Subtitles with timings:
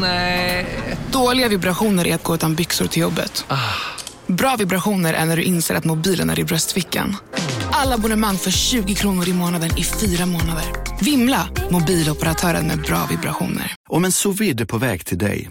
[0.00, 0.66] Nej.
[1.12, 3.46] Dåliga vibrationer är att gå utan byxor till jobbet.
[4.26, 7.16] Bra vibrationer är när du inser att mobilen är i bröstfickan.
[7.70, 10.64] Alla abonnemang för 20 kronor i månaden i fyra månader.
[11.00, 11.48] Vimla!
[11.70, 13.74] Mobiloperatören med bra vibrationer.
[13.88, 15.50] Om en sous på väg till dig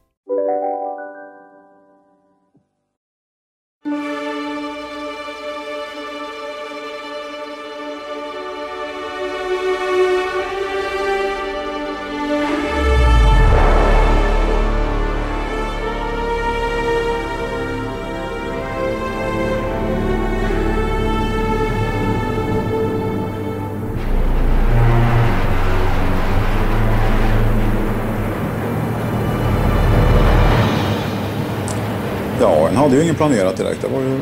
[33.11, 33.81] Inget planerat direkt.
[33.81, 34.19] Det var ju...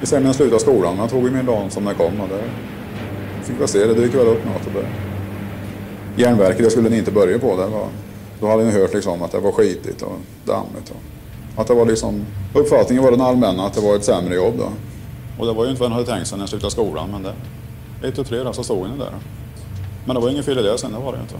[0.00, 2.20] Vi säger när jag slutade skolan, men jag tog ju min dag som den kom
[2.20, 2.42] och det
[3.44, 4.66] fick väl se, det dyker väl upp något.
[4.66, 4.86] Och det...
[6.22, 7.56] Järnverket, det skulle ni inte börja på.
[7.56, 7.88] Det var...
[8.40, 10.90] Då hade ni hört liksom att det var skitigt och dammigt.
[10.90, 11.60] Och...
[11.60, 12.26] Att det var liksom...
[12.54, 14.68] Uppfattningen var den allmänna att det var ett sämre jobb då.
[15.38, 17.22] Och det var ju inte vad jag hade tänkt sig när jag slutade skolan, men
[17.22, 17.34] det...
[18.08, 19.12] Ett och tre då, så stod ni där.
[20.04, 21.34] Men det var ingen fel i det sen, det var det ju inte.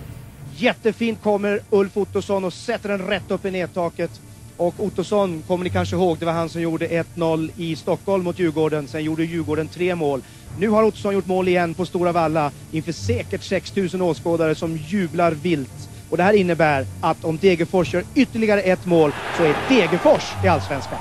[0.56, 4.11] Jättefint kommer Ulf Ottosson och sätter den rätt upp i nedtaket.
[4.59, 8.39] Och Ottosson kommer ni kanske ihåg, det var han som gjorde 1-0 i Stockholm mot
[8.39, 8.89] Djurgården.
[8.89, 10.23] Sen gjorde Djurgården tre mål.
[10.59, 15.33] Nu har Ottosson gjort mål igen på Stora Valla inför säkert 6000 åskådare som jublar
[15.33, 15.89] vilt.
[16.11, 20.48] Och det här innebär att om Degerfors gör ytterligare ett mål så är Degerfors i
[20.48, 20.98] Allsvenskan.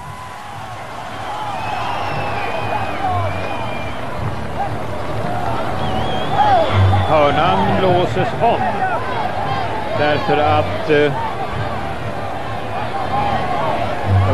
[7.07, 8.61] Hörnan blåses om.
[9.99, 10.89] Därför att...
[10.89, 11.36] Eh,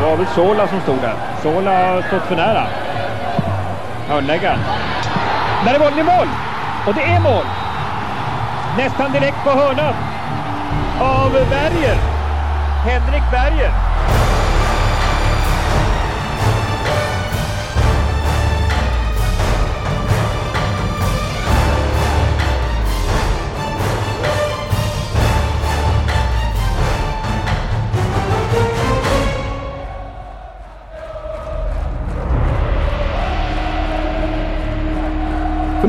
[0.04, 1.16] det var väl Sola som stod där.
[1.44, 2.68] Sola har stått för nära.
[4.08, 4.60] Hörnläggaren.
[5.66, 6.28] Där är bollen i mål!
[6.88, 7.46] Och det är mål!
[8.78, 9.94] Nästan direkt på hörnan.
[11.02, 11.98] Av Berger.
[12.86, 13.83] Henrik Berger.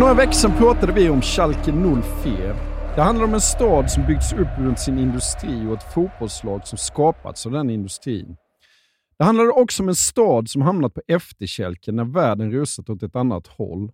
[0.04, 2.56] Några veckor sedan pratade vi om Schalke 04.
[2.96, 6.78] Det handlar om en stad som byggts upp runt sin industri och ett fotbollslag som
[6.78, 8.36] skapats av den industrin.
[9.18, 13.16] Det handlade också om en stad som hamnat på efterkälken när världen rusat åt ett
[13.16, 13.92] annat håll.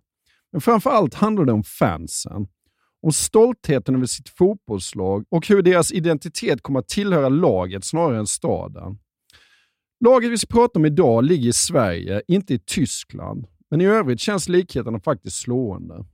[0.51, 2.47] Men framför allt handlar det om fansen.
[3.01, 8.27] Om stoltheten över sitt fotbollslag och hur deras identitet kommer att tillhöra laget snarare än
[8.27, 8.99] staden.
[10.05, 13.47] Laget vi ska prata om idag ligger i Sverige, inte i Tyskland.
[13.71, 16.05] Men i övrigt känns likheterna faktiskt slående.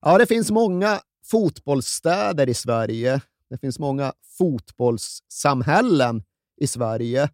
[0.00, 3.20] Ja, det finns många fotbollsstäder i Sverige.
[3.50, 6.22] Det finns många fotbollssamhällen
[6.60, 7.30] i Sverige.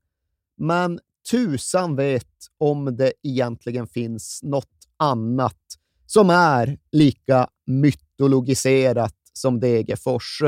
[0.57, 1.01] Men
[1.31, 2.27] tusan vet
[2.59, 10.43] om det egentligen finns något annat som är lika mytologiserat som Degerfors.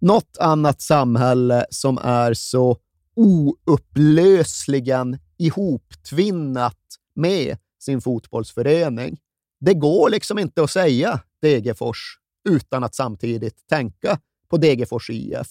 [0.00, 2.76] Något annat samhälle som är så
[3.16, 6.78] oupplösligen ihoptvinnat
[7.14, 9.20] med sin fotbollsförening.
[9.60, 12.18] Det går liksom inte att säga Degerfors
[12.48, 14.18] utan att samtidigt tänka
[14.48, 15.48] på Degerfors IF.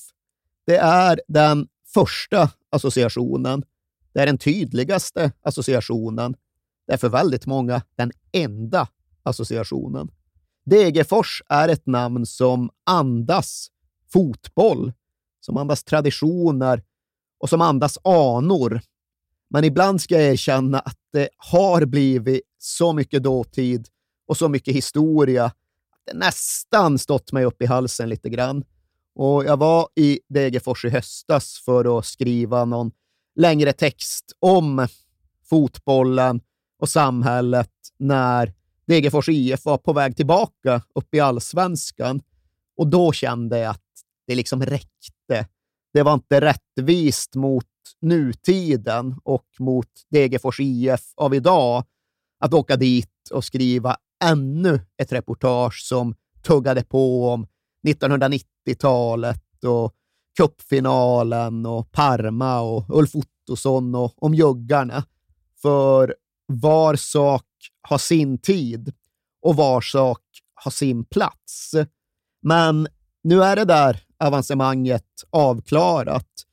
[0.65, 3.63] Det är den första associationen.
[4.13, 6.35] Det är den tydligaste associationen.
[6.87, 8.87] Det är för väldigt många den enda
[9.23, 10.11] associationen.
[10.65, 13.67] Degerfors är ett namn som andas
[14.13, 14.93] fotboll,
[15.39, 16.83] som andas traditioner
[17.39, 18.81] och som andas anor.
[19.49, 23.87] Men ibland ska jag erkänna att det har blivit så mycket dåtid
[24.27, 25.55] och så mycket historia att
[26.05, 28.63] det nästan stått mig upp i halsen lite grann.
[29.15, 32.91] Och jag var i Degerfors i höstas för att skriva någon
[33.35, 34.87] längre text om
[35.49, 36.41] fotbollen
[36.79, 38.53] och samhället när
[38.87, 42.21] Degerfors IF var på väg tillbaka upp i allsvenskan.
[42.77, 43.81] Och då kände jag att
[44.27, 45.47] det liksom räckte.
[45.93, 47.65] Det var inte rättvist mot
[48.01, 51.83] nutiden och mot Degerfors IF av idag
[52.39, 57.47] att åka dit och skriva ännu ett reportage som tuggade på om
[57.87, 59.93] 1990-talet och
[60.37, 65.03] cupfinalen och Parma och Ulf Ottosson och om juggarna.
[65.61, 67.45] För var sak
[67.81, 68.93] har sin tid
[69.41, 70.21] och var sak
[70.53, 71.71] har sin plats.
[72.41, 72.87] Men
[73.23, 76.46] nu är det där avancemanget avklarat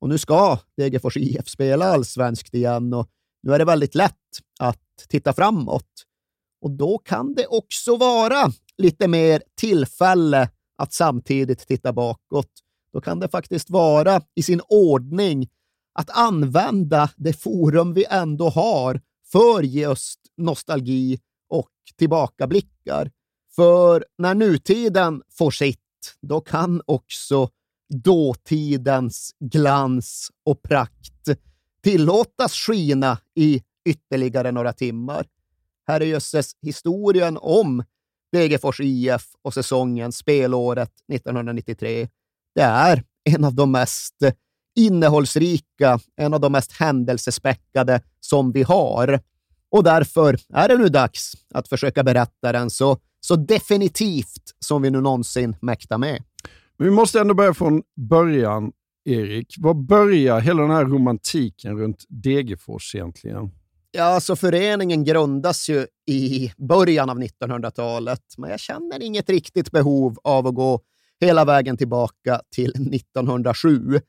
[0.00, 3.08] och nu ska Degerfors IF spela allsvenskt igen och
[3.42, 4.14] nu är det väldigt lätt
[4.60, 6.04] att titta framåt.
[6.60, 12.50] Och då kan det också vara lite mer tillfälle att samtidigt titta bakåt.
[12.92, 15.48] Då kan det faktiskt vara i sin ordning
[15.92, 19.00] att använda det forum vi ändå har
[19.32, 21.18] för just nostalgi
[21.48, 23.10] och tillbakablickar.
[23.56, 25.78] För när nutiden får sitt,
[26.20, 27.48] då kan också
[27.88, 31.28] dåtidens glans och prakt
[31.82, 35.26] tillåtas skina i ytterligare några timmar.
[35.86, 37.84] Här är historien om
[38.32, 42.08] Degerfors IF och säsongen, spelåret 1993.
[42.54, 44.16] Det är en av de mest
[44.76, 49.20] innehållsrika, en av de mest händelsespäckade som vi har.
[49.70, 54.90] Och därför är det nu dags att försöka berätta den så, så definitivt som vi
[54.90, 56.22] nu någonsin mäktar med.
[56.78, 58.72] Men vi måste ändå börja från början,
[59.04, 59.54] Erik.
[59.58, 63.50] Var börjar hela den här romantiken runt Degerfors egentligen?
[63.90, 70.18] Ja, alltså föreningen grundas ju i början av 1900-talet, men jag känner inget riktigt behov
[70.24, 70.80] av att gå
[71.20, 74.00] hela vägen tillbaka till 1907.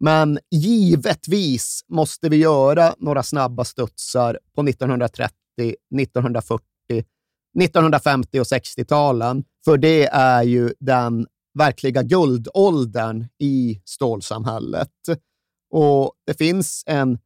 [0.00, 5.34] Men givetvis måste vi göra några snabba studsar på 1930,
[6.00, 6.64] 1940,
[7.60, 14.90] 1950 och 60-talen, för det är ju den verkliga guldåldern i stålsamhället.
[15.70, 17.18] Och det finns en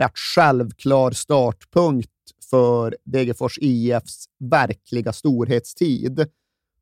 [0.00, 2.10] rätt självklar startpunkt
[2.50, 6.26] för Degerfors IFs verkliga storhetstid.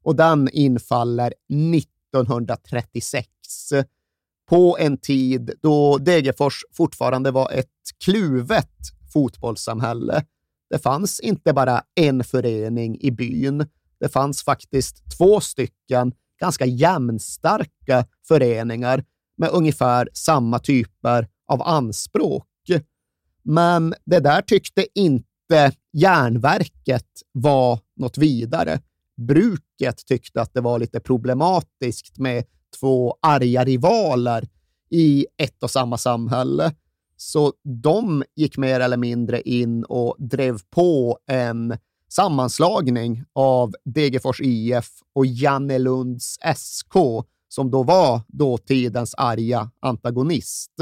[0.03, 3.29] Och den infaller 1936
[4.49, 7.69] på en tid då Degerfors fortfarande var ett
[8.05, 8.71] kluvet
[9.13, 10.25] fotbollssamhälle.
[10.71, 13.67] Det fanns inte bara en förening i byn.
[14.01, 19.05] Det fanns faktiskt två stycken ganska jämnstarka föreningar
[19.37, 22.47] med ungefär samma typer av anspråk.
[23.43, 28.81] Men det där tyckte inte järnverket var något vidare.
[29.17, 32.45] Bruket tyckte att det var lite problematiskt med
[32.81, 34.49] två arga rivaler
[34.91, 36.73] i ett och samma samhälle.
[37.17, 37.53] Så
[37.83, 41.77] de gick mer eller mindre in och drev på en
[42.17, 46.95] sammanslagning av Degerfors IF och Jannelunds SK,
[47.49, 50.73] som då var dåtidens arga antagonist.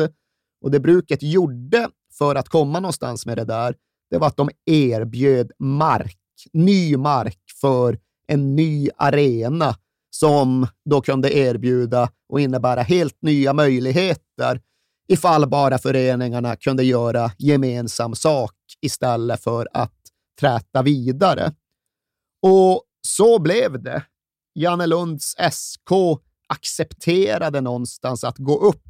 [0.64, 1.88] Och det bruket gjorde
[2.18, 3.74] för att komma någonstans med det där,
[4.10, 6.18] det var att de erbjöd mark,
[6.52, 9.76] ny mark för en ny arena
[10.10, 14.60] som då kunde erbjuda och innebära helt nya möjligheter
[15.08, 20.01] ifall bara föreningarna kunde göra gemensam sak istället för att
[20.42, 21.52] träta vidare.
[22.42, 24.02] Och så blev det.
[24.54, 25.90] Jannelunds SK
[26.46, 28.82] accepterade någonstans att gå upp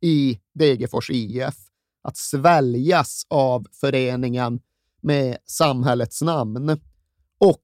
[0.00, 1.54] i Degerfors IF,
[2.02, 4.60] att sväljas av föreningen
[5.02, 6.80] med samhällets namn.
[7.38, 7.62] Och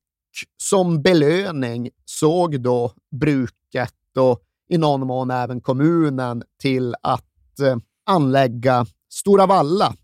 [0.63, 7.77] som belöning såg då bruket och i någon mån även kommunen till att eh,
[8.07, 9.95] anlägga Stora Valla.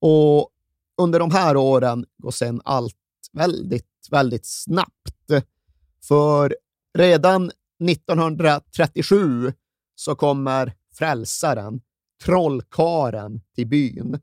[0.00, 0.50] Och
[0.98, 2.96] under de här åren går sen allt
[3.32, 5.30] väldigt, väldigt snabbt.
[6.08, 6.56] För
[6.98, 7.50] redan
[7.90, 9.52] 1937
[9.94, 11.80] så kommer frälsaren,
[12.24, 14.20] trollkaren till byn.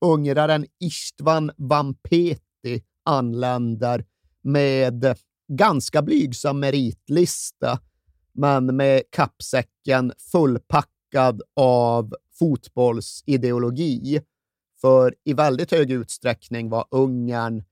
[0.00, 4.04] Ungraren Istvan Vampeti anländer
[4.42, 5.16] med
[5.48, 7.80] ganska blygsam meritlista,
[8.32, 14.20] men med kappsäcken fullpackad av fotbollsideologi.
[14.80, 17.62] För i väldigt hög utsträckning var Ungern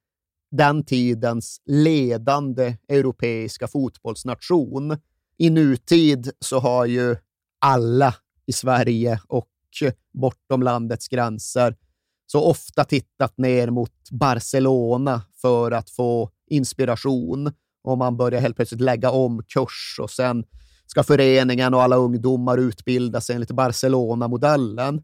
[0.50, 4.98] den tidens ledande europeiska fotbollsnation.
[5.38, 7.16] I nutid så har ju
[7.60, 8.14] alla
[8.46, 9.48] i Sverige och
[10.12, 11.76] bortom landets gränser
[12.26, 17.52] så ofta tittat ner mot Barcelona för att få inspiration
[17.84, 20.44] och man börjar helt plötsligt lägga om kurs och sen
[20.86, 25.02] ska föreningen och alla ungdomar utbilda sig enligt Barcelona-modellen.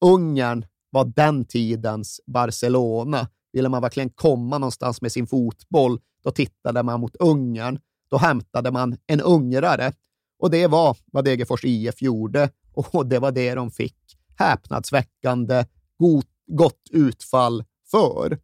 [0.00, 3.28] Ungern var den tidens Barcelona.
[3.52, 7.78] Ville man verkligen komma någonstans med sin fotboll, då tittade man mot Ungern.
[8.10, 9.92] Då hämtade man en ungrare.
[10.38, 13.96] Och det var vad Degerfors IF gjorde och det var det de fick
[14.38, 15.64] häpnadsväckande
[15.98, 18.38] god, gott utfall för.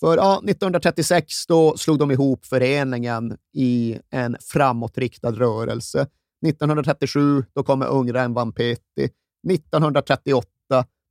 [0.00, 6.06] För ja, 1936 då slog de ihop föreningen i en framåtriktad rörelse.
[6.46, 9.10] 1937, då kommer van Vampeti.
[9.50, 10.46] 1938,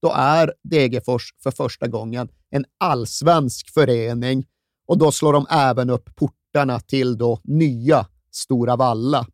[0.01, 4.46] då är Degerfors för första gången en allsvensk förening
[4.88, 9.27] och då slår de även upp portarna till då nya Stora Valla.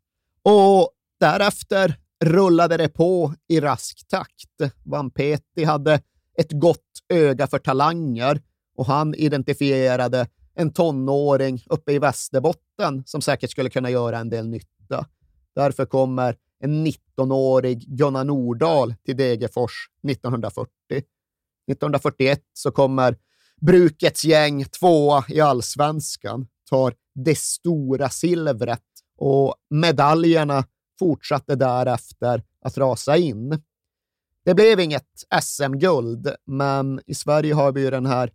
[0.44, 4.74] Och därefter rullade det på i rask takt.
[4.84, 6.02] Vampeti hade
[6.38, 6.80] ett gott
[7.10, 8.42] öga för talanger
[8.76, 14.48] och han identifierade en tonåring uppe i Västerbotten som säkert skulle kunna göra en del
[14.48, 15.06] nytta.
[15.56, 20.70] Därför kommer en 19-årig Gunnar Nordahl till Degerfors 1940.
[21.72, 23.18] 1941 så kommer
[23.62, 28.84] brukets gäng tvåa i allsvenskan, tar det stora silvret
[29.18, 30.64] och medaljerna
[31.00, 33.62] fortsatte därefter att rasa in.
[34.46, 38.32] Det blev inget SM-guld, men i Sverige har vi ju den här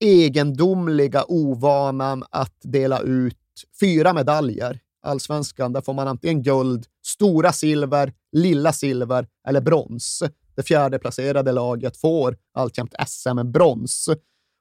[0.00, 3.36] egendomliga ovanan att dela ut
[3.80, 4.80] fyra medaljer.
[5.02, 10.22] Allsvenskan, där får man antingen guld, stora silver, lilla silver eller brons.
[10.56, 14.08] Det fjärde placerade laget får alltjämt SM-brons.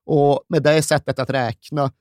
[0.06, 1.92] Och med det sättet att räkna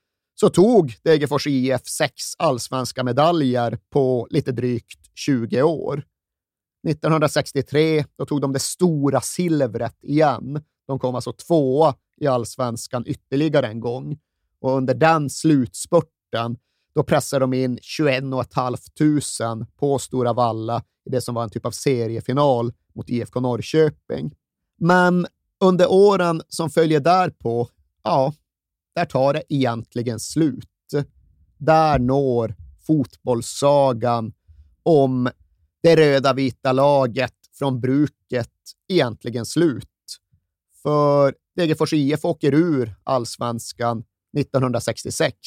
[0.41, 6.05] så tog Degerfors IF sex allsvenska medaljer på lite drygt 20 år.
[6.89, 10.63] 1963 då tog de det stora silvret igen.
[10.87, 14.19] De kom alltså tvåa i allsvenskan ytterligare en gång.
[14.61, 16.57] Och under den slutspurten
[16.95, 21.67] då pressade de in 21 500 på Stora Valla i det som var en typ
[21.67, 24.35] av seriefinal mot IFK Norrköping.
[24.81, 25.27] Men
[25.61, 27.69] under åren som följer därpå,
[28.03, 28.35] ja,
[28.95, 30.69] där tar det egentligen slut.
[31.59, 32.55] Där når
[32.87, 34.33] fotbollssagan
[34.83, 35.31] om
[35.83, 38.53] det röda-vita laget från bruket
[38.89, 39.85] egentligen slut.
[40.83, 44.05] För Degerfors IF åker ur allsvenskan
[44.39, 45.39] 1966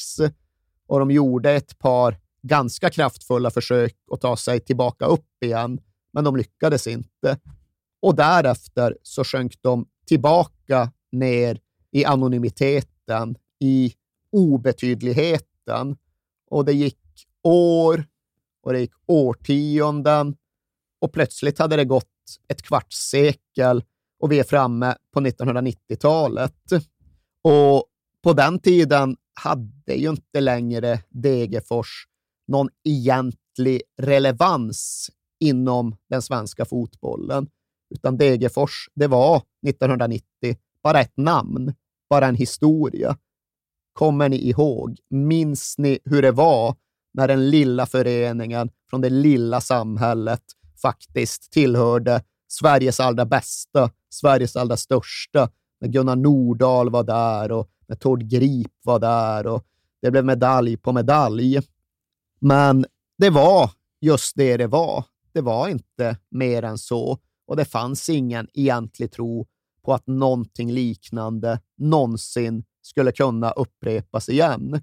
[0.92, 5.80] och de gjorde ett par ganska kraftfulla försök att ta sig tillbaka upp igen,
[6.12, 7.38] men de lyckades inte.
[8.02, 11.60] Och därefter så sjönk de tillbaka ner
[11.92, 13.92] i anonymiteten, i
[14.32, 15.96] obetydligheten.
[16.50, 18.04] Och det gick år
[18.62, 20.36] och det gick årtionden
[21.00, 22.06] och plötsligt hade det gått
[22.48, 23.84] ett kvartssekel
[24.20, 26.72] och vi är framme på 1990-talet.
[27.42, 27.84] Och
[28.22, 32.06] på den tiden hade ju inte längre Degerfors
[32.48, 35.10] någon egentlig relevans
[35.40, 37.48] inom den svenska fotbollen,
[37.94, 41.74] utan Degerfors, det var 1990 bara ett namn,
[42.10, 43.16] bara en historia.
[43.92, 44.98] Kommer ni ihåg?
[45.10, 46.76] Minns ni hur det var
[47.14, 50.42] när den lilla föreningen från det lilla samhället
[50.82, 57.96] faktiskt tillhörde Sveriges allra bästa, Sveriges allra största, när Gunnar Nordahl var där och när
[57.96, 59.66] Tord Grip var där och
[60.02, 61.60] det blev medalj på medalj.
[62.40, 62.86] Men
[63.18, 63.70] det var
[64.00, 65.04] just det det var.
[65.32, 69.46] Det var inte mer än så och det fanns ingen egentlig tro
[69.84, 74.80] på att någonting liknande någonsin skulle kunna upprepas igen.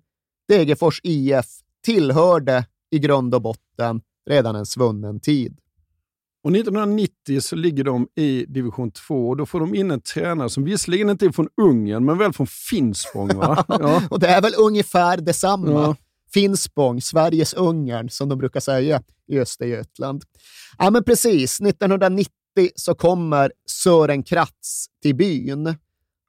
[0.47, 1.45] Degerfors IF
[1.83, 5.59] tillhörde i grund och botten redan en svunnen tid.
[6.43, 10.50] Och 1990 så ligger de i division 2 och då får de in en tränare
[10.50, 13.27] som visserligen inte är från Ungern, men väl från Finspång.
[13.38, 13.65] Va?
[13.67, 14.01] Ja.
[14.10, 15.72] och det är väl ungefär detsamma.
[15.72, 15.96] Ja.
[16.34, 20.24] Finspång, Sveriges Ungern, som de brukar säga i Östergötland.
[20.77, 21.62] Ja, men precis.
[21.62, 22.31] 1990
[22.75, 25.75] så kommer Sören Kratz till byn.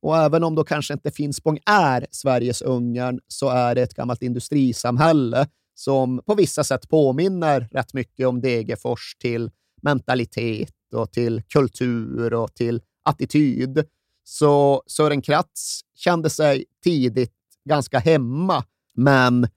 [0.02, 4.22] Och även om då kanske inte Finspång är Sveriges Ungern så är det ett gammalt
[4.22, 9.50] industrisamhälle som på vissa sätt påminner rätt mycket om Degerfors till
[9.82, 13.84] mentalitet och till kultur och till attityd.
[14.24, 17.34] Så Sören Kratz kände sig tidigt
[17.64, 19.48] ganska hemma, men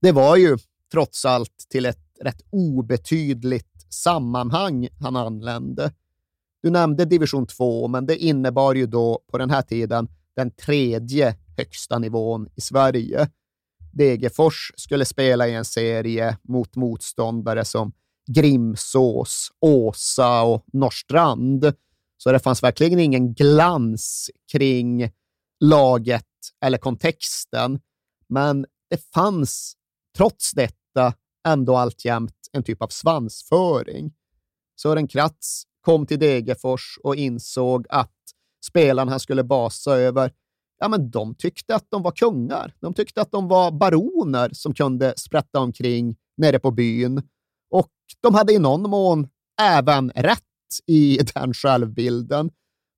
[0.00, 0.58] det var ju
[0.92, 5.92] trots allt till ett rätt obetydligt sammanhang han anlände.
[6.62, 11.36] Du nämnde division 2, men det innebar ju då på den här tiden den tredje
[11.56, 13.28] högsta nivån i Sverige.
[13.92, 17.92] Degerfors skulle spela i en serie mot motståndare som
[18.28, 21.72] Grimsås, Åsa och Norrstrand.
[22.16, 25.10] Så det fanns verkligen ingen glans kring
[25.60, 26.24] laget
[26.64, 27.80] eller kontexten.
[28.28, 29.74] Men det fanns
[30.16, 31.14] trots detta
[31.48, 34.12] ändå alltjämt en typ av svansföring.
[34.80, 38.14] Sören Kratz kom till Degerfors och insåg att
[38.66, 40.32] spelarna han skulle basa över,
[40.78, 42.74] ja, men de tyckte att de var kungar.
[42.80, 47.22] De tyckte att de var baroner som kunde sprätta omkring nere på byn.
[48.20, 49.28] De hade i någon mån
[49.60, 50.42] även rätt
[50.86, 52.50] i den självbilden.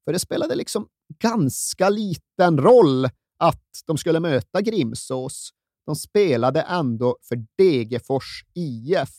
[0.05, 0.89] För det spelade liksom
[1.23, 3.05] ganska liten roll
[3.39, 5.51] att de skulle möta Grimsås.
[5.87, 9.11] De spelade ändå för Degerfors IF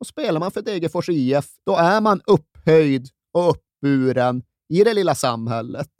[0.00, 5.14] Och spelar man för Degerfors IF, då är man upphöjd och uppburen i det lilla
[5.14, 5.90] samhället.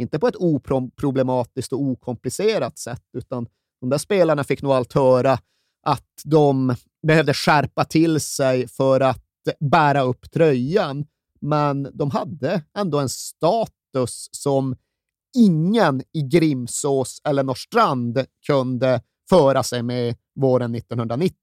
[0.00, 3.46] Inte på ett oproblematiskt och okomplicerat sätt, utan
[3.80, 5.38] de där spelarna fick nog allt höra
[5.86, 6.74] att de
[7.06, 9.24] behövde skärpa till sig för att
[9.60, 11.06] bära upp tröjan.
[11.40, 14.76] Men de hade ändå en status som
[15.36, 21.36] ingen i Grimsås eller Norrstrand kunde föra sig med våren 1990.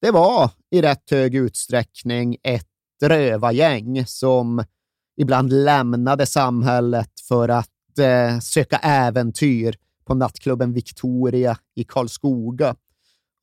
[0.00, 2.68] Det var i rätt hög utsträckning ett
[3.04, 4.64] rövargäng som
[5.16, 12.76] ibland lämnade samhället för att eh, söka äventyr på nattklubben Victoria i Karlskoga.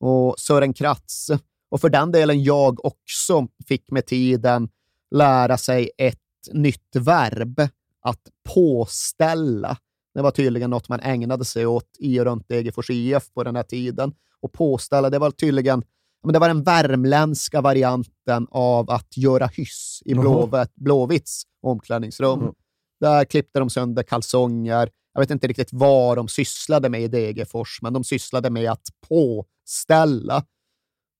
[0.00, 1.30] Och Sören Kratz,
[1.70, 4.68] och för den delen jag också, fick med tiden
[5.10, 6.18] lära sig ett
[6.52, 7.60] nytt verb,
[8.02, 8.20] att
[8.54, 9.76] påställa.
[10.14, 13.56] Det var tydligen något man ägnade sig åt i och runt Degerfors IF på den
[13.56, 14.12] här tiden.
[14.40, 15.82] Och påställa, det var tydligen
[16.24, 22.40] men det var den värmländska varianten av att göra hyss i Blåvitt, Blåvitts omklädningsrum.
[22.40, 22.54] Mm.
[23.00, 24.90] Där klippte de sönder kalsonger.
[25.12, 28.88] Jag vet inte riktigt vad de sysslade med i Degerfors, men de sysslade med att
[29.08, 30.44] påställa.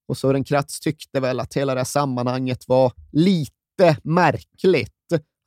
[0.08, 4.94] Och Sören Kratz tyckte väl att hela det här sammanhanget var lite märkligt.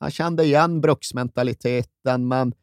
[0.00, 2.54] Han kände igen bruksmentaliteten, men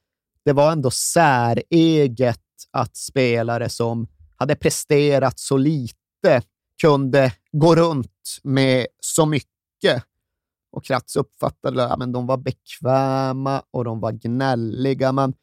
[0.46, 2.40] det var ändå säreget
[2.72, 6.42] att spelare som hade presterat så lite
[6.82, 10.04] kunde gå runt med så mycket.
[10.72, 15.34] Och Kratz uppfattade att ja, de var bekväma och de var gnälliga, men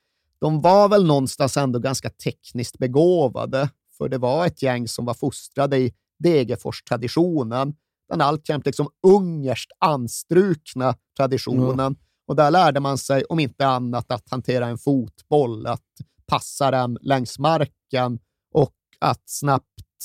[0.40, 5.14] de var väl någonstans ändå ganska tekniskt begåvade, för det var ett gäng som var
[5.14, 7.74] fostrade i Degerfors-traditionen,
[8.08, 11.80] den alltjämt liksom ungerskt anstrukna traditionen.
[11.80, 11.96] Mm.
[12.26, 15.82] Och där lärde man sig, om inte annat, att hantera en fotboll, att
[16.26, 18.18] passa den längs marken
[18.54, 19.64] och att snabbt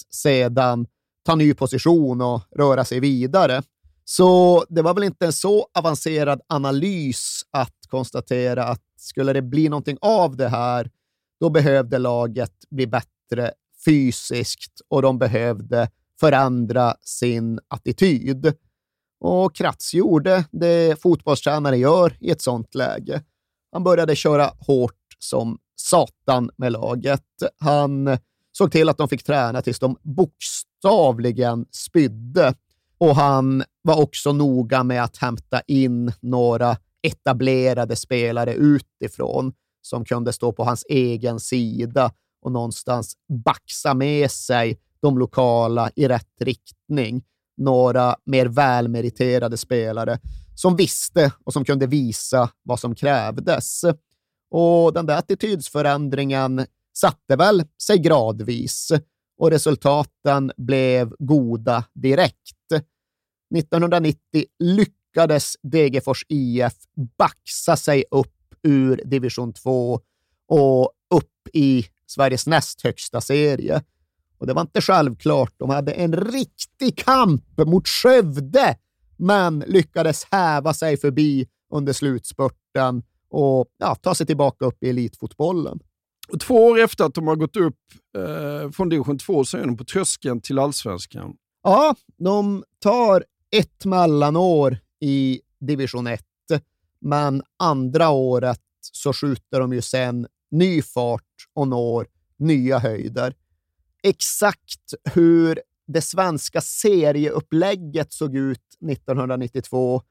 [0.10, 0.86] sedan
[1.26, 3.64] ta ny position och röra sig vidare.
[4.06, 9.70] Så det var väl inte en så avancerad analys att konstatera att skulle det bli
[9.70, 10.92] någonting av det här,
[11.40, 13.52] då behövde laget bli bättre
[13.86, 15.90] fysiskt och de behövde
[16.20, 18.54] förändra sin attityd.
[19.20, 23.24] Och Kratz gjorde det fotbollstränare gör i ett sånt läge.
[23.72, 27.24] Han började köra hårt som satan med laget.
[27.60, 28.18] Han
[28.52, 32.54] såg till att de fick träna tills de bokstavligen spydde.
[32.98, 40.34] Och han var också noga med att hämta in några etablerade spelare utifrån som kunde
[40.34, 42.12] stå på hans egen sida
[42.42, 47.24] och någonstans baxa med sig de lokala i rätt riktning.
[47.58, 50.20] Några mer välmeriterade spelare
[50.56, 53.82] som visste och som kunde visa vad som krävdes.
[54.52, 56.66] Och den där attitydsförändringen
[56.98, 58.92] satte väl sig gradvis
[59.38, 62.72] och resultaten blev goda direkt.
[63.56, 65.03] 1990 lyckades
[65.62, 66.74] Degerfors IF
[67.18, 70.00] baxa sig upp ur division 2
[70.48, 73.82] och upp i Sveriges näst högsta serie.
[74.38, 75.54] Och det var inte självklart.
[75.58, 78.78] De hade en riktig kamp mot Skövde,
[79.18, 85.80] men lyckades häva sig förbi under slutspurten och ja, ta sig tillbaka upp i elitfotbollen.
[86.30, 87.80] Och två år efter att de har gått upp
[88.18, 91.36] eh, från division 2 så är de på tröskeln till allsvenskan.
[91.64, 96.22] Ja, de tar ett mellanår i division 1,
[97.00, 98.62] men andra året
[98.92, 103.36] så skjuter de ju sen ny fart och når nya höjder.
[104.04, 110.02] Exakt hur det svenska serieupplägget såg ut 1992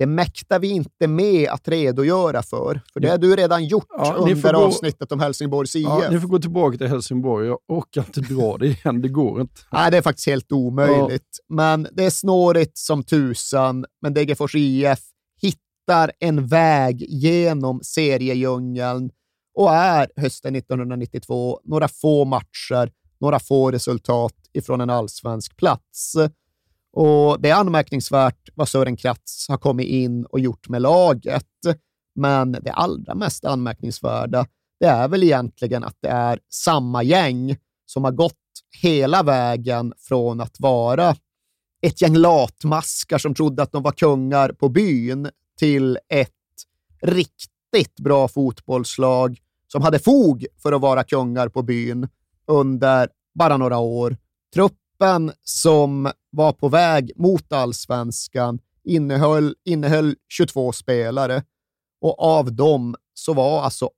[0.00, 4.14] det mäktar vi inte med att redogöra för, för det har du redan gjort ja,
[4.14, 5.84] under avsnittet om Helsingborgs IF.
[5.84, 7.46] Ja, ni får gå tillbaka till Helsingborg.
[7.46, 9.60] Jag orkar inte dra det igen, det går inte.
[9.72, 11.28] Nej, det är faktiskt helt omöjligt.
[11.48, 11.54] Ja.
[11.54, 14.98] Men det är snårigt som tusan, men Degerfors IF
[15.42, 19.10] hittar en väg genom seriedjungeln
[19.54, 26.16] och är hösten 1992 några få matcher, några få resultat ifrån en allsvensk plats.
[26.92, 31.46] Och Det är anmärkningsvärt vad Sören Kratz har kommit in och gjort med laget.
[32.14, 34.46] Men det allra mest anmärkningsvärda,
[34.80, 38.34] det är väl egentligen att det är samma gäng som har gått
[38.82, 41.16] hela vägen från att vara
[41.82, 46.30] ett gäng latmaskar som trodde att de var kungar på byn till ett
[47.02, 52.08] riktigt bra fotbollslag som hade fog för att vara kungar på byn
[52.46, 54.16] under bara några år.
[54.54, 61.42] Trupp truppen som var på väg mot allsvenskan innehöll, innehöll 22 spelare
[62.00, 63.90] och av dem så var alltså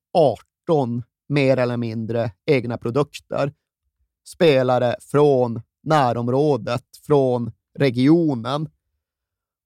[0.68, 3.52] 18 mer eller mindre egna produkter.
[4.24, 8.68] Spelare från närområdet, från regionen.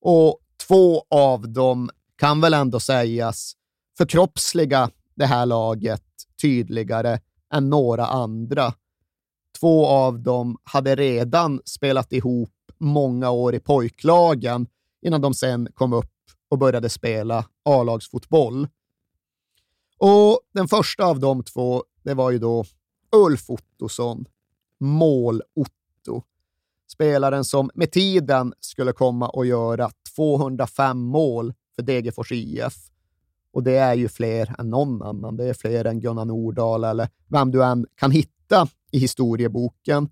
[0.00, 3.52] Och två av dem kan väl ändå sägas
[3.98, 6.02] förkroppsliga det här laget
[6.42, 7.18] tydligare
[7.52, 8.72] än några andra.
[9.60, 14.66] Två av dem hade redan spelat ihop många år i pojklagen
[15.02, 16.12] innan de sen kom upp
[16.48, 18.68] och började spela A-lagsfotboll.
[19.98, 22.64] Och den första av de två, det var ju då
[23.16, 24.24] Ulf Ottosson,
[24.80, 26.22] Mål-Otto.
[26.92, 32.74] Spelaren som med tiden skulle komma att göra 205 mål för Degerfors IF.
[33.52, 35.36] Och det är ju fler än någon annan.
[35.36, 38.35] Det är fler än Gunnar Nordahl eller vem du än kan hitta
[38.90, 40.08] i historieboken.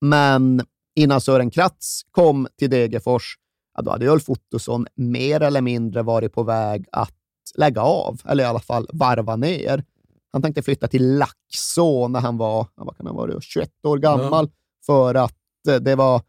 [0.00, 0.62] Men
[0.94, 3.38] innan Sören Kratz kom till Degerfors,
[3.74, 7.14] ja, då hade Ulf Ottosson mer eller mindre varit på väg att
[7.54, 9.84] lägga av, eller i alla fall varva ner.
[10.32, 14.46] Han tänkte flytta till Laxå när han var, vad kan han vara, 21 år gammal,
[14.46, 14.84] ja.
[14.86, 16.22] för att eh, det var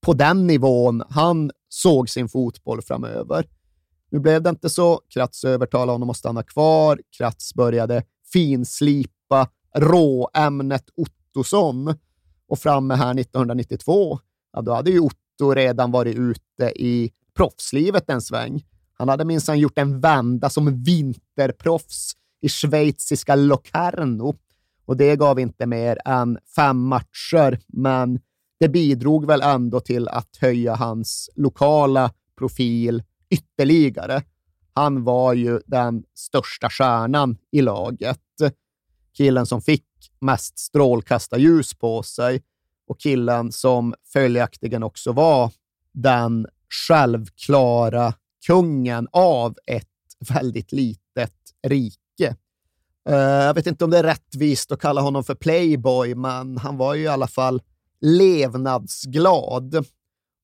[0.00, 3.46] på den nivån han såg sin fotboll framöver.
[4.10, 5.00] Nu blev det inte så.
[5.08, 7.00] Kratz övertalade honom att stanna kvar.
[7.16, 8.02] Kratz började
[8.32, 11.94] finslipa råämnet Ottosson
[12.48, 14.18] och framme här 1992,
[14.52, 18.64] ja, då hade ju Otto redan varit ute i proffslivet en sväng.
[18.92, 24.36] Han hade minsann gjort en vända som vinterproffs i schweiziska Locarno
[24.84, 28.20] och det gav inte mer än fem matcher, men
[28.60, 34.22] det bidrog väl ändå till att höja hans lokala profil ytterligare.
[34.74, 38.20] Han var ju den största stjärnan i laget.
[39.16, 39.84] Killen som fick
[40.20, 42.42] mest strålkastarljus på sig
[42.88, 45.52] och killen som följaktligen också var
[45.92, 46.46] den
[46.88, 48.14] självklara
[48.46, 49.88] kungen av ett
[50.28, 51.34] väldigt litet
[51.66, 52.36] rike.
[53.08, 56.76] Eh, jag vet inte om det är rättvist att kalla honom för playboy, men han
[56.76, 57.62] var ju i alla fall
[58.00, 59.86] levnadsglad.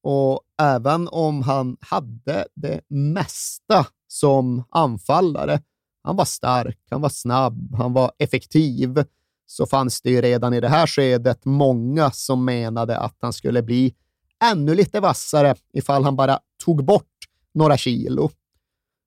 [0.02, 5.60] Och även om han hade det mesta som anfallare,
[6.02, 9.04] han var stark, han var snabb, han var effektiv,
[9.46, 13.62] så fanns det ju redan i det här skedet många som menade att han skulle
[13.62, 13.94] bli
[14.44, 17.06] ännu lite vassare ifall han bara tog bort
[17.54, 18.30] några kilo.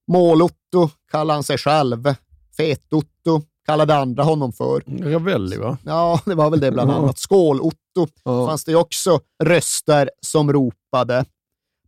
[0.08, 2.16] Mål-Otto kallade han sig själv.
[2.58, 4.84] Fet-Otto kallade andra honom för.
[5.12, 5.78] Ravelli, va?
[5.86, 7.18] Ja, det var väl det bland annat.
[7.18, 8.48] Skål-Otto ja.
[8.48, 11.26] fanns det också röster som ropade.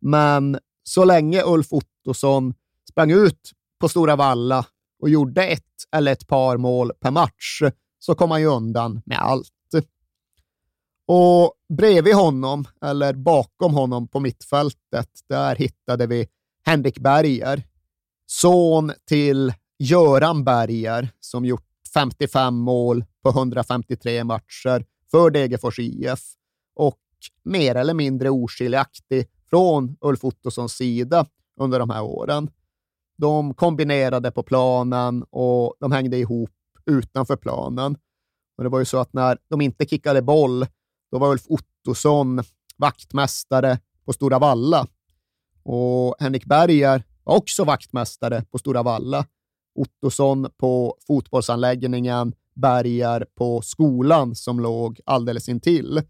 [0.02, 2.54] Men så länge Ulf Ottosson
[2.90, 4.66] sprang ut på Stora Valla
[5.02, 7.62] och gjorde ett eller ett par mål per match
[8.00, 9.52] så kom han ju undan med allt.
[11.08, 16.28] Och bredvid honom, eller bakom honom på mittfältet, där hittade vi
[16.66, 17.64] Henrik Berger,
[18.26, 26.20] son till Göran Berger, som gjort 55 mål på 153 matcher för Degerfors IF
[26.76, 27.00] och
[27.44, 31.26] mer eller mindre oskiljaktig från Ulf Ottossons sida
[31.60, 32.50] under de här åren.
[33.18, 36.52] De kombinerade på planen och de hängde ihop
[36.86, 37.98] utanför planen.
[38.58, 40.66] Och det var ju så att när de inte kickade boll,
[41.12, 42.44] då var Ulf Ottosson
[42.78, 44.88] vaktmästare på Stora Valla.
[45.64, 49.26] Och Henrik Berger var också vaktmästare på Stora Valla.
[49.76, 56.02] Ottosson på fotbollsanläggningen, Berger på skolan som låg alldeles intill.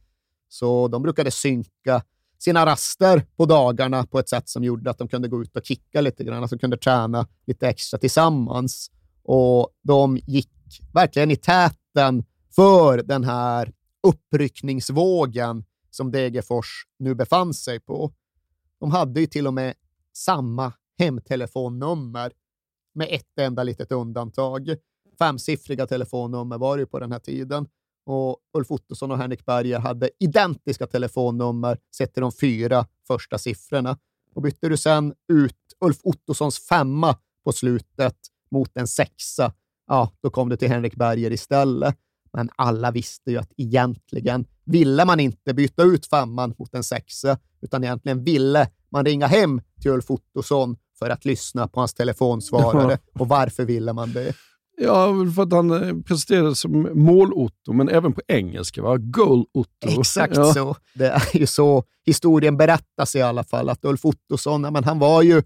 [0.50, 2.04] Så de brukade synka
[2.38, 5.65] sina raster på dagarna på ett sätt som gjorde att de kunde gå ut och
[5.65, 8.91] kicka lite grann, alltså kunde träna lite extra tillsammans.
[9.23, 10.50] Och de gick
[10.93, 12.23] verkligen i täten
[12.56, 13.73] för den här
[14.08, 18.13] uppryckningsvågen som Degerfors nu befann sig på.
[18.80, 19.73] De hade ju till och med
[20.13, 22.32] samma hemtelefonnummer
[22.93, 24.76] med ett enda litet undantag.
[25.19, 27.67] Femsiffriga telefonnummer var det på den här tiden
[28.08, 33.98] och Ulf Ottosson och Henrik Berger hade identiska telefonnummer sett till de fyra första siffrorna.
[34.36, 38.15] Och bytte du sen ut Ulf Ottossons femma på slutet
[38.52, 39.54] mot en sexa,
[39.88, 41.96] ja, då kom du till Henrik Berger istället.
[42.34, 47.38] Men alla visste ju att egentligen ville man inte byta ut femman mot en sexa,
[47.62, 53.00] utan egentligen ville man ringa hem till Ulf Ottosson för att lyssna på hans telefonsvarare.
[53.13, 54.34] Och varför ville man det?
[54.82, 58.82] Ja, för att han eh, presenterades som mål-Otto, men även på engelska.
[58.82, 58.98] Va?
[58.98, 60.00] Goal-Otto.
[60.00, 60.54] Exakt ja.
[60.54, 60.76] så.
[60.94, 65.22] Det är ju så historien berättas i alla fall, att Ulf Ottosson, men han var
[65.22, 65.44] ju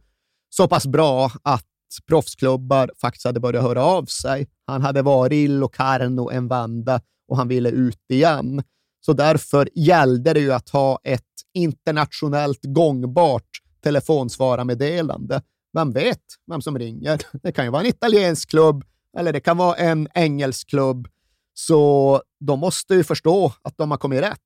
[0.50, 1.66] så pass bra att
[2.08, 4.48] proffsklubbar faktiskt hade börjat höra av sig.
[4.68, 8.64] Han hade varit i Locarno en vända och han ville ut igen.
[9.06, 11.22] Så därför gällde det ju att ha ett
[11.54, 13.48] internationellt gångbart
[13.84, 15.42] telefonsvararmeddelande.
[15.74, 17.22] Vem vet vem som ringer?
[17.44, 18.84] Det kan ju vara en italiensk klubb
[19.18, 21.08] eller det kan vara en engelsk klubb.
[21.54, 24.40] Så de måste ju förstå att de har kommit rätt.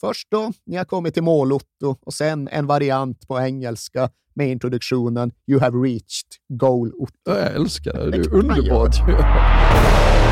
[0.00, 5.32] Först då, ni har kommit till målotto och sen en variant på engelska med introduktionen
[5.46, 7.12] You have reached goal Otto.
[7.24, 8.10] Jag älskar det.
[8.10, 8.96] Det är underbart.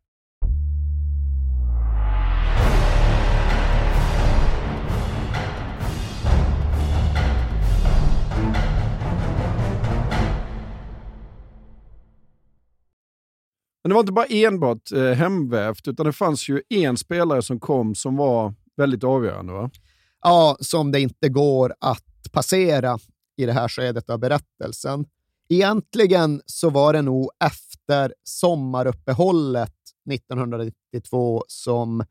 [13.83, 17.59] Men det var inte bara enbart eh, hemvävt, utan det fanns ju en spelare som
[17.59, 19.53] kom som var väldigt avgörande.
[19.53, 19.69] Va?
[20.21, 22.99] ja, som det inte går att passera
[23.37, 25.05] i det här skedet av berättelsen.
[25.49, 29.73] Egentligen så var det nog efter sommaruppehållet
[30.11, 32.03] 1992 som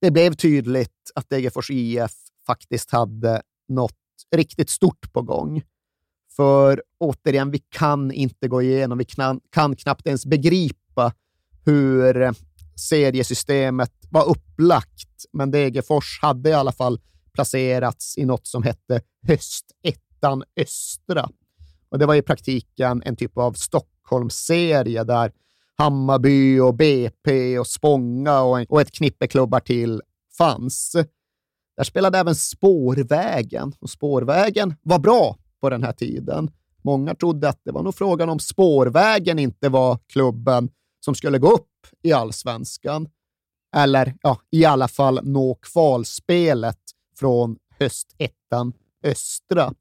[0.00, 2.12] det blev tydligt att Degerfors IF
[2.46, 3.96] faktiskt hade något
[4.36, 5.62] riktigt stort på gång.
[6.36, 10.79] För återigen, vi kan inte gå igenom, vi kan, kan knappt ens begripa
[11.64, 12.34] hur
[12.76, 17.00] seriesystemet var upplagt, men Degerfors hade i alla fall
[17.32, 21.28] placerats i något som hette Höstettan Östra.
[21.88, 25.32] Och det var i praktiken en typ av Stockholmsserie där
[25.76, 30.02] Hammarby och BP och Spånga och, en, och ett knippe klubbar till
[30.38, 30.96] fanns.
[31.76, 36.50] Där spelade även Spårvägen och Spårvägen var bra på den här tiden.
[36.82, 40.68] Många trodde att det var nog frågan om Spårvägen inte var klubben
[41.00, 43.08] som skulle gå upp i allsvenskan.
[43.76, 46.80] Eller ja, i alla fall nå kvalspelet
[47.18, 48.72] från höstettan
[49.04, 49.74] Östra.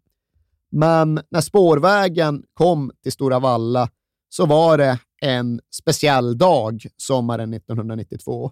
[0.71, 3.89] Men när spårvägen kom till Stora Valla
[4.29, 8.51] så var det en speciell dag sommaren 1992.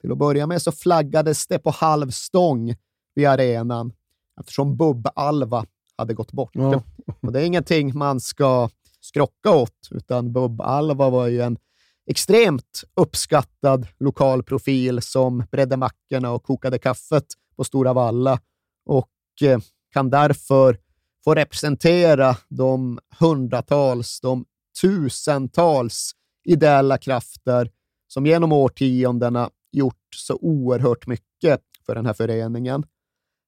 [0.00, 2.74] Till att börja med så flaggades det på halv stång
[3.14, 3.92] vid arenan
[4.40, 6.50] eftersom Bubb-Alva hade gått bort.
[6.52, 6.82] Ja.
[7.20, 8.68] Och det är ingenting man ska
[9.00, 11.58] skrocka åt, utan Bubb-Alva var ju en
[12.06, 18.40] extremt uppskattad lokal profil som bredde mackorna och kokade kaffet på Stora Valla
[18.86, 19.10] och
[19.42, 19.58] eh,
[19.92, 20.78] kan därför
[21.24, 24.44] få representera de hundratals, de
[24.80, 26.12] tusentals
[26.44, 27.70] ideella krafter
[28.08, 32.84] som genom årtiondena gjort så oerhört mycket för den här föreningen.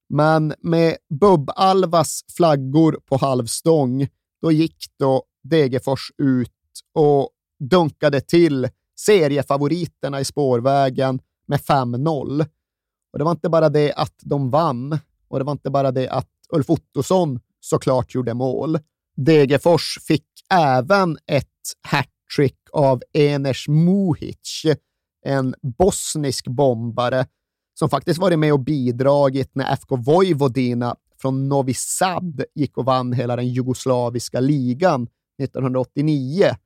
[0.09, 4.09] Men med Bubb-Alvas flaggor på halvstång,
[4.43, 6.53] då gick då Degerfors ut
[6.95, 8.69] och dunkade till
[9.01, 12.47] seriefavoriterna i spårvägen med 5-0.
[13.13, 16.09] Och det var inte bara det att de vann och det var inte bara det
[16.09, 18.79] att Ulf Ottosson såklart gjorde mål.
[19.17, 21.47] Degerfors fick även ett
[21.89, 24.63] hattrick av Eners Muhic,
[25.25, 27.27] en bosnisk bombare
[27.79, 33.13] som faktiskt varit med och bidragit när FK Vojvodina från Novi Sad gick och vann
[33.13, 35.09] hela den jugoslaviska ligan
[35.43, 36.57] 1989.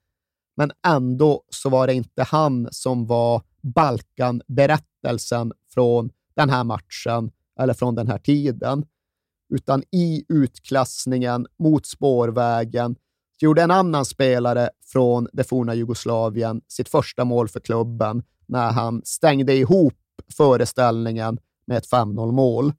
[0.56, 7.74] Men ändå så var det inte han som var Balkan-berättelsen från den här matchen eller
[7.74, 8.84] från den här tiden.
[9.54, 12.96] Utan i utklassningen mot spårvägen
[13.40, 19.02] gjorde en annan spelare från det forna Jugoslavien sitt första mål för klubben när han
[19.04, 19.94] stängde ihop
[20.36, 22.72] föreställningen med ett 5-0-mål.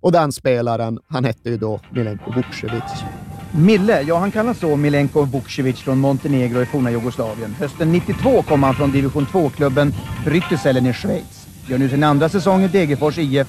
[0.00, 3.04] Och den spelaren, han hette ju då Milenko Vukcevic.
[3.52, 7.54] Mille, ja han kallas så, Milenko Vukcevic från Montenegro i forna Jugoslavien.
[7.54, 9.92] Hösten 92 kom han från division 2-klubben
[10.24, 11.46] Brüttesellen i Schweiz.
[11.68, 13.46] Gör nu sin andra säsong i Degerfors IF.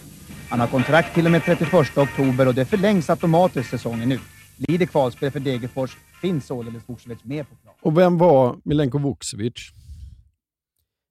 [0.50, 4.22] Han har kontrakt till och med 31 oktober och det förlängs automatiskt säsongen ut.
[4.58, 7.74] Blir det kvalspel för Degerfors finns således Vukcevic med på plan.
[7.82, 9.54] Och vem var Milenko Vukcevic?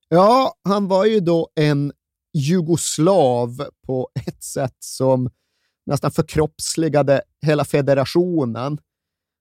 [0.08, 1.92] Ja, han var ju då en
[2.34, 5.30] jugoslav på ett sätt som
[5.88, 8.78] nästan förkroppsligade hela federationen.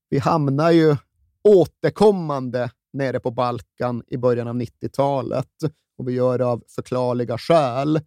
[0.09, 0.95] Vi hamnar ju
[1.43, 5.51] återkommande nere på Balkan i början av 90-talet
[5.97, 7.99] och vi gör det av förklarliga skäl.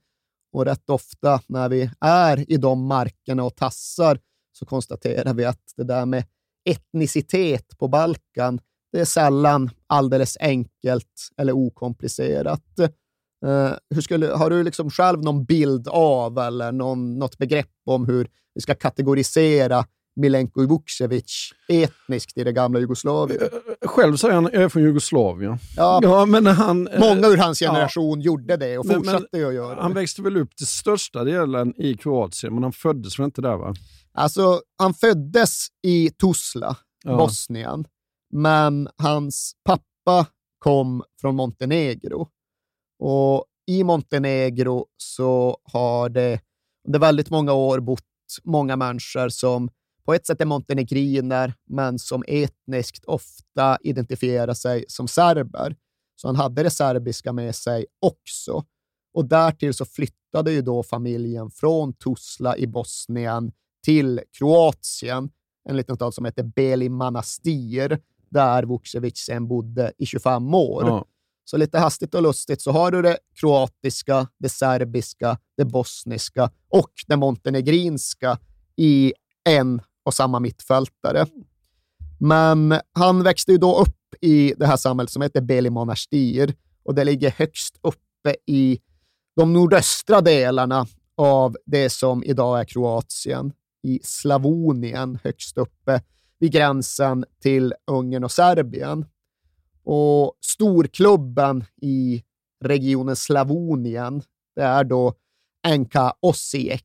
[0.53, 4.19] Och rätt ofta när vi är i de markerna och tassar
[4.53, 6.25] så konstaterar vi att det där med
[6.65, 8.61] etnicitet på Balkan,
[8.93, 12.81] det är sällan alldeles enkelt eller okomplicerat.
[13.47, 18.07] Uh, hur skulle, har du liksom själv någon bild av eller någon, något begrepp om
[18.07, 19.85] hur vi ska kategorisera
[20.17, 23.43] Milenko Vukcevic etniskt i det gamla Jugoslavien?
[23.43, 25.59] Eh, själv säger han är från Jugoslavien.
[25.77, 29.55] Ja, ja, men han, många ur hans generation ja, gjorde det och fortsatte men, att
[29.55, 29.83] göra det.
[29.83, 33.57] Han växte väl upp till största delen i Kroatien, men han föddes väl inte där?
[33.57, 33.75] va?
[34.13, 37.17] Alltså, han föddes i Tuzla, ja.
[37.17, 37.85] Bosnien,
[38.33, 40.27] men hans pappa
[40.59, 42.29] kom från Montenegro.
[43.01, 46.41] Och i Montenegro så har det
[46.87, 48.05] under väldigt många år bott
[48.45, 49.71] många människor som
[50.05, 55.77] på ett sätt är montenegriner, men som etniskt ofta identifierar sig som serber.
[56.17, 58.65] Så han hade det serbiska med sig också.
[59.15, 63.53] Och därtill så flyttade ju då familjen från Tuzla i Bosnien
[63.85, 65.31] till Kroatien,
[65.69, 67.99] en liten stad som heter Beli Manastir,
[68.31, 70.85] där Vukcevic sen bodde i 25 år.
[70.87, 71.05] Ja.
[71.51, 76.91] Så lite hastigt och lustigt så har du det kroatiska, det serbiska, det bosniska och
[77.07, 78.39] det montenegrinska
[78.77, 79.13] i
[79.45, 81.27] en och samma mittfältare.
[82.21, 86.95] Men han växte ju då upp i det här samhället som heter Beli Monastir och
[86.95, 88.79] det ligger högst uppe i
[89.37, 90.87] de nordöstra delarna
[91.17, 96.03] av det som idag är Kroatien, i Slavonien högst uppe
[96.39, 99.07] vid gränsen till Ungern och Serbien.
[99.85, 102.23] Och storklubben i
[102.65, 104.23] regionen Slavonien,
[104.57, 105.15] det är då
[105.77, 106.85] NK Osijek,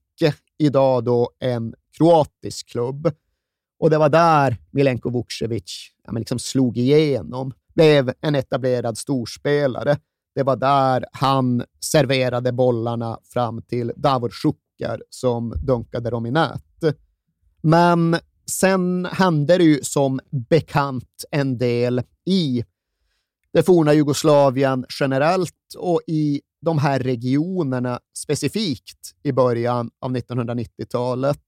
[0.58, 3.12] idag då en kroatisk klubb.
[3.80, 9.98] Och det var där Milenko Vukcevic ja, liksom slog igenom, blev en etablerad storspelare.
[10.36, 16.62] Det var där han serverade bollarna fram till Davor Šuker som dunkade dem i nät.
[17.62, 22.64] Men sen hände det ju som bekant en del i
[23.56, 31.40] det forna Jugoslavien generellt och i de här regionerna specifikt i början av 1990-talet.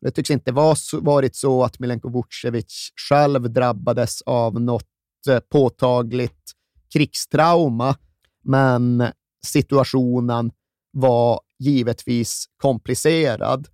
[0.00, 4.86] Det tycks inte vara varit så att Milenko Vucevic själv drabbades av något
[5.28, 6.52] eh, påtagligt
[6.92, 7.96] krigstrauma,
[8.44, 9.04] men
[9.46, 10.50] situationen
[10.92, 13.68] var givetvis komplicerad.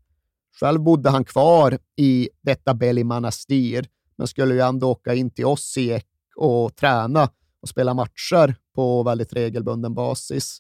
[0.61, 5.47] Själv bodde han kvar i detta Beli Manastir, men skulle ju ändå åka in till
[5.47, 7.29] Osijek och träna
[7.63, 10.59] och spela matcher på väldigt regelbunden basis.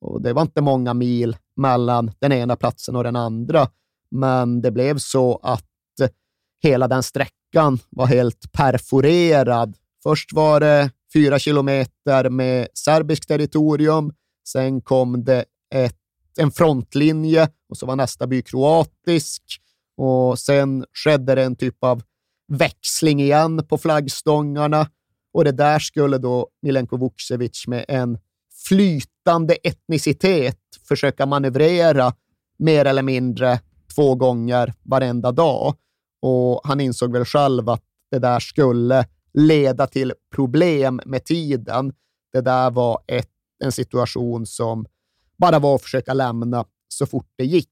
[0.00, 3.68] Och det var inte många mil mellan den ena platsen och den andra,
[4.10, 5.64] men det blev så att
[6.62, 9.76] hela den sträckan var helt perforerad.
[10.02, 14.12] Först var det fyra kilometer med serbiskt territorium,
[14.48, 15.96] sen kom det ett,
[16.38, 19.42] en frontlinje och så var nästa by kroatisk
[19.96, 22.02] och sen skedde det en typ av
[22.52, 24.86] växling igen på flaggstångarna
[25.34, 28.18] och det där skulle då Milenko Vukcevic med en
[28.68, 30.58] flytande etnicitet
[30.88, 32.12] försöka manövrera
[32.58, 33.60] mer eller mindre
[33.94, 35.74] två gånger varenda dag.
[36.22, 41.92] Och han insåg väl själv att det där skulle leda till problem med tiden.
[42.32, 43.30] Det där var ett,
[43.64, 44.86] en situation som
[45.36, 47.70] bara var att försöka lämna så fort det gick.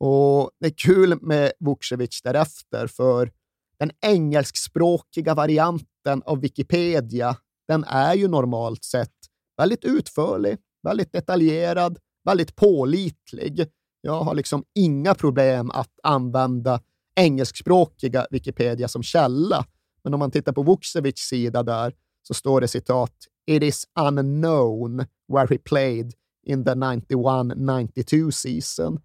[0.00, 3.30] Och Det är kul med Vukcevic därefter, för
[3.78, 5.88] den engelskspråkiga varianten
[6.24, 7.36] av Wikipedia,
[7.68, 9.14] den är ju normalt sett
[9.56, 13.66] väldigt utförlig, väldigt detaljerad, väldigt pålitlig.
[14.00, 16.80] Jag har liksom inga problem att använda
[17.16, 19.66] engelskspråkiga Wikipedia som källa.
[20.04, 23.14] Men om man tittar på Vukcevics sida där så står det citat
[23.46, 26.12] “It is unknown where he played
[26.46, 29.00] in the 91-92 season”.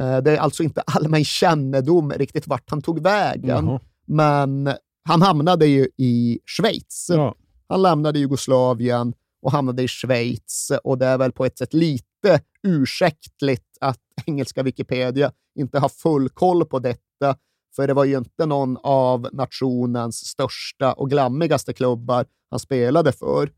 [0.00, 3.80] Eh, det är alltså inte allmän kännedom riktigt vart han tog vägen, Jaha.
[4.06, 4.70] men
[5.04, 7.06] han hamnade ju i Schweiz.
[7.10, 7.34] Ja.
[7.68, 12.40] Han lämnade Jugoslavien och hamnade i Schweiz och det är väl på ett sätt lite
[12.62, 17.36] ursäktligt att engelska Wikipedia inte har full koll på detta,
[17.76, 23.50] för det var ju inte någon av nationens största och glammigaste klubbar han spelade för.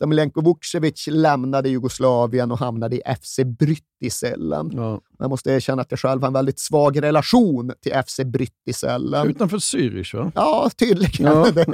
[0.00, 4.70] Milenko Vukcevic lämnade Jugoslavien och hamnade i FC Bryttisellen.
[4.74, 5.00] Ja.
[5.18, 9.28] Jag måste erkänna att jag själv har en väldigt svag relation till FC Bryttisellen.
[9.28, 10.32] Utanför Zürich, va?
[10.34, 11.26] Ja, tydligen.
[11.26, 11.50] Ja.
[11.54, 11.64] Det,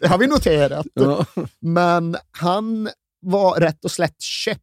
[0.00, 0.86] det, har vi noterat.
[0.94, 1.26] Ja.
[1.60, 2.88] Men han
[3.20, 4.62] var rätt och slätt köpt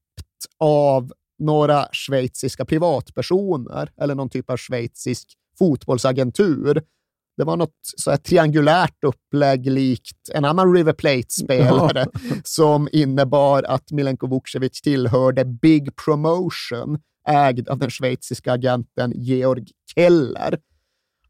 [0.60, 6.82] av några schweiziska privatpersoner eller någon typ av schweizisk fotbollsagentur
[7.38, 12.06] det var något så här triangulärt upplägg likt en annan River Plate-spelare
[12.44, 19.66] som innebar att Milenko Vukcevic tillhörde Big Promotion, ägd av den schweiziska agenten Georg
[19.96, 20.58] Keller.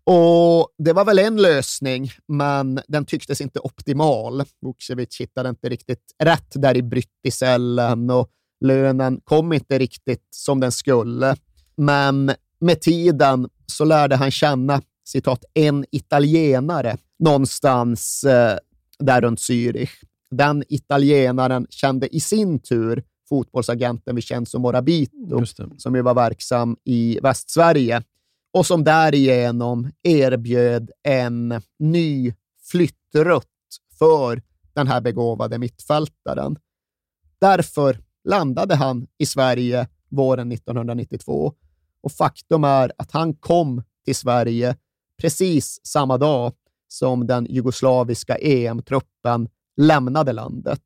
[0.05, 4.43] Och Det var väl en lösning, men den tycktes inte optimal.
[4.61, 8.29] Vukcevic hittade inte riktigt rätt där i Bryttisellen och
[8.65, 11.35] lönen kom inte riktigt som den skulle.
[11.77, 18.57] Men med tiden så lärde han känna citat, en italienare någonstans eh,
[18.99, 19.91] där runt Zürich.
[20.31, 25.45] Den italienaren kände i sin tur fotbollsagenten Vincenzo Morabito,
[25.77, 28.03] som ju var verksam i Västsverige
[28.53, 32.33] och som därigenom erbjöd en ny
[32.71, 33.47] flyttrutt
[33.99, 34.41] för
[34.73, 36.57] den här begåvade mittfältaren.
[37.39, 41.53] Därför landade han i Sverige våren 1992
[42.01, 44.75] och faktum är att han kom till Sverige
[45.21, 46.53] precis samma dag
[46.87, 50.81] som den jugoslaviska EM-truppen lämnade landet.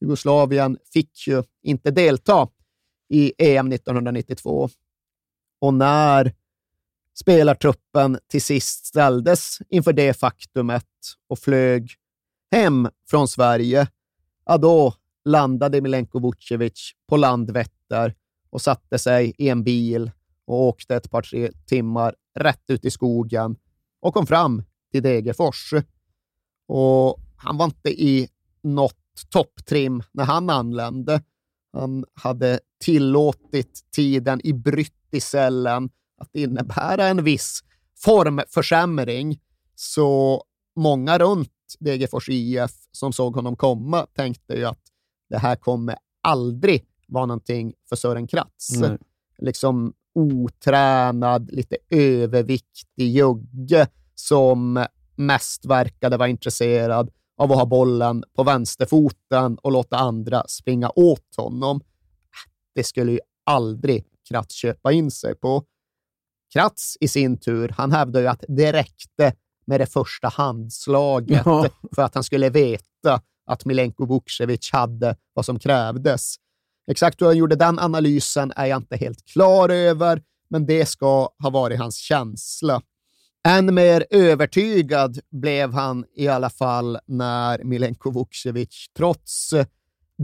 [0.00, 2.48] Jugoslavien fick ju inte delta
[3.08, 4.68] i EM 1992.
[5.60, 6.34] Och när
[7.14, 10.86] spelartruppen till sist ställdes inför det faktumet
[11.28, 11.90] och flög
[12.50, 13.86] hem från Sverige,
[14.44, 14.94] ja då
[15.24, 18.14] landade Milenko Vucevic på Landvetter
[18.50, 20.10] och satte sig i en bil
[20.44, 23.56] och åkte ett par tre timmar rätt ut i skogen
[24.00, 24.62] och kom fram
[24.92, 25.74] till Degerfors.
[26.68, 28.28] Och han var inte i
[28.62, 28.96] något
[29.30, 31.22] topptrim när han anlände.
[31.72, 37.60] Han hade tillåtit tiden i Bryttisellen att innebära en viss
[37.96, 39.40] formförsämring.
[39.74, 40.44] Så
[40.76, 44.82] många runt Degerfors IF som såg honom komma tänkte ju att
[45.28, 48.70] det här kommer aldrig vara någonting för Sören Kratz.
[48.80, 48.98] Nej.
[49.38, 54.86] Liksom otränad, lite överviktig jugge som
[55.16, 61.36] mest verkade vara intresserad av att ha bollen på vänsterfoten och låta andra springa åt
[61.36, 61.80] honom.
[62.74, 65.64] Det skulle ju aldrig Kratz köpa in sig på.
[66.52, 69.34] Kratz i sin tur, han hävdar ju att det räckte
[69.66, 71.66] med det första handslaget ja.
[71.94, 76.36] för att han skulle veta att Milenko Vukcevic hade vad som krävdes.
[76.90, 81.28] Exakt hur han gjorde den analysen är jag inte helt klar över, men det ska
[81.38, 82.82] ha varit hans känsla.
[83.48, 89.54] Än mer övertygad blev han i alla fall när Milenko Vukcevic, trots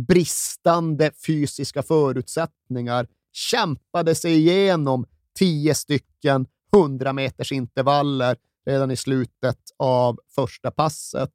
[0.09, 5.06] bristande fysiska förutsättningar, kämpade sig igenom
[5.38, 6.46] tio stycken
[6.76, 8.36] 100 meters intervaller
[8.66, 11.30] redan i slutet av första passet.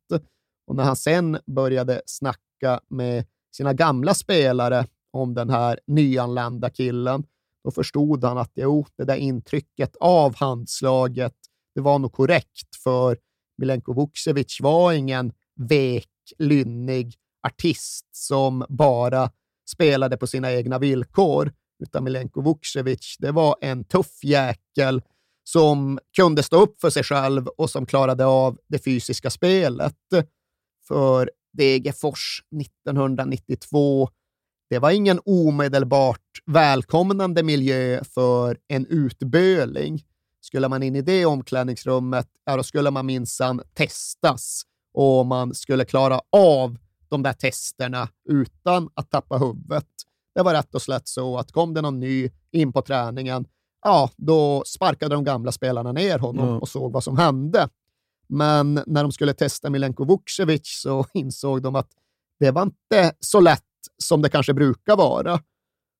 [0.67, 7.23] Och när han sen började snacka med sina gamla spelare om den här nyanlända killen,
[7.63, 11.35] då förstod han att jo, det där intrycket av handslaget,
[11.75, 13.17] det var nog korrekt, för
[13.57, 17.15] Milenko Vukcevic var ingen vek, lynnig
[17.47, 19.31] artist som bara
[19.71, 21.53] spelade på sina egna villkor,
[21.83, 25.01] utan Milenko Vukcevic, det var en tuff jäkel
[25.43, 29.97] som kunde stå upp för sig själv och som klarade av det fysiska spelet.
[30.87, 34.09] För Degerfors 1992
[34.73, 40.03] det var ingen omedelbart välkomnande miljö för en utböling.
[40.41, 44.63] Skulle man in i det omklädningsrummet, då skulle man minsann testas
[44.93, 46.77] och man skulle klara av
[47.09, 49.87] de där testerna utan att tappa huvudet.
[50.35, 53.45] Det var rätt och slätt så att kom det någon ny in på träningen,
[53.83, 56.59] ja, då sparkade de gamla spelarna ner honom mm.
[56.59, 57.69] och såg vad som hände.
[58.27, 61.89] Men när de skulle testa Milenko Vukcevic så insåg de att
[62.39, 63.63] det var inte så lätt
[63.97, 65.39] som det kanske brukar vara.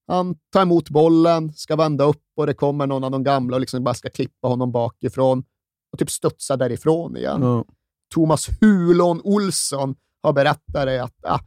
[0.08, 3.62] Han tar emot bollen, ska vända upp och det kommer någon av de gamla och
[3.62, 5.44] liksom bara ska klippa honom bakifrån
[5.92, 7.42] och typ studsa därifrån igen.
[7.42, 7.66] Ja.
[8.14, 11.40] Thomas Hulon Olsson har berättat det att ah,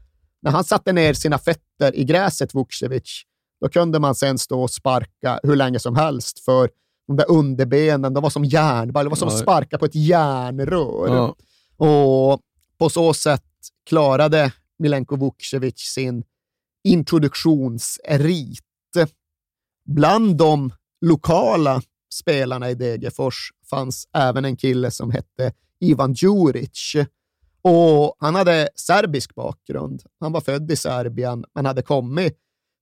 [0.42, 3.22] när han satte ner sina fötter i gräset, Vukcevic,
[3.60, 6.70] då kunde man sen stå och sparka hur länge som helst för
[7.06, 11.08] de där underbenen, de var som järnball, det var som att sparka på ett järnrör.
[11.08, 11.34] Ja.
[11.86, 12.40] Och
[12.78, 13.42] på så sätt
[13.88, 16.24] klarade Milenko Vukcevic sin
[16.84, 18.60] introduktionsrit.
[19.84, 21.82] Bland de lokala
[22.14, 26.96] spelarna i Degerfors fanns även en kille som hette Ivan Djuric.
[27.62, 30.02] Och han hade serbisk bakgrund.
[30.20, 32.38] Han var född i Serbien, men hade kommit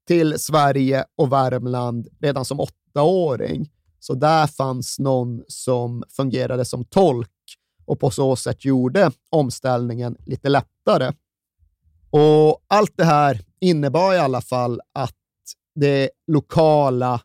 [0.06, 3.70] till Sverige och Värmland redan som åttaåring.
[4.00, 7.30] Så där fanns någon som fungerade som tolk
[7.84, 11.12] och på så sätt gjorde omställningen lite lättare.
[12.16, 15.14] Och allt det här innebar i alla fall att
[15.74, 17.20] det lokala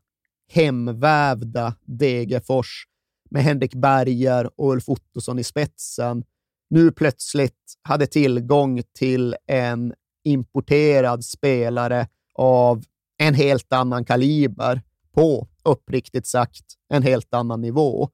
[0.52, 2.86] hemvävda Degerfors
[3.30, 6.24] med Henrik Berger och Ulf Ottosson i spetsen
[6.70, 12.84] nu plötsligt hade tillgång till en importerad spelare av
[13.18, 14.82] en helt annan kaliber
[15.14, 18.10] på, uppriktigt sagt, en helt annan nivå.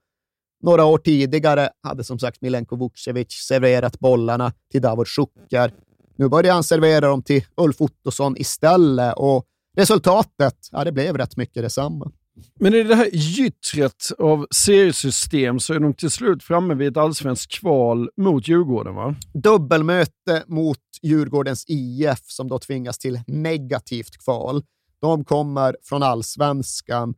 [0.63, 5.71] Några år tidigare hade som sagt Milenko Vukcevic serverat bollarna till Davor Sukar
[6.17, 9.45] nu började han servera dem till Ulf Ottosson istället och
[9.77, 12.11] resultatet, ja, det blev rätt mycket detsamma.
[12.59, 16.97] Men i det här gyttret av seriesystem så är de till slut framme vid ett
[16.97, 19.15] allsvenskt kval mot Djurgården, va?
[19.33, 24.63] Dubbelmöte mot Djurgårdens IF som då tvingas till negativt kval.
[25.01, 27.13] De kommer från allsvenskan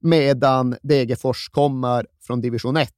[0.00, 2.90] medan Degerfors kommer från division 1.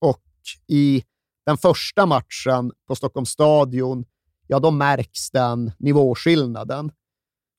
[0.00, 0.22] Och
[0.68, 1.04] i
[1.46, 4.04] den första matchen på Stockholms stadion,
[4.50, 6.92] ja då märks den nivåskillnaden.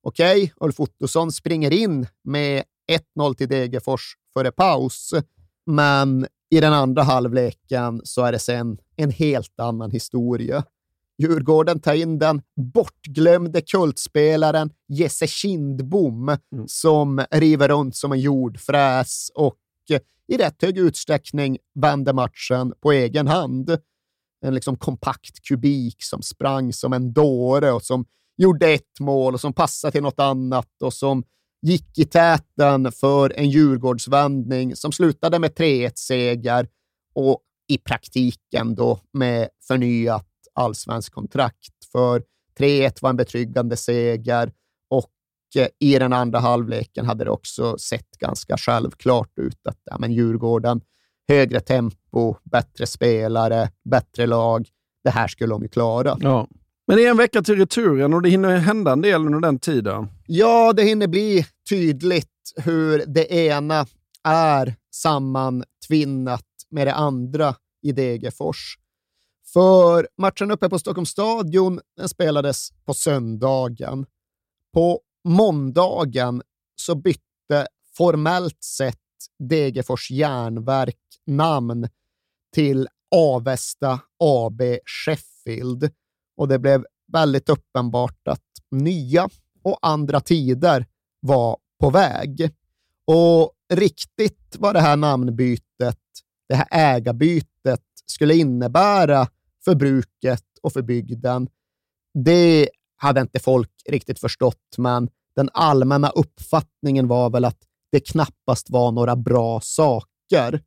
[0.04, 2.64] Okej, Ulf Ottosson springer in med
[3.18, 5.14] 1-0 till Degerfors före paus,
[5.66, 10.64] men i den andra halvleken så är det sen en helt annan historia.
[11.18, 12.42] Djurgården tar in den
[12.74, 16.38] bortglömde kultspelaren Jesse Kindbom
[16.68, 19.58] som river runt som en jordfräs och
[20.28, 23.78] i rätt hög utsträckning vänder matchen på egen hand.
[24.42, 28.06] En liksom kompakt kubik som sprang som en dåre och som
[28.38, 31.24] gjorde ett mål och som passade till något annat och som
[31.62, 36.68] gick i täten för en Djurgårdsvändning som slutade med 3-1-seger
[37.14, 41.86] och i praktiken då med förnyat allsvensk kontrakt.
[41.92, 42.24] För
[42.60, 44.52] 3-1 var en betryggande seger
[44.90, 45.12] och
[45.56, 50.12] eh, i den andra halvleken hade det också sett ganska självklart ut att ja, men
[50.12, 50.82] Djurgården,
[51.32, 54.68] högre tempo, bättre spelare, bättre lag.
[55.04, 56.18] Det här skulle de ju klara.
[56.20, 56.48] Ja.
[56.88, 59.60] Men det är en vecka till returen och det hinner hända en del under den
[59.60, 60.08] tiden.
[60.28, 63.86] Ja, det hinner bli tydligt hur det ena
[64.24, 68.78] är sammantvinnat med det andra i Degerfors.
[69.54, 74.06] För matchen uppe på Stockholms stadion den spelades på söndagen.
[74.74, 76.42] På måndagen
[76.76, 77.68] så bytte
[77.98, 79.01] formellt sett
[79.40, 81.88] Degerfors järnverk namn
[82.56, 85.92] till Avesta AB Sheffield
[86.38, 88.42] och det blev väldigt uppenbart att
[88.72, 89.30] nya
[89.64, 90.86] och andra tider
[91.20, 92.56] var på väg.
[93.06, 96.00] Och riktigt vad det här namnbytet,
[96.50, 99.28] det här ägarbytet skulle innebära
[99.66, 101.48] för bruket och för bygden,
[102.14, 107.60] det hade inte folk riktigt förstått, men den allmänna uppfattningen var väl att
[107.92, 110.62] det knappast var några bra saker.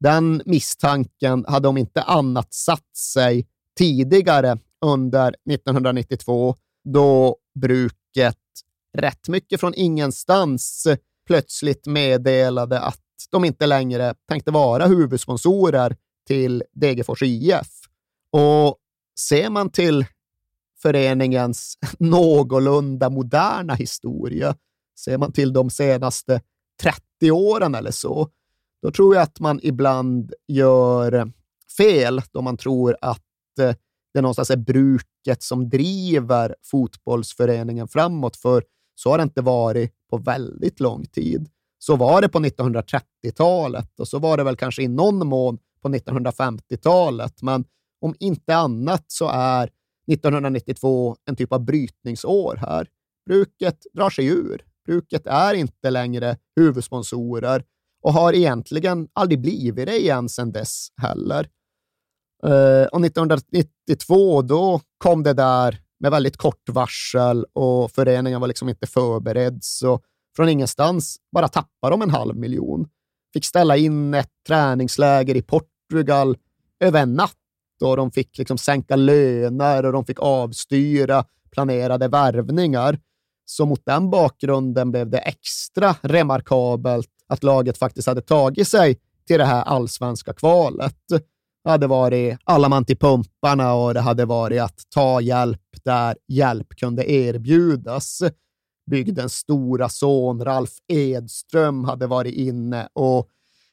[0.00, 3.46] Den misstanken hade om inte annat satt sig
[3.78, 8.36] tidigare under 1992 då bruket
[8.98, 10.86] rätt mycket från ingenstans
[11.26, 17.68] plötsligt meddelade att de inte längre tänkte vara huvudsponsorer till Degerfors IF.
[18.30, 18.76] Och
[19.18, 20.06] ser man till
[20.82, 24.56] föreningens någorlunda moderna historia,
[24.98, 26.40] ser man till de senaste
[26.82, 28.28] 30 åren eller så,
[28.82, 31.26] då tror jag att man ibland gör eh,
[31.76, 33.74] fel då man tror att eh,
[34.14, 40.16] det någonstans är bruket som driver fotbollsföreningen framåt, för så har det inte varit på
[40.16, 41.48] väldigt lång tid.
[41.78, 45.88] Så var det på 1930-talet och så var det väl kanske i någon mån på
[45.88, 47.64] 1950-talet, men
[48.00, 49.70] om inte annat så är
[50.12, 52.88] 1992 en typ av brytningsår här.
[53.26, 54.64] Bruket drar sig ur.
[54.86, 57.64] Lantbruket är inte längre huvudsponsorer
[58.02, 61.48] och har egentligen aldrig blivit det igen sedan dess heller.
[62.44, 68.68] Eh, och 1992 då kom det där med väldigt kort varsel och föreningen var liksom
[68.68, 69.58] inte förberedd.
[69.60, 70.00] Så
[70.36, 72.88] från ingenstans bara tappade de en halv miljon.
[73.32, 76.36] Fick ställa in ett träningsläger i Portugal
[76.80, 77.32] över en natt
[77.82, 82.98] och de fick liksom sänka löner och de fick avstyra planerade värvningar.
[83.46, 89.38] Så mot den bakgrunden blev det extra remarkabelt att laget faktiskt hade tagit sig till
[89.38, 90.96] det här allsvenska kvalet.
[91.64, 96.16] Det hade varit alla man till pumparna och det hade varit att ta hjälp där
[96.28, 98.22] hjälp kunde erbjudas.
[98.90, 103.28] Bygdens stora son Ralf Edström hade varit inne och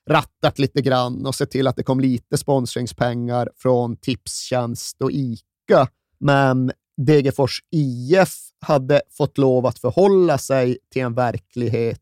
[0.09, 5.87] rattat lite grann och sett till att det kom lite sponsringspengar från Tipstjänst och ICA.
[6.19, 12.01] Men Degerfors IF hade fått lov att förhålla sig till en verklighet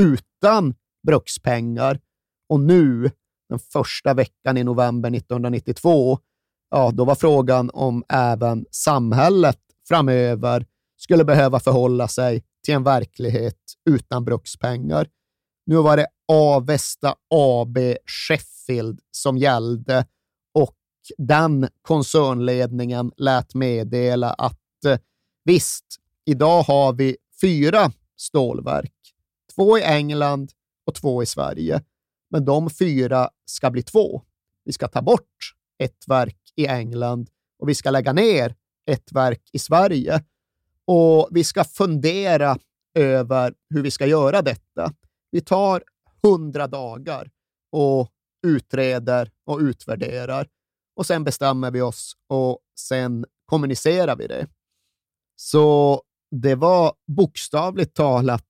[0.00, 0.74] utan
[1.06, 2.00] brukspengar.
[2.48, 3.10] Och nu,
[3.48, 6.18] den första veckan i november 1992,
[6.70, 9.58] ja, då var frågan om även samhället
[9.88, 10.66] framöver
[10.96, 13.58] skulle behöva förhålla sig till en verklighet
[13.90, 15.08] utan brukspengar.
[15.66, 20.06] Nu var det Avesta AB Sheffield som gällde
[21.18, 24.98] den koncernledningen lät meddela att eh,
[25.44, 25.84] visst,
[26.24, 28.92] idag har vi fyra stålverk.
[29.54, 30.52] Två i England
[30.86, 31.82] och två i Sverige.
[32.30, 34.22] Men de fyra ska bli två.
[34.64, 38.54] Vi ska ta bort ett verk i England och vi ska lägga ner
[38.90, 40.24] ett verk i Sverige.
[40.84, 42.58] Och vi ska fundera
[42.94, 44.92] över hur vi ska göra detta.
[45.30, 45.82] Vi tar
[46.22, 47.30] hundra dagar
[47.72, 48.08] och
[48.46, 50.48] utreder och utvärderar
[50.98, 54.46] och sen bestämmer vi oss och sen kommunicerar vi det.
[55.36, 58.44] Så det var bokstavligt talat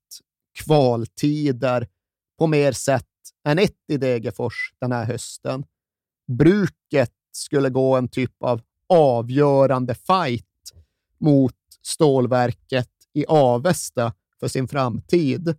[0.65, 1.89] kvaltider
[2.39, 3.05] på mer sätt
[3.45, 5.65] än ett i Degerfors den här hösten.
[6.39, 10.73] Bruket skulle gå en typ av avgörande fight
[11.19, 15.57] mot stålverket i Avesta för sin framtid.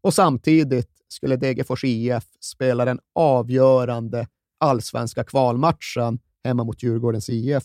[0.00, 4.26] Och samtidigt skulle Degerfors IF spela den avgörande
[4.62, 7.64] allsvenska kvalmatchen hemma mot Djurgårdens IF.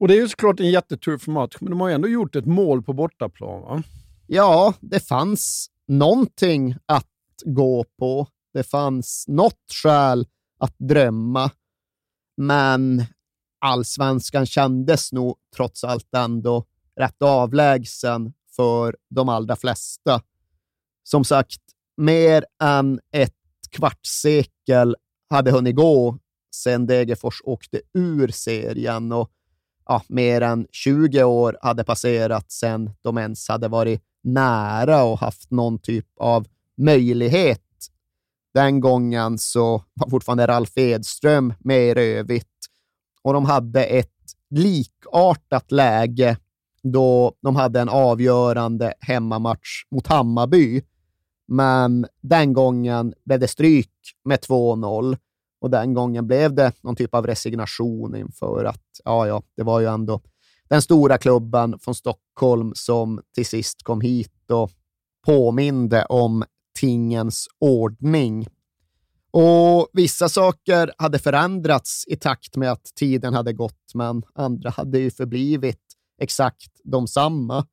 [0.00, 2.82] Och det är ju såklart en jättetuff match, men de har ändå gjort ett mål
[2.82, 3.82] på bortaplan, va?
[4.26, 7.06] Ja, det fanns någonting att
[7.44, 8.26] gå på.
[8.52, 10.26] Det fanns något skäl
[10.58, 11.50] att drömma,
[12.36, 13.04] men
[13.60, 16.64] allsvenskan kändes nog trots allt ändå
[16.96, 20.22] rätt avlägsen för de allra flesta.
[21.02, 21.60] Som sagt,
[21.96, 23.34] mer än ett
[23.70, 24.96] kvartssekel
[25.30, 26.18] hade hunnit gå
[26.62, 29.30] sen Degerfors åkte ur serien och
[29.86, 35.50] ja, mer än 20 år hade passerat sen de ens hade varit nära och haft
[35.50, 36.46] någon typ av
[36.76, 37.62] möjlighet.
[38.54, 42.46] Den gången så var fortfarande Ralf Edström med i Rövitt
[43.22, 44.08] och de hade ett
[44.50, 46.36] likartat läge
[46.82, 50.82] då de hade en avgörande hemmamatch mot Hammarby.
[51.48, 53.92] Men den gången blev det stryk
[54.24, 55.16] med 2-0
[55.60, 59.80] och den gången blev det någon typ av resignation inför att, ja, ja, det var
[59.80, 60.20] ju ändå
[60.68, 64.70] den stora klubben från Stockholm som till sist kom hit och
[65.26, 66.44] påminde om
[66.80, 68.46] tingens ordning.
[69.30, 74.98] Och Vissa saker hade förändrats i takt med att tiden hade gått, men andra hade
[74.98, 75.82] ju förblivit
[76.20, 77.66] exakt de samma.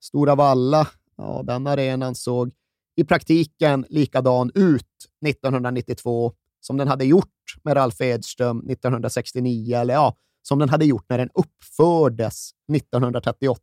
[0.00, 2.52] Stora Valla, ja, den arenan såg
[2.96, 4.86] i praktiken likadan ut
[5.26, 6.32] 1992
[6.66, 11.18] som den hade gjort med Ralf Edström 1969, eller ja, som den hade gjort när
[11.18, 13.60] den uppfördes 1938.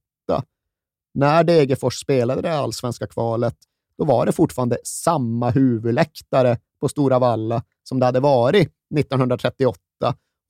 [1.13, 3.55] När Degerfors spelade det allsvenska kvalet,
[3.97, 9.79] då var det fortfarande samma huvudläktare på Stora Valla som det hade varit 1938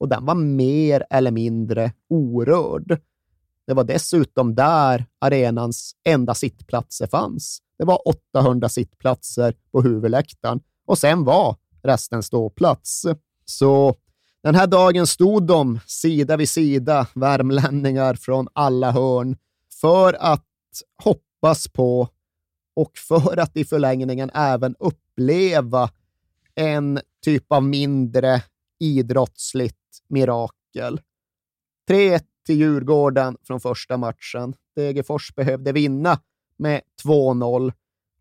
[0.00, 3.00] och den var mer eller mindre orörd.
[3.66, 7.58] Det var dessutom där arenans enda sittplatser fanns.
[7.78, 13.06] Det var 800 sittplatser på huvudläktaren och sen var resten ståplats.
[13.44, 13.94] Så
[14.42, 19.36] den här dagen stod de sida vid sida, värmlänningar från alla hörn,
[19.80, 20.44] för att
[21.02, 22.08] hoppas på
[22.76, 25.90] och för att i förlängningen även uppleva
[26.54, 28.42] en typ av mindre
[28.80, 29.76] idrottsligt
[30.08, 31.00] mirakel.
[31.90, 34.54] 3-1 till Djurgården från första matchen.
[34.76, 36.20] Degerfors behövde vinna
[36.56, 37.72] med 2-0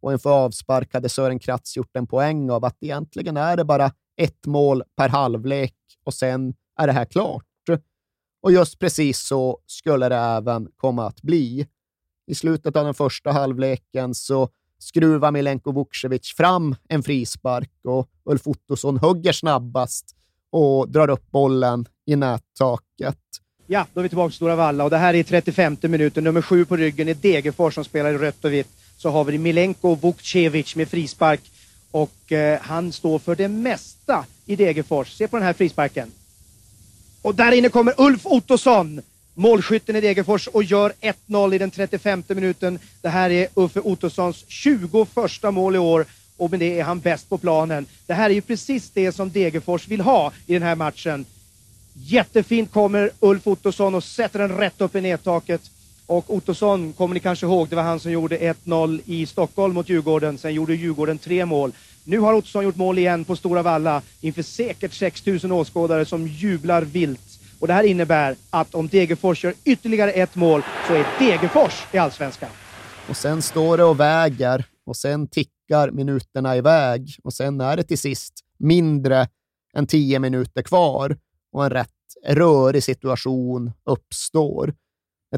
[0.03, 3.91] och inför avspark hade Sören Kratz gjort en poäng av att egentligen är det bara
[4.17, 7.43] ett mål per halvlek och sen är det här klart.
[8.41, 11.67] Och just precis så skulle det även komma att bli.
[12.27, 14.49] I slutet av den första halvleken så
[14.79, 20.15] skruvar Milenko Vukcevic fram en frispark och Ulf Ottosson hugger snabbast
[20.51, 23.19] och drar upp bollen i nättaket.
[23.67, 26.23] Ja, då är vi tillbaka på Stora Valla och det här är 35 minuten.
[26.23, 28.82] Nummer sju på ryggen är Degerfors som spelar i rött och vitt.
[28.97, 31.41] Så har vi Milenko Vukcevic med frispark
[31.91, 35.17] och eh, han står för det mesta i Degerfors.
[35.17, 36.11] Se på den här frisparken.
[37.21, 39.01] Och där inne kommer Ulf Ottosson,
[39.33, 40.93] målskytten i Degerfors och gör
[41.27, 42.79] 1-0 i den 35 minuten.
[43.01, 46.05] Det här är Uffe Ottossons 21 mål i år
[46.37, 47.85] och med det är han bäst på planen.
[48.07, 51.25] Det här är ju precis det som Degerfors vill ha i den här matchen.
[51.93, 55.61] Jättefint kommer Ulf Ottosson och sätter den rätt upp i nedtaket.
[56.05, 59.89] Och Ottosson kommer ni kanske ihåg, det var han som gjorde 1-0 i Stockholm mot
[59.89, 60.37] Djurgården.
[60.37, 61.71] Sen gjorde Djurgården tre mål.
[62.03, 66.81] Nu har Ottosson gjort mål igen på Stora Valla inför säkert 6000 åskådare som jublar
[66.81, 67.39] vilt.
[67.59, 71.97] Och det här innebär att om Degerfors gör ytterligare ett mål så är Degerfors i
[71.97, 72.49] Allsvenskan.
[73.09, 77.83] Och sen står det och väger och sen tickar minuterna iväg och sen är det
[77.83, 79.27] till sist mindre
[79.73, 81.17] än tio minuter kvar
[81.51, 81.89] och en rätt
[82.27, 84.73] rörig situation uppstår.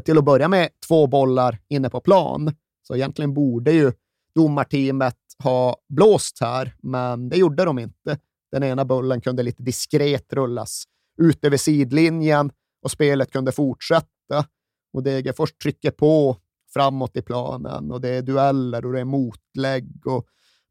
[0.04, 3.92] Till att börja med två bollar inne på plan, så egentligen borde ju
[4.34, 8.18] domarteamet ha blåst här, men det gjorde de inte.
[8.52, 10.84] Den ena bollen kunde lite diskret rullas
[11.22, 12.50] ut över sidlinjen
[12.82, 14.46] och spelet kunde fortsätta.
[14.92, 16.36] Och Degerfors trycker på
[16.72, 20.06] framåt i planen och det är dueller och det är motlägg.
[20.06, 20.26] Och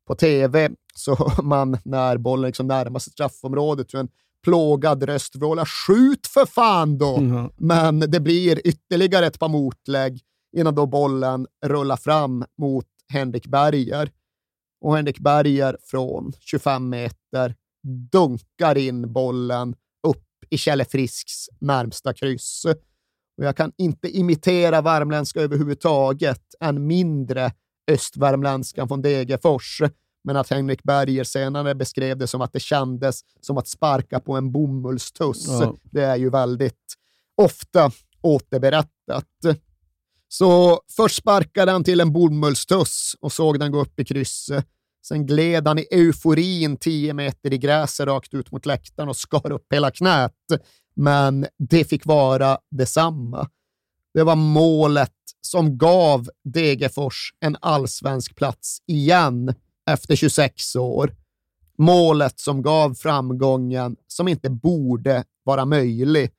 [0.07, 4.09] på tv så hör man när bollen liksom närmar sig straffområdet hur en
[4.45, 7.49] plågad röst vrålar “Skjut för fan då!” mm.
[7.57, 10.21] Men det blir ytterligare ett par motlägg
[10.57, 14.11] innan då bollen rullar fram mot Henrik Berger.
[14.81, 17.55] Och Henrik Berger från 25 meter
[18.11, 19.75] dunkar in bollen
[20.07, 22.65] upp i Kjelle Frisks närmsta kryss.
[23.37, 27.51] Och jag kan inte imitera värmländska överhuvudtaget, än mindre
[27.91, 29.81] östvärmländskan från Degerfors
[30.25, 34.35] men att Henrik Berger senare beskrev det som att det kändes som att sparka på
[34.35, 35.47] en bomullstuss.
[35.47, 35.75] Ja.
[35.83, 36.95] Det är ju väldigt
[37.35, 39.25] ofta återberättat.
[40.27, 44.65] Så först sparkade han till en bomullstuss och såg den gå upp i krysset.
[45.07, 49.51] Sen gled han i euforin tio meter i gräset rakt ut mot läktaren och skar
[49.51, 50.31] upp hela knät.
[50.95, 53.49] Men det fick vara detsamma.
[54.13, 55.11] Det var målet
[55.41, 59.53] som gav Degerfors en allsvensk plats igen
[59.85, 61.15] efter 26 år.
[61.77, 66.31] Målet som gav framgången som inte borde vara möjlig.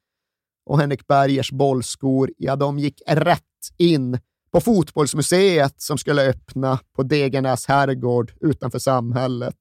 [0.66, 3.42] Och Henrik Bergers bollskor, ja, de gick rätt
[3.76, 4.18] in
[4.52, 9.56] på fotbollsmuseet som skulle öppna på Degernäs herrgård utanför samhället.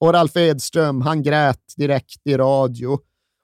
[0.00, 2.98] Och Ralf Edström, han grät direkt i radio.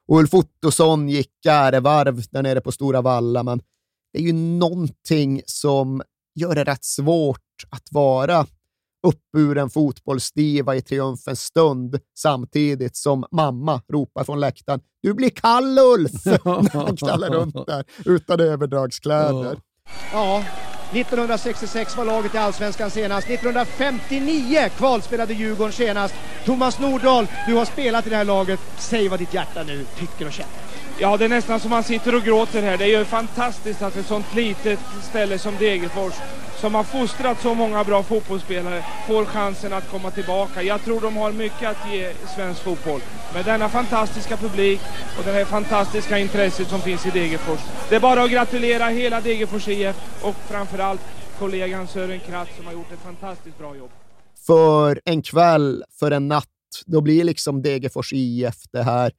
[0.09, 3.61] Och Ulf Ottosson gick ärevarv där nere på Stora Valla, men
[4.12, 6.03] det är ju någonting som
[6.35, 8.47] gör det rätt svårt att vara
[9.05, 16.24] uppburen fotbollsdiva i triumfens stund samtidigt som mamma ropar från läktaren “Du blir kall Ulf!”
[16.24, 19.59] när han knallar runt där utan överdragskläder.
[20.12, 20.44] Ja,
[20.92, 23.30] 1966 var laget i Allsvenskan senast.
[23.30, 26.14] 1959 kvalspelade Djurgården senast.
[26.44, 28.61] Thomas Nordahl, du har spelat i det här laget.
[28.78, 30.74] Säg vad ditt hjärta nu tycker och känner.
[30.99, 32.78] Ja, det är nästan som man sitter och gråter här.
[32.78, 36.14] Det är ju fantastiskt att ett sånt litet ställe som Degerfors
[36.61, 40.62] som har fostrat så många bra fotbollsspelare får chansen att komma tillbaka.
[40.62, 43.01] Jag tror de har mycket att ge svensk fotboll.
[43.34, 44.80] Med denna fantastiska publik
[45.18, 47.61] och det här fantastiska intresset som finns i Degerfors.
[47.88, 51.01] Det är bara att gratulera hela Degerfors IF och framförallt
[51.38, 53.90] kollegan Sören Kratt som har gjort ett fantastiskt bra jobb.
[54.47, 56.49] För en kväll, för en natt,
[56.86, 59.12] då blir liksom Degerfors IF det här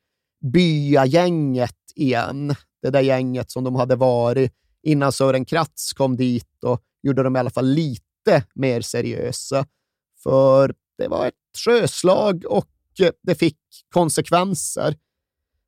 [0.54, 2.56] byagänget igen.
[2.82, 4.52] Det där gänget som de hade varit
[4.84, 9.66] innan Sören Kratz kom dit och gjorde dem i alla fall lite mer seriösa.
[10.24, 11.34] För det var ett
[11.66, 12.70] sjöslag och
[13.00, 13.58] eh, det fick
[13.94, 14.96] konsekvenser.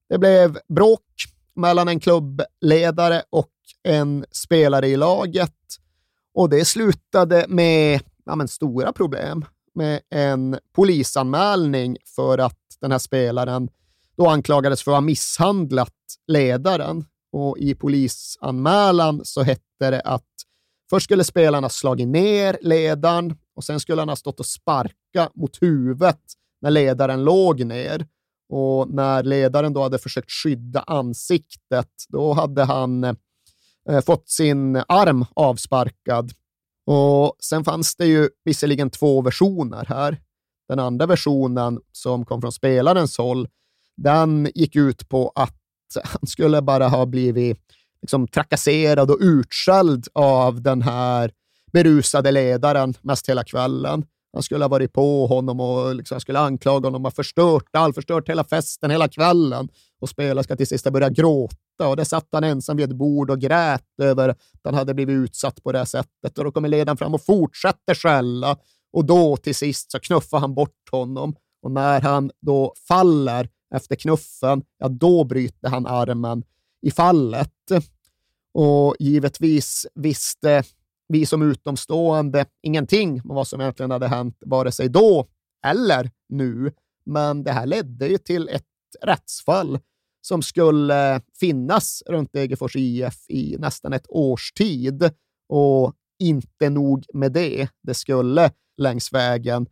[0.09, 1.01] Det blev bråk
[1.55, 3.51] mellan en klubbledare och
[3.83, 5.53] en spelare i laget
[6.33, 12.99] och det slutade med ja, men, stora problem med en polisanmälning för att den här
[12.99, 13.69] spelaren
[14.17, 15.93] då anklagades för att ha misshandlat
[16.27, 17.05] ledaren.
[17.31, 20.23] Och I polisanmälan så hette det att
[20.89, 25.61] Först skulle spelarna slagit ner ledaren och sen skulle han ha stått och sparka mot
[25.61, 26.19] huvudet
[26.61, 28.07] när ledaren låg ner.
[28.49, 35.25] Och när ledaren då hade försökt skydda ansiktet, då hade han eh, fått sin arm
[35.33, 36.31] avsparkad.
[36.85, 40.21] Och Sen fanns det ju visserligen två versioner här.
[40.69, 43.47] Den andra versionen som kom från spelarens håll,
[43.97, 45.53] den gick ut på att
[46.03, 47.57] han skulle bara ha blivit
[48.01, 51.31] liksom trakasserad och utskälld av den här
[51.73, 54.05] berusade ledaren mest hela kvällen.
[54.33, 58.29] Han skulle ha varit på honom och liksom skulle anklaga honom och förstört allt, förstört
[58.29, 59.69] hela festen, hela kvällen.
[60.01, 63.29] och spelaren ska till sist börja gråta och där satt han ensam vid ett bord
[63.29, 66.69] och grät över att han hade blivit utsatt på det här sättet och då kommer
[66.69, 68.57] ledaren fram och fortsätter skälla
[68.93, 73.95] och då till sist så knuffar han bort honom och när han då faller efter
[73.95, 76.43] knuffen, ja då bryter han armen
[76.81, 77.51] i fallet.
[78.53, 80.63] Och givetvis visste
[81.07, 85.27] vi som utomstående ingenting om vad som egentligen hade hänt, vare sig då
[85.65, 86.71] eller nu.
[87.05, 88.63] Men det här ledde ju till ett
[89.01, 89.79] rättsfall
[90.21, 95.11] som skulle finnas runt Degerfors IF i nästan ett års tid.
[95.49, 99.67] Och inte nog med det, det skulle längs vägen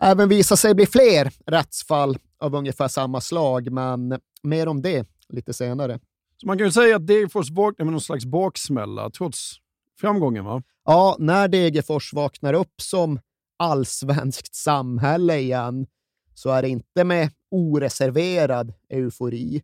[0.00, 5.52] även visa sig bli fler rättsfall av ungefär samma slag, men mer om det lite
[5.52, 5.98] senare.
[6.36, 9.56] Så man kan ju säga att Degerfors vaknar med någon slags baksmälla trots
[10.00, 10.62] framgången, va?
[10.84, 13.20] Ja, när Degerfors vaknar upp som
[13.56, 15.86] allsvenskt samhälle igen
[16.34, 19.62] så är det inte med oreserverad eufori.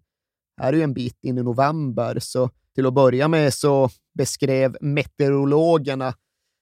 [0.61, 4.77] Här är ju en bit in i november, så till att börja med så beskrev
[4.81, 6.15] meteorologerna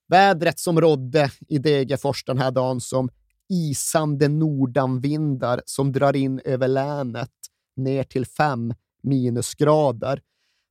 [0.08, 3.08] vädret som rådde i Degerfors den här dagen som
[3.55, 7.30] isande nordanvindar som drar in över länet
[7.76, 10.20] ner till fem minusgrader.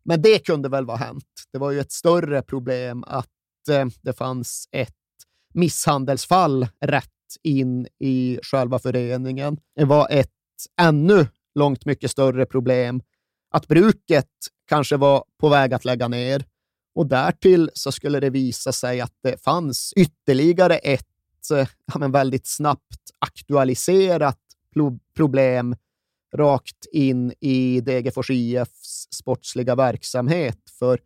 [0.06, 1.26] Men det kunde väl vara hänt.
[1.52, 3.28] Det var ju ett större problem att
[3.70, 4.94] eh, det fanns ett
[5.54, 7.10] misshandelsfall rätt
[7.44, 9.58] in i själva föreningen.
[9.76, 10.30] Det var ett
[10.82, 13.02] ännu långt mycket större problem
[13.52, 14.30] att bruket
[14.68, 16.46] kanske var på väg att lägga ner.
[16.96, 21.08] Och därtill så skulle det visa sig att det fanns ytterligare ett
[21.52, 24.40] Eh, ja, men väldigt snabbt aktualiserat
[25.16, 25.76] problem
[26.36, 30.60] rakt in i Degerfors IFs sportsliga verksamhet.
[30.80, 31.00] För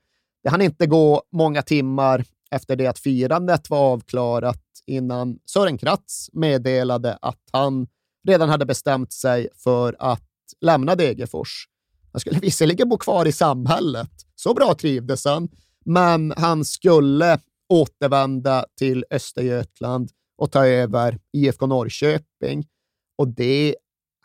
[0.44, 6.30] det hann inte gå många timmar efter det att firandet var avklarat innan Sören Kratz
[6.34, 7.88] meddelade att han
[8.28, 10.24] redan hade bestämt sig för att
[10.62, 11.68] lämna Degerfors.
[12.12, 15.50] Han skulle visserligen bo kvar i samhället, så bra trivdes han,
[15.86, 22.68] men han skulle återvända till Östergötland och ta över IFK Norrköping.
[23.18, 23.76] Och det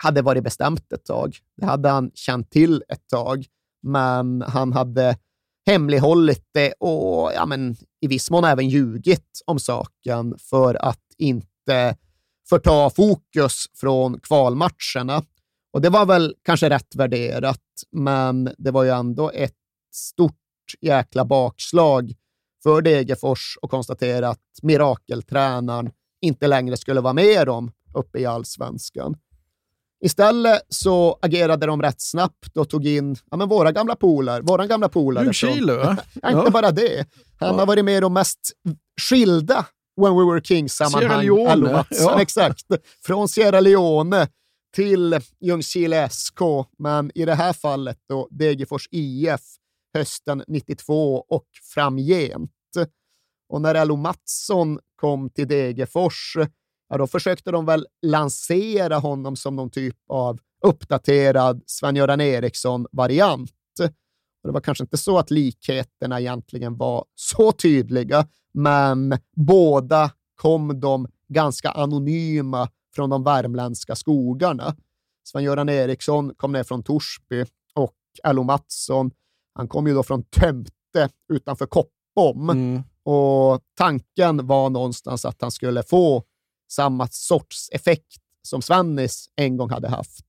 [0.03, 1.37] hade varit bestämt ett tag.
[1.57, 3.47] Det hade han känt till ett tag,
[3.83, 5.17] men han hade
[5.67, 11.97] hemlighållit det och ja, men, i viss mån även ljugit om saken för att inte
[12.49, 15.25] förta fokus från kvalmatcherna.
[15.73, 19.57] Och det var väl kanske rätt värderat, men det var ju ändå ett
[19.95, 20.39] stort
[20.81, 22.13] jäkla bakslag
[22.63, 25.91] för Degerfors att konstatera att mirakeltränaren
[26.23, 29.17] inte längre skulle vara med dem uppe i allsvenskan.
[30.05, 34.43] Istället så agerade de rätt snabbt och tog in ja, men våra gamla polare.
[34.43, 35.25] Våra gamla polare.
[35.25, 35.97] Ljungskile, va?
[36.23, 37.07] ja, inte bara det.
[37.41, 37.59] Han ja.
[37.59, 38.53] har varit med i de mest
[39.01, 39.67] skilda
[39.97, 41.23] When We Were Kings-sammanhang.
[41.23, 41.85] Sierra Leone.
[41.91, 42.21] Ja.
[42.21, 42.67] Exakt.
[43.07, 44.29] Från Sierra Leone
[44.75, 46.41] till Ljungskile SK,
[46.79, 49.41] men i det här fallet då Degerfors IF
[49.95, 52.51] hösten 92 och framgent.
[53.53, 56.37] Och när Elo Mattsson kom till Degerfors,
[56.89, 63.51] ja, då försökte de väl lansera honom som någon typ av uppdaterad Sven-Göran Eriksson-variant.
[64.43, 71.09] Det var kanske inte så att likheterna egentligen var så tydliga, men båda kom de
[71.29, 74.77] ganska anonyma från de värmländska skogarna.
[75.25, 77.45] Sven-Göran Eriksson kom ner från Torsby
[77.75, 79.11] och Elo Mattsson,
[79.55, 82.51] han kom ju då från Tömte utanför Koppom.
[82.51, 82.83] Mm.
[83.05, 86.25] Och tanken var någonstans att han skulle få
[86.73, 90.27] samma sorts effekt som Svennis en gång hade haft.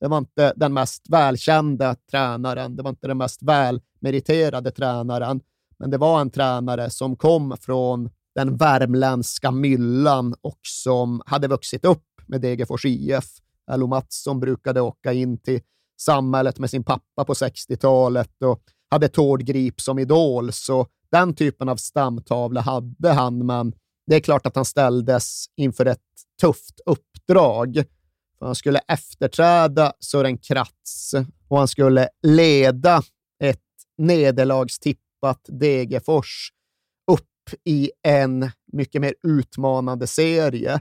[0.00, 5.40] Det var inte den mest välkända tränaren, det var inte den mest välmeriterade tränaren,
[5.78, 11.84] men det var en tränare som kom från den värmländska myllan och som hade vuxit
[11.84, 13.24] upp med Degerfors IF.
[13.70, 15.60] Erlo Mattsson brukade åka in till
[16.00, 21.68] samhället med sin pappa på 60-talet och hade Tord Grip som idol, så den typen
[21.68, 23.72] av stamtavla hade han, men
[24.06, 26.00] det är klart att han ställdes inför ett
[26.40, 27.84] tufft uppdrag.
[28.40, 31.14] Han skulle efterträda Sören Kratz
[31.48, 33.02] och han skulle leda
[33.42, 33.60] ett
[33.98, 36.50] nederlagstippat Degerfors
[37.12, 40.80] upp i en mycket mer utmanande serie.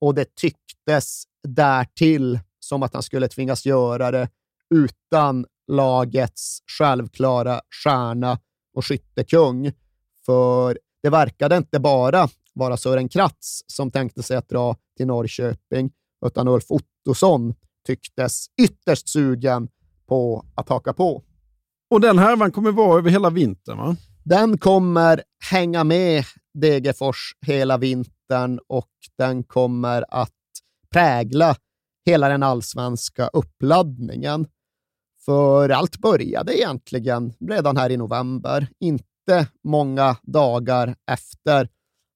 [0.00, 4.28] Och det tycktes därtill som att han skulle tvingas göra det
[4.74, 8.38] utan lagets självklara stjärna
[8.74, 9.72] och skyttekung.
[10.26, 15.90] För det verkade inte bara vara Sören Kratz som tänkte sig att dra till Norrköping,
[16.26, 17.54] utan Ulf Ottosson
[17.86, 19.68] tycktes ytterst sugen
[20.06, 21.22] på att haka på.
[21.90, 23.96] Och den härvan kommer vara över hela vintern, va?
[24.24, 30.30] Den kommer hänga med Degerfors hela vintern och den kommer att
[30.90, 31.56] prägla
[32.06, 34.46] hela den allsvenska uppladdningen.
[35.24, 41.68] För allt började egentligen redan här i november, inte många dagar efter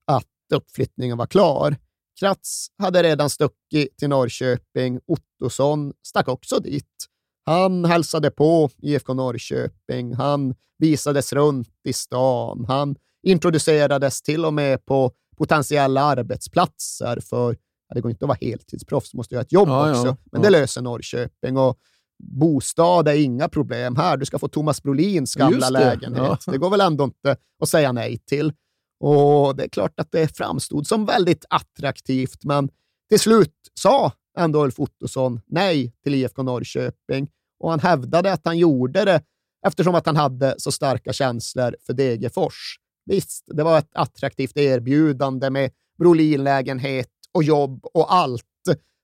[0.06, 0.24] att
[0.54, 1.76] uppflyttningen var klar.
[2.20, 5.00] Kratz hade redan stuckit till Norrköping.
[5.06, 7.06] Ottosson stack också dit.
[7.46, 10.14] Han hälsade på IFK Norrköping.
[10.14, 12.64] Han visades runt i stan.
[12.68, 17.20] Han introducerades till och med på potentiella arbetsplatser.
[17.20, 17.56] För
[17.94, 20.16] det går inte att vara heltidsproffs, måste göra ett jobb Ja, ja, också.
[20.32, 20.48] Men ja.
[20.48, 21.56] det löser Norrköping.
[21.56, 21.78] Och
[22.24, 24.16] bostad är inga problem här.
[24.16, 26.42] Du ska få Thomas Brolins gamla det, lägenhet.
[26.46, 26.52] ja.
[26.52, 28.52] Det går väl ändå inte att säga nej till.
[29.00, 32.68] Och det är klart att det framstod som väldigt attraktivt, men
[33.08, 37.28] till slut sa ändå Ulf Ottosson nej till IFK Norrköping
[37.60, 39.22] och han hävdade att han gjorde det
[39.66, 42.78] eftersom att han hade så starka känslor för Degerfors.
[43.06, 48.44] Visst, det var ett attraktivt erbjudande med Brolin-lägenhet och jobb och allt,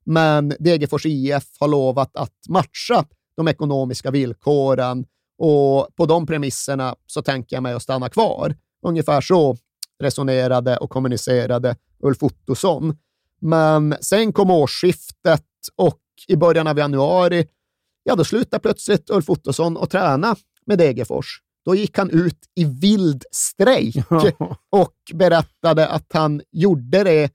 [0.05, 3.05] men Degerfors IF har lovat att matcha
[3.37, 5.07] de ekonomiska villkoren
[5.39, 8.57] och på de premisserna så tänker jag mig att stanna kvar.
[8.87, 9.57] Ungefär så
[10.03, 12.97] resonerade och kommunicerade Ulf Ottosson.
[13.41, 15.47] Men sen kom årsskiftet
[15.77, 17.47] och i början av januari,
[18.03, 20.37] ja då slutade plötsligt Ulf Ottosson att träna
[20.67, 21.43] med Degerfors.
[21.65, 23.97] Då gick han ut i vild strejk
[24.71, 27.31] och berättade att han gjorde det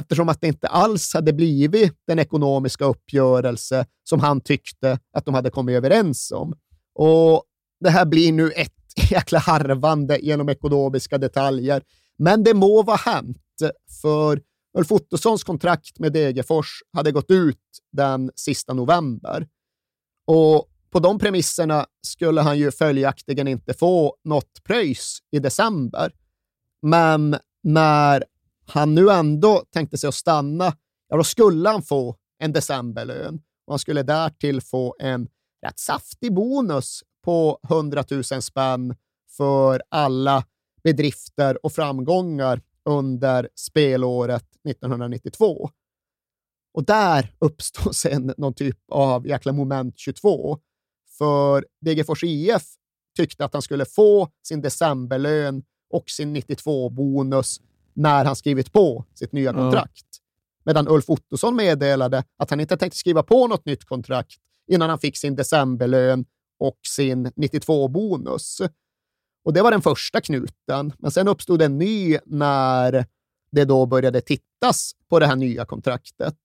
[0.00, 5.34] eftersom att det inte alls hade blivit den ekonomiska uppgörelse som han tyckte att de
[5.34, 6.54] hade kommit överens om.
[6.94, 7.44] Och
[7.80, 8.72] det här blir nu ett
[9.10, 11.82] jäkla harvande genom ekonomiska detaljer.
[12.18, 13.38] Men det må vara hänt,
[14.02, 14.40] för
[14.78, 17.58] Ulf Ottossons kontrakt med Degerfors hade gått ut
[17.92, 19.48] den sista november.
[20.26, 26.12] Och på de premisserna skulle han ju följaktligen inte få något pröjs i december.
[26.82, 28.24] Men när
[28.70, 30.76] han nu ändå tänkte sig att stanna,
[31.08, 33.34] ja då skulle han få en decemberlön
[33.66, 35.28] och han skulle därtill få en
[35.66, 38.96] rätt saftig bonus på 100 000 spänn
[39.36, 40.44] för alla
[40.82, 45.70] bedrifter och framgångar under spelåret 1992.
[46.74, 50.58] Och där uppstår sen någon typ av jäkla moment 22.
[51.18, 52.62] För Degerfors IF
[53.16, 57.60] tyckte att han skulle få sin decemberlön och sin 92-bonus
[57.94, 60.06] när han skrivit på sitt nya kontrakt.
[60.64, 64.98] Medan Ulf Ottosson meddelade att han inte tänkte skriva på något nytt kontrakt innan han
[64.98, 66.24] fick sin decemberlön
[66.58, 68.60] och sin 92-bonus.
[69.44, 70.92] Och det var den första knuten.
[70.98, 73.06] Men sen uppstod en ny när
[73.52, 76.36] det då började tittas på det här nya kontraktet.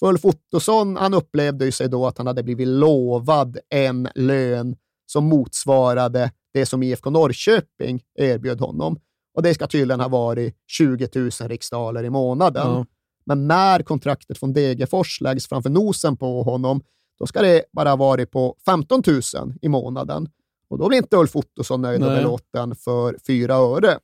[0.00, 4.76] För Ulf Ottosson, han upplevde ju sig då att han hade blivit lovad en lön
[5.06, 8.98] som motsvarade det som IFK Norrköping erbjöd honom.
[9.36, 12.66] Och det ska tydligen ha varit 20 000 riksdaler i månaden.
[12.66, 12.86] Ja.
[13.26, 16.82] Men när kontraktet från Degerfors läggs framför nosen på honom,
[17.18, 19.20] då ska det bara ha varit på 15 000
[19.62, 20.28] i månaden.
[20.68, 23.98] Och då blir inte Ulf Ottosson nöjd och belåten för fyra öre.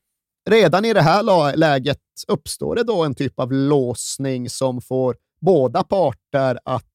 [0.50, 5.84] Redan i det här läget uppstår det då en typ av låsning som får båda
[5.84, 6.86] parter att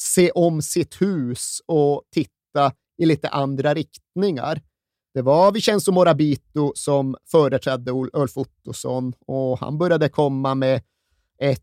[0.00, 4.60] se om sitt hus och titta i lite andra riktningar.
[5.14, 10.82] Det var Vincenzo Morabito som företrädde Ulf Ottosson och han började komma med
[11.38, 11.62] ett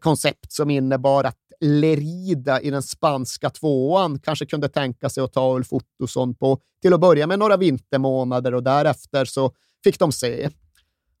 [0.00, 5.56] koncept som innebar att Lerida i den spanska tvåan kanske kunde tänka sig att ta
[5.56, 9.52] Ulf Ottosson på till att börja med några vintermånader och därefter så
[9.84, 10.50] fick de se.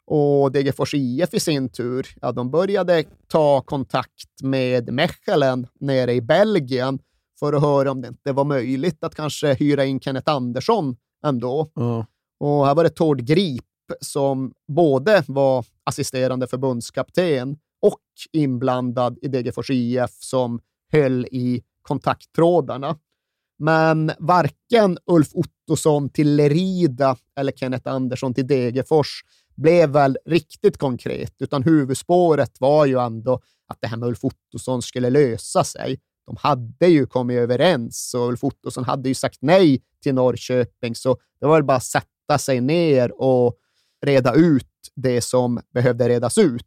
[0.06, 6.20] Och Degerfors IF i sin tur, ja, de började ta kontakt med Mechelen nere i
[6.20, 6.98] Belgien
[7.38, 10.96] för att höra om det inte var möjligt att kanske hyra in Kenneth Andersson
[11.26, 11.70] ändå.
[11.74, 12.06] Ja.
[12.40, 13.64] Och här var det Tord Grip
[14.00, 18.00] som både var assisterande förbundskapten och
[18.32, 20.60] inblandad i Degerfors IF som
[20.92, 22.98] höll i kontakttrådarna.
[23.58, 29.24] Men varken Ulf Ottosson till Lerida eller Kenneth Andersson till Degerfors
[29.56, 34.82] blev väl riktigt konkret, utan huvudspåret var ju ändå att det här med Ulf Ottosson
[34.82, 36.00] skulle lösa sig.
[36.28, 41.18] De hade ju kommit överens och Ulf Ottosson hade ju sagt nej till Norrköping, så
[41.40, 43.56] det var väl bara att sätta sig ner och
[44.06, 46.64] reda ut det som behövde redas ut.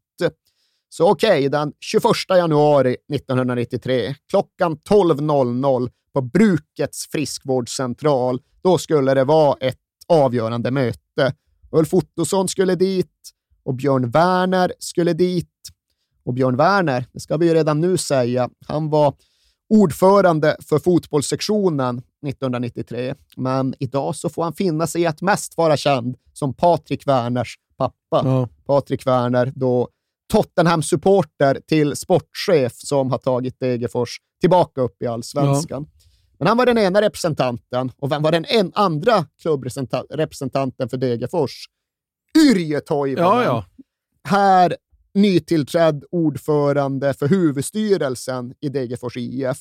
[0.89, 9.57] Så okej, den 21 januari 1993, klockan 12.00 på Brukets friskvårdscentral, då skulle det vara
[9.59, 11.35] ett avgörande möte.
[11.71, 13.31] Ulf Ottosson skulle dit
[13.63, 15.47] och Björn Werner skulle dit.
[16.23, 19.15] Och Björn Werner, det ska vi ju redan nu säga, han var
[19.71, 21.97] ordförande för fotbollssektionen
[22.27, 27.07] 1993, men idag så får han finna sig i att mest vara känd som Patrik
[27.07, 27.95] Werners pappa.
[28.11, 28.47] Ja.
[28.65, 29.89] Patrik Werner, då
[30.33, 35.85] Tottenham-supporter till sportchef som har tagit Degerfors tillbaka upp i allsvenskan.
[36.39, 41.65] Men han var den ena representanten och vem var den en andra klubbrepresentanten för Degerfors?
[42.37, 43.31] Yrjö Toivonen.
[43.31, 43.65] Ja, ja.
[44.23, 44.75] Här
[45.13, 49.57] nytillträdd ordförande för huvudstyrelsen i Degerfors IF.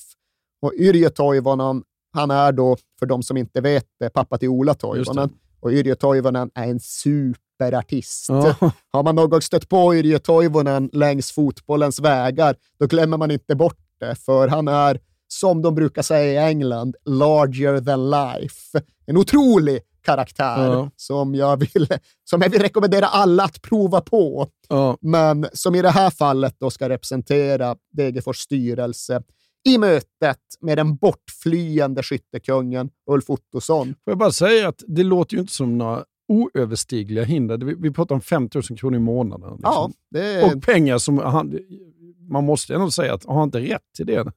[0.62, 1.82] Och Yrjö Toivonen,
[2.12, 5.30] han är då, för de som inte vet det, pappa till Ola Toivonen.
[5.60, 8.26] Och Yrjö Toivonen är en superartist.
[8.28, 8.54] Ja.
[8.92, 13.54] Har man någon gång stött på Yrjö Toivonen längs fotbollens vägar, då glömmer man inte
[13.54, 18.82] bort det, för han är, som de brukar säga i England, larger than life.
[19.06, 20.90] En otrolig karaktär Ja.
[20.96, 21.86] som, jag vill,
[22.24, 24.96] som jag vill rekommendera alla att prova på, Ja.
[25.00, 29.22] men som i det här fallet då ska representera Degerfors styrelse
[29.68, 33.86] i mötet med den bortflyende skyttekungen Ulf Ottosson.
[33.86, 37.58] Får jag bara säga att det låter ju inte som några oöverstigliga hinder.
[37.58, 39.50] Vi, vi pratar om 5 000 kronor i månaden.
[39.50, 39.60] Liksom.
[39.72, 41.58] Ja, det Och pengar som han,
[42.30, 44.32] man måste ändå säga att har han inte rätt till det?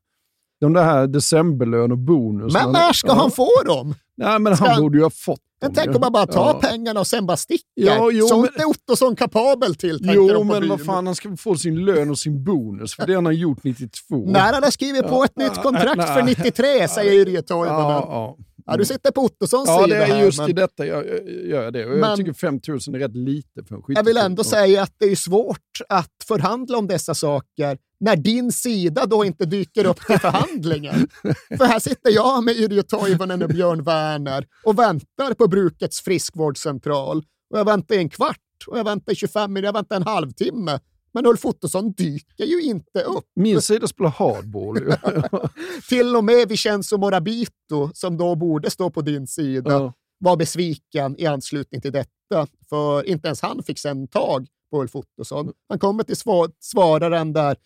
[0.59, 2.53] De där decemberlön och bonus.
[2.53, 3.95] Men när ska han få dem?
[4.18, 5.76] Nej, men han han- borde ju ha fått Men dem.
[5.76, 5.95] tänk ju.
[5.95, 6.59] om man bara tar Ja.
[6.70, 7.64] pengarna och sen bara sticker.
[7.76, 11.55] Ja, jo, Sånt men- är Ottosson kapabel till, Jo, men vad fan, han ska få
[11.55, 14.26] sin lön och sin bonus för det han har gjort 92.
[14.32, 16.07] När han har skrivit på ett nytt kontrakt nej.
[16.16, 18.34] för 93, säger Yrjö Toivonen.
[18.66, 18.78] Ja, Ja, ja.
[18.78, 21.30] du sitter på Ottossons ja, sida det är här, just men i detta jag jag
[21.30, 21.86] gör jag det.
[21.86, 24.95] Men- jag tycker 5 000 är rätt lite för en jag vill ändå säga att
[24.97, 25.57] det är svårt
[25.89, 31.07] att förhandla om dessa saker när din sida då inte dyker upp till förhandlingen.
[31.57, 37.18] För här sitter jag med Yrjö Toivonen och Björn Werner och väntar på brukets friskvårdscentral.
[37.49, 38.38] Och jag väntar i en kvart
[38.68, 40.80] och jag väntar i 25 minuter, jag väntar en halvtimme.
[41.14, 43.26] Men Ulf Ottosson dyker ju inte upp.
[43.36, 44.80] Min sida spelar hardball.
[45.89, 49.93] Till och med Vincenzo Morabito, som då borde stå på din sida, Ja.
[50.20, 52.47] var besviken i anslutning till detta.
[52.70, 55.51] För inte ens han fick sen tag på Ulf Ottosson.
[55.70, 57.57] Han kommer till svar svararen där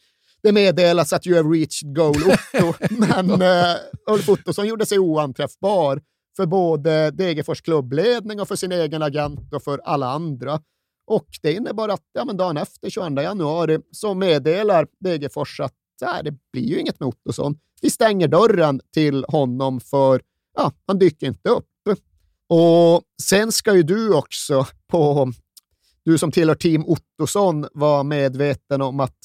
[0.44, 3.76] det meddelas att you have reached goal Otto, men eh,
[4.12, 6.02] Ulf Ottosson gjorde sig oanträffbar
[6.36, 10.62] för både Degerfors klubbledning och för sin egen agent och för alla andra.
[11.08, 16.24] Och det innebar att ja, men dagen efter, 22 januari, så meddelar Degerfors att nej,
[16.24, 17.60] det blir ju inget med Ottosson.
[17.82, 20.22] Vi stänger dörren till honom för
[20.56, 21.66] ja, han dyker inte upp.
[22.50, 25.32] Och sen ska ju du också, på,
[26.04, 29.18] du som tillhör team Ottosson, vara medveten om att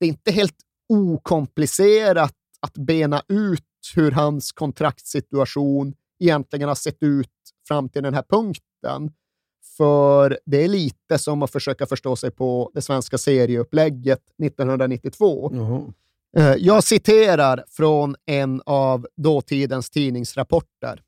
[0.00, 0.56] det är inte helt
[0.88, 3.64] okomplicerat att bena ut
[3.94, 7.28] hur hans kontraktssituation egentligen har sett ut
[7.68, 9.12] fram till den här punkten.
[9.76, 15.50] För det är lite som att försöka förstå sig på det svenska serieupplägget 1992.
[15.54, 15.92] Jaha.
[16.36, 21.02] Eh, Jag citerar från en av dåtidens tidningsrapporter.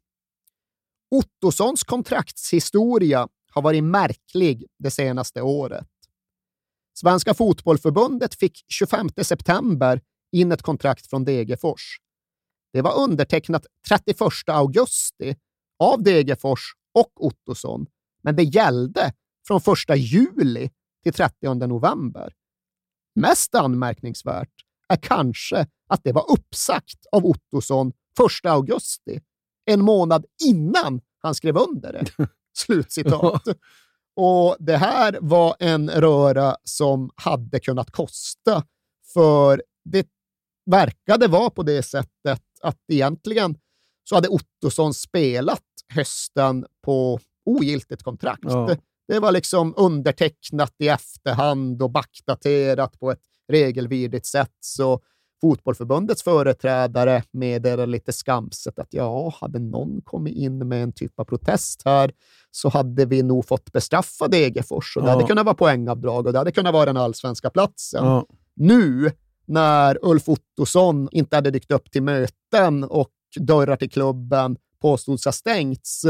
[1.10, 5.86] Ottossons kontraktshistoria har varit märklig det senaste året.
[6.94, 10.00] Svenska fotbollförbundet fick 25 september
[10.32, 11.96] in ett kontrakt från Degerfors.
[12.72, 15.36] Det var undertecknat 31 augusti
[15.78, 17.86] av Degerfors och Ottosson,
[18.22, 19.12] men det gällde
[19.46, 19.60] från
[19.90, 20.70] 1 juli
[21.02, 22.32] till 30 november.
[23.14, 24.52] Mest anmärkningsvärt
[24.88, 27.92] är kanske att det var uppsagt av Ottosson
[28.42, 29.20] 1 augusti,
[29.64, 32.28] en månad innan han skrev under det.
[32.56, 33.42] Slutcitat.
[34.16, 38.64] Och det här var en röra som hade kunnat kosta,
[39.12, 40.08] för det
[40.70, 43.58] verkade vara på det sättet att egentligen
[44.04, 48.42] så hade Ottosson spelat hösten på ogiltigt kontrakt.
[48.42, 48.76] Ja.
[49.08, 54.56] Det, var liksom undertecknat i efterhand och backdaterat på ett regelvidrigt sätt.
[54.60, 55.00] Så
[55.40, 61.24] fotbollförbundets företrädare meddelade lite skamset att ja, hade någon kommit in med en typ av
[61.24, 62.12] protest här
[62.50, 65.14] så hade vi nog fått bestraffa Degerfors och det Ja.
[65.14, 68.04] hade kunnat vara poängavdrag och det hade kunnat vara den allsvenska platsen.
[68.04, 68.26] Ja.
[68.54, 69.10] Nu
[69.46, 73.10] när Ulf Ottosson inte hade dykt upp till möten och
[73.40, 76.04] dörrar till klubben påstods ha stängts,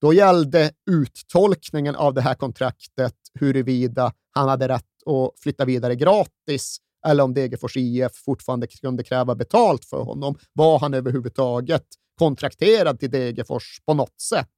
[0.00, 6.76] då gällde uttolkningen av det här kontraktet huruvida han hade rätt att flytta vidare gratis
[7.06, 10.38] eller om Degerfors IF fortfarande kunde kräva betalt för honom.
[10.52, 11.84] Var han överhuvudtaget
[12.18, 14.48] kontrakterad till Degerfors på något sätt?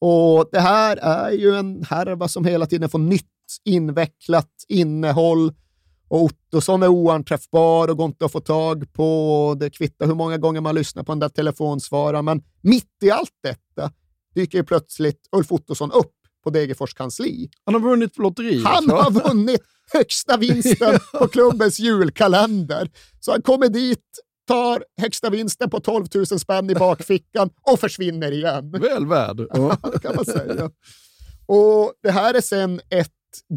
[0.00, 3.26] Och det här är ju en härva som hela tiden får nytt
[3.64, 5.52] invecklat innehåll
[6.08, 9.56] och Ottosson är oanträffbar och går inte att få tag på.
[9.60, 13.38] Det kvittar hur många gånger man lyssnar på den där telefonsvararen, men mitt i allt
[13.42, 13.92] detta
[14.34, 16.12] dyker ju plötsligt Ulf Ottosson upp
[16.44, 17.50] på Degerfors kansli.
[17.64, 18.64] Han har vunnit lotteriet.
[18.64, 19.62] Han har vunnit
[19.92, 22.90] högsta vinsten på klubbens julkalender.
[23.20, 24.04] Så han kommer dit,
[24.48, 28.70] tar högsta vinsten på 12 000 spänn i bakfickan och försvinner igen.
[28.70, 29.40] Väl värd.
[29.52, 29.76] Ja.
[29.92, 30.70] det kan man säga.
[31.46, 33.10] Och det här är sen ett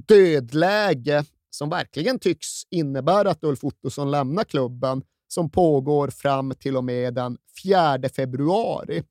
[0.08, 6.84] dödläge som verkligen tycks innebära att Ulf Ottosson lämnar klubben som pågår fram till och
[6.84, 9.04] med den 4 februari.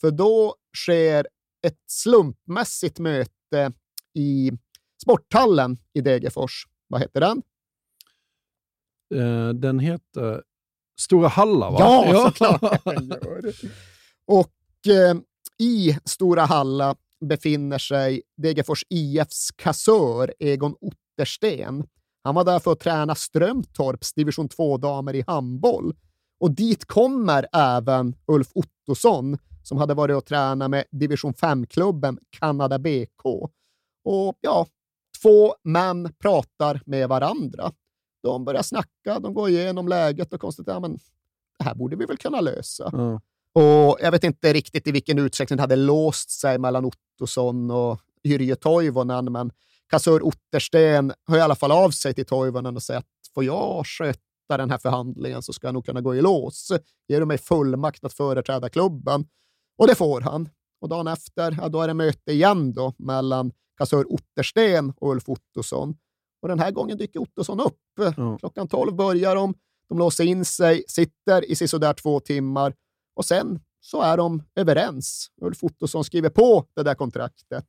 [0.00, 1.26] För då sker
[1.66, 3.72] ett slumpmässigt möte
[4.14, 4.52] i
[5.02, 6.66] Sporthallen i Degerfors.
[6.88, 7.42] Vad heter den?
[9.14, 10.42] Eh, den heter
[11.00, 11.78] Stora Halla, va?
[11.78, 13.52] Ja, såklart den gör.
[14.26, 14.52] Och
[14.86, 15.16] eh,
[15.58, 21.84] i Stora Halla befinner sig Degerfors IFs kassör Egon Ottersten.
[22.22, 25.94] Han var där för att träna Strömtorps division 2-damer i handboll.
[26.40, 32.78] Och dit kommer även Ulf Ottosson som hade varit och tränat med division 5-klubben Kanada
[32.78, 33.24] BK.
[34.04, 34.66] Och ja,
[35.22, 37.72] två män pratar med varandra.
[38.22, 41.00] De börjar snacka, de går igenom läget och konstaterar att
[41.58, 42.90] det här borde vi väl kunna lösa.
[42.94, 43.20] Mm.
[43.54, 48.00] Och Jag vet inte riktigt i vilken utsträckning det hade låst sig mellan Ottosson och
[48.24, 49.50] Yrje Toivonen, men
[49.90, 53.86] kassör Ottersten hör i alla fall av sig till Toivonen och säger att får jag
[53.86, 56.72] sköta den här förhandlingen så ska jag nog kunna gå i lås.
[57.08, 59.26] Ger du mig fullmakt att företräda klubben?
[59.80, 60.48] Och det får han.
[60.80, 65.28] Och dagen efter, ja, då är det möte igen då mellan kassör Ottersten och Ulf
[65.28, 65.96] Ottosson.
[66.42, 68.16] Och den här gången dyker Ottosson upp.
[68.16, 68.38] Mm.
[68.38, 69.54] Klockan 12 börjar de.
[69.88, 72.74] De låser in sig, sitter i sådär två timmar
[73.16, 75.30] och sen så är de överens.
[75.40, 77.66] Ulf Ottosson skriver på det där kontraktet,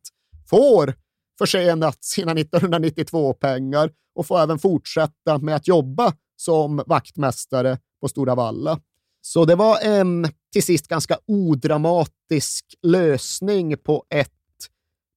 [0.50, 0.94] får
[1.38, 8.80] försenat sina 1992-pengar och får även fortsätta med att jobba som vaktmästare på Stora Valla.
[9.22, 14.32] Så det var en till sist ganska odramatisk lösning på ett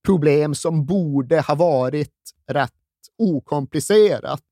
[0.06, 2.72] problem som borde ha varit rätt
[3.18, 4.42] okomplicerat.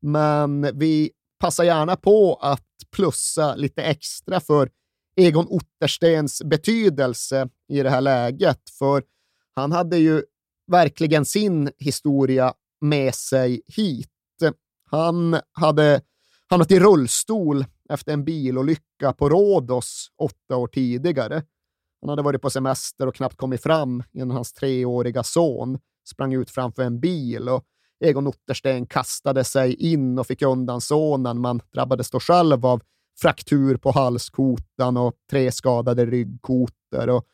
[0.00, 2.66] Men vi passar gärna på att
[2.96, 4.70] plussa lite extra för
[5.16, 9.02] Egon Otterstens betydelse i det här läget, för
[9.54, 10.22] han hade ju
[10.66, 14.08] verkligen sin historia med sig hit.
[14.90, 16.00] Han hade
[16.48, 21.42] hamnat i rullstol efter en bilolycka på Rhodos åtta år tidigare.
[22.00, 25.78] Han hade varit på semester och knappt kommit fram innan hans treåriga son
[26.08, 27.64] sprang ut framför en bil och
[28.04, 32.82] Egon Ottersten kastade sig in och fick undan sonen, men drabbades då själv av
[33.20, 37.08] fraktur på halskotan och tre skadade ryggkotor.
[37.08, 37.26] Och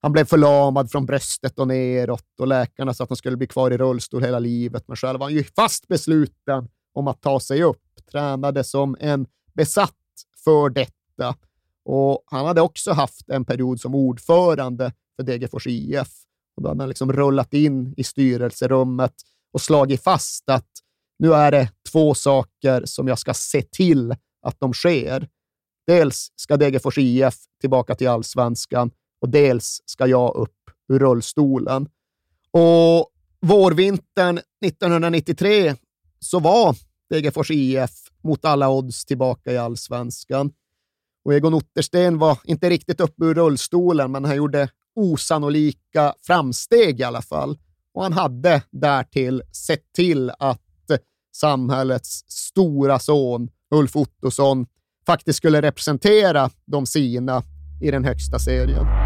[0.00, 3.70] han blev förlamad från bröstet och neråt och läkarna sa att han skulle bli kvar
[3.70, 7.62] i rullstol hela livet, men själv var han ju fast besluten om att ta sig
[7.62, 7.82] upp.
[8.10, 9.26] Tränade som en
[9.56, 9.92] besatt
[10.44, 11.36] för detta.
[11.84, 16.08] Och han hade också haft en period som ordförande för Degerfors IF.
[16.56, 19.14] Och då hade han liksom rullat in i styrelserummet
[19.52, 20.68] och slagit fast att
[21.18, 25.28] nu är det två saker som jag ska se till att de sker.
[25.86, 31.88] Dels ska Degerfors IF tillbaka till allsvenskan och dels ska jag upp ur rullstolen.
[32.50, 33.10] Och
[33.40, 35.74] vårvintern 1993
[36.20, 36.76] så var
[37.10, 37.90] Degerfors IF
[38.24, 40.52] mot alla odds tillbaka i allsvenskan.
[41.24, 47.02] Och Egon Ottersten var inte riktigt uppe ur rullstolen, men han gjorde osannolika framsteg i
[47.02, 47.58] alla fall.
[47.92, 50.60] Och han hade därtill sett till att
[51.36, 54.66] samhällets stora son Ulf Ottosson
[55.06, 57.42] faktiskt skulle representera de sina
[57.80, 59.05] i den högsta serien.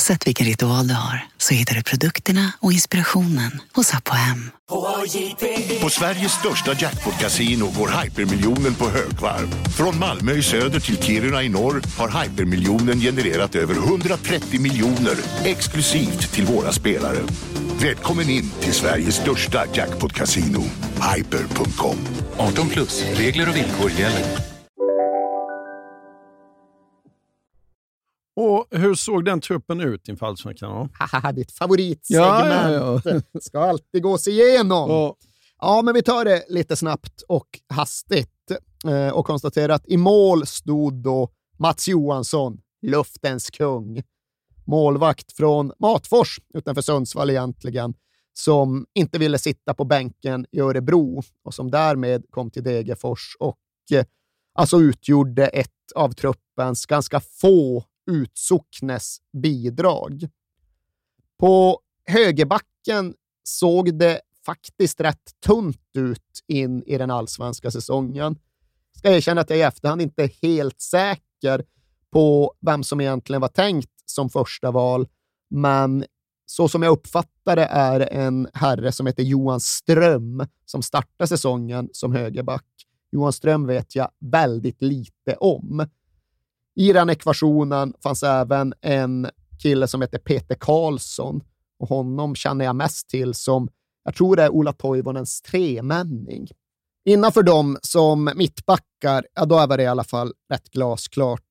[0.11, 4.51] Oavsett vilken ritual du har så hittar du produkterna och inspirationen hos Apohem.
[5.81, 9.69] På Sveriges största jackpot-kasino går hypermiljonen på högvarv.
[9.77, 16.33] Från Malmö i söder till Kiruna i norr har hypermiljonen genererat över 130 miljoner exklusivt
[16.33, 17.19] till våra spelare.
[17.81, 20.63] Välkommen in till Sveriges största jackpot-kasino,
[21.15, 21.97] hyper.com.
[22.37, 24.50] 18 plus, regler och villkor gäller.
[28.35, 30.89] Och hur såg den truppen ut inför Allsvenskan?
[30.93, 32.71] Haha, ditt favoritsegment.
[32.71, 34.89] Ja, ja, Ska alltid gås igenom.
[34.89, 35.15] Ja.
[35.63, 38.51] Ja, men vi tar det lite snabbt och hastigt
[38.87, 41.29] eh, och konstaterar att i mål stod då
[41.59, 44.03] Mats Johansson, luftens kung.
[44.65, 47.93] Målvakt från Matfors utanför Sundsvall egentligen.
[48.33, 53.57] som inte ville sitta på bänken i Örebro och som därmed kom till Degerfors och
[53.91, 54.05] eh,
[54.53, 60.29] alltså utgjorde ett av truppens ganska få utsocknes bidrag.
[61.39, 63.13] På högerbacken
[63.43, 68.35] såg det faktiskt rätt tunt ut in i den allsvenska säsongen.
[68.93, 71.65] Jag Ska erkänna att jag i efterhand inte är helt säker
[72.11, 75.07] på vem som egentligen var tänkt som första val,
[75.49, 76.05] men
[76.45, 81.89] så som jag uppfattar det är en herre som heter Johan Ström som startar säsongen
[81.93, 82.65] som högerback.
[83.11, 85.87] Johan Ström vet jag väldigt lite om.
[86.75, 89.27] I den ekvationen fanns även en
[89.61, 91.41] kille som heter Peter Karlsson
[91.79, 93.69] och honom känner jag mest till som,
[94.03, 96.47] jag tror det är Ola Toivonens tremänning.
[97.05, 101.41] Innanför dem som mittbackar, ja då är det i alla fall rätt glasklart.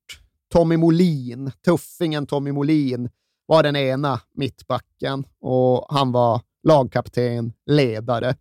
[0.53, 3.11] Tommy Molin, tuffingen Tommy Molin,
[3.47, 8.37] var den ena mittbacken och han var lagkapten, ledare.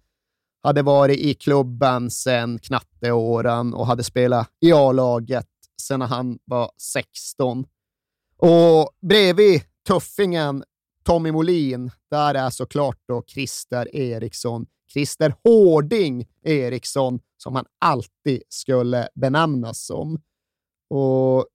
[0.63, 5.48] Hade varit i klubben sedan knatteåren och hade spelat i A-laget
[5.81, 7.65] sedan han var 16.
[8.37, 10.63] Och bredvid tuffingen
[11.03, 14.65] Tommy Molin, där är såklart då Christer Eriksson.
[14.93, 20.21] Christer Hårding Eriksson, som han alltid skulle benämnas som.
[20.89, 21.45] Och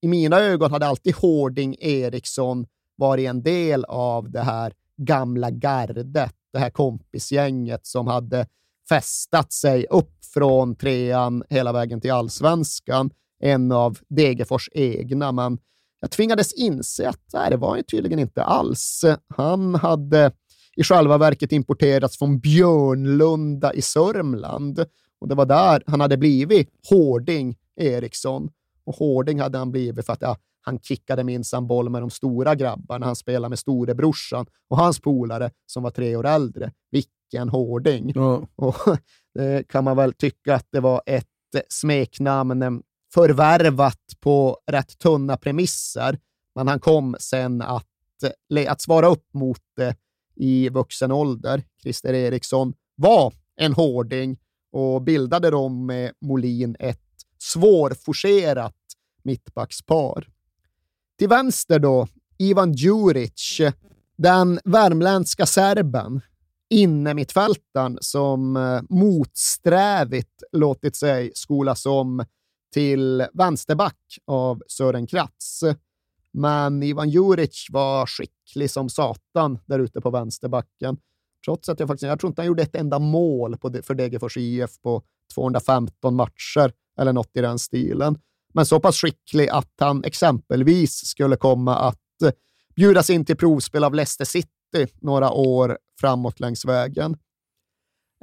[0.00, 6.14] i mina ögon hade alltid Hårding Eriksson varit en del av det här gamla gardet,
[6.52, 8.46] det här kompisgänget som hade
[8.88, 13.10] festat sig upp från trean hela vägen till allsvenskan.
[13.44, 15.58] En av Degerfors egna, men
[16.00, 19.04] jag tvingades inse att nej, det var tydligen inte alls.
[19.36, 20.32] Han hade
[20.76, 24.84] i själva verket importerats från Björnlunda i Sörmland
[25.20, 28.50] och det var där han hade blivit Hårding Eriksson.
[28.84, 32.54] Och Hårding hade han blivit för att ja, han kickade minsann boll med de stora
[32.54, 33.06] grabbarna.
[33.06, 36.72] Han spelade med storebrorsan och hans polare som var tre år äldre.
[36.90, 38.12] Vilken hårding!
[38.14, 38.46] Ja.
[38.56, 38.76] Och
[39.34, 41.26] det kan man väl tycka att det var ett
[41.68, 42.82] smeknamn
[43.14, 46.18] förvärvat på rätt tunna premisser,
[46.54, 47.86] men han kom sen att,
[48.68, 49.96] att svara upp mot det
[50.36, 51.62] i vuxen ålder.
[51.82, 54.38] Christer Eriksson var en hårding
[54.72, 57.00] och bildade då med Molin ett
[57.38, 58.76] svårforcerat
[59.22, 60.28] mittbackspar.
[61.18, 62.08] Till vänster då,
[62.38, 63.60] Ivan Djuric,
[64.16, 66.20] den värmländska serben,
[66.70, 72.24] innermittfältaren som eh, motsträvigt låtit sig skolas om
[72.74, 75.60] till vänsterback av Sören Kratz.
[76.32, 80.96] Men Ivan Juric var skicklig som satan där ute på vänsterbacken.
[81.44, 84.36] Trots att jag faktiskt, jag tror inte han gjorde ett enda mål på, för Degerfors
[84.36, 85.02] IF på
[85.34, 88.18] 215 matcher eller något i den stilen
[88.54, 92.00] men så pass skicklig att han exempelvis skulle komma att
[92.74, 97.16] bjudas in till provspel av Leicester City några år framåt längs vägen.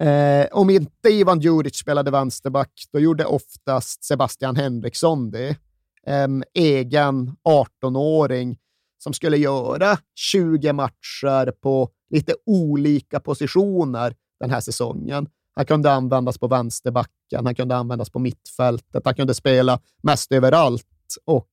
[0.01, 5.57] Eh, om inte Ivan Djuric spelade vänsterback, då gjorde oftast Sebastian Henriksson det.
[6.03, 8.57] En egen 18-åring
[8.97, 15.27] som skulle göra 20 matcher på lite olika positioner den här säsongen.
[15.55, 20.87] Han kunde användas på vänsterbacken, han kunde användas på mittfältet, han kunde spela mest överallt
[21.25, 21.49] och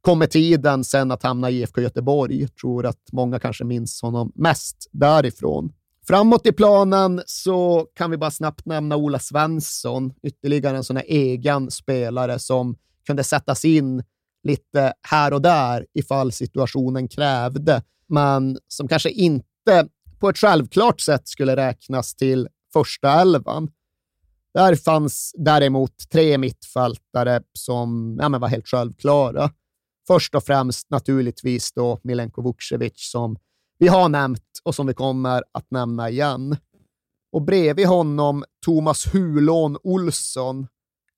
[0.00, 2.40] kom med tiden sen att hamna i IFK Göteborg.
[2.40, 5.72] Jag tror att många kanske minns honom mest därifrån.
[6.10, 11.04] Framåt i planen så kan vi bara snabbt nämna Ola Svensson, ytterligare en sån här
[11.08, 12.76] egen spelare som
[13.06, 14.02] kunde sättas in
[14.42, 19.88] lite här och där ifall situationen krävde, men som kanske inte
[20.20, 23.70] på ett självklart sätt skulle räknas till första elvan.
[24.54, 29.50] Där fanns däremot tre mittfältare som ja, men var helt självklara.
[30.06, 33.36] Först och främst naturligtvis då Milenko Vukcevic som
[33.80, 36.56] vi har nämnt och som vi kommer att nämna igen.
[37.32, 40.66] Och bredvid honom Thomas Hulån Olsson,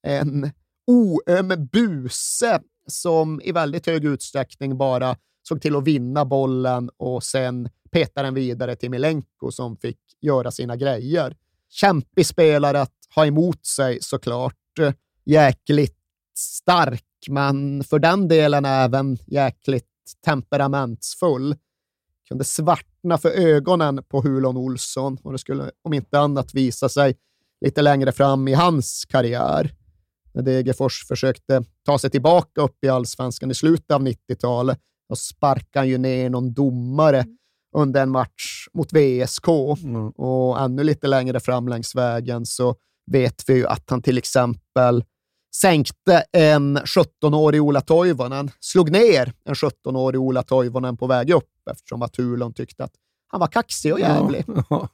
[0.03, 0.51] en
[0.87, 5.17] oöm buse som i väldigt hög utsträckning bara
[5.49, 10.51] såg till att vinna bollen och sen peta den vidare till Milenko som fick göra
[10.51, 11.37] sina grejer.
[11.69, 14.55] Kämpig spelare att ha emot sig såklart.
[15.25, 15.99] Jäkligt
[16.37, 19.87] stark, men för den delen även jäkligt
[20.25, 21.57] temperamentsfull.
[22.33, 27.17] Kunde svartna för ögonen på Hulon Olsson och det skulle om inte annat visa sig
[27.65, 29.73] lite längre fram i hans karriär.
[30.35, 34.79] När Degerfors försökte ta sig tillbaka upp i allsvenskan i slutet av 90-talet,
[35.09, 37.27] då sparkade han ju ner någon domare
[37.77, 39.49] under en match mot VSK.
[39.83, 40.09] Mm.
[40.09, 42.77] Och ännu lite längre fram längs vägen så
[43.11, 45.05] vet vi ju att han till exempel
[45.57, 52.03] sänkte en 17-årig Ola Toivonen, slog ner en 17-årig Ola Toivonen på väg upp eftersom
[52.03, 52.95] att Hulon tyckte att
[53.27, 54.45] han var kaxig och jävlig.
[54.71, 54.89] Ja.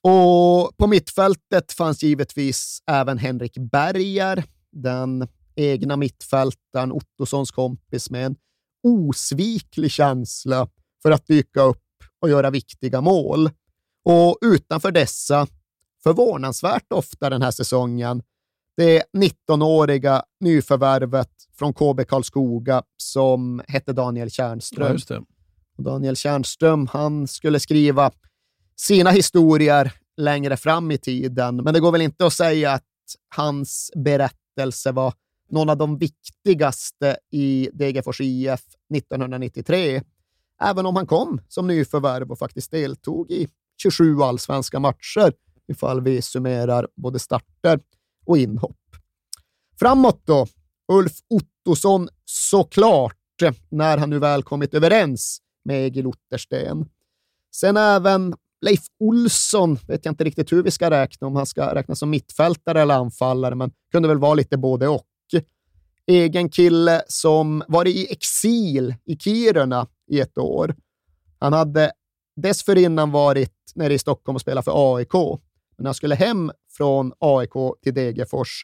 [0.00, 8.36] Och på mittfältet fanns givetvis även Henrik Berger, den egna mittfältaren, Ottossons kompis med en
[8.82, 10.68] osviklig känsla
[11.02, 11.82] för att dyka upp
[12.20, 13.50] och göra viktiga mål.
[14.04, 15.46] Och utanför dessa,
[16.02, 18.22] förvånansvärt ofta den här säsongen,
[18.76, 24.98] det 19-åriga nyförvärvet från KB Karlskoga som hette Daniel Tjärnström.
[25.08, 25.22] Ja.
[25.76, 28.10] Och Daniel Tjernström han skulle skriva
[28.76, 32.84] sina historier längre fram i tiden, men det går väl inte att säga att
[33.36, 35.14] hans berättelse var
[35.50, 38.60] någon av de viktigaste i Degerfors IF
[38.94, 40.02] 1993,
[40.62, 43.48] även om han kom som nyförvärv och faktiskt deltog i
[43.82, 45.32] 27 allsvenska matcher,
[45.68, 47.80] ifall vi summerar både starter
[48.26, 48.76] och inhopp.
[49.78, 50.46] Framåt då,
[50.92, 53.16] Ulf Ottosson såklart,
[53.68, 56.88] när han nu väl kommit överens med Egil Ottersten.
[57.54, 61.74] Sen även Leif Olsson, vet jag inte riktigt hur vi ska räkna, om han ska
[61.74, 65.06] räknas som mittfältare eller anfallare, men kunde väl vara lite både och.
[66.06, 70.76] Egen kille som varit i exil i Kiruna i ett år.
[71.38, 71.92] Han hade
[72.36, 75.14] dessförinnan varit nere i Stockholm och spelat för AIK.
[75.14, 77.52] Men när han skulle hem från AIK
[77.82, 78.62] till Degerfors,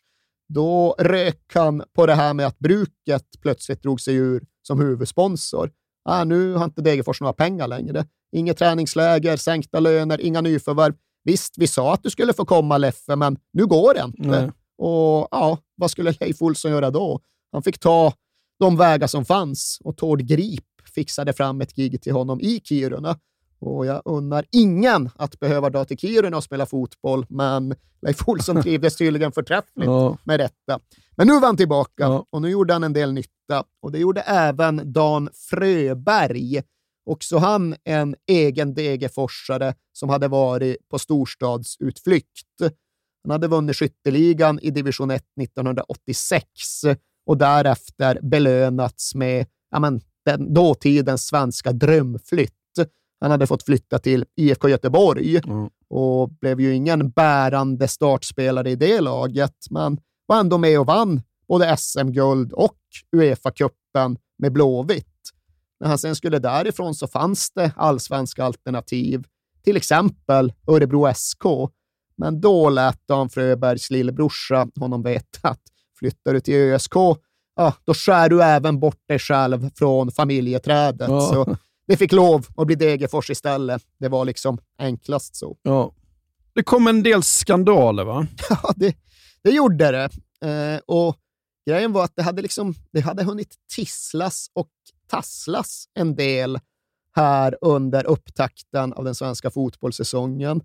[0.49, 5.71] då rök han på det här med att bruket plötsligt drog sig ur som huvudsponsor.
[6.05, 8.07] Ah, nu har inte Degerfors några pengar längre.
[8.33, 10.95] Inget träningsläger, sänkta löner, inga nyförvärv.
[11.25, 14.41] Visst, vi sa att du skulle få komma Leffe, men nu går det inte.
[14.41, 14.51] Nej.
[14.79, 17.21] Och ja, vad skulle Leif Olsson göra då?
[17.53, 18.13] Han fick ta
[18.59, 20.65] de vägar som fanns och Tord Grip
[20.95, 23.19] fixade fram ett gig till honom i Kiruna.
[23.63, 28.63] Och jag unnar ingen att behöva dra till Kiruna och spela fotboll, men Leif Olsson
[28.63, 30.19] trivdes tydligen förträffligt Ja.
[30.25, 30.81] med detta.
[31.17, 33.65] Men nu var han tillbaka och nu gjorde han en del nytta.
[33.83, 36.63] Och det gjorde även Dan Fröberg.
[37.11, 42.61] Också han en egen Degerforsare som hade varit på storstadsutflykt.
[43.25, 46.47] Han hade vunnit skytteligan i division 1 1986
[47.27, 52.53] och därefter belönats med ja, men, den dåtidens svenska drömflytt.
[53.23, 55.41] Han hade fått flytta till IFK Göteborg
[55.89, 61.23] och blev ju ingen bärande startspelare i det laget, men var ändå med och vann
[61.49, 62.79] både SM-guld och
[63.17, 65.07] Uefa-cupen med Blåvitt.
[65.81, 69.25] När han sen skulle därifrån så fanns det allsvenska alternativ,
[69.65, 71.45] till exempel Örebro SK.
[72.17, 75.63] Men då lät Dan Fröbergs lillebrorsa honom veta att
[75.99, 76.95] flyttar du till ÖSK,
[77.57, 81.09] ja, då skär du även bort dig själv från familjeträdet.
[81.09, 81.21] Ja.
[81.21, 81.57] Så
[81.93, 83.83] det fick lov att bli Degerfors istället.
[83.99, 85.57] Det var liksom enklast så.
[85.63, 85.95] Ja.
[86.55, 88.27] Det kom en del skandaler, va?
[88.51, 88.97] Ja, det,
[89.43, 90.11] det gjorde det.
[90.49, 91.17] Eh, och
[91.67, 94.69] grejen var att det hade, liksom, det hade hunnit tisslas och
[95.07, 96.59] tasslas en del
[97.17, 100.63] här under upptakten av den svenska fotbollssäsongen.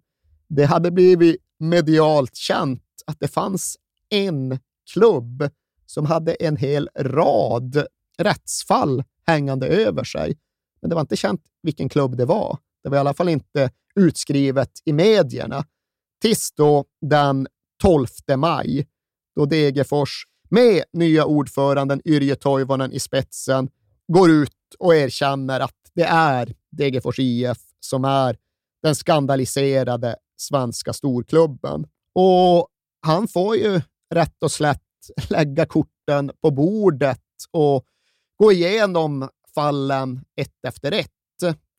[0.50, 3.78] Det hade blivit medialt känt att det fanns
[4.10, 4.60] en
[4.94, 5.50] klubb
[5.86, 7.86] som en en hel rad
[8.18, 10.38] rättsfall hängande över sig.
[10.82, 12.58] Men det var inte känt vilken klubb det var.
[12.84, 15.66] Det var i alla fall inte utskrivet i medierna.
[16.22, 17.48] Tills då den
[17.82, 18.88] 12 maj,
[19.36, 23.70] då Degerfors med nya ordföranden Yrje Toivonen i spetsen
[24.08, 28.38] går ut och erkänner att det är Degerfors IF som är
[28.84, 31.86] den skandaliserade svenska storklubben.
[32.14, 32.68] Och
[33.02, 33.82] han får ju
[34.14, 34.82] rätt och slätt
[35.30, 37.22] lägga korten på bordet
[37.52, 37.86] och
[38.38, 41.12] gå igenom fallen ett efter ett.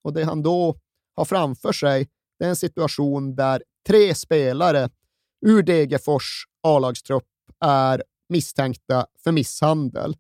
[0.05, 0.77] Och det han då
[1.17, 4.91] har framför sig det är en situation där tre spelare
[5.47, 7.25] ur Degerfors A-lagstrupp
[7.65, 10.17] är misstänkta för misshandel.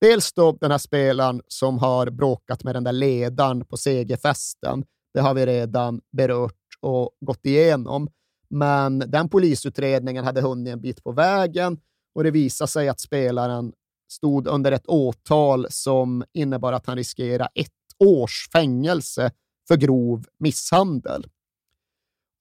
[0.00, 4.84] Dels då den här spelaren som har bråkat med den där ledaren på segerfesten.
[5.14, 8.08] Det har vi redan berört och gått igenom.
[8.50, 11.78] Men den polisutredningen hade hunnit en bit på vägen
[12.14, 13.72] och det visade sig att spelaren
[14.12, 19.30] stod under ett åtal som innebar att han riskerar ett års fängelse
[19.68, 21.26] för grov misshandel.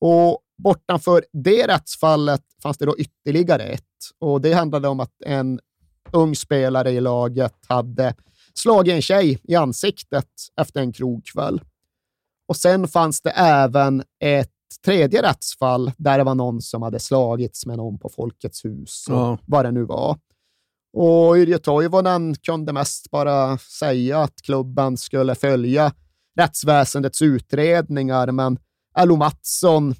[0.01, 3.83] Och bortanför det rättsfallet fanns det då ytterligare ett
[4.19, 5.59] och det handlade om att en
[6.11, 8.15] ung spelare i laget hade
[8.53, 10.29] slagit en tjej i ansiktet
[10.61, 11.61] efter en krogkväll.
[12.47, 14.51] Och sen fanns det även ett
[14.85, 19.15] tredje rättsfall där det var någon som hade slagits med någon på Folkets hus och
[19.15, 19.37] Ja.
[19.45, 20.17] vad det nu var.
[20.93, 25.93] Och Yrje Toivonen kunde mest bara säga att klubben skulle följa
[26.39, 28.59] rättsväsendets utredningar, men
[28.93, 29.95] Alo Mattsson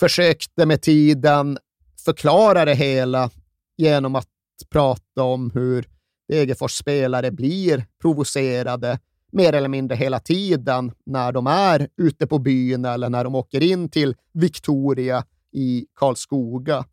[0.00, 1.58] försökte med tiden
[2.04, 3.30] förklara det hela
[3.76, 4.28] genom att
[4.70, 5.88] prata om hur
[6.28, 8.98] Degerfors spelare blir provocerade
[9.32, 13.62] mer eller mindre hela tiden när de är ute på byn eller när de åker
[13.62, 16.84] in till Victoria i Karlskoga.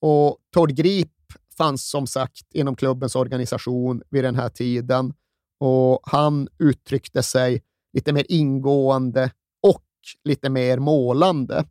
[0.00, 1.08] Och Tord Grip
[1.60, 5.14] fanns som sagt inom klubbens organisation vid den här tiden
[5.60, 7.62] och han uttryckte sig
[7.92, 9.30] lite mer ingående
[9.62, 9.84] och
[10.24, 11.64] lite mer målande.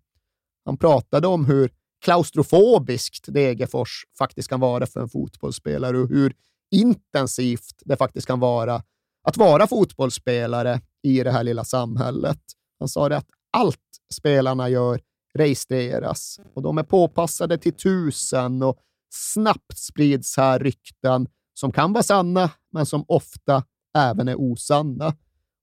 [0.66, 1.72] Han pratade om hur
[2.06, 6.34] klaustrofobiskt Degerfors faktiskt kan vara för en fotbollsspelare och hur
[6.72, 8.84] intensivt det faktiskt kan vara
[9.24, 12.42] att vara fotbollsspelare i det här lilla samhället.
[12.80, 13.80] Han sa det att allt
[14.14, 15.02] spelarna gör
[15.34, 18.78] registreras och de är påpassade till tusen och
[19.10, 23.64] snabbt sprids här rykten som kan vara sanna, men som ofta
[23.98, 25.16] även är osanna.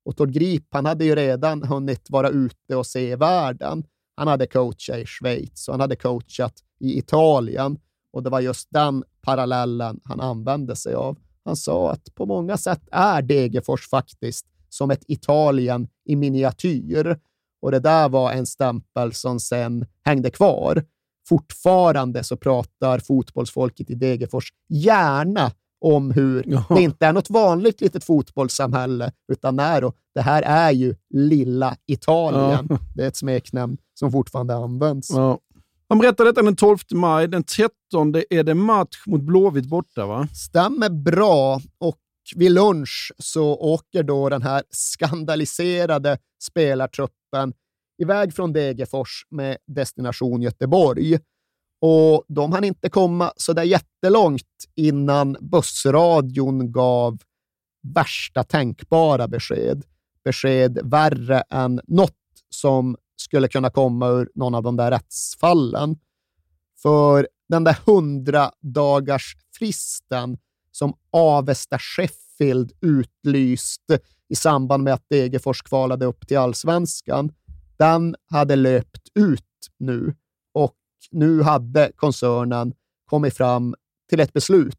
[0.05, 3.85] Och Tord Grip, han hade ju redan hunnit vara ute och se världen.
[4.17, 7.79] Han hade coachat i Schweiz och han hade coachat i Italien
[8.13, 11.19] och det var just den parallellen han använde sig av.
[11.45, 17.19] Han sa att på många sätt är Degerfors faktiskt som ett Italien i miniatyr
[17.61, 20.85] och det där var en stämpel som sen hängde kvar.
[21.29, 26.65] Fortfarande så pratar fotbollsfolket i Degerfors gärna om hur ja.
[26.69, 32.67] det inte är något vanligt litet fotbollssamhälle, utan är det här är ju lilla Italien.
[32.71, 32.79] Ja.
[32.95, 35.11] Det är ett smeknamn som fortfarande används.
[35.11, 35.39] Ja.
[35.89, 37.29] Han berättar detta den 12 maj.
[37.29, 40.29] Den 13 är det match mot Blåvitt borta, va?
[40.33, 41.61] Stämmer bra.
[41.79, 41.99] Och
[42.37, 47.53] vid lunch så åker då den här skandaliserade spelartruppen
[47.99, 51.19] iväg från Degerfors med destination Göteborg.
[51.81, 57.19] Och de hann inte komma så där jättelångt innan bussradion gav
[57.95, 59.85] värsta tänkbara besked.
[60.25, 62.13] Besked värre än något
[62.51, 65.97] som skulle kunna komma ur någon av de där rättsfallen.
[66.83, 70.39] För den där hundradagars fristen
[70.71, 73.99] som Avesta Sheffield utlyste
[74.29, 77.33] i samband med att Degerfors kvalade upp till allsvenskan,
[77.79, 79.43] den hade löpt ut
[79.79, 80.15] nu
[80.55, 80.77] och
[81.11, 82.75] nu hade koncernen
[83.05, 83.75] kommit fram
[84.09, 84.79] till ett beslut.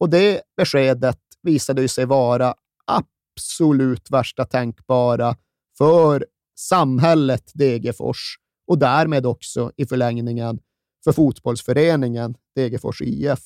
[0.00, 2.54] Och det beskedet visade sig vara
[2.86, 5.36] absolut värsta tänkbara
[5.78, 6.26] för
[6.58, 10.58] samhället Degerfors och därmed också i förlängningen
[11.04, 13.40] för fotbollsföreningen Degerfors IF.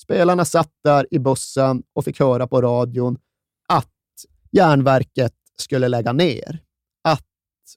[0.00, 3.18] Spelarna satt där i bussen och fick höra på radion
[3.68, 3.92] att
[4.52, 6.62] järnverket skulle lägga ner,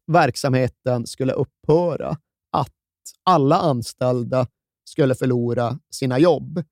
[0.07, 2.18] verksamheten skulle upphöra,
[2.52, 2.74] att
[3.24, 4.48] alla anställda
[4.90, 6.64] skulle förlora sina jobb.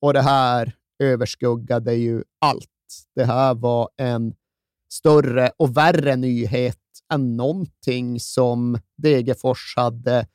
[0.00, 0.72] Och det här
[1.02, 2.68] överskuggade ju allt.
[3.14, 4.34] Det här var en
[4.92, 6.78] större och värre nyhet
[7.12, 10.26] än någonting som Degerfors hade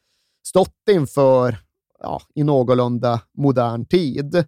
[0.47, 1.57] stått inför
[1.99, 4.45] ja, i någorlunda modern tid.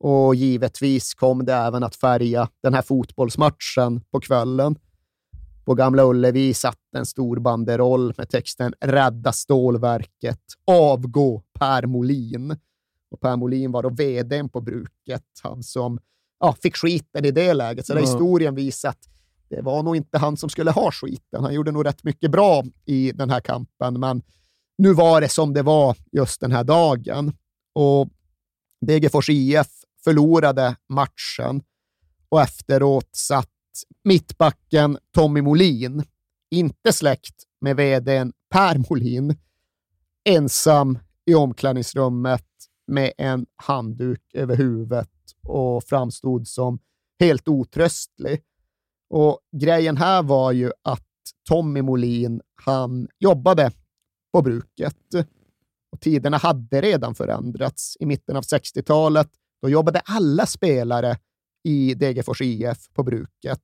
[0.00, 4.78] Och givetvis kom det även att färga den här fotbollsmatchen på kvällen.
[5.68, 12.56] På Gamla Ullevi satt en stor banderoll med texten “Rädda stålverket, avgå Per Molin”.
[13.10, 15.98] Och Per Molin var då vdn på bruket, han som
[16.40, 17.86] ja, fick skiten i det läget.
[17.86, 18.04] Så mm.
[18.04, 19.08] historien visar att
[19.48, 21.42] det var nog inte han som skulle ha skiten.
[21.44, 24.22] Han gjorde nog rätt mycket bra i den här kampen, men
[24.78, 27.32] nu var det som det var just den här dagen.
[27.74, 28.08] Och
[28.86, 29.68] Degerfors IF
[30.04, 31.62] förlorade matchen
[32.28, 33.57] och efteråt satt
[34.04, 36.04] mittbacken Tommy Molin,
[36.50, 39.36] inte släkt med vdn Per Molin,
[40.28, 42.44] ensam i omklädningsrummet
[42.86, 45.10] med en handduk över huvudet
[45.42, 46.78] och framstod som
[47.20, 48.42] helt otröstlig.
[49.10, 51.04] Och grejen här var ju att
[51.48, 53.72] Tommy Molin, han jobbade
[54.32, 55.14] på bruket.
[55.92, 57.96] Och tiderna hade redan förändrats.
[58.00, 59.28] I mitten av 60-talet
[59.62, 61.16] då jobbade alla spelare
[61.64, 63.62] i Degerfors IF på bruket,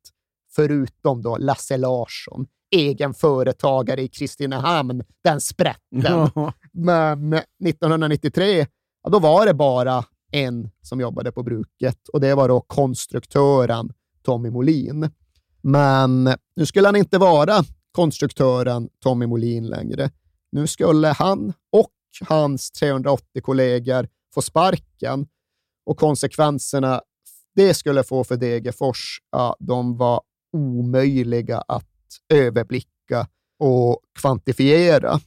[0.54, 6.30] förutom då Lasse Larsson, egen företagare i Kristinehamn, den sprätten.
[6.72, 8.66] Men 1993,
[9.02, 13.92] ja, då var det bara en som jobbade på bruket och det var då konstruktören
[14.22, 15.10] Tommy Molin.
[15.62, 16.24] Men
[16.56, 20.10] nu skulle han inte vara konstruktören Tommy Molin längre.
[20.52, 21.92] Nu skulle han och
[22.28, 25.26] hans 380 kollegor få sparken
[25.86, 27.00] och konsekvenserna
[27.54, 30.22] det skulle få för Degerfors, ja, de var
[30.52, 31.90] omöjliga att
[32.32, 33.28] överblicka
[33.58, 35.20] och kvantifiera.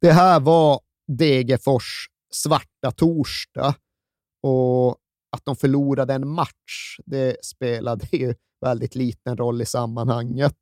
[0.00, 3.74] Det här var Degerfors svarta torsdag
[4.42, 4.96] och
[5.32, 10.56] att de förlorade en match, det spelade ju väldigt liten roll i sammanhanget.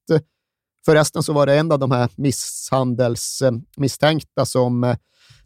[0.84, 4.96] Förresten så var det en av de här misshandelsmisstänkta eh, som eh,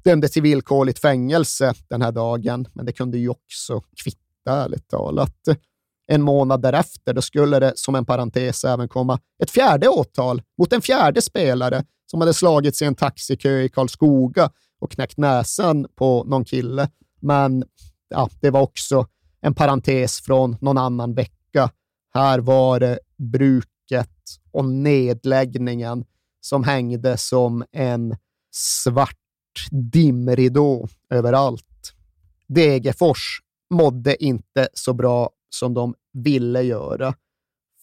[0.04, 5.48] dömdes till villkorligt fängelse den här dagen, men det kunde ju också kvitta, ärligt talat.
[5.48, 5.56] Eh,
[6.06, 10.72] en månad därefter, då skulle det som en parentes även komma ett fjärde åtal mot
[10.72, 14.50] en fjärde spelare som hade slagits i en taxikö i Karlskoga
[14.80, 16.88] och knäckt näsan på någon kille.
[17.20, 17.64] Men
[18.08, 19.06] ja, det var också
[19.40, 21.70] en parentes från någon annan vecka.
[22.14, 24.10] Här var det bruket
[24.52, 26.04] och nedläggningen
[26.40, 28.16] som hängde som en
[28.54, 29.16] svart
[29.70, 31.92] dimridå överallt.
[32.48, 33.40] Degerfors
[33.74, 37.14] mådde inte så bra som de ville göra,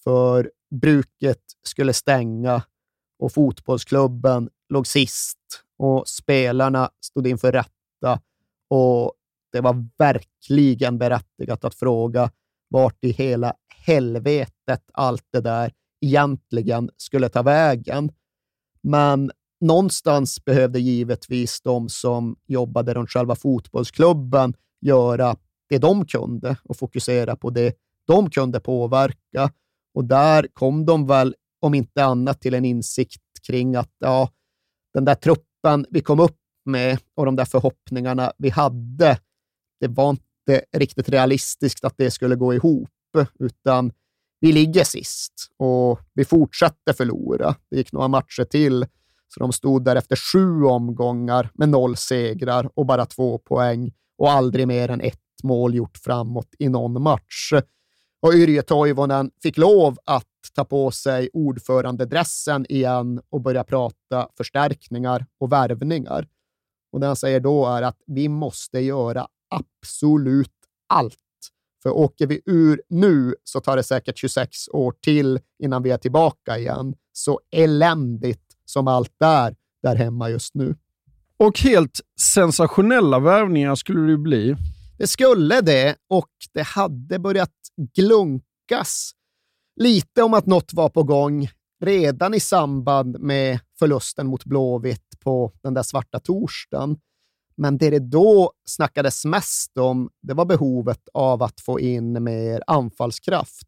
[0.03, 2.63] för bruket skulle stänga
[3.19, 5.39] och fotbollsklubben låg sist
[5.77, 8.19] och spelarna stod inför rätta
[8.69, 9.13] och
[9.51, 12.31] det var verkligen berättigat att fråga
[12.69, 13.53] vart i hela
[13.85, 18.11] helvetet allt det där egentligen skulle ta vägen.
[18.81, 19.31] Men
[19.61, 25.35] någonstans behövde givetvis de som jobbade runt själva fotbollsklubben göra
[25.71, 27.75] det de kunde och fokusera på det
[28.07, 29.51] de kunde påverka.
[29.93, 34.29] Och där kom de väl, om inte annat, till en insikt kring att ja,
[34.93, 39.19] den där truppen vi kom upp med och de där förhoppningarna vi hade,
[39.79, 42.89] det var inte riktigt realistiskt att det skulle gå ihop,
[43.39, 43.91] utan
[44.39, 47.55] vi ligger sist och vi fortsätter förlora.
[47.69, 48.85] Det gick några matcher till,
[49.27, 54.31] så de stod där efter sju omgångar med noll segrar och bara två poäng och
[54.31, 57.53] aldrig mer än ett mål gjort framåt i någon match.
[58.21, 65.25] Och Yrje Toivonen fick lov att ta på sig ordförandedressen igen och börja prata förstärkningar
[65.39, 66.27] och värvningar.
[66.91, 70.51] Och det han säger då är att vi måste göra absolut
[70.89, 71.17] allt.
[71.83, 75.97] För åker vi ur nu så tar det säkert 26 år till innan vi är
[75.97, 76.95] tillbaka igen.
[77.13, 80.75] Så eländigt som allt är där hemma just nu.
[81.37, 84.55] Och helt sensationella värvningar skulle det bli.
[85.01, 87.51] Det skulle det och det hade börjat
[87.95, 89.11] glunkas
[89.75, 91.49] lite om att något var på gång
[91.83, 96.97] redan i samband med förlusten mot Blåvitt på den där svarta torsdagen.
[97.57, 102.61] Men det det då snackades mest om, det var behovet av att få in mer
[102.67, 103.67] anfallskraft.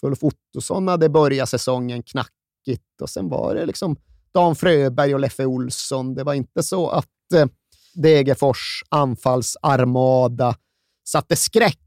[0.00, 3.96] För Ulf Ottosson hade börjat säsongen knackigt och sen var det liksom
[4.32, 6.14] Dan Fröberg och Leffe Olsson.
[6.14, 7.46] Det var inte så att eh,
[7.94, 10.56] Degerfors anfallsarmada
[11.04, 11.78] satte skräck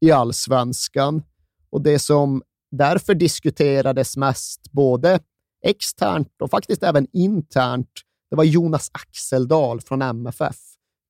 [0.00, 1.22] i allsvenskan.
[1.70, 5.20] Och det som därför diskuterades mest, både
[5.64, 7.90] externt och faktiskt även internt,
[8.30, 10.56] det var Jonas Axeldal från MFF.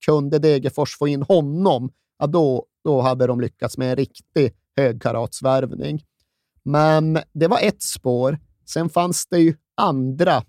[0.07, 6.05] Kunde Degerfors få in honom, ja då, då hade de lyckats med en riktig högkaratsvärvning.
[6.63, 8.39] Men det var ett spår.
[8.67, 10.43] Sen fanns det ju andra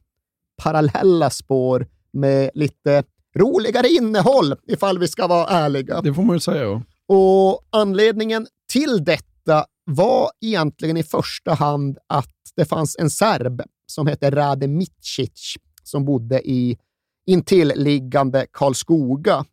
[0.64, 3.04] parallella spår med lite
[3.38, 6.02] roligare innehåll, ifall vi ska vara ärliga.
[6.02, 6.84] Det får man ju säga.
[7.08, 14.08] Och anledningen till detta var egentligen i första hand att det fanns en serb som
[14.08, 16.78] hette Rade Micic som bodde i
[17.26, 19.46] intilliggande Karlskoga.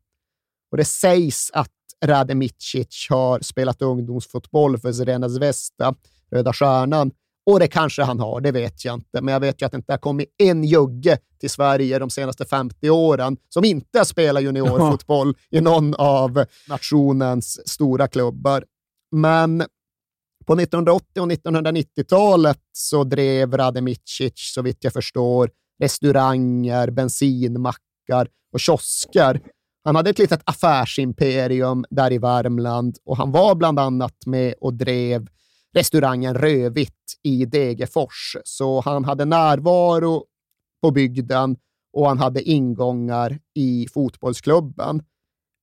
[0.70, 1.70] Och det sägs att
[2.04, 5.94] Rade Micic har spelat ungdomsfotboll för Zrena Zvezda,
[6.30, 7.10] Röda Stjärnan,
[7.46, 9.20] och det kanske han har, det vet jag inte.
[9.20, 12.44] Men jag vet ju att det inte har kommit en jugge till Sverige de senaste
[12.44, 18.64] 50 åren som inte har spelat juniorfotboll i någon av nationens stora klubbar.
[19.12, 19.64] Men
[20.46, 25.50] på 1980 och 1990-talet så drev Rademicic, så vitt jag förstår,
[25.82, 29.40] restauranger, bensinmackar och kiosker.
[29.84, 34.74] Han hade ett litet affärsimperium där i Värmland och han var bland annat med och
[34.74, 35.26] drev
[35.76, 36.92] restaurangen Rövitt
[37.22, 38.36] i Degerfors.
[38.44, 40.24] Så han hade närvaro
[40.82, 41.56] på bygden
[41.92, 45.02] och han hade ingångar i fotbollsklubben.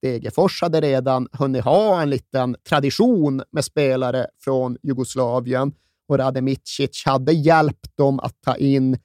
[0.01, 5.73] Degerfors hade redan hunnit ha en liten tradition med spelare från Jugoslavien
[6.07, 8.97] och Rademicic hade hjälpt dem att ta in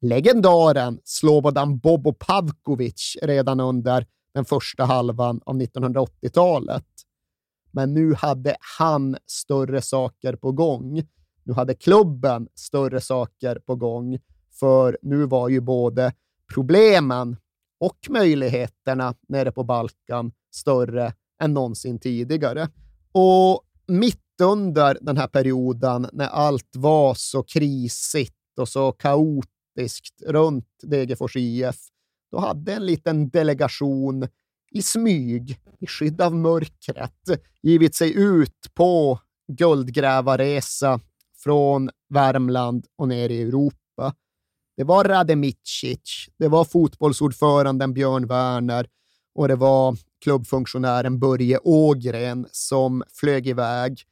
[0.00, 6.84] legendaren Slobodan Bobo Pavkovic redan under den första halvan av 1980-talet.
[7.78, 11.02] Men nu hade han större saker på gång.
[11.44, 14.18] Nu hade klubben större saker på gång,
[14.60, 16.12] för nu var ju både
[16.54, 17.36] problemen
[17.80, 22.68] och möjligheterna nere på Balkan större än någonsin tidigare.
[23.12, 30.68] Och mitt under den här perioden när allt var så krisigt och så kaotiskt runt
[30.82, 31.76] Degerfors IF,
[32.30, 34.28] då hade en liten delegation
[34.70, 39.20] i smyg, i skydd av mörkret, givit sig ut på
[39.52, 41.00] guldgrävarresa
[41.44, 44.14] från Värmland och ner i Europa.
[44.76, 48.86] Det var Rademicic, det var fotbollsordföranden Björn Werner
[49.34, 54.02] och det var klubbfunktionären Börje Ågren som flög iväg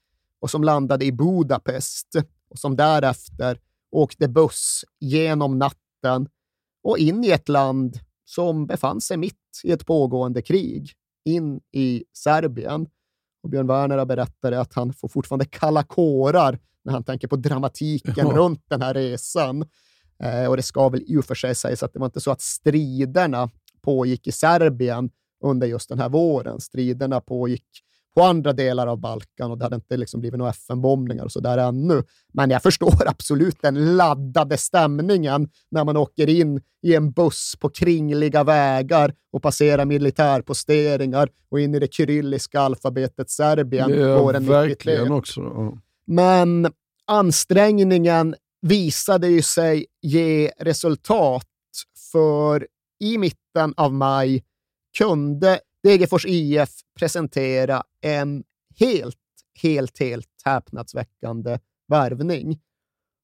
[0.41, 2.09] och som landade i Budapest
[2.51, 3.61] och som därefter
[3.91, 6.28] åkte buss genom natten
[6.83, 10.93] och in i ett land som befann sig mitt i ett pågående krig,
[11.24, 12.86] in i Serbien.
[13.43, 18.15] Och Björn Werner berättade att han får fortfarande kalla kårar när han tänker på dramatiken
[18.16, 18.24] ja.
[18.24, 19.65] runt den här resan.
[20.23, 22.31] Eh, och det ska väl i och för sig sägas att det var inte så
[22.31, 23.51] att striderna
[23.82, 25.11] pågick i Serbien
[25.44, 26.61] under just den här våren.
[26.61, 27.66] Striderna pågick
[28.17, 31.41] på andra delar av Balkan och det hade inte liksom blivit några FN-bombningar och så
[31.41, 32.03] där ännu.
[32.33, 37.69] Men jag förstår absolut den laddade stämningen när man åker in i en buss på
[37.69, 45.13] kringliga vägar och passerar militärposteringar och in i det kyrilliska alfabetet Serbien ja, våren verkligen
[45.13, 45.41] också.
[45.41, 45.79] Ja.
[46.07, 46.73] Men
[47.07, 51.47] ansträngningen visade ju sig ge resultat,
[52.13, 52.67] för
[53.01, 54.45] i mitten av maj
[54.99, 58.45] kunde Degerfors IF presentera en
[58.81, 59.17] helt,
[59.63, 61.59] helt, helt häpnadsväckande
[61.89, 62.61] värvning.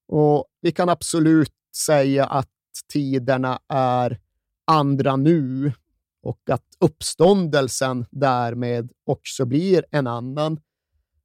[0.07, 2.49] Och vi kan absolut säga att
[2.93, 4.19] tiderna är
[4.67, 5.73] andra nu
[6.21, 10.59] och att uppståndelsen därmed också blir en annan.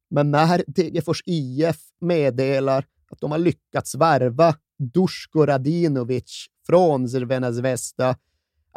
[0.09, 4.55] Men när Degerfors IF meddelar att de har lyckats värva
[4.93, 8.15] Dusko Radinovic från Zervena Zvezda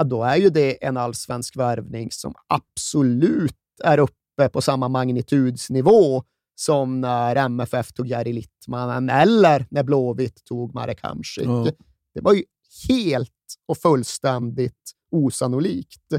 [0.02, 6.22] ja, då är ju det en allsvensk värvning som absolut är uppe på samma magnitudsnivå
[6.54, 11.46] som när MFF tog Jari Littmanen eller när Blåvitt tog Marek Hamsik.
[11.46, 11.66] Ja.
[12.14, 12.44] Det var ju
[12.88, 13.30] helt
[13.68, 16.12] och fullständigt osannolikt.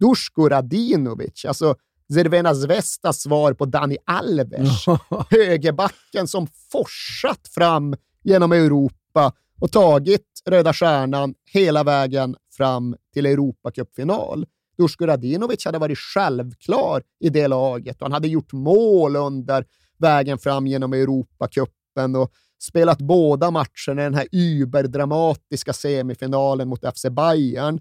[0.00, 1.74] Dusko Radinovic, alltså
[2.12, 4.86] Zervena Zvestas svar på Dani Alves,
[5.30, 14.46] högerbacken som forsat fram genom Europa och tagit Röda Stjärnan hela vägen fram till Europacupfinal.
[14.78, 19.66] Dusko Radinovic hade varit självklar i det laget och han hade gjort mål under
[19.98, 22.32] vägen fram genom Europacupen och
[22.62, 27.80] spelat båda matcherna i den här überdramatiska semifinalen mot FC Bayern.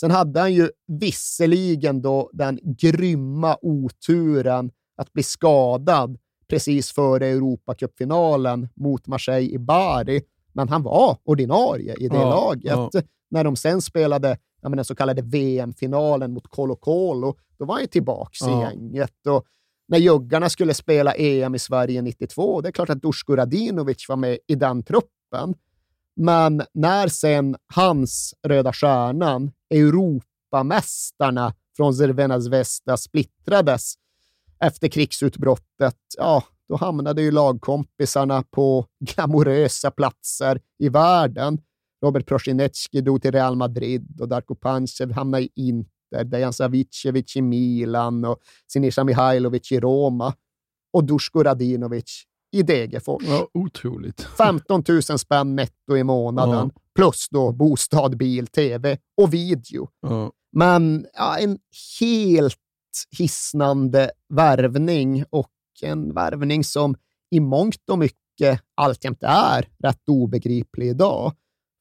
[0.00, 6.18] Sen hade han ju visserligen då den grymma oturen att bli skadad
[6.48, 10.22] precis före Europacupfinalen mot Marseille i Bari,
[10.52, 12.88] men han var ordinarie i det ja, laget.
[12.92, 13.02] Ja.
[13.30, 17.88] När de sen spelade ja, den så kallade VM-finalen mot Colo Colo, då var han
[17.88, 19.26] tillbaka i gänget.
[19.26, 19.44] Och
[19.88, 24.16] när juggarna skulle spela EM i Sverige 92, det är klart att Dusko Radinovic var
[24.16, 25.54] med i den truppen.
[26.16, 33.94] Men när sen hans Röda Stjärnan, Europamästarna från Zervena Zvezda, splittrades
[34.60, 41.60] efter krigsutbrottet, ja, då hamnade ju lagkompisarna på glamorösa platser i världen.
[42.04, 47.42] Robert Prosinecki drog till Real Madrid och Darko Pancev hamnade i Inter, Dejan Savicevic i
[47.42, 48.38] Milan och
[48.72, 50.34] Sinisa Mihailovic i Roma
[50.92, 52.22] och Dusko Radinovic
[52.52, 53.22] i Degerfors.
[53.26, 54.20] Ja, otroligt.
[54.38, 56.80] 15 000 spänn netto i månaden, ja.
[56.94, 59.88] plus då bostad, bil, tv och video.
[60.00, 60.32] Ja.
[60.52, 61.58] Men ja, en
[62.00, 62.58] helt
[63.18, 65.51] hisnande värvning och
[65.82, 66.94] en värvning som
[67.30, 71.32] i mångt och mycket alltjämt är rätt obegriplig idag.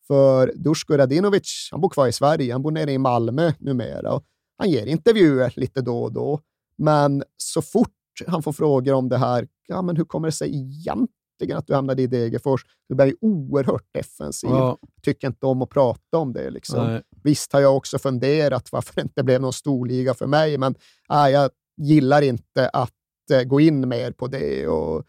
[0.07, 4.13] För Dusko Radinovic, han bor kvar i Sverige, han bor nere i Malmö numera.
[4.13, 4.23] Och
[4.57, 6.39] han ger intervjuer lite då och då,
[6.77, 7.89] men så fort
[8.27, 11.73] han får frågor om det här, ja, men hur kommer det sig egentligen att du
[11.73, 12.65] hamnade i Degerfors?
[12.89, 14.49] Du blir oerhört defensiv.
[14.49, 14.77] Ja.
[15.01, 16.49] Tycker inte om att prata om det.
[16.49, 16.99] Liksom.
[17.23, 20.75] Visst har jag också funderat varför det inte blev någon storliga för mig, men
[21.13, 22.93] äh, jag gillar inte att
[23.31, 24.67] Eh, gå in mer på det.
[24.67, 25.03] Och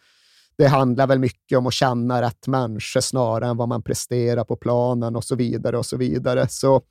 [0.57, 4.57] det handlar väl mycket om att känna rätt människor snarare än vad man presterar på
[4.57, 5.79] planen och så vidare.
[5.79, 6.49] och så vidare.
[6.49, 6.83] Så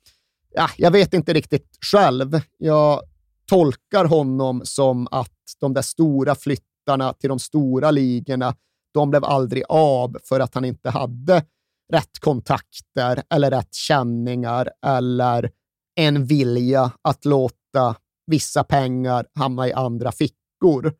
[0.54, 2.40] ja, jag vet inte riktigt själv.
[2.58, 3.02] Jag
[3.46, 5.30] tolkar honom som att
[5.60, 8.54] de där stora flyttarna till de stora ligorna,
[8.94, 11.44] de blev aldrig av för att han inte hade
[11.92, 15.50] rätt kontakter eller rätt känningar eller
[15.94, 17.96] en vilja att låta
[18.26, 20.94] vissa pengar hamna i andra fickor.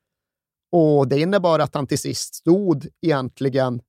[0.72, 3.82] Och Det innebar att han till sist stod egentligen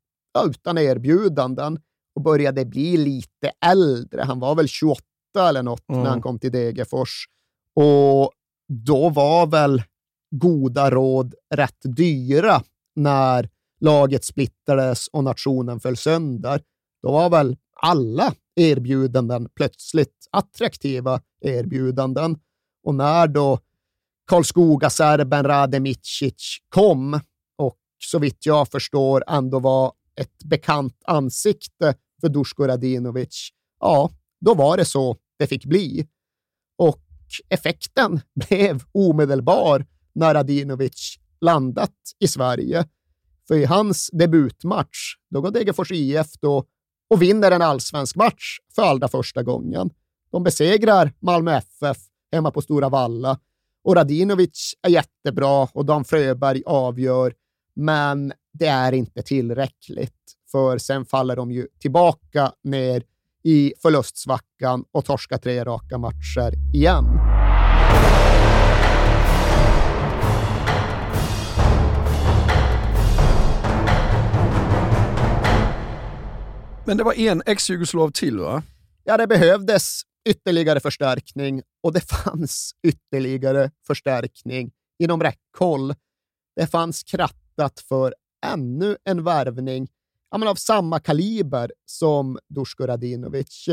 [0.46, 1.80] utan erbjudanden
[2.16, 4.22] och började bli lite äldre.
[4.24, 5.04] Han var väl 28
[5.36, 6.04] eller något mm.
[6.04, 7.28] när han kom till Degerfors.
[7.76, 8.32] Och
[8.68, 9.84] då var väl
[10.36, 12.62] goda råd rätt dyra
[12.96, 13.50] när
[13.80, 16.62] laget splittrades och nationen föll sönder.
[17.04, 22.38] Då var väl alla erbjudanden plötsligt attraktiva erbjudanden.
[22.84, 23.60] Och när då
[24.26, 27.20] Karlskoga-serben Rade Micic kom
[27.58, 34.54] och så vitt jag förstår ändå var ett bekant ansikte för Dusko Radinovic, ja, då
[34.54, 36.08] var det så det fick bli.
[36.78, 37.02] Och
[37.50, 39.86] effekten blev omedelbar
[40.16, 42.86] när Radinovic landat i Sverige.
[43.48, 46.66] För i hans debutmatch, då går Degerfors IF då
[47.10, 49.90] och vinner en allsvensk match för allra första gången.
[50.32, 51.98] De besegrar Malmö FF
[52.32, 53.40] hemma på Stora Valla
[53.84, 57.34] och Radinovic är jättebra och Dan Fröberg avgör,
[57.76, 60.14] men det är inte tillräckligt.
[60.52, 63.04] För sen faller de ju tillbaka ner
[63.44, 67.06] i förlustsvackan och torskar tre raka matcher igen.
[76.86, 78.64] Men det var en ex-jugoslav till, va?
[79.04, 85.96] Ja, det behövdes ytterligare förstärkning och det fanns ytterligare förstärkning inom räckhåll.
[86.56, 89.88] Det fanns krattat för ännu en värvning
[90.34, 93.70] ja, men av samma kaliber som Dusko Radinovic.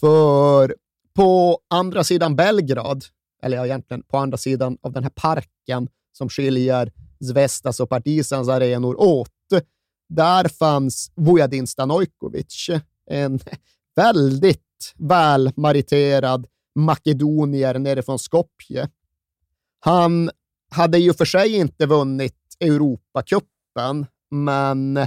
[0.00, 0.74] För
[1.14, 3.04] på andra sidan Belgrad,
[3.42, 8.48] eller ja, egentligen på andra sidan av den här parken som skiljer Zvestas och Partisans
[8.48, 9.30] arenor åt,
[10.08, 12.70] där fanns Vujadin Stanojkovic,
[13.10, 13.40] en
[13.96, 18.88] väldigt välmariterad makedonier nerifrån Skopje.
[19.80, 20.30] Han
[20.70, 24.98] hade ju för sig inte vunnit Europacupen, men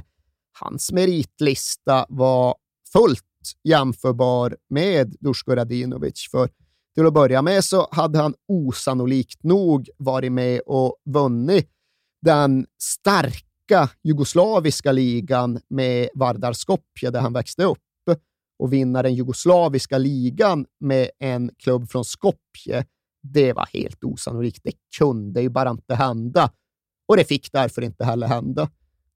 [0.59, 2.55] hans meritlista var
[2.93, 3.23] fullt
[3.63, 6.27] jämförbar med Dusko Radinovic.
[6.31, 6.49] För
[6.95, 11.69] till att börja med så hade han osannolikt nog varit med och vunnit
[12.21, 17.79] den starka jugoslaviska ligan med Vardar Skopje där han växte upp
[18.61, 22.85] och vinna den jugoslaviska ligan med en klubb från Skopje,
[23.23, 24.59] det var helt osannolikt.
[24.63, 26.51] Det kunde ju bara inte hända.
[27.07, 28.69] Och det fick därför inte heller hända.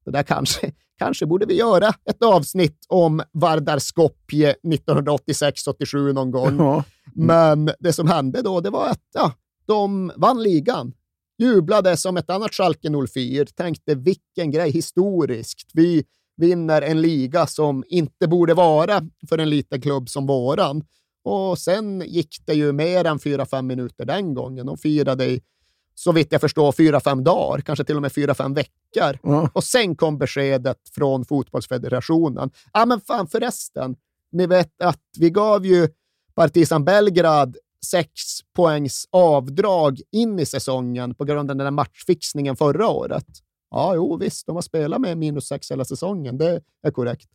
[0.05, 6.57] Det där kanske, kanske borde vi göra ett avsnitt om Vardar Skopje 1986-87 någon gång.
[6.57, 6.84] Ja.
[7.13, 9.34] Men det som hände då, det var att ja,
[9.65, 10.93] de vann ligan.
[11.38, 13.45] Jublade som ett annat Schalke 04.
[13.55, 15.72] Tänkte vilken grej historiskt.
[15.73, 16.03] Vi
[16.38, 20.84] vinner en liga som inte borde vara för en liten klubb som våran.
[21.24, 24.66] Och sen gick det ju mer än fyra fem minuter den gången.
[24.66, 25.41] De firade i,
[25.95, 29.20] så vitt jag förstår, fyra fem dagar, kanske till och med fyra fem veckor.
[29.24, 29.49] Mm.
[29.53, 32.49] Och sen kom beskedet från fotbollsfederationen.
[32.74, 33.95] Ja, ah, men fan förresten,
[34.32, 35.88] ni vet att vi gav ju
[36.36, 38.12] Partizan Belgrad sex
[38.56, 43.26] poängs avdrag in i säsongen på grund av den där matchfixningen förra året.
[43.72, 46.38] Ja, jo visst, de har spelat med minus sex hela säsongen.
[46.38, 47.30] Det är korrekt.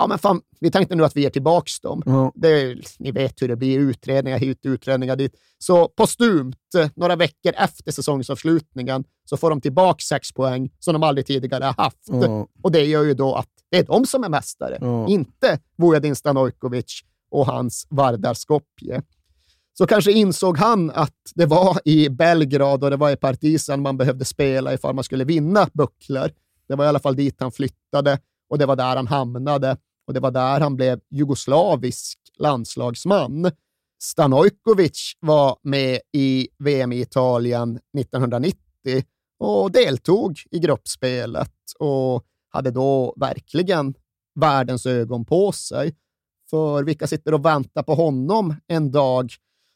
[0.00, 2.02] Ja, men fan, vi tänkte nu att vi ger tillbaka dem.
[2.06, 2.30] Mm.
[2.34, 5.34] Det, ni vet hur det blir, utredningar hit, utredningar dit.
[5.58, 6.56] Så postumt,
[6.94, 11.74] några veckor efter säsongsavslutningen, så får de tillbaka sex poäng som de aldrig tidigare har
[11.84, 12.08] haft.
[12.08, 12.46] Mm.
[12.62, 15.06] Och det gör ju då att det är de som är mästare, mm.
[15.08, 17.00] inte Vujadin Stanojkovic
[17.30, 19.02] och hans Vardar Skopje
[19.78, 23.96] så kanske insåg han att det var i Belgrad och det var i Partizan man
[23.96, 26.30] behövde spela ifall man skulle vinna bucklor.
[26.68, 28.18] Det var i alla fall dit han flyttade
[28.50, 29.76] och det var där han hamnade
[30.06, 33.50] och det var där han blev jugoslavisk landslagsman.
[34.02, 38.58] Stanojkovic var med i VM i Italien 1990
[39.38, 43.94] och deltog i gruppspelet och hade då verkligen
[44.40, 45.94] världens ögon på sig.
[46.50, 49.30] För vilka sitter och väntar på honom en dag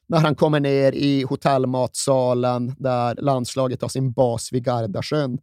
[0.07, 5.39] när han kommer ner i hotellmatsalen där landslaget har sin bas vid Gardasjön.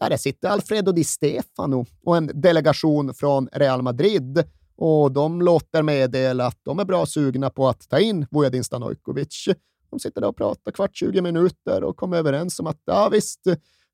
[0.00, 4.44] Ja, där sitter Alfredo Di Stefano och en delegation från Real Madrid
[4.76, 9.48] och de låter meddela att de är bra sugna på att ta in Vujadin Stanojkovic.
[9.90, 13.40] De sitter där och pratar kvart, 20 minuter och kommer överens om att ja, visst,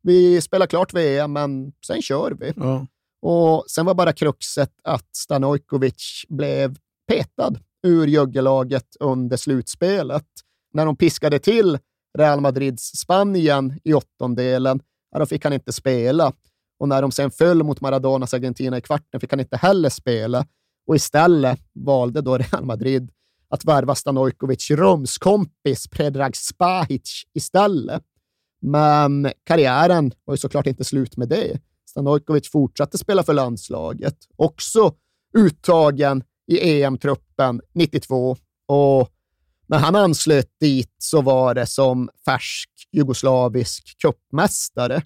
[0.03, 2.53] vi spelar klart VM, men sen kör vi.
[2.57, 2.87] Ja.
[3.23, 6.77] Och sen var bara kruxet att Stanojkovic blev
[7.09, 10.27] petad ur juggelaget under slutspelet.
[10.75, 11.79] När de piskade till
[12.19, 14.81] Real Madrids Spanien i åttondelen,
[15.11, 16.33] ja, då fick han inte spela.
[16.79, 20.47] Och när de sen föll mot Maradonas Argentina i kvarten fick han inte heller spela.
[20.87, 23.11] Och istället valde då Real Madrid
[23.49, 28.03] att värva Stanojkovic rumskompis Predrag Spahic istället.
[28.63, 31.61] Men karriären var ju såklart inte slut med det.
[31.91, 34.95] Stanojkovic fortsatte spela för landslaget, också
[35.39, 38.37] uttagen i EM-truppen 92
[38.69, 39.09] och
[39.67, 45.03] när han anslöt dit så var det som färsk jugoslavisk cupmästare.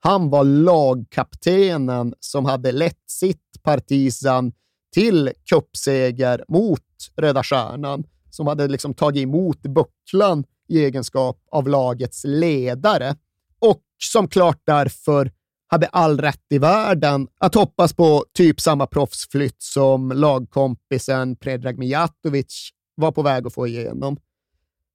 [0.00, 4.52] Han var lagkaptenen som hade lett sitt Partizan
[4.94, 6.80] till cupseger mot
[7.16, 13.16] Röda Stjärnan, som hade liksom tagit emot bucklan i egenskap av lagets ledare
[13.58, 15.30] och som klart därför
[15.66, 22.70] hade all rätt i världen att hoppas på typ samma proffsflytt som lagkompisen Predrag Mijatovic
[22.94, 24.16] var på väg att få igenom.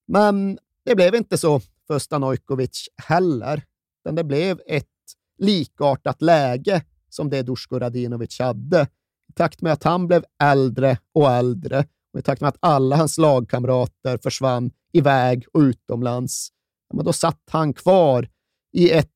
[0.07, 3.63] Men det blev inte så för Stanojkovic heller.
[4.05, 4.85] Men det blev ett
[5.37, 8.87] likartat läge som det Dusko Radinovic hade.
[9.29, 12.95] I takt med att han blev äldre och äldre och i takt med att alla
[12.95, 16.49] hans lagkamrater försvann iväg och utomlands,
[16.93, 18.29] men då satt han kvar
[18.73, 19.11] i ett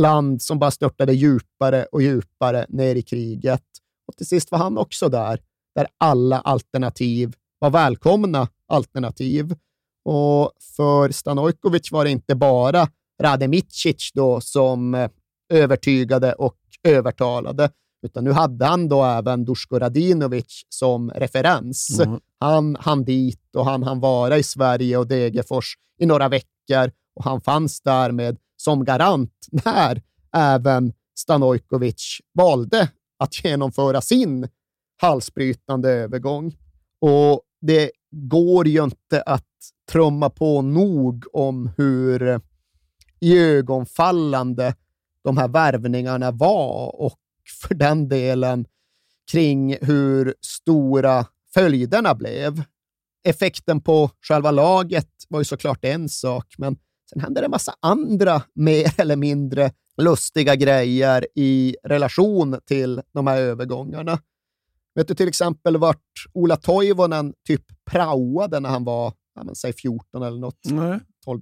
[0.00, 3.62] land som bara störtade djupare och djupare ner i kriget.
[4.08, 5.40] Och till sist var han också där,
[5.74, 9.54] där alla alternativ var välkomna alternativ.
[10.04, 12.88] Och för Stanojkovic var det inte bara
[13.22, 15.10] Rade Micic då som eh,
[15.52, 16.56] övertygade och
[16.88, 17.70] övertalade,
[18.06, 22.00] utan nu hade han då även Dusko Radinovic som referens.
[22.00, 22.20] Mm.
[22.40, 27.24] Han han dit och han han vara i Sverige och Degerfors i några veckor och
[27.24, 30.02] han fanns därmed som garant när
[30.36, 32.88] även Stanojkovic valde
[33.18, 34.48] att genomföra sin
[34.96, 36.56] halsbrytande övergång.
[37.00, 39.44] Och det går ju inte att
[39.92, 42.40] trumma på nog om hur
[43.20, 44.74] iögonfallande
[45.24, 47.18] de här värvningarna var och
[47.68, 48.66] för den delen
[49.32, 52.62] kring hur stora följderna blev.
[53.24, 56.76] Effekten på själva laget var ju såklart en sak, men
[57.14, 63.26] sen hände det en massa andra mer eller mindre lustiga grejer i relation till de
[63.26, 64.18] här övergångarna.
[64.94, 69.72] Vet du till exempel vart Ola Toivonen typ praoade när han var, ja, men, säg
[69.72, 70.60] 14 eller något?
[70.64, 71.00] Nej.
[71.24, 71.40] 12.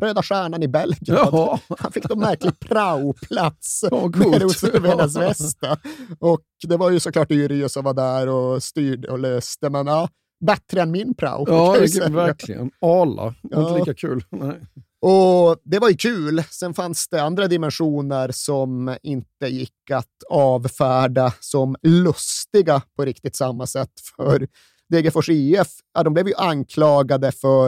[0.00, 1.28] Röda Stjärnan i Belgrad.
[1.32, 1.58] Jaha.
[1.78, 4.42] Han fick en märklig praoplats med coolt.
[4.42, 5.78] Rosenvedas Västa.
[6.20, 10.08] Och det var ju såklart Yrjö som var där och styrde och löste, men ja,
[10.40, 11.44] bättre än min prao.
[11.48, 11.72] Ja,
[12.10, 12.70] verkligen.
[12.80, 13.22] Ala.
[13.22, 13.76] Var inte Ja.
[13.78, 14.24] lika kul.
[14.30, 14.60] Nej.
[15.00, 16.42] Och det var ju kul.
[16.50, 23.66] Sen fanns det andra dimensioner som inte gick att avfärda som lustiga på riktigt samma
[23.66, 23.90] sätt.
[24.16, 24.48] För
[24.88, 27.66] Degerfors IF, ja, de blev ju anklagade för,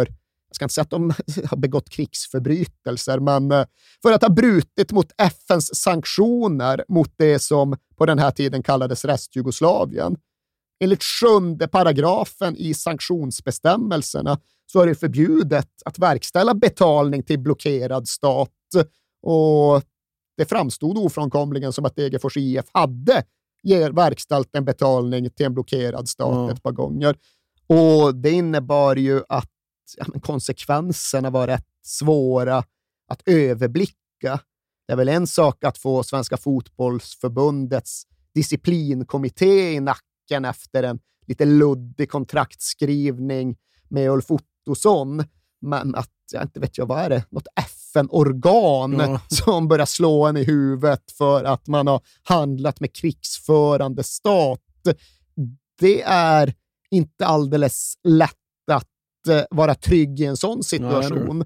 [0.49, 1.11] jag ska inte säga att de
[1.51, 3.65] har begått krigsförbrytelser, men eh,
[4.03, 9.05] för att ha brutit mot FNs sanktioner mot det som på den här tiden kallades
[9.05, 10.17] Restjugoslavien.
[10.81, 14.39] Enligt sjunde paragrafen i sanktionsbestämmelserna
[14.73, 18.51] så är det förbjudet att verkställa betalning till blockerad stat.
[19.23, 19.83] Och
[20.37, 23.25] det framstod ofrånkomligen som att Degerfors IF hade
[23.93, 26.53] verkställt en betalning till en blockerad stat Ja.
[26.53, 27.17] ett par gånger.
[27.67, 29.51] Och det innebar ju att
[29.97, 32.65] ja, konsekvenserna var rätt svåra
[33.09, 34.41] att överblicka.
[34.87, 38.03] Det är väl en sak att få Svenska fotbollsförbundets
[38.35, 43.57] disciplinkommitté i nacken efter en lite luddig kontraktskrivning
[43.89, 45.25] med Ulf Ottosson,
[45.61, 49.21] men att, jag inte vet jag, vad är det, något FN-organ Ja.
[49.29, 54.61] som börjar slå en i huvudet för att man har handlat med krigsförande stat.
[55.81, 56.55] Det är
[56.91, 58.37] inte alldeles lätt
[58.71, 61.45] att eh, vara trygg i en sån situation.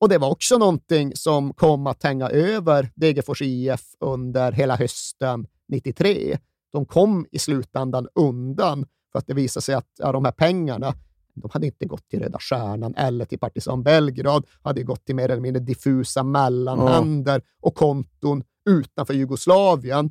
[0.00, 5.46] Och det var också någonting som kom att hänga över Degerfors IF under hela hösten
[5.68, 6.38] 93.
[6.72, 10.94] De kom i slutändan undan för att det visade sig att ja, de här pengarna
[11.34, 15.28] de hade inte gått till Röda Stjärnan eller till Partizan Belgrad, hade gått till mer
[15.28, 20.10] eller mindre diffusa mellanhänder och konton utanför Jugoslavien.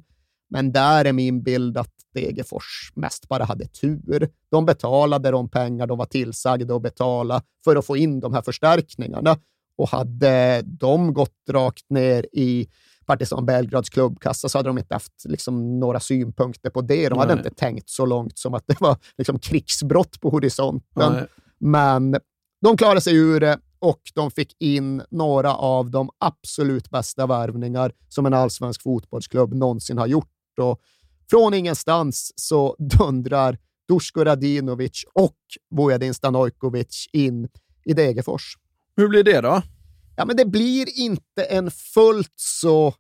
[0.49, 4.29] Men där är min bild att Degerfors mest bara hade tur.
[4.51, 8.41] De betalade de pengar de var tillsagda att betala för att få in de här
[8.41, 9.37] förstärkningarna.
[9.75, 12.67] Och hade de gått rakt ner i
[13.09, 17.09] Partizan Belgrads klubbkassa så hade de inte haft liksom, några synpunkter på det.
[17.09, 17.45] De hade Nej.
[17.45, 21.13] inte tänkt så långt som att det var liksom, krigsbrott på horisonten.
[21.13, 21.25] Nej.
[21.59, 22.15] Men
[22.61, 27.91] de klarade sig ur det och de fick in några av de absolut bästa värvningar
[28.09, 30.59] som en allsvensk fotbollsklubb någonsin har gjort.
[30.61, 30.79] Och
[31.29, 33.57] från ingenstans så dundrar
[33.87, 35.37] Dusko Radinovic och
[35.75, 37.47] Vujadin Stanojkovic in
[37.85, 38.57] i Degerfors.
[38.97, 39.61] Hur blir det då?
[40.19, 42.93] Ja, men det blir inte en fullt så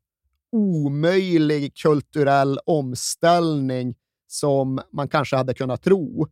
[0.51, 3.95] omöjlig kulturell omställning
[4.27, 6.27] som man kanske hade kunnat tro.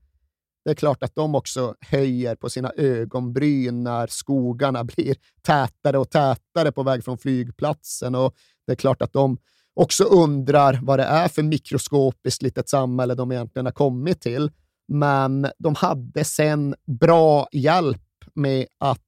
[0.66, 6.10] Det är klart att de också höjer på sina ögonbryn när skogarna blir tätare och
[6.10, 8.16] tätare på väg från flygplatsen.
[8.16, 8.36] Och
[8.68, 9.38] det är klart att de
[9.74, 14.52] också undrar vad det är för mikroskopiskt litet samhälle de egentligen har kommit till.
[14.88, 18.02] Men de hade sen bra hjälp
[18.34, 19.02] med att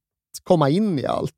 [0.44, 1.34] komma in i allt.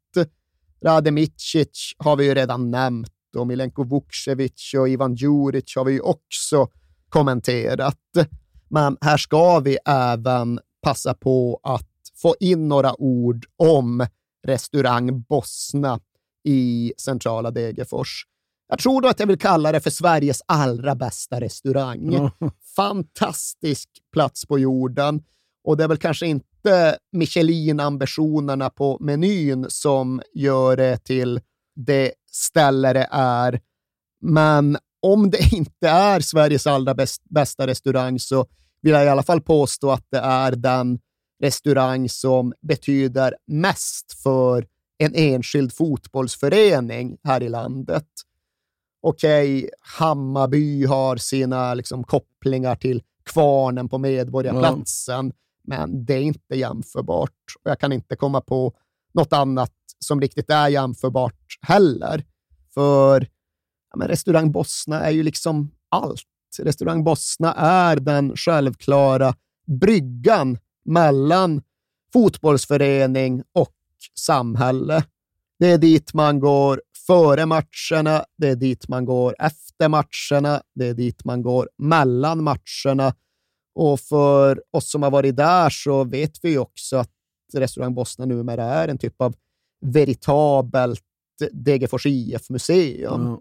[0.84, 5.92] Rade Micic har vi ju redan nämnt och Milenko Vukcevic och Ivan Djuric har vi
[5.92, 6.68] ju också
[7.08, 7.98] kommenterat.
[8.68, 11.88] Men här ska vi även passa på att
[12.22, 14.06] få in några ord om
[14.46, 16.00] restaurang Bosna
[16.44, 18.26] i centrala Degerfors.
[18.68, 22.30] Jag tror då att jag vill kalla det för Sveriges allra bästa restaurang.
[22.76, 25.22] Fantastisk plats på jorden
[25.64, 26.51] och det är väl kanske inte
[27.12, 31.40] Michelin-ambitionerna på menyn som gör det till
[31.76, 33.60] det ställe det är,
[34.20, 38.46] Men om det inte är Sveriges allra bäst, bästa restaurang så
[38.82, 40.98] vill jag i alla fall påstå att det är den
[41.42, 44.66] restaurang som betyder mest för
[44.98, 48.06] en enskild fotbollsförening här i landet.
[49.02, 55.32] Okej, okay, Hammarby har sina liksom, kopplingar till kvarnen på Medborgarplatsen, ja
[55.64, 57.30] men det är inte jämförbart.
[57.62, 58.74] Och jag kan inte komma på
[59.14, 62.24] något annat som riktigt är jämförbart heller.
[62.74, 63.20] För
[63.90, 66.22] ja, men restaurang Bosna är ju liksom allt.
[66.58, 69.34] Restaurang Bosna är den självklara
[69.80, 71.62] bryggan mellan
[72.12, 73.74] fotbollsförening och
[74.18, 75.04] samhälle.
[75.58, 80.86] Det är dit man går före matcherna, det är dit man går efter matcherna, det
[80.86, 83.14] är dit man går mellan matcherna.
[83.74, 87.10] Och för oss som har varit där så vet vi också att
[87.54, 89.34] restaurang Bosna numera är en typ av
[89.80, 91.02] veritabelt
[91.52, 93.26] Degerfors IF-museum.
[93.26, 93.38] Mm.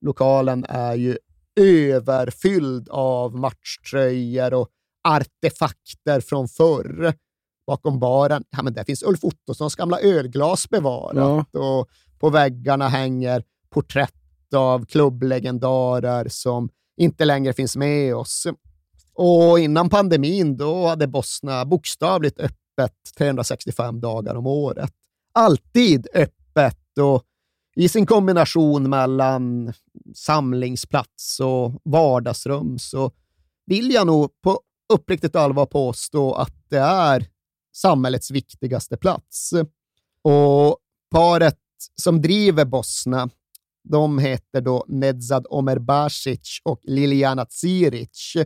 [0.00, 1.18] Lokalen är ju
[1.60, 4.68] överfylld av matchtröjor och
[5.08, 7.14] artefakter från förr.
[7.66, 11.60] Bakom baren, ja, men där finns Ulf Ottossons gamla ölglas bevarat ja.
[11.60, 11.88] och
[12.18, 14.14] på väggarna hänger porträtt
[14.54, 18.46] av klubblegendarer som inte längre finns med oss.
[19.22, 24.92] Och innan pandemin då hade Bosna bokstavligt öppet 365 dagar om året.
[25.34, 27.22] Alltid öppet och
[27.76, 29.72] i sin kombination mellan
[30.14, 33.10] samlingsplats och vardagsrum så
[33.66, 34.60] vill jag nog på
[34.92, 37.26] uppriktigt allvar påstå att det är
[37.76, 39.52] samhällets viktigaste plats.
[40.22, 40.78] Och
[41.10, 41.58] paret
[42.02, 43.28] som driver Bosna,
[43.88, 48.36] de heter då Nedzad Omerbasic och Liliana Ciric.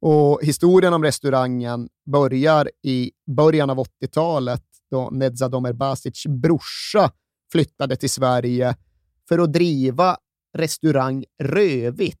[0.00, 7.12] Och historien om restaurangen börjar i början av 80-talet då Nedzadomer Basics brorsa
[7.52, 8.76] flyttade till Sverige
[9.28, 10.16] för att driva
[10.56, 12.16] restaurang Rövitt,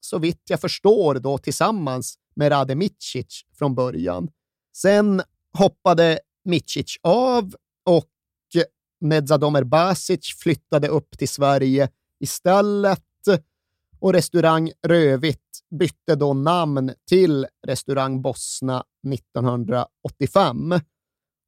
[0.00, 4.28] så vitt jag förstår då tillsammans med Rade Micic från början.
[4.76, 5.22] Sen
[5.58, 7.54] hoppade Micic av
[7.84, 8.06] och
[9.00, 11.88] Nedzadomer Basic flyttade upp till Sverige
[12.20, 13.02] istället
[14.00, 20.72] restaurang Rövitt bytte då namn till restaurang Bosna 1985.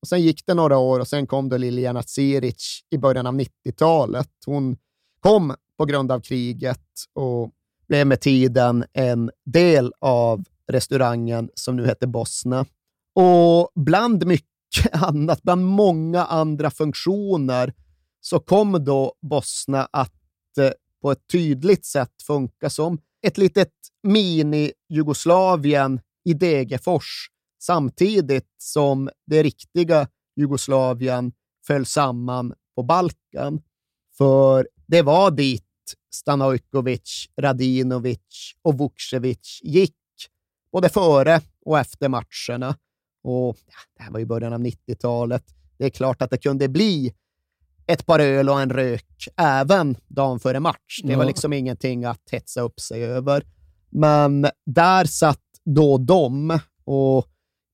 [0.03, 3.35] Och sen gick det några år och sen kom då Liliana Tsiric i början av
[3.35, 4.31] 90-talet.
[4.47, 4.77] Hon
[5.21, 7.51] kom på grund av kriget och
[7.89, 12.67] blev med tiden en del av restaurangen som nu heter Bosna.
[13.15, 17.75] Och bland mycket annat, bland många andra funktioner,
[18.21, 20.13] så kom då Bosna att
[20.59, 20.71] eh,
[21.03, 23.73] på ett tydligt sätt funka som ett litet
[24.03, 27.29] mini-Jugoslavien i Degerfors,
[27.63, 31.33] samtidigt som det riktiga Jugoslavien
[31.67, 33.63] föll samman på Balkan.
[34.19, 35.65] För det var dit
[36.15, 39.97] Stanojkovic, Radinovic och Vukcevic gick,
[40.73, 42.77] både före och efter matcherna.
[43.25, 45.45] Och ja, Det här var i början av 90-talet.
[45.79, 47.15] Det är klart att det kunde bli
[47.87, 51.01] ett par öl och en rök även dagen före match.
[51.05, 53.45] Det var liksom ingenting att hetsa upp sig över.
[53.91, 57.27] Men där satt då de och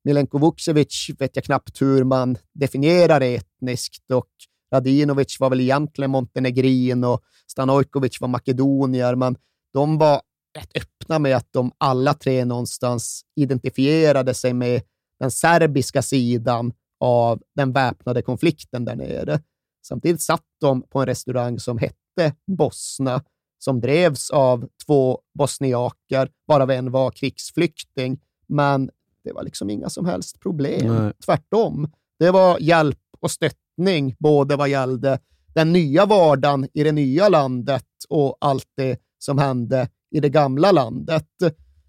[0.05, 4.28] Milenko Vukcevic vet jag knappt hur man definierar etniskt och
[4.74, 9.36] Radinovic var väl egentligen montenegrin och Stanojkovic var makedonier, men
[9.72, 10.20] de var
[10.59, 14.82] rätt öppna med att de alla tre någonstans identifierade sig med
[15.20, 19.40] den serbiska sidan av den väpnade konflikten där nere.
[19.89, 23.23] Samtidigt satt de på en restaurang som hette Bosna,
[23.59, 28.20] som drevs av två bosniaker, varav en var krigsflykting.
[28.47, 28.90] Men
[29.24, 30.97] det var liksom inga som helst problem.
[30.97, 31.12] Nej.
[31.24, 31.90] Tvärtom.
[32.19, 35.19] Det var hjälp och stöttning, både vad gällde
[35.55, 40.73] den nya vardagen i det nya landet och allt det som hände i det gamla
[40.73, 41.28] landet.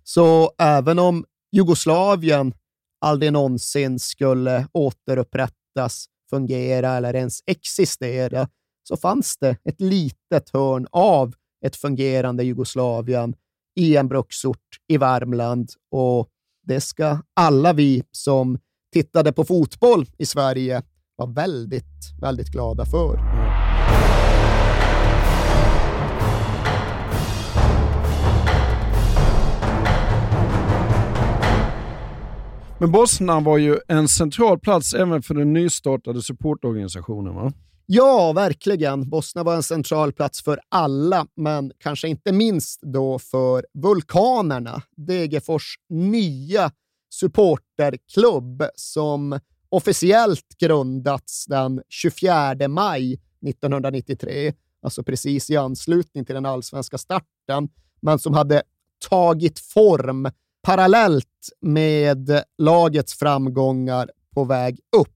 [0.04, 2.54] Så även om Jugoslavien
[3.02, 8.48] aldrig någonsin skulle återupprättas, fungera eller ens existera,
[8.84, 11.34] så fanns det ett litet hörn av
[11.66, 13.36] ett fungerande Jugoslavien
[13.76, 16.30] i en bruksort i Värmland och
[16.68, 18.60] det ska alla vi som
[18.94, 20.84] tittade på fotboll i Sverige
[21.16, 23.29] vara väldigt, väldigt glada för.
[32.80, 37.52] Men Bosnien var ju en central plats även för den nystartade supportorganisationen, va?
[37.86, 39.10] Ja, verkligen.
[39.10, 45.76] Bosnien var en central plats för alla, men kanske inte minst då för Vulkanerna, Degerfors
[45.90, 46.72] nya
[47.10, 49.40] supporterklubb som
[49.70, 53.14] officiellt grundats den 24 maj
[53.48, 57.70] 1993 alltså precis i anslutning till den allsvenska starten,
[58.02, 58.64] men som hade
[59.10, 60.30] tagit form
[60.62, 65.16] parallellt med lagets framgångar på väg upp.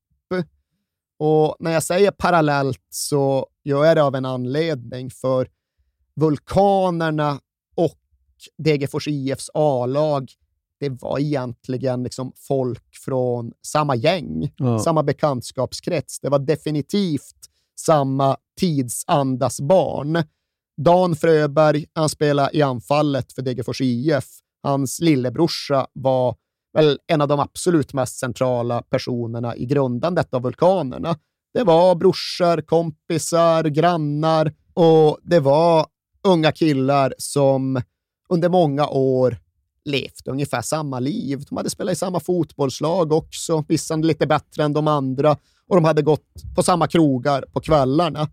[1.20, 5.48] Och när jag säger parallellt så gör jag det av en anledning, för
[6.16, 7.40] Vulkanerna
[7.76, 7.98] och
[8.58, 10.32] Degerfors IFs A-lag,
[10.80, 14.80] det var egentligen liksom folk från samma gäng, Ja.
[14.80, 16.20] samma bekantskapskrets.
[16.20, 17.50] Det var definitivt
[17.80, 20.24] samma tidsandas barn.
[20.78, 24.26] Dan Fröberg, han spelade i anfallet för Degerfors IF.
[24.64, 26.36] Hans lillebrorsa var
[26.74, 31.18] väl en av de absolut mest centrala personerna i grundandet av Vulkanerna.
[31.54, 35.86] Det var brorsor, kompisar, grannar och det var
[36.28, 37.82] unga killar som
[38.30, 39.38] under många år
[39.86, 41.44] levt ungefär samma liv.
[41.50, 45.38] De hade spelat i samma fotbollslag också, vissa lite bättre än de andra
[45.68, 48.30] och de hade gått på samma krogar på kvällarna.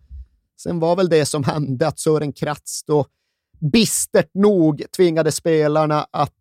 [0.62, 3.07] Sen var väl det som hände att Sören Kratz då
[3.60, 6.34] bistert nog tvingade spelarna att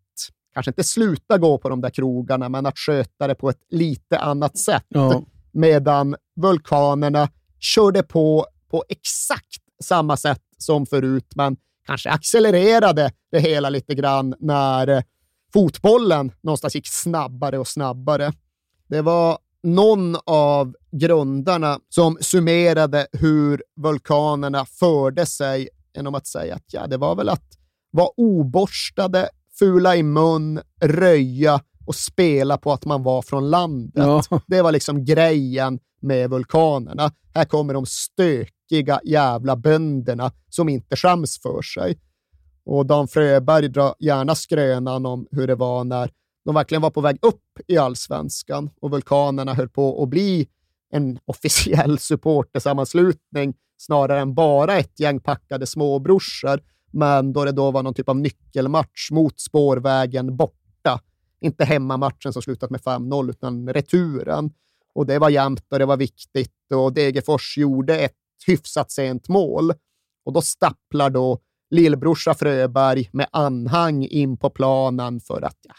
[0.54, 4.18] kanske inte sluta gå på de där krogarna, men att sköta det på ett lite
[4.18, 4.86] annat sätt.
[4.88, 5.22] Ja.
[5.52, 7.28] Medan vulkanerna
[7.60, 11.56] körde på på exakt samma sätt som förut, men
[11.86, 15.02] kanske accelererade det hela lite grann när eh,
[15.52, 18.32] fotbollen någonstans gick snabbare och snabbare.
[18.88, 26.64] Det var någon av grundarna som summerade hur vulkanerna förde sig genom att säga att
[26.72, 27.58] ja, det var väl att
[27.90, 33.92] vara oborstade, fula i mun, röja och spela på att man var från landet.
[33.94, 34.22] Ja.
[34.46, 37.12] Det var liksom grejen med vulkanerna.
[37.34, 41.98] Här kommer de stökiga jävla bönderna som inte skäms för sig.
[42.64, 46.10] Och Dan Fröberg drar gärna skrönan om hur det var när
[46.44, 50.48] de verkligen var på väg upp i allsvenskan och vulkanerna höll på att bli
[50.92, 56.60] en officiell supportersammanslutning snarare än bara ett gäng packade småbrorsor.
[56.92, 61.00] Men då det då var någon typ av nyckelmatch mot spårvägen borta.
[61.40, 64.50] Inte hemmamatchen som slutat med 5-0, utan returen.
[64.94, 68.16] Och det var jämnt och det var viktigt och Degerfors gjorde ett
[68.46, 69.72] hyfsat sent mål.
[70.24, 71.38] Och då stapplar då
[71.70, 75.74] lillbrorsa Fröberg med anhang in på planen för att ja,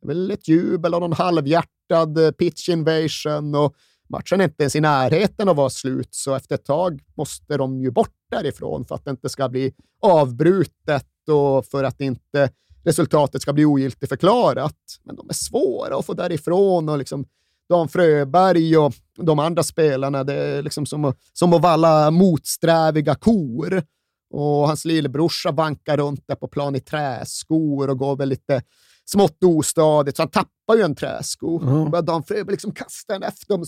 [0.00, 3.74] det väl ett jubel och någon halvhjärtad pitch invasion och
[4.08, 7.56] matchen är inte ens i närheten av att vara slut, så efter ett tag måste
[7.56, 9.72] de ju bort därifrån för att det inte ska bli
[10.02, 12.50] avbrutet och för att inte
[12.84, 14.76] resultatet ska bli ogiltigt förklarat.
[15.04, 17.24] Men de är svåra att få därifrån och liksom
[17.68, 23.14] Dan Fröberg och de andra spelarna, det är liksom som, att- som att valla motsträviga
[23.14, 23.82] kor.
[24.30, 28.62] Och hans lillebrorsa vankar runt där på plan i träskor och går väl lite
[29.04, 31.46] smått ostadigt, så han tappar ju en träsko.
[31.54, 33.64] Och börjar Dan Fröberg liksom kasta den efter dem,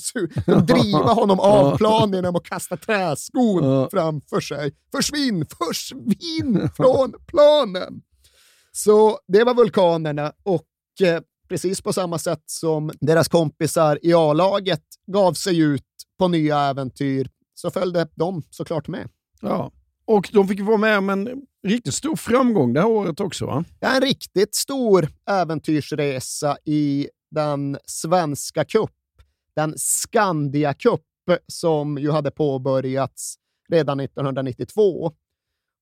[0.56, 3.88] och driva honom av planen genom att kasta träskon Ja.
[3.92, 4.72] framför sig.
[4.92, 8.02] Försvinn, försvinn från planen!
[8.72, 10.66] Så det var vulkanerna och
[11.02, 15.82] eh, precis på samma sätt som deras kompisar i A-laget gav sig ut
[16.18, 19.08] på nya äventyr så följde de såklart med.
[19.40, 19.70] Ja.
[20.04, 21.28] Och de fick vara med om en
[21.68, 23.64] riktigt stor framgång det här året också va?
[23.80, 28.90] Ja, en riktigt stor äventyrsresa i den svenska cup,
[29.56, 31.02] den Skandia Cup
[31.46, 33.34] som ju hade påbörjats
[33.68, 35.12] redan 1992.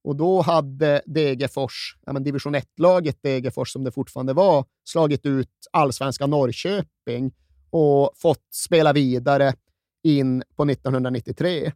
[0.04, 5.50] Och då hade Degerfors, ja, men division 1-laget Degerfors som det fortfarande var, slagit ut
[5.72, 7.32] allsvenska Norrköping
[7.70, 9.54] och fått spela vidare
[10.02, 11.72] in på 1993.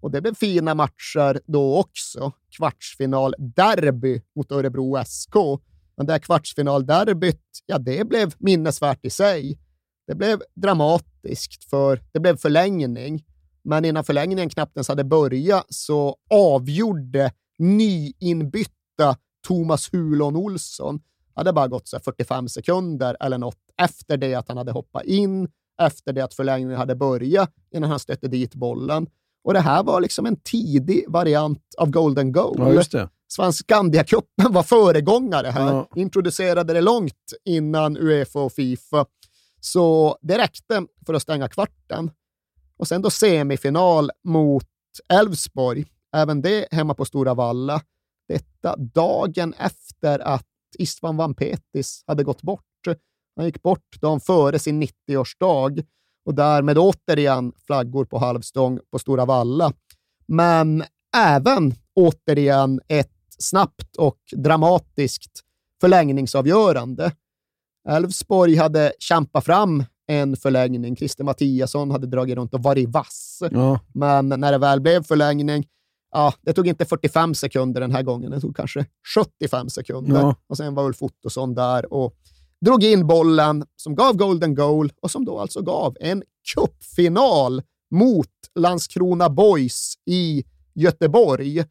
[0.00, 2.32] Och det blev fina matcher då också.
[2.58, 5.34] Kvartsfinal-derby mot Örebro SK.
[5.96, 9.58] Men det här kvartsfinalderbyt, ja, det blev minnesvärt i sig.
[10.06, 13.24] Det blev dramatiskt, för det blev förlängning.
[13.62, 19.16] Men innan förlängningen knappt ens hade börjat så avgjorde nyinbytta
[19.46, 21.00] Thomas Hulon Olsson.
[21.34, 25.48] hade bara gått så 45 sekunder eller något efter det att han hade hoppat in,
[25.82, 29.06] efter det att förlängningen hade börjat, innan han stötte dit bollen.
[29.48, 32.56] Och det här var liksom en tidig variant av Golden Goal.
[32.58, 33.08] Ja, just det.
[33.52, 35.72] Skandia-cupen var föregångare här.
[35.72, 35.88] Ja.
[35.96, 39.06] Introducerade det långt innan Uefa och Fifa.
[39.60, 42.10] Så det räckte för att stänga kvarten.
[42.76, 44.68] Och sen då semifinal mot
[45.08, 47.82] Elfsborg, även det hemma på Stora Valla.
[48.28, 50.46] Detta dagen efter att
[50.78, 52.64] Istvan Vampetis hade gått bort.
[53.36, 55.84] Han gick bort dagen före sin 90-årsdag
[56.28, 59.72] och därmed återigen flaggor på halvstång på Stora Valla.
[60.26, 60.84] Men
[61.16, 65.40] även återigen ett snabbt och dramatiskt
[65.80, 67.12] förlängningsavgörande.
[67.88, 70.96] Elfsborg hade kämpat fram en förlängning.
[70.96, 73.42] Christer Mattiasson hade dragit runt och varit vass.
[73.50, 73.80] Ja.
[73.94, 75.66] Men när det väl blev förlängning,
[76.12, 80.20] ja, det tog inte 45 sekunder den här gången, det tog kanske 75 sekunder.
[80.20, 80.34] Ja.
[80.46, 82.14] Och sen var Ulf Ottosson där och
[82.60, 86.22] drog in bollen som gav golden goal och som då alltså gav en
[86.54, 90.44] cupfinal mot Landskrona Boys i
[90.74, 91.64] Göteborg.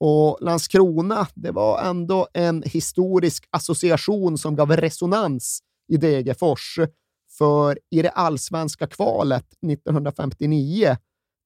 [0.00, 5.60] Och Landskrona, det var ändå en historisk association som gav resonans
[5.92, 6.78] i Degerfors.
[7.38, 10.96] För i det allsvenska kvalet 1959,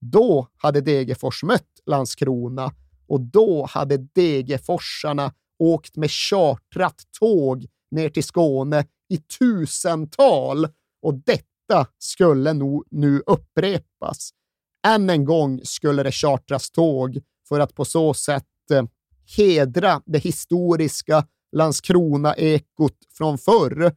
[0.01, 2.73] då hade Degerfors mött Landskrona
[3.07, 10.67] och då hade Degerforsarna åkt med chartrat tåg ner till Skåne i tusental
[11.03, 14.31] och detta skulle nog nu upprepas.
[14.87, 18.85] Än en gång skulle det chartras tåg för att på så sätt eh,
[19.37, 23.93] hedra det historiska Landskrona-ekot från förr.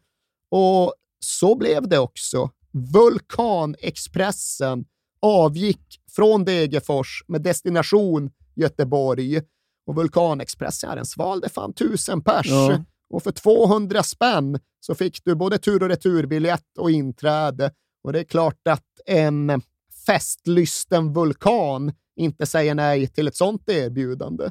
[0.51, 2.49] Och så blev det också.
[2.72, 4.85] Vulkanexpressen
[5.22, 9.41] avgick från Degerfors med destination Göteborg.
[9.88, 12.47] Och Vulkanexpressen, den svalde fan tusen pers.
[12.47, 12.84] Ja.
[13.10, 17.72] Och för 200 spänn så fick du både tur och returbiljett och inträde.
[18.03, 19.61] Och det är klart att en
[20.06, 24.49] festlysten vulkan inte säger nej till ett sånt erbjudande.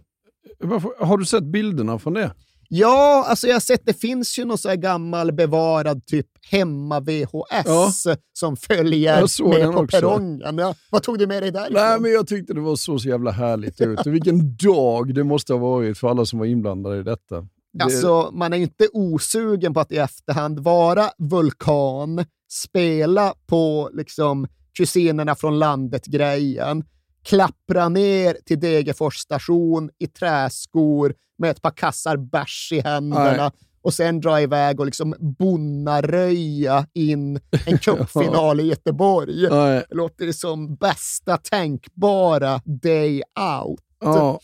[0.58, 2.34] Varför, har du sett bilderna från det?
[2.68, 8.56] Ja, alltså jag har sett, det finns ju någon så gammal bevarad typ hemma-VHS som
[8.56, 9.96] följer med på också.
[10.00, 10.58] perrongen.
[10.58, 11.82] Ja, vad tog du med dig därifrån?
[11.82, 13.98] Nej, men jag tyckte det var så, så jävla härligt ut.
[14.06, 17.46] Vilken dag det måste ha varit för alla som var inblandade i detta.
[17.74, 24.46] Det, Alltså, man är inte osugen på att i efterhand vara vulkan, spela på liksom
[24.76, 26.84] kusinerna från landet-grejen,
[27.24, 33.50] klappra ner till Degerfors station i träskor med ett par kassar bärs i händerna Nej.
[33.82, 39.48] och sen dra iväg och liksom bonnaröja in en cupfinal i Göteborg.
[39.50, 39.84] Nej.
[39.88, 43.22] Det låter som bästa tänkbara day
[43.62, 43.80] out.
[44.00, 44.40] ja.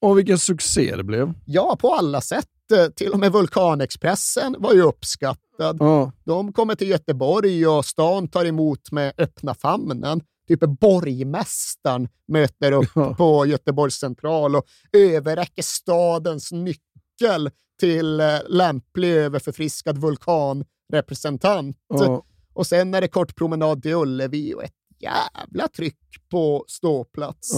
[0.00, 1.32] Och vilken succé det blev.
[1.44, 2.46] Ja, på alla sätt.
[2.94, 5.76] Till och med Vulkanexpressen var ju uppskattad.
[5.80, 6.12] Ja.
[6.24, 10.20] De kommer till Göteborg och stan tar emot med öppna famnen.
[10.48, 13.14] Typ borgmästaren möter upp Ja.
[13.14, 17.50] på Göteborgs central och överräcker stadens nyckel
[17.80, 21.76] till eh, lämplig överförfriskad vulkanrepresentant.
[21.88, 22.24] Ja.
[22.54, 25.98] Och sen är det kort promenad till Ullevi och ett jävla tryck
[26.30, 27.54] på ståplats.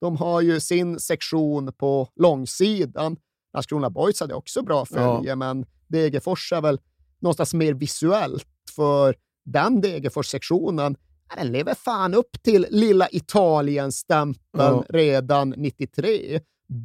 [0.00, 3.16] De har ju sin sektion på långsidan.
[3.54, 6.80] Landskrona Boys hade också bra följe, men Degerfors är väl
[7.20, 10.96] någonstans mer visuellt, för den Degerfors-sektionen,
[11.28, 14.84] ja, den lever fan upp till lilla Italien-stämpeln Ja.
[14.88, 16.40] redan 93.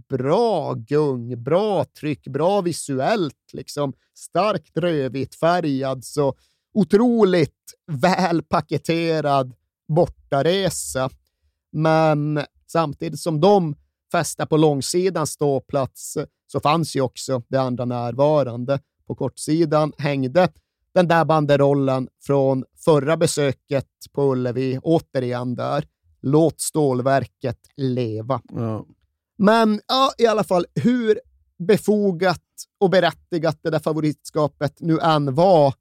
[0.10, 6.36] Bra gung, bra tryck, bra visuellt, liksom starkt rödvitt färgad, så
[6.74, 9.54] otroligt väl paketerad
[9.88, 11.10] bortaresa.
[11.72, 13.76] Men samtidigt som de
[14.12, 16.18] fästa på långsidans ståplats
[16.48, 18.80] så fanns ju också det andra närvarande.
[19.08, 20.50] På kortsidan hängde
[20.94, 25.86] den där banderollen från förra besöket på Ullevi återigen där.
[26.22, 28.42] Låt stålverket leva.
[28.50, 28.86] Ja.
[29.38, 31.20] Men ja, i alla fall, hur
[31.58, 32.42] befogat
[32.80, 35.74] och berättigat det där favoritskapet nu än var,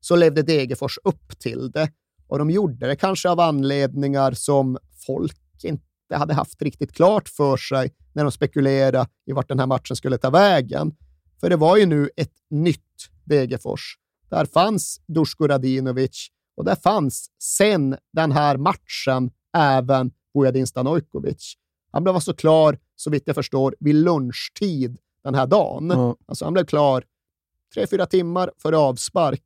[0.00, 1.92] så levde Degerfors upp till det.
[2.28, 7.56] Och de gjorde det kanske av anledningar som folk inte hade haft riktigt klart för
[7.56, 10.92] sig när de spekulerade i vart den här matchen skulle ta vägen.
[11.40, 12.80] För det var ju nu ett nytt
[13.24, 13.98] Degerfors.
[14.30, 21.54] Där fanns Dusko Radinovic och där fanns sen den här matchen även Vujadin Stanojkovic.
[21.92, 25.90] Han blev alltså klar, så vitt jag förstår, vid lunchtid den här dagen.
[25.90, 26.16] Ja.
[26.26, 27.04] Alltså han blev klar
[27.74, 29.42] tre, fyra timmar före avspark.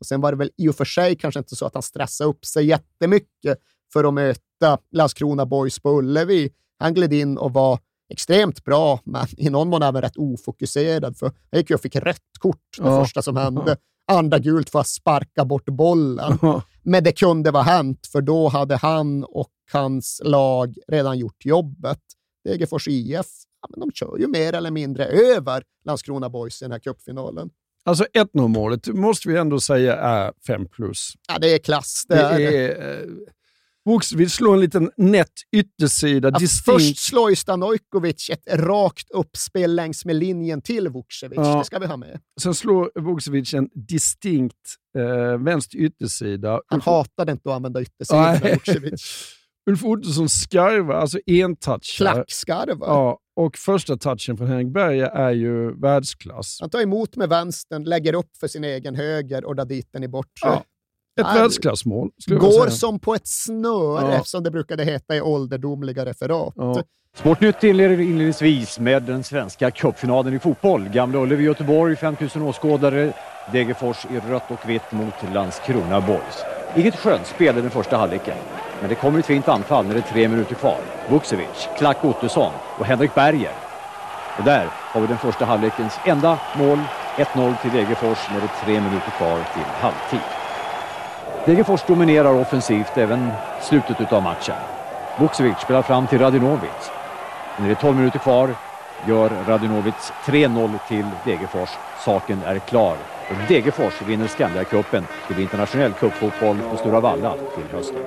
[0.00, 2.30] Och sen var det väl i och för sig kanske inte så att han stressade
[2.30, 3.58] upp sig jättemycket
[3.92, 6.50] för att möta Landskrona Boys på Ullevi.
[6.78, 7.78] Han gled in och var
[8.12, 11.16] extremt bra, men i någon mån även rätt ofokuserad.
[11.18, 13.04] För han gick ju och fick rött kort det Ja.
[13.04, 13.76] första som hände.
[14.10, 16.38] Andra gult för att sparka bort bollen.
[16.82, 21.98] Men det kunde vara hänt, för då hade han och hans lag redan gjort jobbet.
[22.44, 23.26] Degerfors IF,
[23.62, 27.50] ja, men de kör ju mer eller mindre över Landskrona Boys i den här cupfinalen.
[27.84, 31.12] Alltså 1-0 målet måste vi ändå säga är 5 plus.
[31.28, 32.04] Ja, det är klass.
[32.08, 33.06] Det, Det är är...
[33.88, 36.64] Vuksvik slår en liten nätt yttersida, Ja, distinkt.
[36.82, 41.36] först slår ju Stanojkovic ett rakt uppspel längs med linjen till Vukcevic.
[41.36, 41.58] Ja.
[41.58, 42.20] Det ska vi ha med.
[42.40, 44.56] Sen slår Vuksvik en distinkt
[44.98, 46.60] eh, vänster yttersida.
[46.66, 48.52] Han Ulf- hatade inte att använda yttersidan, Nej.
[48.52, 49.24] Vukcevic.
[49.70, 51.94] Ulf Ottosson skarvar, alltså en touch.
[51.96, 52.86] Klackskarvar.
[52.86, 56.56] Ja, och första touchen från Henrik Berga är ju världsklass.
[56.60, 60.02] Han tar emot med vänstern, lägger upp för sin egen höger och drar dit den
[60.04, 60.30] i bortre.
[60.42, 60.64] Ja.
[61.18, 64.24] Ett Här- världsklassmål, Går som på ett snöre, Ja.
[64.24, 66.54] som det brukade heta i ålderdomliga referat.
[67.16, 70.88] Sportnytt inleder inledningsvis med den svenska cupfinalen i fotboll.
[70.88, 73.12] Gamla Ullevi Göteborg, 5000 åskådare.
[73.52, 76.44] Degerfors i rött och vitt mot Landskrona Boys.
[76.76, 78.36] Inget skönt spel i den första halvleken.
[78.80, 80.78] Men det kommer ett fint anfall när det är tre minuter kvar.
[81.10, 83.52] Vukcevic, Klack Ottosson och Henrik Berger.
[84.38, 86.78] Och där har vi den första halvlekens enda mål.
[87.16, 90.20] 1-0 till Degerfors när det är tre minuter kvar till halvtid.
[91.48, 93.30] Degerfors dominerar offensivt även
[93.62, 94.54] slutet utav matchen.
[95.20, 96.90] Vukcevic spelar fram till Radinovic.
[97.58, 98.54] När det är 12 minuter kvar
[99.08, 101.68] gör Radinovic 3-0 till Degerfors.
[102.04, 102.96] Saken är klar.
[103.30, 105.04] Och Degerfors vinner Skandiacupen.
[105.28, 108.02] Det blir internationell cupfotboll på Stora Valla till hösten.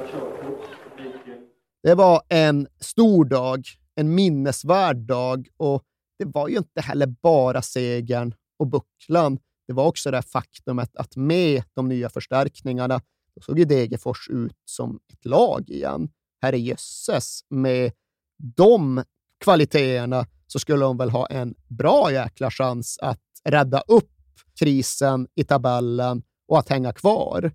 [1.83, 3.63] Det var en stor dag,
[3.95, 5.81] en minnesvärd dag och
[6.19, 9.39] det var ju inte heller bara segern och bucklan.
[9.67, 13.01] Det var också det faktumet att med de nya förstärkningarna
[13.35, 16.09] då såg ju Degerfors ut som ett lag igen.
[16.41, 17.91] Herrejösses, med
[18.37, 19.03] de
[19.39, 24.11] kvaliteterna så skulle de väl ha en bra jäkla chans att rädda upp
[24.59, 27.51] krisen i tabellen och att hänga kvar.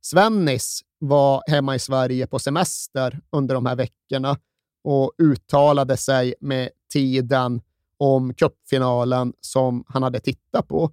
[0.00, 4.38] Svennis var hemma i Sverige på semester under de här veckorna
[4.84, 7.60] och uttalade sig med tiden
[7.96, 10.90] om cupfinalen som han hade tittat på.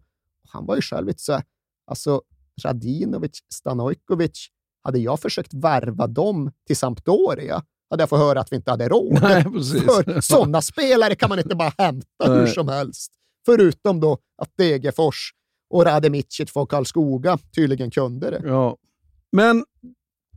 [0.49, 1.43] Han var ju själv lite så här,
[1.85, 2.21] alltså
[2.63, 4.47] Radinovic, Stanojkovic,
[4.83, 8.89] hade jag försökt värva dem till Sampdoria hade jag fått höra att vi inte hade
[8.89, 9.19] råd.
[9.21, 9.43] Nej.
[9.43, 13.11] För sådana spelare kan man inte bara hämta hur som helst.
[13.45, 15.31] Förutom då att Degerfors
[15.69, 18.41] och Rademicic från Karlskoga tydligen kunde det.
[18.45, 18.77] Ja.
[19.31, 19.65] Men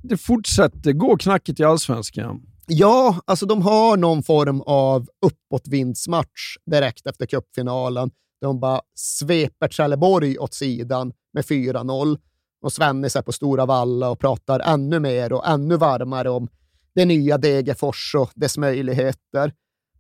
[0.02, 2.42] det fortsätter gå knackigt i allsvenskan.
[2.66, 8.10] Ja, alltså de har någon form av uppåtvindsmatch direkt efter cupfinalen.
[8.40, 12.18] De bara sveper Trelleborg åt sidan med 4-0
[12.62, 16.48] och Svennis är på Stora Valla och pratar ännu mer och ännu varmare om
[16.94, 19.52] det nya Degerfors och dess möjligheter.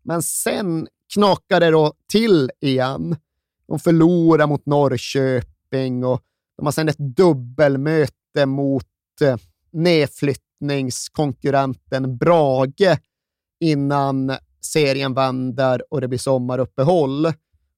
[0.02, 3.16] Men sen knakar det då till igen.
[3.68, 6.22] De förlorar mot Norrköping och
[6.56, 8.86] de har sen ett dubbelmöte mot
[9.22, 9.36] eh,
[9.70, 12.98] nedflyttningskonkurrenten Brage
[13.60, 17.32] innan serien vänder och det blir sommaruppehåll.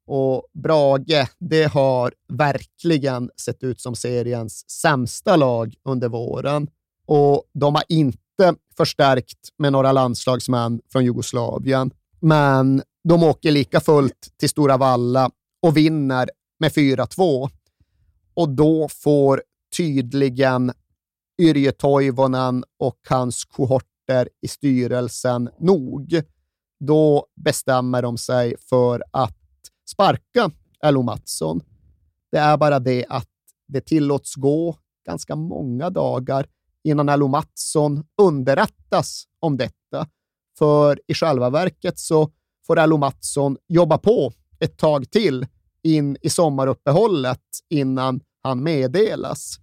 [0.07, 6.69] Och Brage, det har verkligen sett ut som seriens sämsta lag under våren.
[7.07, 11.91] Och de har inte förstärkt med några landslagsmän från Jugoslavien.
[12.21, 15.31] Men de åker lika fullt till Stora Valla
[15.63, 16.31] och vinner
[16.61, 17.51] med 4-2.
[18.35, 19.43] Och då får
[19.77, 20.73] tydligen
[21.41, 26.23] Yrjö Toivonen och hans kohorter i styrelsen nog.
[26.81, 29.42] Då bestämmer de sig för att
[29.93, 30.51] sparka
[30.85, 31.61] Elo Mattsson.
[32.33, 33.29] Det är bara det att
[33.69, 36.47] det tillåts gå ganska många dagar
[36.85, 40.07] innan Elo Mattsson underrättas om detta.
[40.59, 42.31] För i själva verket så
[42.67, 45.47] får Elo Mattsson jobba på ett tag till
[45.83, 49.59] in i sommaruppehållet innan han meddelas.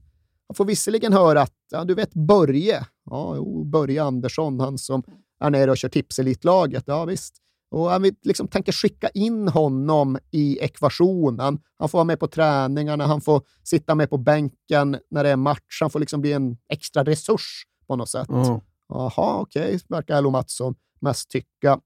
[0.47, 5.03] Han får visserligen höra att, ja, du vet Börje, ja, jo, Börje Andersson, han som
[5.39, 7.35] är nere och kör tipselitlaget, ja visst.
[7.72, 11.60] Och han vill liksom tänker skicka in honom i ekvationen.
[11.78, 15.36] Han får vara med på träningarna, han får sitta med på bänken när det är
[15.36, 18.28] match, han får liksom bli en extra resurs på något sätt.
[18.30, 18.62] Ja.
[18.90, 21.80] Jaha, okej, verkar Elo Mattsson mest tycka.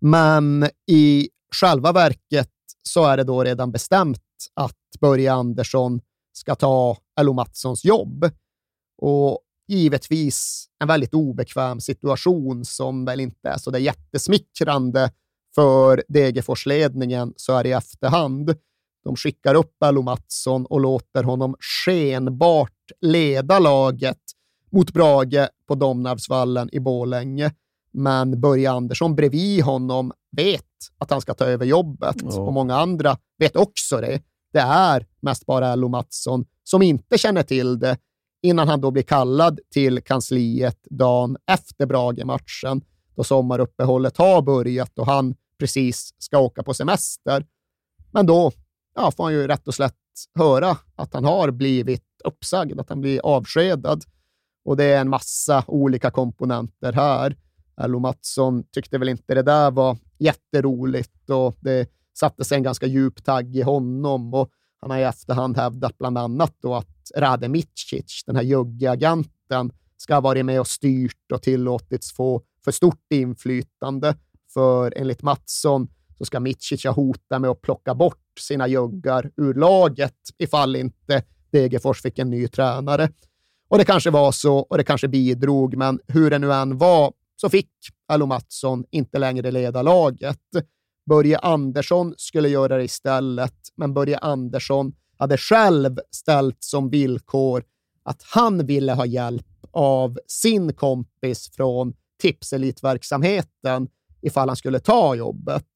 [0.00, 2.50] Men i själva verket
[2.82, 4.20] så är det då redan bestämt
[4.54, 6.00] att Börje Andersson
[6.32, 8.30] ska ta Elo Mattssons jobb.
[8.98, 9.38] Och
[9.68, 15.10] givetvis en väldigt obekväm situation som väl inte är så där jättesmickrande
[15.54, 18.54] för Degerforsledningen så här i efterhand.
[19.04, 22.70] De skickar upp Elo Mattsson och låter honom skenbart
[23.00, 24.18] leda laget
[24.72, 27.52] mot Brage på Domnarvsvallen i Borlänge.
[27.92, 30.64] Men Börje Andersson bredvid honom vet
[30.98, 32.40] att han ska ta över jobbet Ja.
[32.40, 34.22] och många andra vet också det.
[34.52, 37.96] Det är mest bara Elo Mattsson som inte känner till det
[38.44, 42.82] innan han då blir kallad till kansliet dagen efter Brage-matchen
[43.14, 47.46] då sommaruppehållet har börjat och han precis ska åka på semester.
[48.10, 48.52] Men då
[48.94, 49.94] ja, får han ju rätt och slätt
[50.34, 54.04] höra att han har blivit uppsagd, att han blir avskedad.
[54.64, 57.36] Och det är en massa olika komponenter här.
[57.76, 62.86] Erlo Mattsson tyckte väl inte det där var jätteroligt och det satte sig en ganska
[62.86, 64.34] djup tagg i honom.
[64.34, 64.50] Och
[64.84, 70.20] han har i efterhand hävdat bland annat då att Rademicic, den här juggeagenten, ska ha
[70.20, 74.16] varit med och styrt och tillåtits få för stort inflytande.
[74.54, 75.88] För enligt Mattsson
[76.18, 81.22] så ska Micic ha hotat med att plocka bort sina juggar ur laget ifall inte
[81.50, 83.08] Degerfors fick en ny tränare.
[83.68, 87.12] Och det kanske var så och det kanske bidrog, men hur det nu än var
[87.36, 87.70] så fick
[88.08, 90.40] Alo Mattsson inte längre leda laget.
[91.06, 97.64] Börje Andersson skulle göra det istället, men Börje Andersson hade själv ställt som villkor
[98.02, 103.88] att han ville ha hjälp av sin kompis från tipselitverksamheten
[104.22, 105.66] ifall han skulle ta jobbet.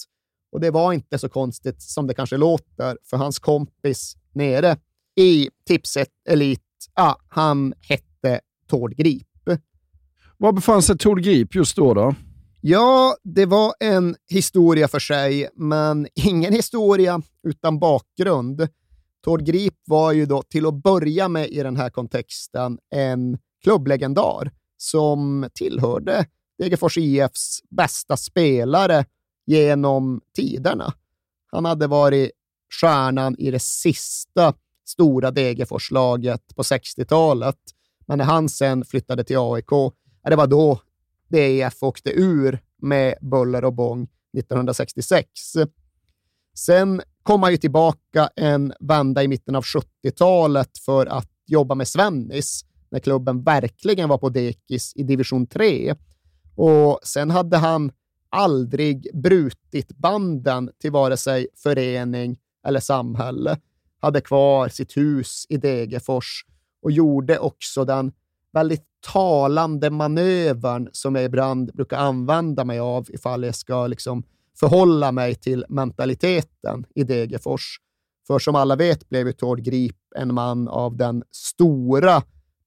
[0.52, 4.76] Och det var inte så konstigt som det kanske låter, för hans kompis nere
[5.16, 6.62] i Tipset Elit,
[6.94, 9.24] ja, han hette Tord Grip.
[10.40, 11.94] Var befann sig Tord Grip just då?
[11.94, 12.14] då?
[12.60, 18.68] Ja, det var en historia för sig, men ingen historia utan bakgrund.
[19.24, 24.50] Tord Grip var ju då till att börja med i den här kontexten en klubblegendar
[24.76, 26.26] som tillhörde
[26.58, 29.04] Degerfors IFs bästa spelare
[29.46, 30.92] genom tiderna.
[31.52, 32.30] Han hade varit
[32.80, 34.54] stjärnan i det sista
[34.86, 37.58] stora Degerforslaget på 60-talet.
[38.06, 39.92] Men när han sen flyttade till AIK,
[40.24, 40.80] det var då
[41.28, 45.28] DIF åkte ur med buller och bång 1966.
[46.54, 51.88] Sen kom han ju tillbaka en vända i mitten av 70-talet för att jobba med
[51.88, 55.94] Svennis när klubben verkligen var på dekis i division 3.
[56.56, 57.92] Och sen hade han
[58.30, 63.58] aldrig brutit banden till vare sig förening eller samhälle.
[64.00, 66.44] Hade kvar sitt hus i Degerfors
[66.82, 68.12] och gjorde också den
[68.52, 74.22] väldigt talande manövern som jag ibland brukar använda mig av ifall jag ska liksom
[74.60, 77.80] förhålla mig till mentaliteten i Degerfors.
[78.26, 82.22] För som alla vet blev ju Tord Grip en man av den stora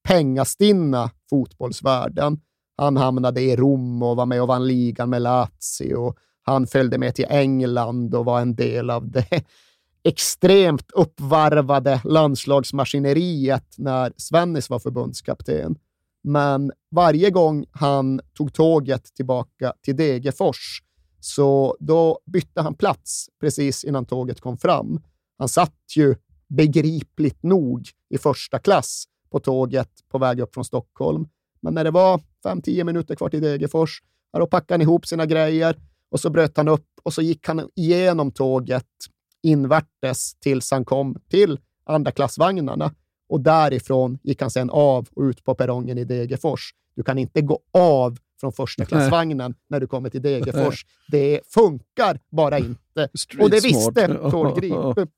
[0.08, 2.40] pengastinna fotbollsvärlden.
[2.78, 6.16] Han hamnade i Rom och var med och vann ligan med Lazio.
[6.44, 9.46] Han följde med till England och var en del av det
[10.04, 15.76] extremt uppvarvade landslagsmaskineriet när Svennis var förbundskapten.
[16.24, 20.84] Men varje gång han tog tåget tillbaka till Degerfors,
[21.20, 25.02] så då bytte han plats precis innan tåget kom fram.
[25.38, 26.16] Han satt ju
[26.48, 31.28] begripligt nog i första klass på tåget på väg upp från Stockholm.
[31.62, 34.02] Men när det var fem tio minuter kvar till Degerfors,
[34.38, 35.76] då packade han ihop sina grejer
[36.10, 38.86] och så bröt han upp och så gick han igenom tåget
[39.44, 42.94] invärtes tills han kom till andra klassvagnarna
[43.30, 46.74] och därifrån gick han sedan av och ut på perrongen i Degerfors.
[46.96, 50.86] Du kan inte gå av från första klassvagnen när du kommer till Degerfors.
[51.12, 53.10] Det funkar bara inte.
[53.40, 55.10] och det visste Tord Grip.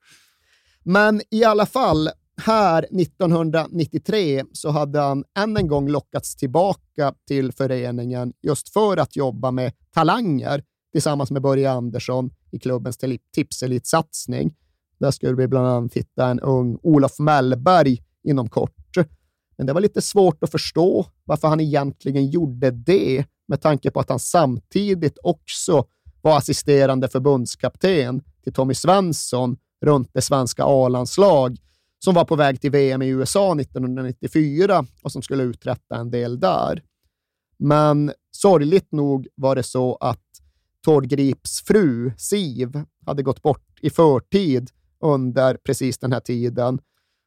[0.83, 7.51] Men i alla fall, här 1993 så hade han än en gång lockats tillbaka till
[7.51, 10.63] föreningen just för att jobba med talanger
[10.93, 12.99] tillsammans med Börje Andersson i klubbens
[13.35, 14.55] tipselitsatsning.
[14.99, 18.97] Där skulle vi bland annat hitta en ung Olof Mellberg inom kort.
[19.57, 23.99] Men det var lite svårt att förstå varför han egentligen gjorde det med tanke på
[23.99, 25.85] att han samtidigt också
[26.21, 31.57] var assisterande förbundskapten till Tommy Svensson runt det svenska A-landslag
[31.99, 36.39] som var på väg till VM i USA 1994 och som skulle uträtta en del
[36.39, 36.83] där.
[37.57, 40.19] Men sorgligt nog var det så att
[40.85, 44.69] Tord Grips fru Siv hade gått bort i förtid
[44.99, 46.79] under precis den här tiden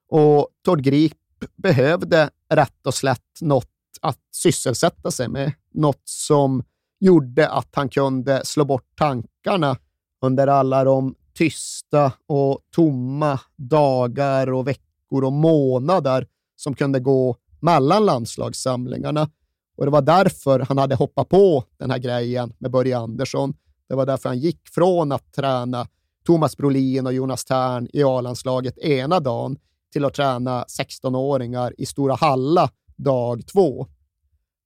[0.08, 1.12] och Tord Grip
[1.56, 3.70] behövde rätt och slätt något
[4.00, 5.52] att sysselsätta sig med.
[5.74, 6.62] Något som
[7.00, 9.76] gjorde att han kunde slå bort tankarna
[10.22, 16.26] under alla de tysta och tomma dagar och veckor och månader
[16.56, 19.30] som kunde gå mellan landslagssamlingarna.
[19.76, 23.54] Och Det var därför han hade hoppat på den här grejen med Börje Andersson.
[23.88, 25.86] Det var därför han gick från att träna
[26.26, 29.58] Thomas Brolin och Jonas Tern i A-landslaget ena dagen
[29.92, 33.86] till att träna 16-åringar i Stora Halla dag två.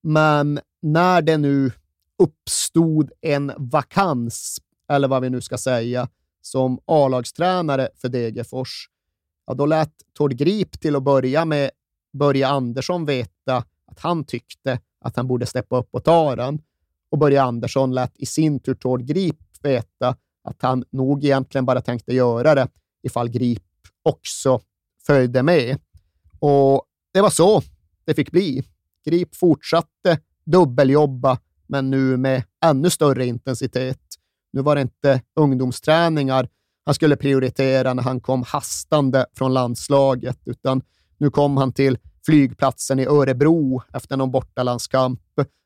[0.03, 1.73] Men när det nu
[2.19, 4.59] uppstod en vakans,
[4.89, 6.09] eller vad vi nu ska säga,
[6.43, 8.89] som A-lagstränare för Degerfors,
[9.47, 11.70] ja, då lät Tord Grip till att börja med
[12.12, 13.57] Börje Andersson veta
[13.87, 16.62] att han tyckte att han borde steppa upp och ta den.
[17.10, 21.81] Och Börje Andersson lät i sin tur Tord Grip veta att han nog egentligen bara
[21.81, 22.68] tänkte göra det
[23.02, 23.62] ifall Grip
[24.02, 24.60] också
[25.06, 25.78] följde med.
[26.39, 26.82] Och
[27.12, 27.62] det var så
[28.05, 28.64] det fick bli.
[29.05, 34.01] Grip fortsatte dubbeljobba, men nu med ännu större intensitet.
[34.52, 36.48] Nu var det inte ungdomsträningar
[36.85, 40.82] han skulle prioritera när han kom hastande från landslaget, utan
[41.18, 45.20] nu kom han till flygplatsen i Örebro efter någon bortalandskamp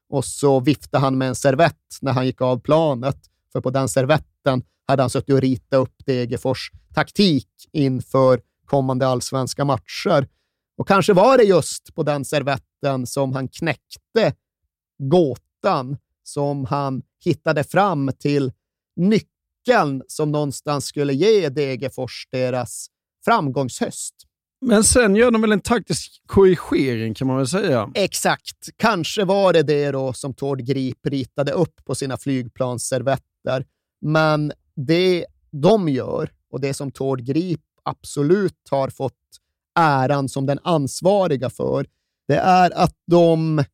[0.09, 3.16] och så viftade han med en servett när han gick av planet,
[3.52, 9.64] för på den servetten hade han suttit och ritat upp Degerfors taktik inför kommande allsvenska
[9.64, 10.28] matcher.
[10.76, 14.35] Och kanske var det just på den servetten som han knäckte
[14.98, 18.52] gåtan, som han hittade fram till
[18.97, 22.86] nyckeln som någonstans skulle ge Degerfors deras
[23.24, 24.14] framgångshöst.
[24.66, 27.91] Men sen gör de väl en taktisk korrigering kan man väl säga?
[27.95, 28.69] Exakt.
[28.77, 33.66] Kanske var det det då som Tord Grip ritade upp på sina flygplansservetter.
[34.01, 39.12] Men det de gör och det som Tord Grip absolut har fått
[39.78, 41.86] äran som den ansvariga för,
[42.28, 43.65] det är att de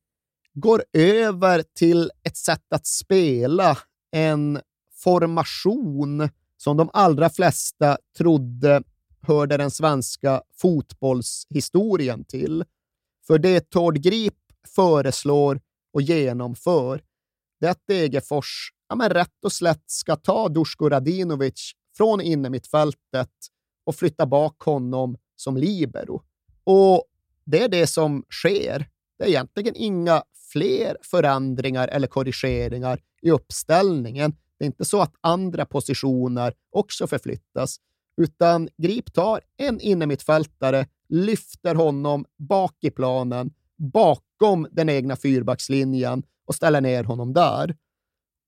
[0.54, 3.78] går över till ett sätt att spela,
[4.12, 4.60] en
[4.94, 8.82] formation som de allra flesta trodde
[9.30, 12.64] hörde den svenska fotbollshistorien till.
[13.26, 14.34] För det Tord Grip
[14.68, 15.60] föreslår
[15.92, 17.02] och genomför,
[17.60, 23.30] det är att Degerfors ja, men rätt och slätt ska ta Dusko Radinovic från innermittfältet
[23.84, 26.22] och flytta bak honom som libero.
[26.64, 27.04] Och
[27.44, 28.88] det är det som sker.
[29.18, 34.36] Det är egentligen inga fler förändringar eller korrigeringar i uppställningen.
[34.58, 37.76] Det är inte så att andra positioner också förflyttas,
[38.20, 46.54] utan Grip tar en innermittfältare, lyfter honom bak i planen, bakom den egna fyrbackslinjen och
[46.54, 47.76] ställer ner honom där.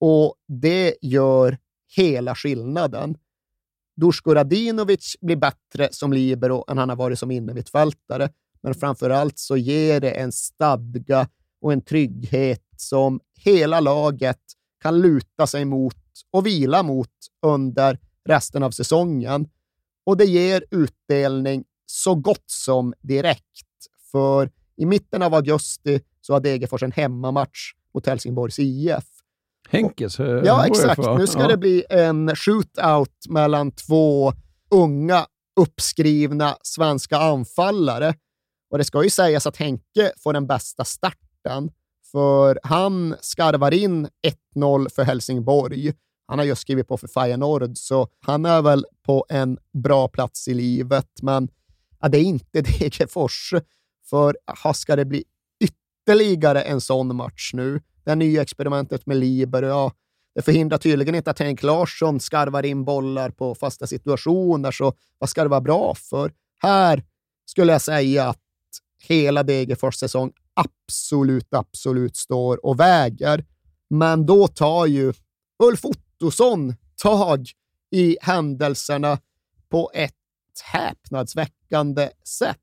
[0.00, 1.58] Och det gör
[1.96, 3.16] hela skillnaden.
[3.96, 8.28] Dusko Radinovic blir bättre som libero än han har varit som innermittfältare,
[8.62, 11.28] men framför allt så ger det en stadga
[11.60, 14.40] och en trygghet som hela laget
[14.82, 15.96] kan luta sig mot
[16.30, 17.08] och vila mot
[17.42, 19.48] under resten av säsongen.
[20.06, 23.66] Och det ger utdelning så gott som direkt,
[24.12, 29.04] för i mitten av augusti så har Degerfors en hemmamatch mot Helsingborgs IF.
[29.68, 31.00] Henkes eh, Ja, exakt.
[31.18, 31.48] Nu ska Ja.
[31.48, 34.32] det bli en shootout mellan två
[34.70, 35.26] unga,
[35.60, 38.14] uppskrivna svenska anfallare.
[38.70, 41.70] Och det ska ju sägas att Henke får den bästa starten,
[42.12, 44.08] för han skarvar in
[44.56, 45.92] 1-0 för Helsingborg.
[46.32, 50.48] Han har just skrivit på för Feyenoord, så han är väl på en bra plats
[50.48, 51.08] i livet.
[51.22, 51.48] Men
[52.00, 53.54] ja, det är inte Degerfors,
[54.10, 54.36] för
[54.74, 55.24] ska det bli
[55.64, 57.80] ytterligare en sån match nu?
[58.04, 59.92] Det här nya experimentet med Liber, ja,
[60.34, 65.30] det förhindrar tydligen inte att Henk Larsson skarvar in bollar på fasta situationer, så vad
[65.30, 66.32] ska det vara bra för?
[66.58, 67.04] Här
[67.46, 68.40] skulle jag säga att
[69.08, 73.44] hela Degerfors säsong absolut, absolut står och väger.
[73.90, 75.12] Men då tar ju
[75.62, 75.84] Ulf
[76.22, 77.46] Ottosson tag
[77.90, 79.18] i händelserna
[79.70, 80.12] på ett
[80.72, 82.58] häpnadsväckande sätt.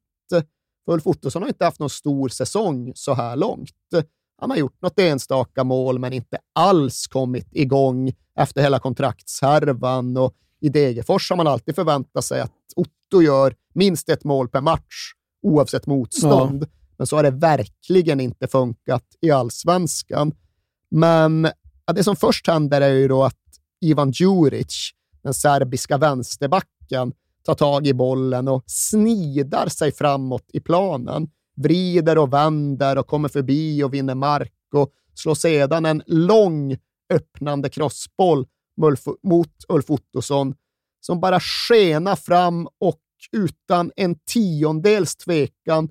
[0.88, 3.72] Ulf Ottosson har inte haft någon stor säsong så här långt.
[4.38, 10.18] Han har gjort något enstaka mål, men inte alls kommit igång efter hela kontraktshärvan.
[10.18, 14.62] Och I Degerfors har man alltid förväntat sig att Otto gör minst ett mål per
[14.62, 15.14] match,
[15.44, 16.68] oavsett motstånd.
[16.98, 20.32] Men så har det verkligen inte funkat i allsvenskan.
[20.92, 21.48] Men
[21.86, 23.36] ja, det som först händer är ju då att
[23.82, 24.90] Ivan Djuric,
[25.24, 27.14] den serbiska vänsterbacken,
[27.46, 31.30] tar tag i bollen och snidar sig framåt i planen.
[31.56, 36.78] Vrider och vänder och kommer förbi och vinner mark och slår sedan en lång
[37.14, 38.46] öppnande crossboll
[39.24, 40.56] mot- Ulf Ottosson
[41.00, 43.00] som bara skenar fram och
[43.32, 45.90] utan en tiondels tvekan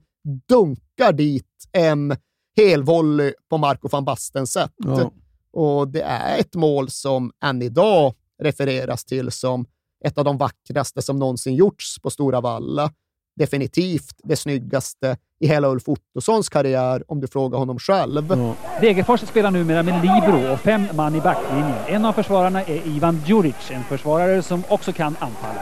[0.48, 2.16] dunkar dit en
[2.56, 4.72] helvolley på Marco van Bastens sätt.
[4.76, 5.12] Ja.
[5.52, 9.66] Och det är ett mål som än idag refereras till som
[10.04, 12.90] ett av de vackraste som någonsin gjorts på Stora Valla.
[13.36, 18.54] Definitivt det snyggaste i hela Ulf Ottossons karriär, om du frågar honom själv.
[18.80, 21.74] Degerfors spelar numera med libero och fem man i backlinjen.
[21.86, 25.60] En av försvararna är Ivan Djuric, en försvarare som också kan anfalla.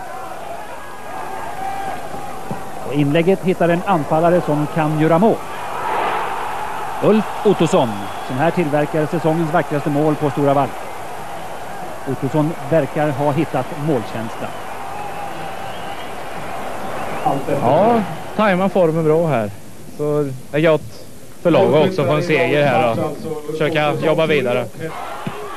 [2.86, 5.36] På inlägget hittar en anfallare som kan göra mål.
[7.05, 7.89] Ulf Ottosson,
[8.26, 10.68] som här tillverkar säsongens vackraste mål på Stora Vall.
[12.10, 14.48] Ottosson verkar ha hittat målkänsla.
[17.48, 18.02] Ja,
[18.36, 19.50] tajmar formen bra här.
[19.96, 21.06] Så det är gott
[21.42, 23.16] för laget också att få en seger här och
[23.50, 24.66] försöka jobba vidare.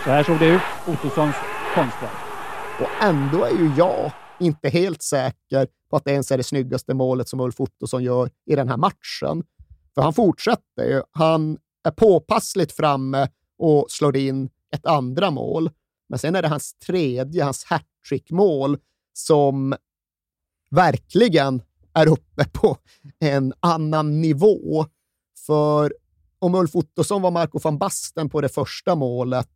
[0.04, 1.36] Så här såg det ut, Ottossons
[1.76, 2.12] konstverk.
[2.80, 6.94] Och ändå är ju jag inte helt säker på att det ens är det snyggaste
[6.94, 9.44] målet som Ulf Ottosson gör i den här matchen.
[9.96, 11.02] För han fortsätter ju.
[11.12, 13.28] Han är påpassligt framme
[13.58, 15.70] och slår in ett andra mål.
[16.10, 18.78] Men sen är det hans tredje, hans hattrick-mål,
[19.14, 19.76] som
[20.70, 21.62] verkligen
[21.94, 22.78] är uppe på
[23.20, 24.86] en annan nivå.
[25.46, 25.94] För
[26.40, 29.50] om Ulf Ottosson var Marco van Basten på det första målet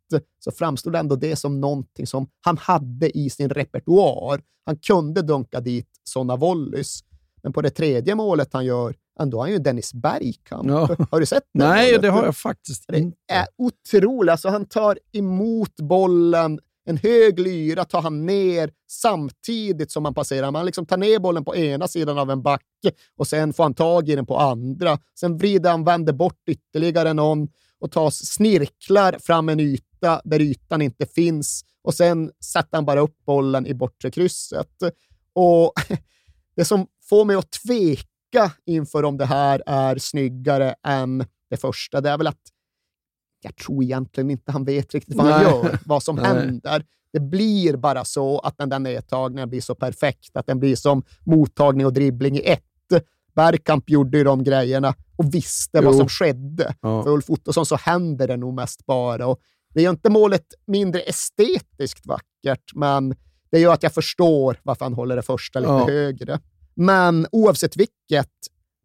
[0.44, 4.42] så framstod ändå det som någonting som han hade i sin repertoar.
[4.66, 7.04] Han kunde dunka dit sådana volleys.
[7.42, 10.68] Men på det tredje målet han gör ändå har han ju Dennis Bergkamp.
[10.68, 10.96] Ja.
[11.10, 11.58] Har du sett det?
[11.58, 13.16] Nej, det har jag faktiskt Det inte.
[13.28, 14.30] är otroligt.
[14.30, 20.50] Alltså, han tar emot bollen, en hög lyra tar han ner samtidigt som han passerar.
[20.50, 23.74] Man liksom tar ner bollen på ena sidan av en backe och sen får han
[23.74, 24.98] tag i den på andra.
[25.20, 27.48] Sen vrider han, vänder bort ytterligare någon
[27.80, 33.00] och tar snirklar fram en yta där ytan inte finns och sen sätter han bara
[33.00, 34.82] upp bollen i bortre krysset.
[35.32, 35.72] Och
[36.56, 38.08] det som får mig att tveka
[38.66, 42.40] inför om det här är snyggare än det första, det är väl att
[43.42, 45.52] jag tror egentligen inte han vet riktigt vad han Nej.
[45.52, 46.24] gör, vad som Nej.
[46.26, 46.84] händer.
[47.12, 51.02] Det blir bara så att den där nedtagningen blir så perfekt, att den blir som
[51.24, 52.62] mottagning och dribbling i ett.
[53.34, 55.98] Bergkamp gjorde ju de grejerna och visste vad Jo.
[55.98, 56.74] som skedde.
[56.80, 57.02] Ja.
[57.02, 59.26] För Ulf Ottosson så händer det nog mest bara.
[59.26, 59.40] Och
[59.74, 63.14] det gör inte målet mindre estetiskt vackert, men
[63.50, 65.86] det gör att jag förstår varför han håller det första lite Ja.
[65.86, 66.40] högre.
[66.74, 68.32] Men oavsett vilket,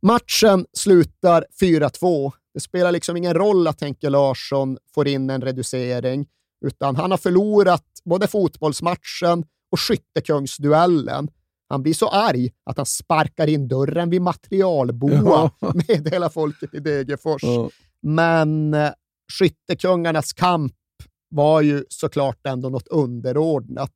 [0.02, 2.32] matchen slutar 4-2.
[2.54, 6.28] Det spelar liksom ingen roll att Henke Larsson får in en reducering,
[6.66, 11.30] utan han har förlorat både fotbollsmatchen och skyttekungsduellen.
[11.70, 15.74] Han blir så arg att han sparkar in dörren vid materialboa, Ja.
[15.88, 17.44] meddelar folket i Degerfors.
[17.44, 17.70] Ja.
[18.02, 18.92] Men eh,
[19.40, 20.74] skyttekungarnas kamp
[21.30, 23.92] var ju såklart ändå något underordnat.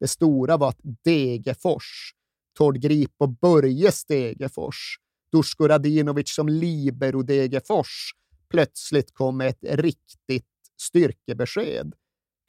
[0.00, 2.12] Det stora var att Degerfors,
[2.58, 4.98] Tord Grip och Börje Degerfors,
[5.32, 8.10] Dusko Radinovic som libero Degerfors,
[8.50, 10.46] plötsligt kom med ett riktigt
[10.80, 11.92] styrkebesked.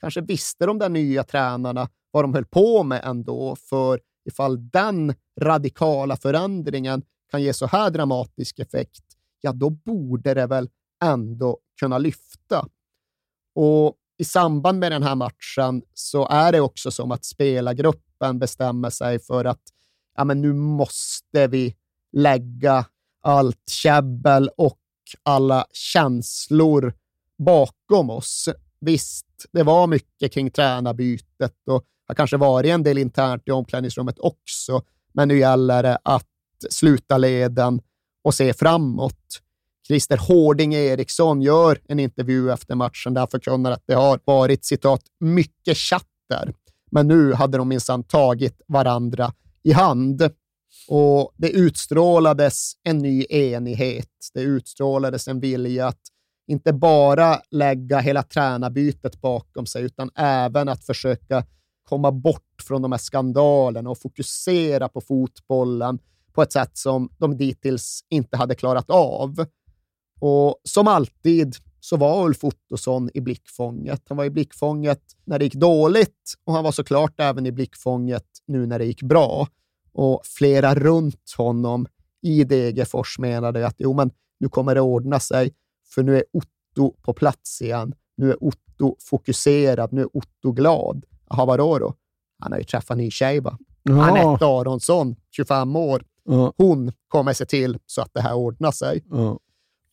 [0.01, 5.13] Kanske visste de där nya tränarna vad de höll på med ändå, för ifall den
[5.41, 9.03] radikala förändringen kan ge så här dramatisk effekt,
[9.41, 10.69] ja då borde det väl
[11.03, 12.67] ändå kunna lyfta.
[13.55, 18.89] Och i samband med den här matchen så är det också som att spelargruppen bestämmer
[18.89, 19.61] sig för att
[20.19, 21.75] ja, men nu måste vi
[22.11, 22.85] lägga
[23.23, 24.79] allt käbbel och
[25.23, 26.93] alla känslor
[27.37, 28.49] bakom oss.
[28.81, 34.19] Visst, det var mycket kring tränarbytet och har kanske varit en del internt i omklädningsrummet
[34.19, 34.81] också,
[35.13, 36.25] men nu gäller det att
[36.69, 37.81] sluta leden
[38.23, 39.41] och se framåt.
[39.87, 44.65] Christer Hårding Eriksson gör en intervju efter matchen där han förkunnar att det har varit
[44.65, 46.53] citat mycket chatt där,
[46.91, 50.29] men nu hade de minsann tagit varandra i hand.
[50.87, 54.09] Och det utstrålades en ny enighet.
[54.33, 56.01] Det utstrålades en vilja att
[56.47, 61.45] inte bara lägga hela tränarbytet bakom sig, utan även att försöka
[61.83, 65.99] komma bort från de här skandalerna och fokusera på fotbollen
[66.33, 69.45] på ett sätt som de dittills inte hade klarat av.
[70.19, 74.01] Och som alltid så var Ulf Ottosson i blickfånget.
[74.07, 78.25] Han var i blickfånget när det gick dåligt och han var såklart även i blickfånget
[78.45, 79.47] nu när det gick bra.
[79.93, 81.87] Och flera runt honom
[82.21, 85.53] i Degerfors menade att jo, men nu kommer det ordna sig,
[85.93, 87.93] för nu är Otto på plats igen.
[88.17, 91.05] Nu är Otto fokuserad, nu är Otto glad.
[91.29, 91.93] Jaha, vadå då?
[92.39, 93.57] Han har ju träffat en ny tjej, va?
[93.83, 94.09] Ja.
[94.09, 96.03] Anette Aronsson, 25 år.
[96.23, 96.53] Ja.
[96.57, 99.03] Hon kommer se till så att det här ordnar sig.
[99.09, 99.39] Ja.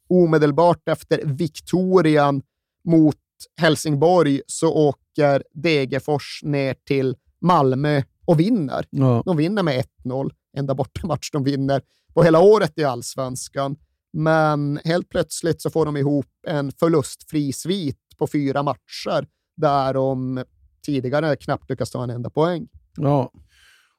[0.08, 2.42] Omedelbart efter Victorian
[2.84, 3.16] mot
[3.60, 8.86] Helsingborg så åker Degerfors ner till Malmö och vinner.
[8.90, 9.22] Ja.
[9.26, 11.82] De vinner med 1-0, enda bortamatch de vinner
[12.14, 13.76] på hela året i allsvenskan.
[14.12, 19.26] Men helt plötsligt så får de ihop en förlustfri svit på fyra matcher
[19.56, 20.44] där de
[20.86, 22.68] tidigare knappt lyckats ta en enda poäng.
[22.96, 23.30] Ja.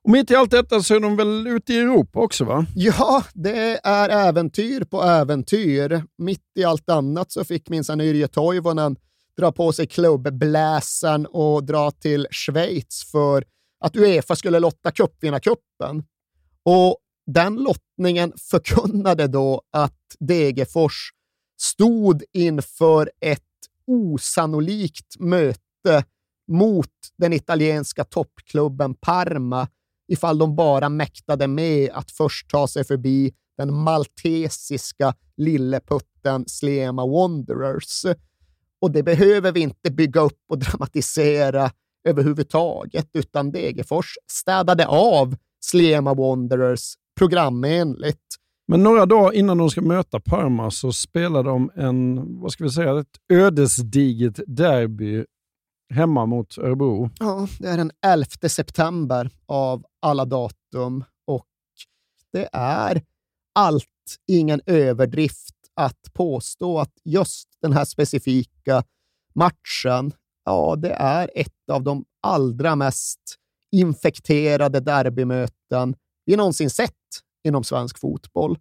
[0.08, 2.66] Och mitt i allt detta så är de väl ute i Europa också, va?
[2.76, 6.04] Ja, det är äventyr på äventyr.
[6.18, 8.96] Mitt i allt annat så fick minsann Yrje Toivonen
[9.38, 13.44] dra på sig klubbbläsaren och dra till Schweiz för
[13.80, 16.04] att Uefa skulle lotta cupvinnarcupen.
[16.64, 16.98] Och
[17.32, 21.12] den lottningen förkunnade då att Degerfors
[21.62, 23.42] stod inför ett
[23.88, 26.04] osannolikt möte
[26.52, 29.68] mot den italienska toppklubben Parma
[30.08, 38.06] ifall de bara mäktade med att först ta sig förbi den maltesiska lilleputten Slema Wanderers.
[38.82, 41.72] Och det behöver vi inte bygga upp och dramatisera
[42.08, 48.24] överhuvudtaget, utan Degerfors städade av Slema Wanderers programenligt.
[48.68, 52.70] Men några dagar innan de ska möta Parma så spelar de en, vad ska vi
[52.70, 55.26] säga, ett ödesdigert derby
[55.90, 57.10] hemma mot Örebro.
[57.20, 61.48] Ja, det är den 11 september av alla datum och
[62.32, 63.04] det är
[63.56, 63.86] allt
[64.28, 68.84] ingen överdrift att påstå att just den här specifika
[69.36, 70.14] matchen,
[70.46, 73.20] ja, det är ett av de allra mest
[73.72, 76.94] infekterade derbymöten vi någonsin sett
[77.44, 78.58] inom svensk fotboll.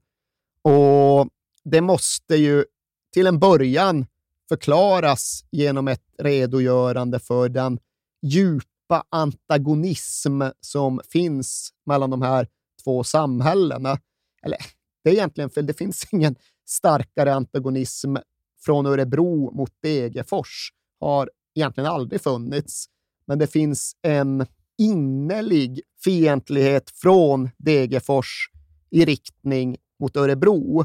[0.62, 1.28] Och
[1.64, 2.64] det måste ju
[3.12, 4.06] till en början
[4.48, 7.78] förklaras genom ett redogörande för den
[8.22, 12.48] djupa antagonism som finns mellan de här
[12.84, 13.98] två samhällena.
[14.42, 14.58] Eller
[15.04, 18.16] det är egentligen för det finns ingen starkare antagonism
[18.64, 20.72] från Örebro mot Degerfors.
[21.00, 22.86] har egentligen aldrig funnits.
[23.26, 24.46] Men det finns en
[24.78, 28.50] innerlig fientlighet från Degerfors
[28.90, 30.84] i riktning mot Örebro.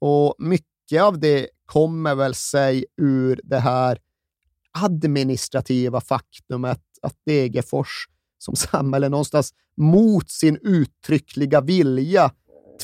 [0.00, 0.71] Och mycket
[1.02, 3.98] av det kommer väl sig ur det här
[4.72, 12.30] administrativa faktumet att Degerfors som samhälle någonstans mot sin uttryckliga vilja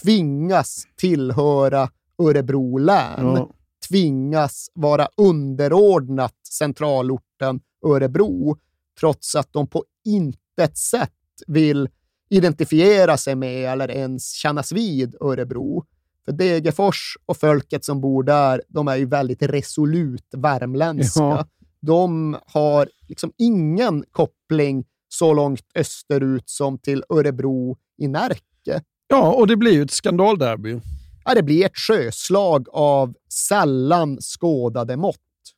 [0.02, 1.90] tvingas tillhöra
[2.22, 3.34] Örebro län.
[3.34, 3.50] Ja.
[3.88, 8.56] Tvingas vara underordnat centralorten Örebro,
[9.00, 11.12] trots att de på intet sätt
[11.46, 11.88] vill
[12.30, 15.84] identifiera sig med eller ens kännas vid Örebro.
[16.28, 21.22] För Degerfors och folket som bor där, de är ju väldigt resolut värmländska.
[21.22, 21.46] Ja.
[21.80, 28.82] De har liksom ingen koppling så långt österut som till Örebro i Närke.
[29.08, 30.80] Ja, och det blir ju ett skandalderby.
[31.24, 33.14] Ja, det blir ett sjöslag av
[33.48, 35.16] sällan skådade mått.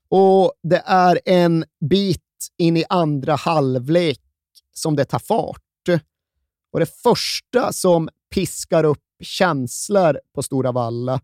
[0.08, 2.22] Och det är en bit
[2.58, 4.20] in i andra halvlek
[4.74, 5.62] som det tar fart.
[6.72, 11.20] Och det första som piskar upp känslor på Stora Valla,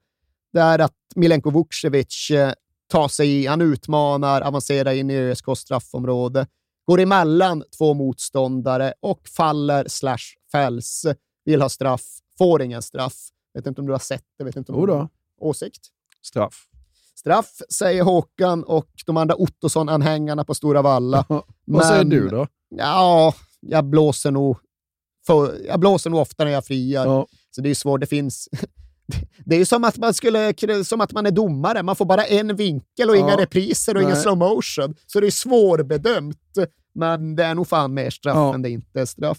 [0.53, 2.53] det är att Milenko Vucevic eh,
[2.89, 6.47] tar sig i, han utmanar, avancerar in i ÖSK straffområde,
[6.87, 10.19] går emellan två motståndare och faller slash
[10.53, 11.07] fälls.
[11.45, 12.03] Vill ha straff,
[12.39, 13.29] får ingen straff.
[13.55, 14.45] Vet inte om du har sett det?
[14.45, 15.09] Vet inte om du har
[15.41, 15.87] åsikt?
[16.23, 16.67] Straff.
[17.15, 21.25] Straff, säger Håkan och de andra Ottosson-anhängarna på Stora Valla.
[21.65, 22.47] Vad säger du då?
[22.69, 24.59] Ja, jag blåser nog,
[25.27, 27.07] för, jag blåser nog ofta när jag friar.
[27.07, 27.27] Ja.
[27.57, 28.01] Så det är svårt.
[28.01, 28.49] Det finns...
[29.45, 30.55] Det är ju som att man skulle,
[30.85, 31.83] som att man är domare.
[31.83, 33.21] Man får bara en vinkel och ja.
[33.21, 34.11] inga repriser och Nej.
[34.11, 34.95] ingen slow motion.
[35.07, 36.39] Så det är svårbedömt.
[36.95, 38.55] Men det är nog fan mer straff ja.
[38.55, 39.39] än det inte är straff.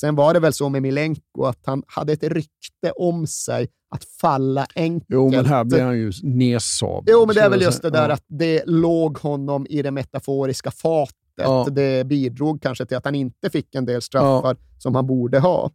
[0.00, 4.04] Sen var det väl så med Milenko att han hade ett rykte om sig att
[4.20, 5.06] falla enkelt.
[5.08, 7.04] Jo, men här blir han ju nedsabad.
[7.06, 8.14] Jo, men det är väl just det där ja.
[8.14, 11.14] att det låg honom i det metaforiska fatet.
[11.36, 11.66] Ja.
[11.70, 14.78] Det bidrog kanske till att han inte fick en del straffar ja.
[14.78, 15.70] som han borde ha.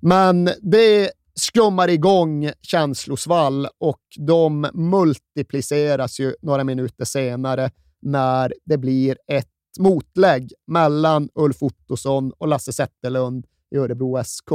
[0.00, 1.10] Men det
[1.40, 7.70] skummar igång känslosvall och de multipliceras ju några minuter senare
[8.02, 9.46] när det blir ett
[9.78, 14.52] motlägg mellan Ulf Ottosson och Lasse Zetterlund i Örebro SK.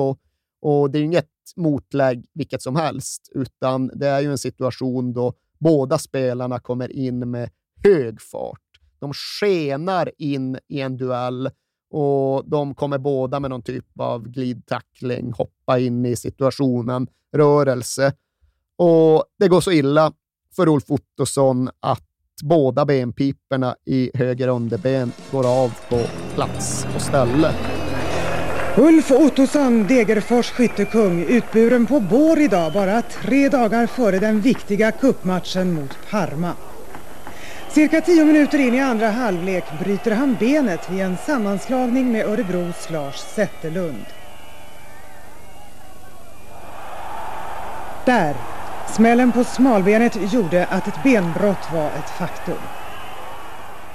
[0.62, 5.14] Och det är ju inget motlägg vilket som helst, utan det är ju en situation
[5.14, 7.50] då båda spelarna kommer in med
[7.84, 8.62] hög fart.
[9.00, 11.50] De skenar in i en duell
[11.92, 18.14] och de kommer båda med någon typ av glidtackling, hoppa in i situationen, rörelse.
[18.78, 20.12] Och det går så illa
[20.56, 22.04] för Ulf Ottosson att
[22.44, 26.02] båda benpiporna i höger underben går av på
[26.36, 27.52] plats och ställe.
[28.78, 35.74] Ulf Ottosson, Degerfors skyttekung, utburen på bår idag bara tre dagar före den viktiga kuppmatchen
[35.74, 36.54] mot Parma.
[37.76, 42.90] Cirka tio minuter in i andra halvlek bryter han benet vid en sammanslagning med Örebros
[42.90, 44.06] Lars Zetterlund.
[48.06, 48.36] Där,
[48.96, 52.58] smällen på smalbenet gjorde att ett benbrott var ett faktum.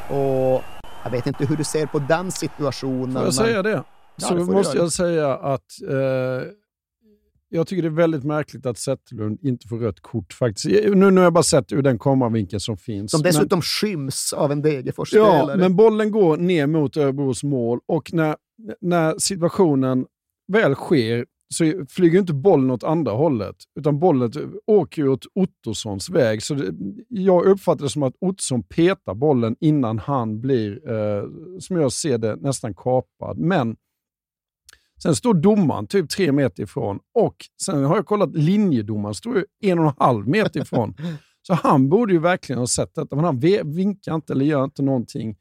[0.09, 0.65] Och
[1.05, 3.15] jag vet inte hur du ser på den situationen.
[3.15, 3.84] Får jag säga det?
[4.20, 6.49] så ja, måste jag säga att eh,
[7.51, 10.33] jag tycker det är väldigt märkligt att Zetterlund inte får rött kort.
[10.33, 10.67] faktiskt.
[10.67, 13.11] Nu, nu har jag bara sett ur den kameravinkeln som finns.
[13.11, 15.51] Som dessutom men, skyms av en Degerfors-spelare.
[15.51, 18.37] Ja, men bollen går ner mot Örebros mål och när,
[18.81, 20.07] när situationen
[20.53, 24.33] väl sker så flyger inte bollen åt andra hållet, utan bollen
[24.67, 26.43] åker åt Ottossons väg.
[26.43, 26.75] Så det,
[27.09, 31.25] jag uppfattar det som att Ottosson petar bollen innan han blir, eh,
[31.59, 33.39] som jag ser det, nästan kapad.
[33.39, 33.77] Men
[35.03, 39.45] Sen står domaren typ tre meter ifrån och sen har jag kollat linjedomaren, står ju
[39.61, 40.95] en och en halv meter ifrån.
[41.43, 43.39] Så han borde ju verkligen ha sett detta, men han
[43.75, 45.37] vinkar inte eller gör inte någonting.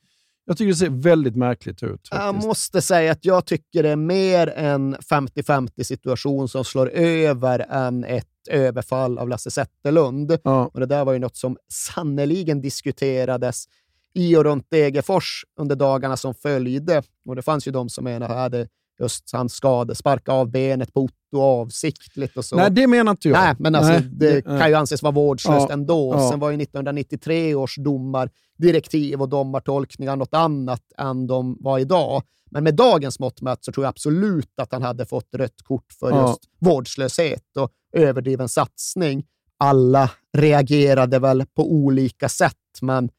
[0.45, 1.89] Jag tycker det ser väldigt märkligt ut.
[1.91, 2.13] Faktiskt.
[2.13, 7.59] Jag måste säga att jag tycker det är mer en 50-50 situation som slår över
[7.59, 10.38] än ett överfall av Lasse Zetterlund.
[10.43, 10.71] Ja.
[10.73, 13.65] Och det där var ju något som sannoliken diskuterades
[14.13, 17.03] i och runt Degerfors under dagarna som följde.
[17.25, 21.01] Och det fanns ju de som menade att just han skadade, sparka av benet på
[21.01, 22.55] Otto avsiktligt och så.
[22.55, 23.39] Nej, det menar inte jag.
[23.39, 26.13] Nej, men alltså, Nej, det, det- kan ju anses vara vårdslöst Ja, ändå.
[26.15, 26.29] ja.
[26.31, 32.23] Sen var ju 1993 års domardirektiv och domartolkningar något annat än de var idag.
[32.51, 35.93] Men med dagens mått mätt så tror jag absolut att han hade fått rött kort
[35.99, 36.27] för Ja.
[36.27, 39.25] just vårdslöshet och överdriven satsning.
[39.57, 43.09] Alla reagerade väl på olika sätt, men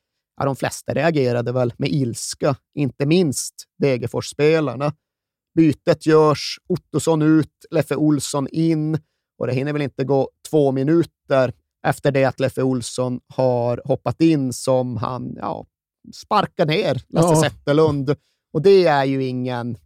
[0.44, 4.92] de flesta reagerade väl med ilska, inte minst Degerfors-spelarna.
[5.54, 8.98] Bytet görs, Ottosson ut, Leffe Olsson in
[9.38, 11.52] och det hinner väl inte gå två minuter
[11.86, 15.66] efter det att Leffe Olsson har hoppat in som han ja,
[16.14, 17.42] sparkar ner Lasse Ja.
[17.42, 18.16] Zetterlund.
[18.52, 19.78] Och det är ju ingen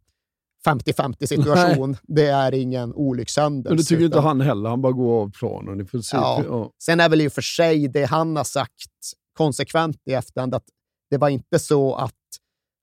[0.66, 1.90] 50-50 situation.
[1.90, 2.00] Nej.
[2.02, 3.70] Det är ingen olyckshändelse.
[3.70, 4.70] Men det tycker inte utan- han heller.
[4.70, 5.86] Han bara går av planen.
[5.86, 6.16] Får se.
[6.16, 6.42] Ja.
[6.48, 6.70] Ja.
[6.84, 8.90] Sen är väl i och för sig det han har sagt
[9.38, 10.64] konsekvent i efterhand att
[11.10, 12.14] det var inte så att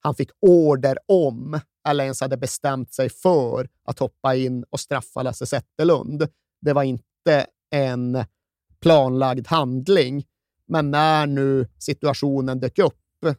[0.04, 5.24] han fick order om eller ens hade bestämt sig för att hoppa in och straffa
[5.24, 6.28] Lasse Zetterlund.
[6.62, 8.24] Det var inte en
[8.82, 10.26] planlagd handling.
[10.68, 12.98] Men när nu situationen dök upp,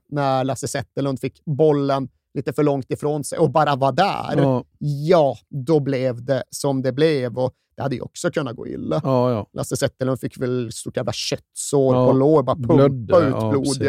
[0.09, 4.65] när Lasse Zetterlund fick bollen lite för långt ifrån sig och bara var där, Ja.
[4.79, 7.39] ja, då blev det som det blev.
[7.39, 9.01] Och det hade ju också kunnat gå illa.
[9.05, 9.47] Ja, ja.
[9.53, 13.83] Lasse Zetterlund fick väl stort jävla köttsår på lår, bara pumpa blödde, ut blod.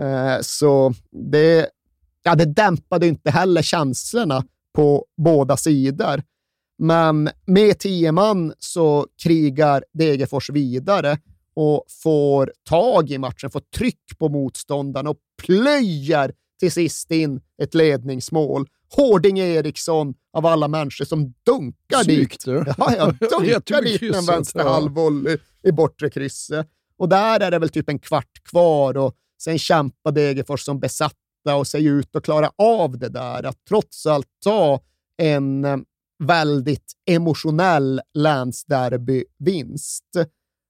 [0.00, 0.92] Eh, så
[1.32, 1.68] det,
[2.22, 4.44] ja, det dämpade inte heller känslorna
[4.74, 6.22] på båda sidor.
[6.78, 11.18] Men med tio man så krigar Degerfors vidare
[11.54, 17.74] och får tag i matchen, får tryck på motståndarna och plöjer till sist in ett
[17.74, 18.66] ledningsmål.
[18.96, 22.44] Hårding Eriksson av alla människor som dunkar Snyggt, dit.
[22.44, 22.64] du.
[22.78, 24.72] Ja, ja, dunkar dit en krysset, vänster ja.
[24.72, 26.66] halvvolley i bortre krysset.
[26.96, 30.80] Och där är det väl typ en kvart kvar och sen kämpar Degerfors som
[31.42, 33.42] besatta och sig ut att klara av det där.
[33.42, 34.80] Att trots allt ta
[35.16, 35.76] en eh,
[36.18, 40.04] väldigt emotionell länsderbyvinst.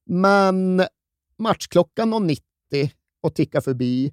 [0.07, 0.83] Men
[1.39, 2.91] matchklockan 0.90
[3.23, 4.12] och tickar förbi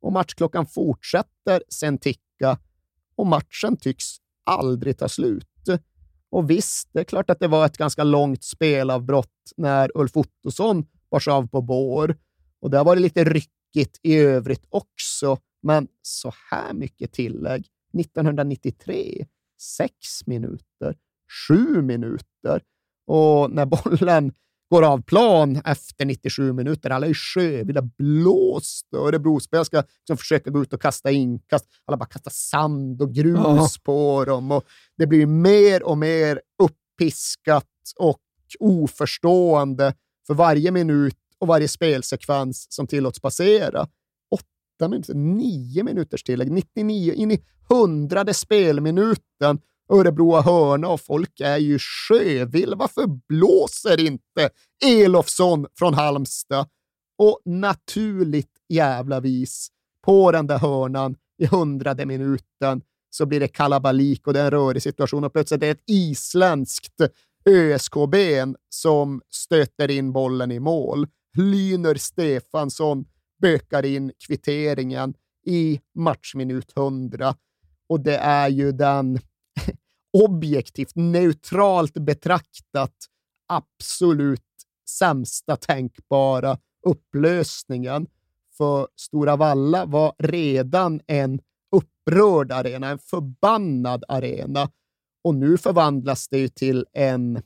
[0.00, 2.58] och matchklockan fortsätter sen ticka
[3.16, 4.04] och matchen tycks
[4.46, 5.48] aldrig ta slut.
[6.30, 10.86] Och visst, det är klart att det var ett ganska långt spelavbrott när Ulf Ottosson
[11.10, 12.16] bars av på bår.
[12.60, 15.38] Och det har varit lite ryckigt i övrigt också.
[15.64, 17.66] Men så här mycket tillägg
[18.00, 19.26] 1993,
[19.60, 20.96] sex minuter,
[21.48, 22.62] sju minuter.
[23.06, 24.32] Och när bollen
[24.70, 30.50] går av plan efter 97 minuter, alla är sjövilla, blåst och Örebrospelare ska liksom försöka
[30.50, 31.66] gå ut och kasta inkast.
[31.84, 33.68] Alla bara kastar sand och grus Ja.
[33.84, 34.64] på dem och
[34.96, 37.68] det blir mer och mer uppiskat
[37.98, 38.20] och
[38.60, 39.94] oförstående
[40.26, 43.88] för varje minut och varje spelsekvens som tillåts passera.
[44.84, 49.60] Åtta minuter, nio minuters tillägg, 99 in i hundrade spelminuten.
[49.92, 52.74] Örebro har hörna och folk är ju sjövill.
[52.76, 54.50] Varför blåser inte
[54.84, 56.66] Elofsson från Halmstad?
[57.18, 59.68] Och naturligt jävla vis,
[60.04, 64.50] på den där hörnan i hundrade minuten så blir det kalabalik och det är en
[64.50, 67.00] rörig situation och plötsligt är det ett isländskt
[67.44, 71.06] ÖSK-ben som stöter in bollen i mål.
[71.36, 73.04] Lyner Stefansson
[73.44, 75.14] spökar in kvitteringen
[75.46, 77.34] i matchminut 100
[77.88, 79.18] och det är ju den
[80.12, 82.94] objektivt, neutralt betraktat
[83.48, 84.40] absolut
[84.88, 88.06] sämsta tänkbara upplösningen.
[88.56, 91.40] För Stora Valla var redan en
[91.76, 94.70] upprörd arena, en förbannad arena.
[95.24, 97.42] Och nu förvandlas det ju till en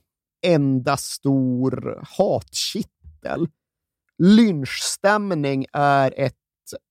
[0.47, 3.49] enda stor hatkittel.
[4.19, 6.35] Lynchstämning är ett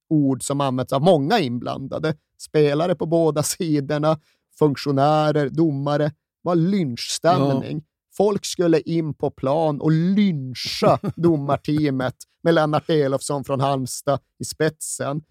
[0.10, 2.16] ord som används av många inblandade.
[2.42, 4.20] Spelare på båda sidorna,
[4.60, 6.12] funktionärer, domare.
[6.42, 7.84] var lynchstämning.
[8.18, 15.22] Folk skulle in på plan och lyncha domarteamet med Lennart Elofsson från Halmstad i spetsen.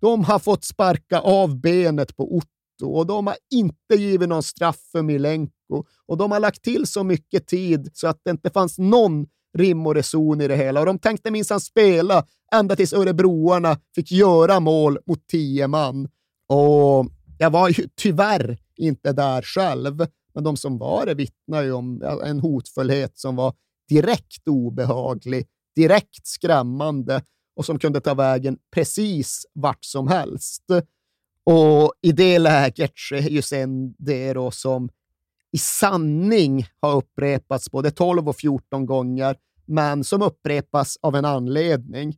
[0.00, 4.78] De har fått sparka av benet på Otto och de har inte givit någon straff
[4.92, 8.78] för Milenko och de har lagt till så mycket tid så att det inte fanns
[8.78, 9.26] någon
[9.56, 10.80] rim och reson i det hela.
[10.80, 16.08] Och de tänkte minsann spela ända tills örebroarna fick göra mål mot tio man.
[16.48, 17.06] Och
[17.38, 22.02] jag var ju tyvärr inte där själv, men de som var det vittnar ju om
[22.24, 23.54] en hotfullhet som var
[23.88, 27.22] direkt obehaglig, direkt skrämmande
[27.56, 30.64] och som kunde ta vägen precis vart som helst.
[31.44, 34.88] Och i det läget sker ju sen det då som
[35.56, 39.36] i sanning har upprepats både 12 och 14 gånger,
[39.66, 42.16] men som upprepas av en anledning.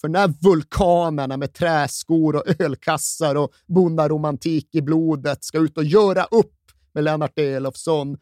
[0.00, 6.24] För när vulkanerna med träskor och ölkassar och bondaromantik i blodet ska ut och göra
[6.24, 6.56] upp
[6.92, 8.16] med Lennart Elofsson,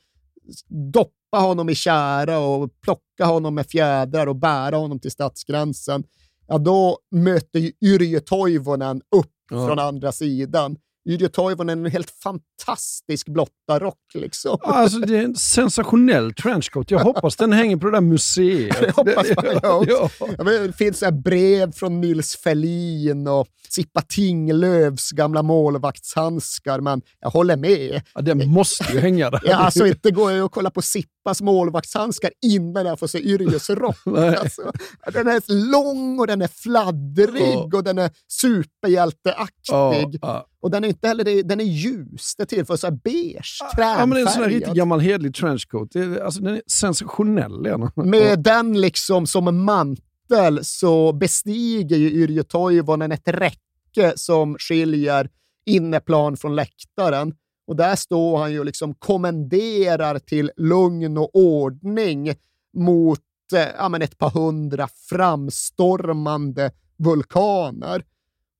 [0.93, 6.05] doppa honom i kära och plocka honom med fjädrar och bära honom till stadsgränsen,
[6.47, 9.67] ja då möter ju Yrjö Toivonen upp Ja.
[9.67, 10.77] från andra sidan.
[11.09, 14.59] Yrjö Toivonen en helt fantastisk blottarock liksom.
[14.63, 16.91] Alltså, det är en sensationell trenchcoat.
[16.91, 18.81] Jag hoppas den hänger på det där museet.
[18.81, 24.03] Det hoppas man ja, jag Det finns så här brev från Nils Ferlin och Sippa
[24.03, 28.03] Tinglövs gamla målvaktshandskar, men jag håller med.
[28.15, 29.41] Ja, den måste ju hänga där.
[29.45, 30.83] Ja, alltså inte går jag och kollar på
[31.29, 33.97] Sippas målvaktshandskar innan jag får se Yrjes rock.
[34.07, 34.73] Alltså,
[35.13, 37.71] den är lång och den är fladdrig Ja.
[37.75, 39.73] och den är superhjälteaktig.
[39.73, 40.47] Ja, ja.
[40.61, 42.35] Och den är inte heller, den är ljus.
[42.39, 44.53] Det tillför så här beige, Ja, men det är en sån här krämfärgad.
[44.53, 45.89] riktigt gammal hedlig trenchcoat.
[45.93, 47.63] Det är, alltså, den är sensationell.
[47.63, 47.91] den.
[48.11, 55.29] Med den liksom som mantel så bestiger ju Yrjö Toivonen ett räcke som skiljer
[55.67, 57.35] inneplan från läktaren.
[57.69, 62.35] Och där står han ju och liksom kommenderar till lugn och ordning
[62.77, 63.21] mot
[63.55, 68.05] eh, ja, men ett par hundra framstormande vulkaner.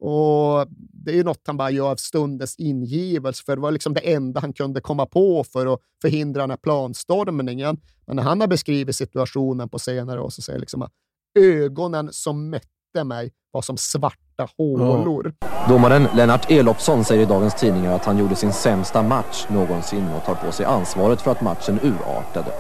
[0.01, 3.95] Och Det är ju något han bara gör av stundens ingivelse, för det var liksom
[3.95, 7.81] det enda han kunde komma på för att förhindra den här planstormningen.
[8.07, 10.93] Men när han har beskrivit situationen på senare år så säger han liksom att
[11.39, 15.33] ögonen som mötte mig var som svarta hålor.
[15.69, 20.25] Domaren Lennart Elofsson säger i dagens tidningar att han gjorde sin sämsta match någonsin och
[20.25, 22.51] tar på sig ansvaret för att matchen urartade.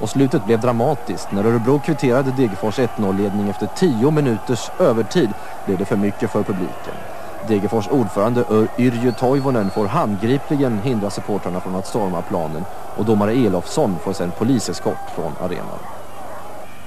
[0.00, 1.32] Och slutet blev dramatiskt.
[1.32, 5.28] När Örebro kvitterade Degerfors 1-0-ledning efter 10 minuters övertid
[5.66, 6.94] blev det för mycket för publiken.
[7.48, 12.64] Degerfors ordförande Ör- Yrjö Toivonen får handgripligen hindra supportrarna från att storma planen
[12.96, 15.78] och domare Elofsson får sedan poliseskort från arenan.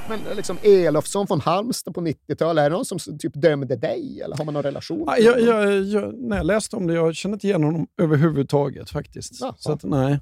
[0.09, 4.21] Men liksom Elofsson från Halmstad på 90-talet, är det någon som typ dömde dig?
[4.23, 5.07] Eller har man någon relation?
[5.15, 8.89] Till jag, jag, jag, när jag läste om det, jag kände inte igen honom överhuvudtaget
[8.89, 9.35] faktiskt.
[9.35, 10.19] Så att, nej.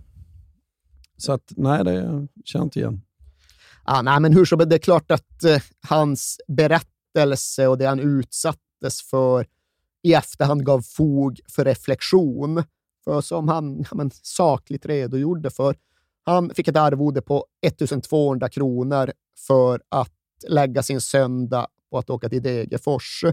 [1.17, 1.91] Så att, nej, det
[2.45, 3.01] känner jag inte igen.
[3.85, 7.99] Ja, nej, men hur helst, det är klart att eh, hans berättelse och det han
[7.99, 9.45] utsattes för
[10.03, 12.63] i efterhand gav fog för reflektion.
[13.03, 15.75] För som han ja, men, sakligt redogjorde för,
[16.23, 19.11] han fick ett arvode på 1200 kronor
[19.47, 20.11] för att
[20.47, 23.23] lägga sin söndag på att åka till Degerfors.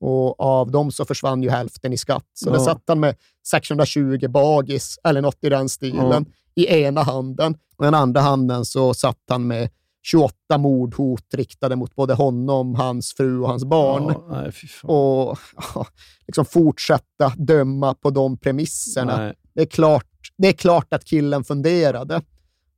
[0.00, 2.26] Och av dem så försvann ju hälften i skatt.
[2.32, 2.52] Så Ja.
[2.52, 3.16] där satt han med
[3.46, 7.56] 620 bagis, eller något i den stilen, i ena handen.
[7.76, 9.70] Och i den andra handen så satt han med
[10.04, 14.02] 28 mordhot riktade mot både honom, hans fru och hans barn.
[14.08, 15.38] Ja, nej, och
[15.74, 15.86] ja,
[16.26, 19.16] liksom fortsätta döma på de premisserna.
[19.16, 19.34] Nej.
[19.54, 22.22] Det är, klart, det är klart att killen funderade.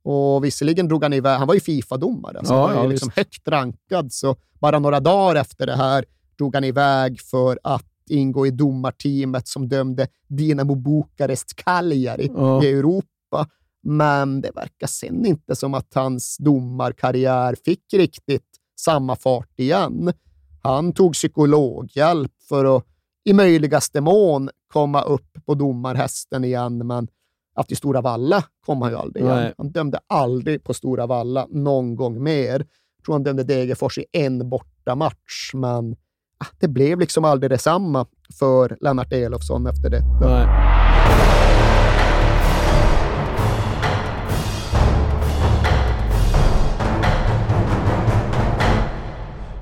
[0.05, 3.11] Och visserligen drog han iväg, han var ju Fifa-domare, så Ja, han var ja, liksom
[3.15, 4.13] högt rankad.
[4.13, 6.05] Så bara några dagar efter det här
[6.37, 12.63] drog han iväg för att ingå i domarteamet som dömde Dinamo Bukarest Cagliari Ja.
[12.63, 13.47] i Europa.
[13.83, 18.47] Men det verkar sen inte som att hans domarkarriär fick riktigt
[18.79, 20.13] samma fart igen.
[20.61, 22.83] Han tog psykologhjälp för att
[23.25, 27.07] i möjligaste mån komma upp på domarhästen igen, men
[27.55, 29.37] att i Stora Valla kom han ju aldrig igen.
[29.37, 29.53] Nej.
[29.57, 32.59] Han dömde aldrig på Stora Valla någon gång mer.
[32.97, 35.95] Jag tror han dömde Degerfors i en bortamatch, men
[36.37, 38.07] ah, det blev liksom aldrig detsamma
[38.39, 40.19] för Lennart Elofsson efter detta.
[40.21, 40.47] Nej.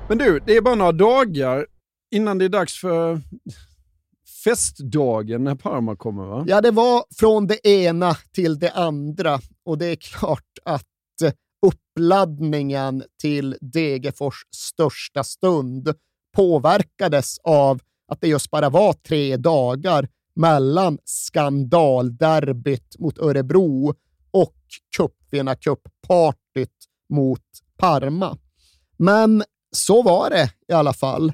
[0.08, 1.66] Men du, det är bara några dagar
[2.10, 3.20] innan det är dags för
[4.44, 6.44] festdagen när Parma kommer va?
[6.48, 11.32] Ja, det var från det ena till det andra och det är klart att eh,
[11.66, 15.94] uppladdningen till Degerfors största stund
[16.36, 17.80] påverkades av
[18.12, 23.94] att det just bara var tre dagar mellan skandalderbyt mot Örebro
[24.30, 24.56] och
[24.96, 26.70] cupvinnarcuppartyt
[27.08, 27.40] mot
[27.78, 28.38] Parma.
[28.96, 31.32] Men så var det i alla fall.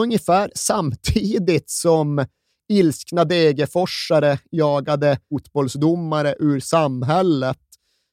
[0.00, 2.26] Ungefär samtidigt som
[2.70, 7.58] ilskna Degerforsare jagade fotbollsdomare ur samhället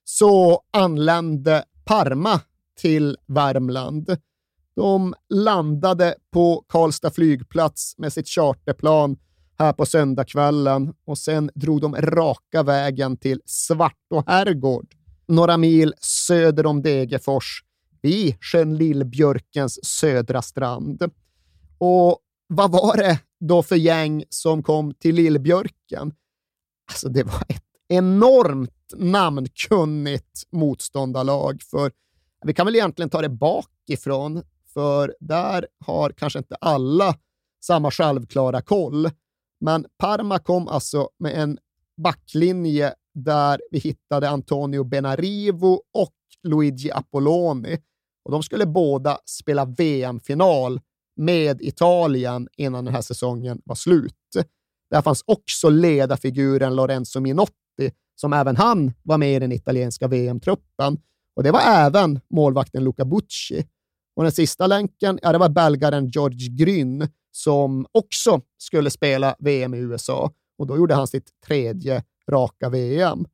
[0.03, 2.41] så anlände Parma
[2.81, 4.17] till Värmland.
[4.75, 9.17] De landade på Karlstad flygplats med sitt charterplan
[9.59, 14.87] här på söndagskvällen och sen drog de raka vägen till Svartå herrgård,
[15.27, 17.63] några mil söder om Degerfors,
[18.01, 21.03] vid sjön Lillbjörkens södra strand.
[21.77, 26.13] Och vad var det då för gäng som kom till Lillbjörken?
[26.91, 31.61] Alltså det var ett enormt namnkunnigt motståndarlag.
[31.61, 31.91] För
[32.45, 34.43] vi kan väl egentligen ta det bakifrån,
[34.73, 37.15] för där har kanske inte alla
[37.63, 39.09] samma självklara koll.
[39.59, 41.57] Men Parma kom alltså med en
[41.97, 47.81] backlinje där vi hittade Antonio Benarivo och Luigi Apolloni.
[48.23, 50.79] Och de skulle båda spela VM-final
[51.17, 54.13] med Italien innan den här säsongen var slut.
[54.91, 60.97] Där fanns också ledarfiguren Lorenzo Minotti, som även han var med i den italienska VM-truppen.
[61.35, 63.67] Och det var även målvakten Luca Bucci.
[64.15, 69.73] Och den sista länken, ja, det var belgaren George Gryn som också skulle spela VM
[69.73, 73.25] i USA och då gjorde han sitt tredje raka VM.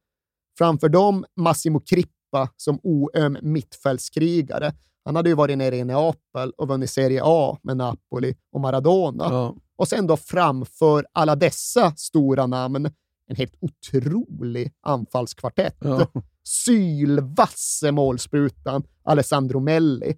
[0.58, 4.74] Framför dem Massimo Crippa som oöm mittfältskrigare.
[5.06, 9.24] Han hade ju varit nere i Neapel och vunnit Serie A med Napoli och Maradona.
[9.24, 9.56] Ja.
[9.76, 12.90] Och sen då framför alla dessa stora namn
[13.28, 15.78] en helt otrolig anfallskvartett.
[15.80, 16.08] Ja.
[16.44, 20.18] Sylvasse målsprutan Alessandro Melli,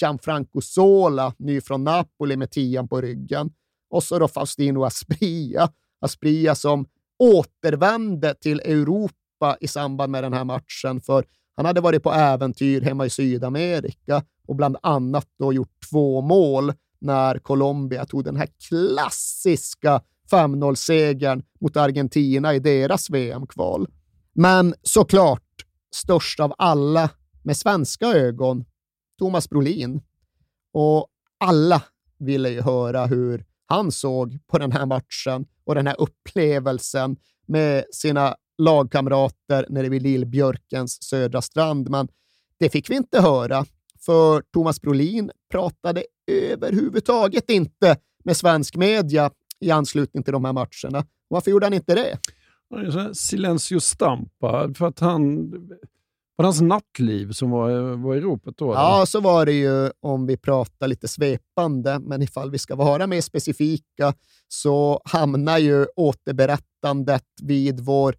[0.00, 3.50] Gianfranco Sola, ny från Napoli med tian på ryggen,
[3.90, 5.68] och så då Faustino Aspria,
[6.00, 6.86] Aspria som
[7.18, 11.24] återvände till Europa i samband med den här matchen, för
[11.56, 16.72] han hade varit på äventyr hemma i Sydamerika och bland annat då gjort två mål
[17.00, 23.86] när Colombia tog den här klassiska 5-0-segern mot Argentina i deras VM-kval.
[24.32, 25.42] Men såklart,
[25.94, 27.10] störst av alla
[27.42, 28.64] med svenska ögon,
[29.18, 30.02] Thomas Brolin.
[30.72, 31.06] Och
[31.38, 31.82] alla
[32.18, 37.84] ville ju höra hur han såg på den här matchen och den här upplevelsen med
[37.92, 41.90] sina lagkamrater nere vid Lillbjörkens södra strand.
[41.90, 42.08] Men
[42.58, 43.64] det fick vi inte höra,
[44.00, 51.06] för Thomas Brolin pratade överhuvudtaget inte med svensk media i anslutning till de här matcherna.
[51.28, 52.18] Varför gjorde han inte det?
[53.14, 55.50] Silencio stampa, för att han
[56.36, 58.74] var det hans nattliv som var, var i ropet då?
[58.74, 59.06] Ja, eller?
[59.06, 63.20] så var det ju om vi pratar lite svepande, men ifall vi ska vara mer
[63.20, 64.14] specifika
[64.48, 68.14] så hamnar ju återberättandet vid vår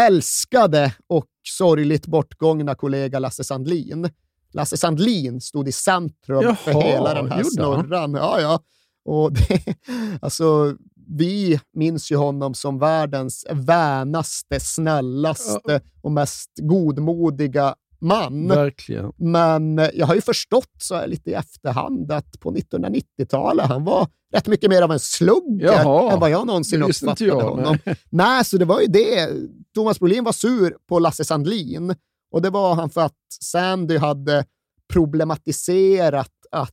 [0.00, 4.10] älskade och sorgligt bortgångna kollega Lasse Sandlin.
[4.52, 8.14] Lasse Sandlin stod i centrum Jaha, för hela den här snurran.
[8.14, 8.60] Ja, ja.
[9.04, 9.62] Och det,
[10.20, 10.76] alltså,
[11.08, 18.48] vi minns ju honom som världens vänaste, snällaste och mest godmodiga man.
[18.48, 19.12] Verkligen.
[19.16, 24.08] Men jag har ju förstått så här lite i efterhand att på 1990-talet han var
[24.32, 27.78] rätt mycket mer av en slugger än vad jag någonsin uppfattade jag, honom.
[27.84, 27.96] Nej.
[28.10, 29.30] nej, så det var ju det.
[29.74, 31.94] Thomas Brolin var sur på Lasse Sandlin
[32.32, 34.44] och det var han för att Sandy hade
[34.92, 36.72] problematiserat att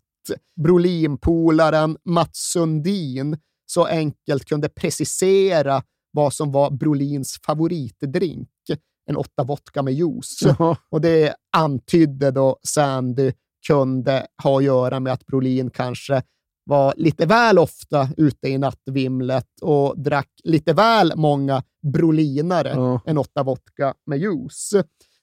[0.56, 8.50] Brolin-polaren Mats Sundin så enkelt kunde precisera vad som var Brolins favoritdrink,
[9.06, 10.42] en åtta vodka med juice.
[10.42, 10.78] Jaha.
[10.90, 13.32] Och det antydde då Sandy
[13.68, 16.24] kunde ha att göra med att Brolin kanske
[16.66, 23.02] var lite väl ofta ute i nattvimlet och drack lite väl många brolinare ja.
[23.06, 24.74] än åtta vodka med juice.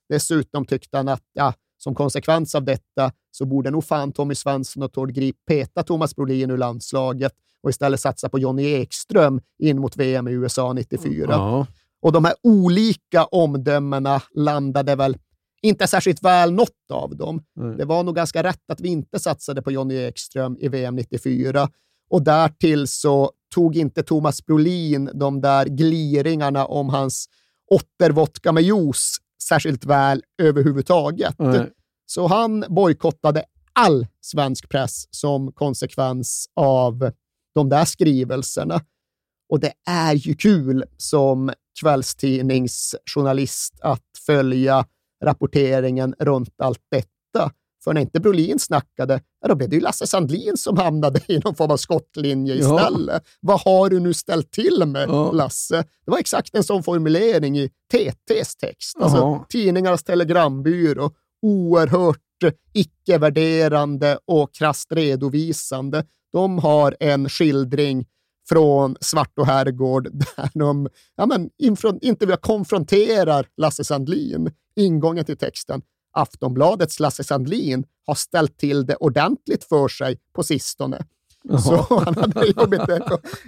[0.09, 4.83] Dessutom tyckte han att ja, som konsekvens av detta så borde nog fan Tommy Svensson
[4.83, 9.81] och Tord Grip peta Thomas Brolin ur landslaget och istället satsa på Jonny Ekström in
[9.81, 11.27] mot VM i USA 94.
[11.29, 11.67] Ja.
[12.03, 15.17] Och de här olika omdömena landade väl
[15.63, 17.43] inte särskilt väl något av dem.
[17.61, 17.77] Mm.
[17.77, 21.69] Det var nog ganska rätt att vi inte satsade på Jonny Ekström i VM 94.
[22.11, 27.27] Och därtill så tog inte Thomas Brolin de där gliringarna om hans
[27.71, 31.41] åttervodka med juice särskilt väl överhuvudtaget.
[31.41, 31.67] Mm.
[32.07, 37.13] Så han bojkottade all svensk press som konsekvens av
[37.55, 38.81] de där skrivelserna.
[39.49, 44.85] Och det är ju kul som kvällstidningsjournalist att följa
[45.25, 47.51] rapporteringen runt allt detta.
[47.85, 51.55] För när inte Brolin snackade, då blev det ju Lasse Sandlin som hamnade i någon
[51.55, 53.23] form av skottlinje istället.
[53.25, 53.31] Ja.
[53.41, 55.33] Vad har du nu ställt till med, ja.
[55.33, 55.85] Lasse?
[56.05, 58.97] Det var exakt en sån formulering i TTs text.
[59.01, 61.11] Alltså, tidningarnas telegrambyrå.
[61.43, 62.19] Oerhört
[62.73, 66.05] icke-värderande och krasst redovisande.
[66.33, 68.07] De har en skildring
[68.51, 71.51] från Svartå herrgård där de ja, men,
[72.03, 74.51] inte konfronterar Lasse Sandlin.
[74.77, 75.83] Ingången till texten.
[76.13, 81.05] Aftonbladets Lasse Sandlin har ställt till det ordentligt för sig på sistone.
[81.65, 82.81] Så han hade jobbigt,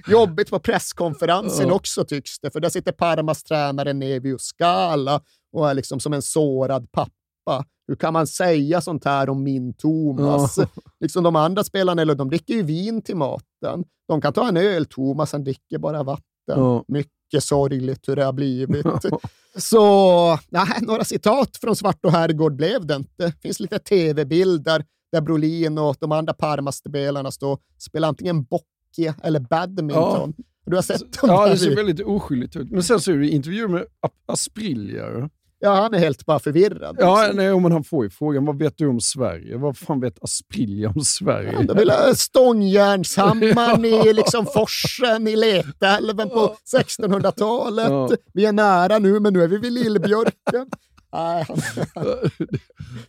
[0.07, 5.21] jobbigt på presskonferensen också tycks det, för där sitter Parmas tränare Nevio Scala
[5.53, 7.65] och är liksom som en sårad pappa.
[7.89, 10.59] Hur kan man säga sånt här om min Thomas?
[10.59, 10.67] Ja.
[11.01, 13.85] Liksom de andra spelarna, eller de dricker ju vin till maten.
[14.09, 16.25] De kan ta en öl, Thomas han dricker bara vatten.
[16.47, 16.85] Ja.
[16.89, 18.87] Mycket sorgligt hur det har blivit.
[19.57, 23.27] Så nej, några citat från Svart och herrgård blev det inte.
[23.27, 29.41] Det finns lite tv-bilder där Brolin och de andra Parma-spelarna står spelar antingen bockey eller
[29.41, 30.35] badminton.
[30.37, 30.45] Ja.
[30.67, 32.71] Du har sett dem Ja, det ser väldigt oskyldigt ut.
[32.71, 33.85] Men sen ser du intervjuer med
[34.27, 35.31] Asprilla.
[35.65, 36.97] Ja, han är helt bara förvirrad.
[36.99, 37.37] Ja, liksom.
[37.37, 39.57] nej, men han får ju frågan, vad vet du om Sverige?
[39.57, 41.63] Vad fan vet Asprilla om Sverige?
[41.63, 47.89] De vill ha stångjärnshammaren i liksom forsen i Letälven på 1600-talet.
[47.89, 48.11] Ja.
[48.33, 50.67] Vi är nära nu, men nu är vi vid Lillbjörken.
[51.15, 51.47] Nej,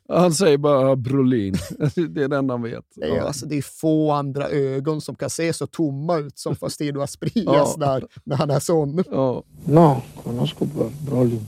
[0.09, 1.53] han, säger bara Brolin.
[1.95, 2.85] Det är det enda han vet.
[2.95, 6.55] det, är, alltså, det är få andra ögon som kan se så tomma ut som
[6.55, 7.85] Fastidio Asprillas Ja.
[7.85, 9.03] där, när han är sån.
[9.11, 9.43] Ja.
[9.65, 10.65] No, conozco
[11.09, 11.47] Brolin.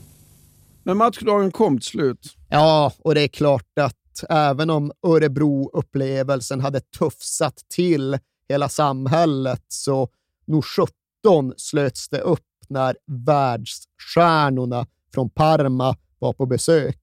[0.86, 2.36] Men matchdagen kom till slut.
[2.48, 10.08] Ja, och det är klart att även om Örebro-upplevelsen hade tuffsat till hela samhället så
[10.46, 16.98] nog 17 slöts det upp när världsstjärnorna från Parma var på besök.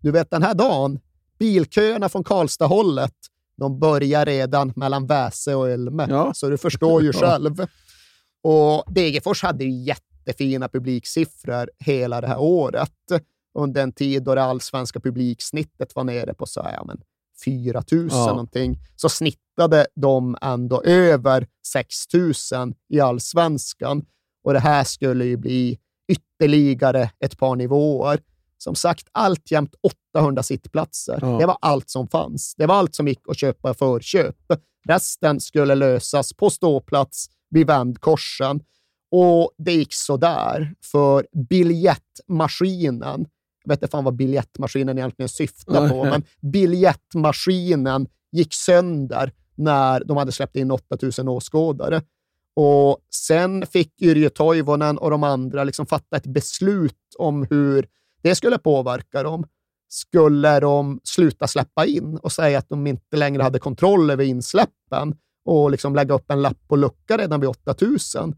[0.00, 0.98] Du vet den här dagen,
[1.38, 3.14] bilköerna från Karlstad-hållet,
[3.56, 7.20] de börjar redan mellan Väse och Ölme, så du förstår ju Ja.
[7.20, 7.66] själv.
[8.42, 9.70] Och Degerfors hade ju
[10.26, 12.90] jättefina publiksiffror hela det här året.
[13.58, 17.00] Under en tid då det allsvenska publiksnittet var nere på så här, ja, men
[17.44, 18.26] 4 000 Ja.
[18.26, 21.96] någonting, så snittade de ändå över 6
[22.52, 24.04] 000 i allsvenskan.
[24.44, 25.78] Och det här skulle ju bli
[26.08, 28.20] ytterligare ett par nivåer.
[28.58, 29.74] Som sagt, alltjämt
[30.14, 31.18] 800 sittplatser.
[31.22, 31.38] Ja.
[31.38, 32.54] Det var allt som fanns.
[32.56, 34.36] Det var allt som gick att köpa förköp.
[34.88, 38.60] Resten skulle lösas på ståplats vid vändkorsen.
[39.16, 43.26] Och det gick så där för biljettmaskinen.
[43.64, 50.16] Jag vet inte fan vad biljettmaskinen egentligen syftar på, men biljettmaskinen gick sönder när de
[50.16, 52.02] hade släppt in 8000 åskådare.
[52.54, 57.86] Och sen fick Yrjö Toivonen och de andra liksom fatta ett beslut om hur
[58.22, 59.46] det skulle påverka dem.
[59.88, 65.16] Skulle de sluta släppa in och säga att de inte längre hade kontroll över insläppen
[65.44, 68.34] och liksom lägga upp en lapp på lucka redan vid 8000?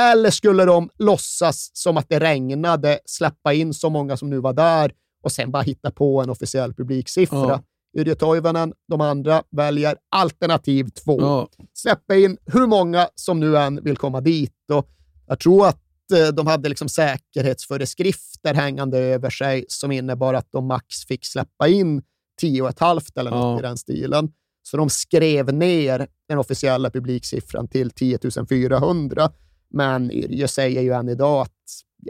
[0.00, 4.52] Eller skulle de låtsas som att det regnade, släppa in så många som nu var
[4.52, 4.92] där
[5.22, 7.38] och sen bara hitta på en officiell publiksiffra?
[7.38, 7.62] Ja.
[7.98, 11.20] Yrjö Toivonen, de andra, väljer alternativ två.
[11.20, 11.48] Ja.
[11.74, 14.70] Släppa in hur många som nu än vill komma dit.
[14.72, 14.88] Och
[15.26, 15.80] jag tror att
[16.12, 21.68] eh, de hade liksom säkerhetsföreskrifter hängande över sig som innebar att de max fick släppa
[21.68, 22.02] in
[22.40, 23.58] 10 och ett halvt eller något Ja.
[23.58, 24.32] i den stilen.
[24.62, 28.18] Så de skrev ner den officiella publiksiffran till 10
[28.48, 29.30] 400.
[29.70, 31.52] Men Yrjö säger ju än idag att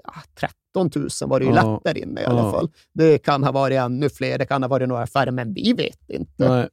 [0.05, 0.15] ja,
[0.75, 1.73] 13 000 var det ju Ja.
[1.75, 2.31] lätt där inne i Ja.
[2.31, 2.71] alla fall.
[2.95, 6.11] Det kan ha varit ännu fler, det kan ha varit några färre, men vi vet
[6.11, 6.49] inte.
[6.49, 6.69] Nej.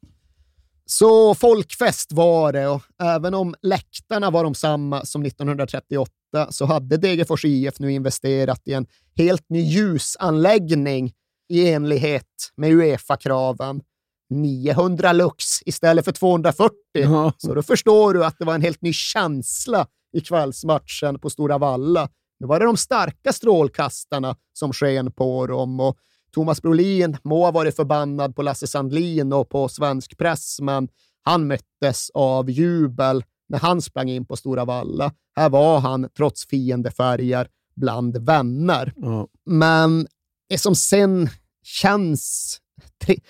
[0.85, 6.11] Så folkfest var det och även om läktarna var de samma som 1938
[6.49, 8.85] så hade Degerfors IF nu investerat i en
[9.17, 11.13] helt ny ljusanläggning
[11.49, 13.81] i enlighet med Uefa-kraven.
[14.29, 16.73] 900 lux istället för 240.
[16.93, 17.33] Ja.
[17.37, 21.57] Så då förstår du att det var en helt ny känsla i kvällsmatchen på Stora
[21.57, 22.09] Valla.
[22.39, 25.97] Nu var det de starka strålkastarna som sken på dem och
[26.33, 30.87] Thomas Brolin må ha varit förbannad på Lasse Sandlin och på svensk press, men
[31.23, 35.11] han möttes av jubel när han sprang in på Stora Valla.
[35.35, 38.93] Här var han, trots fiendefärger, bland vänner.
[38.95, 39.27] Ja.
[39.45, 40.07] Men
[40.49, 41.29] det som sen
[41.63, 42.57] känns,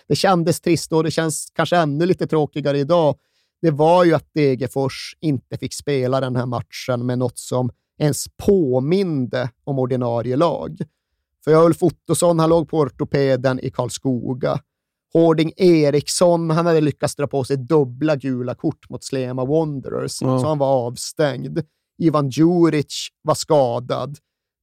[0.08, 3.18] det kändes trist och det känns kanske ännu lite tråkigare idag,
[3.64, 7.70] det var ju att Degerfors inte fick spela den här matchen med något som
[8.00, 10.78] ens påminde om ordinarie lag.
[11.44, 14.60] För Ulf Ottosson, han låg på ortopeden i Karlskoga.
[15.14, 20.40] Hårding Eriksson, han hade lyckats dra på sig dubbla gula kort mot Slema Wanderers, Ja.
[20.40, 21.60] så han var avstängd.
[21.98, 24.18] Ivan Djuric var skadad.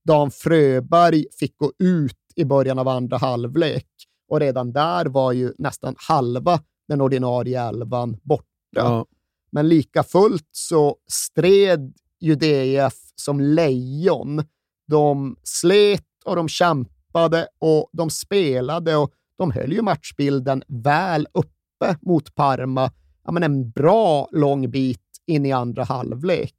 [0.04, 3.86] Dan Fröberg fick gå ut i början av andra halvlek
[4.30, 8.49] och redan där var ju nästan halva den ordinarie elvan borta.
[8.70, 9.06] Ja.
[9.50, 14.44] Men lika fullt så stred ju DIF som lejon.
[14.86, 21.96] De slet och de kämpade och de spelade och de höll ju matchbilden väl uppe
[22.00, 22.92] mot Parma
[23.24, 26.54] ja, men en bra lång bit in i andra halvlek.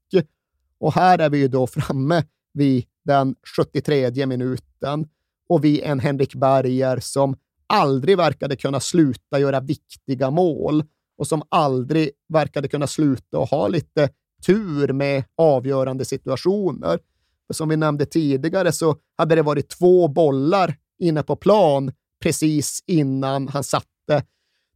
[0.78, 2.24] Och här är vi ju då framme
[2.54, 5.08] vid den 73 minuten
[5.50, 7.36] och vid en Henrik Berger som
[7.68, 10.84] aldrig verkade kunna sluta göra viktiga mål
[11.22, 14.10] och som aldrig verkade kunna sluta och ha lite
[14.46, 17.00] tur med avgörande situationer.
[17.48, 21.92] För som vi nämnde tidigare så hade det varit två bollar inne på plan
[22.24, 24.24] precis innan han satte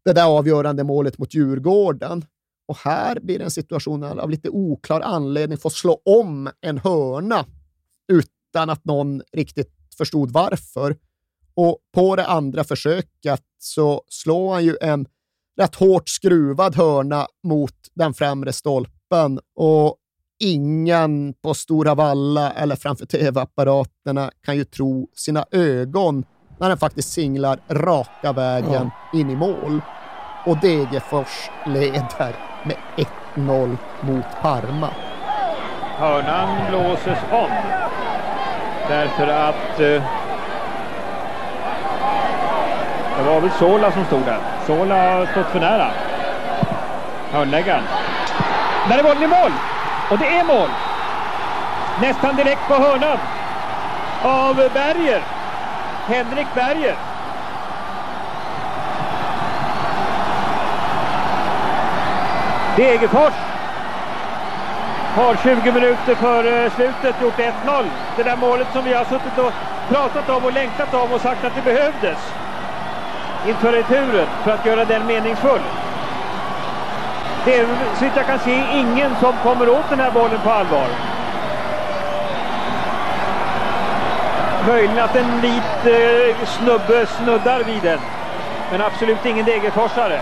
[0.06, 2.26] det där avgörande målet mot Djurgården.
[2.68, 6.50] Och här blir det en situation där han av lite oklar anledning får slå om
[6.62, 7.46] en hörna
[8.08, 10.98] utan att någon riktigt förstod varför.
[11.54, 15.08] Och på det andra försöket så slår han ju en
[15.58, 19.96] rätt hårt skruvad hörna mot den främre stolpen och
[20.40, 26.26] ingen på Stora Valla eller framför tv-apparaterna kan ju tro sina ögon
[26.60, 29.82] när den faktiskt singlar raka vägen in i mål.
[30.46, 32.36] Och Degerfors leder
[32.66, 32.78] med
[33.36, 34.90] 1-0 mot Parma.
[35.98, 37.50] Hörnan blåses om.
[38.88, 40.25] Därför att eh,
[43.18, 44.40] det var väl Sola som stod där.
[44.68, 45.88] Sola har stått för nära.
[47.32, 47.84] Hörnläggaren.
[48.90, 49.52] Där är bollen i mål!
[50.12, 50.70] Och det är mål!
[52.02, 53.18] Nästan direkt på hörnan.
[54.24, 55.22] Av Berger.
[56.08, 56.96] Henrik Berger.
[62.76, 63.34] Degerfors
[65.16, 67.86] har 20 minuter före eh, slutet gjort 1-0.
[68.18, 69.52] Det där målet som vi har suttit och
[69.90, 72.20] pratat om och längtat om och sagt att det behövdes
[73.48, 75.62] inför returen för att göra den meningsfull.
[77.46, 77.68] Det är
[78.00, 80.88] så jag kan se ingen som kommer åt den här bollen på allvar.
[84.68, 88.00] Möjligen att en vit eh, snubbe snuddar vid den.
[88.72, 90.22] Men absolut ingen Degerforsare.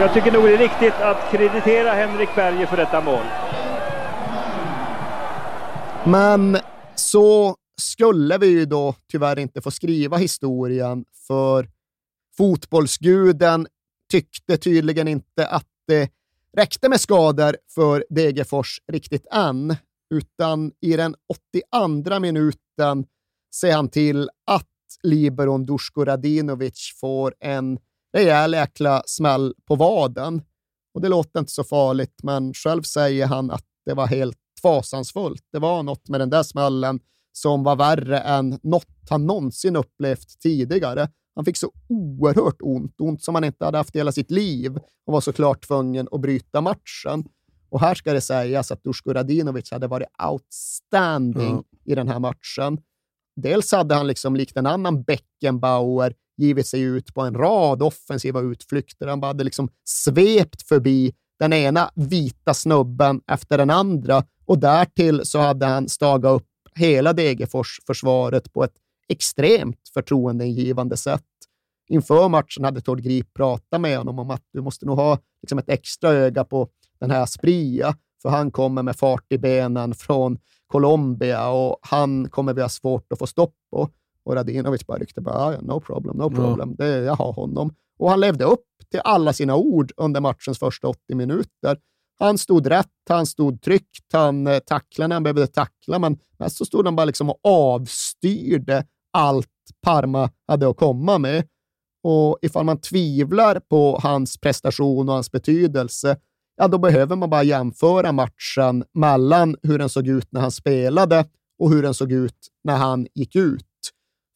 [0.00, 3.24] Jag tycker nog det är riktigt att kreditera Henrik Berger för detta mål.
[6.04, 6.58] Men
[6.94, 11.68] så skulle vi ju då tyvärr inte få skriva historien, för
[12.36, 13.66] fotbollsguden
[14.10, 16.10] tyckte tydligen inte att det
[16.56, 19.76] räckte med skador för Degerfors riktigt än,
[20.14, 21.14] utan i den
[21.70, 23.06] 82 minuten
[23.54, 24.66] ser han till att
[25.02, 27.78] liberon Dusko Radinovic får en
[28.12, 30.42] rejäl jäkla smäll på vaden.
[30.94, 35.42] Och det låter inte så farligt, men själv säger han att det var helt fasansfullt.
[35.52, 37.00] Det var något med den där smällen
[37.40, 41.08] som var värre än något han någonsin upplevt tidigare.
[41.34, 44.76] Han fick så oerhört ont, ont som han inte hade haft hela sitt liv
[45.06, 47.24] och var såklart tvungen att bryta matchen.
[47.70, 51.64] Och här ska det sägas att Dusko Radinovic hade varit outstanding mm.
[51.84, 52.78] i den här matchen.
[53.36, 58.40] Dels hade han liksom likt en annan Beckenbauer givit sig ut på en rad offensiva
[58.40, 59.06] utflykter.
[59.06, 65.38] Han hade liksom svept förbi den ena vita snubben efter den andra och därtill så
[65.38, 66.47] hade han stagat upp
[66.78, 68.74] hela Degerfors-försvaret på ett
[69.08, 71.24] extremt förtroendeingivande sätt.
[71.88, 75.58] Inför matchen hade Tord Grip pratat med honom om att du måste nog ha liksom
[75.58, 76.68] ett extra öga på
[77.00, 82.54] den här Spria, för han kommer med fart i benen från Colombia och han kommer
[82.54, 83.88] vi ha svårt att få stopp på.
[84.24, 87.74] Och Radinovic bara ryckte bara, ah, no problem, no problem, det, jag har honom.
[87.98, 91.78] Och han levde upp till alla sina ord under matchens första 80 minuter.
[92.18, 96.56] Han stod rätt, han stod tryggt, han eh, tacklade när han behövde tackla, men mest
[96.56, 99.48] så stod han bara liksom och avstyrde allt
[99.82, 101.44] Parma hade att komma med.
[102.02, 106.16] Och ifall man tvivlar på hans prestation och hans betydelse,
[106.56, 111.24] ja, då behöver man bara jämföra matchen mellan hur den såg ut när han spelade
[111.58, 113.64] och hur den såg ut när han gick ut.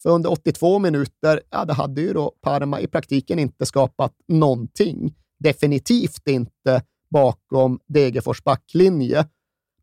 [0.02, 5.14] För under 82 minuter, ja, det hade ju då Parma i praktiken inte skapat någonting.
[5.38, 9.26] Definitivt inte bakom Degerfors backlinje.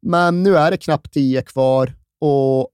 [0.01, 2.69] Men nu är det knappt tio kvar och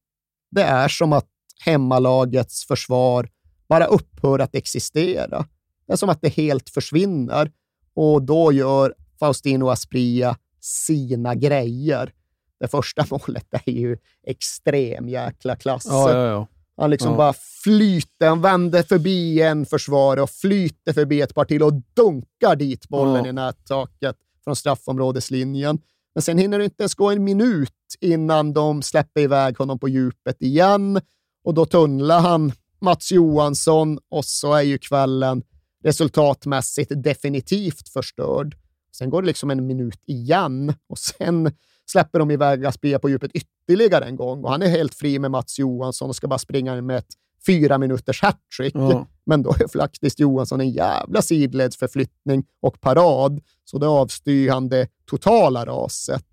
[0.51, 1.27] det är som att
[1.65, 3.29] hemmalagets försvar
[3.67, 5.45] bara upphör att existera.
[5.87, 7.51] Det är som att det helt försvinner
[7.93, 12.13] och då gör Faustino Aspria sina grejer.
[12.59, 15.85] Det första målet är ju extrem jäkla klass.
[15.89, 16.47] Ja, ja, ja.
[16.77, 21.63] Han liksom bara flyter, han vänder förbi en försvarare och flyter förbi ett par till
[21.63, 25.79] och dunkar dit bollen i nättaket från straffområdeslinjen.
[26.15, 29.89] Men sen hinner det inte ens gå en minut innan de släpper iväg honom på
[29.89, 31.01] djupet igen
[31.43, 32.51] och då tunnlar han
[32.81, 35.43] Mats Johansson och så är ju kvällen
[35.83, 38.57] resultatmässigt definitivt förstörd.
[38.91, 41.51] Sen går det liksom en minut igen och sen
[41.91, 45.31] släpper de iväg Aspia på djupet ytterligare en gång och han är helt fri med
[45.31, 47.13] Mats Johansson och ska bara springa med ett
[47.45, 48.75] fyra minuters hattrick.
[48.75, 49.07] Ja.
[49.25, 54.87] Men då är faktiskt Johansson en jävla sidledsförflyttning och parad, så då avstyr han det
[55.05, 56.25] totala raset.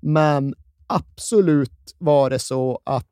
[0.00, 0.54] Men
[0.86, 3.06] absolut var det så att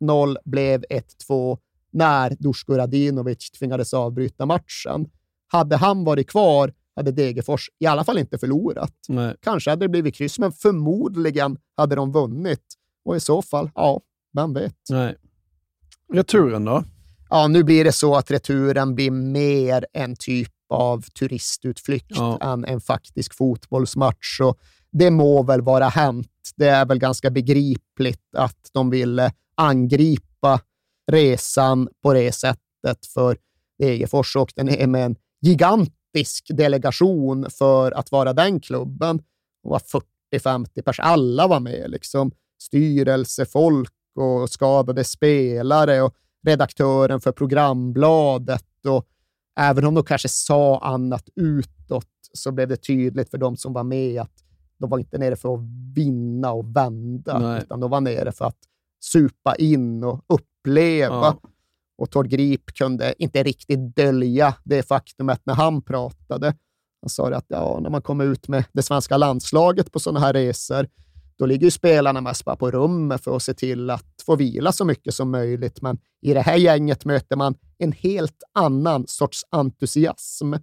[0.00, 0.84] 1-0 blev
[1.28, 1.58] 1-2
[1.92, 5.10] när Dusko Radinovic tvingades avbryta matchen.
[5.48, 8.94] Hade han varit kvar hade Degerfors i alla fall inte förlorat.
[9.08, 9.36] Nej.
[9.40, 12.64] Kanske hade det blivit kryss, men förmodligen hade de vunnit.
[13.04, 14.00] Och i så fall, ja,
[14.32, 14.76] vem vet?
[14.90, 15.16] Nej.
[16.12, 16.84] Returen då?
[17.30, 22.38] Ja, nu blir det så att returen blir mer en typ av turistutflykt Ja.
[22.40, 24.40] än en faktisk fotbollsmatch.
[24.40, 24.58] Och
[24.92, 26.28] det må väl vara hänt.
[26.56, 30.60] Det är väl ganska begripligt att de ville angripa
[31.12, 33.36] resan på det sättet, för
[33.78, 39.16] Degerfors åkte ner med en gigantisk delegation för att vara den klubben.
[39.62, 39.80] Det var
[40.34, 41.90] 40-50 pers, alla var med.
[41.90, 42.30] Liksom.
[42.62, 46.14] Styrelsefolk och skadade spelare och
[46.46, 48.86] redaktören för programbladet.
[48.88, 49.06] Och
[49.60, 53.84] även om de kanske sa annat utåt så blev det tydligt för de som var
[53.84, 54.44] med att
[54.78, 55.60] de var inte nere för att
[55.94, 57.62] vinna och vända, Nej.
[57.62, 58.58] utan de var nere för att
[59.00, 61.14] supa in och uppleva.
[61.14, 61.40] Ja.
[61.98, 66.54] Och Tord Grip kunde inte riktigt dölja det faktumet när han pratade.
[67.02, 70.32] Han sa att ja, när man kommer ut med det svenska landslaget på sådana här
[70.32, 70.88] resor,
[71.38, 74.84] då ligger spelarna mest bara på rummet för att se till att få vila så
[74.84, 75.82] mycket som möjligt.
[75.82, 80.54] Men i det här gänget möter man en helt annan sorts entusiasm.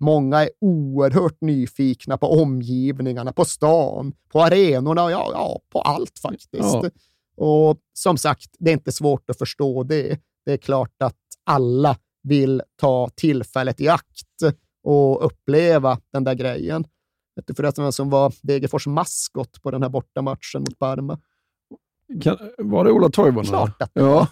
[0.00, 6.50] Många är oerhört nyfikna på omgivningarna, på stan, på arenorna, ja, ja på allt faktiskt.
[6.52, 6.90] Ja.
[7.36, 10.20] Och som sagt, det är inte svårt att förstå det.
[10.44, 14.42] Det är klart att alla vill ta tillfället i akt
[14.82, 16.84] och uppleva den där grejen.
[17.38, 21.18] Vet du förresten vem som var Degerfors maskot på den här bortamatchen mot Parma?
[22.22, 23.44] Kan, var det Ola Toivonen?
[23.44, 24.28] Klart att det ja.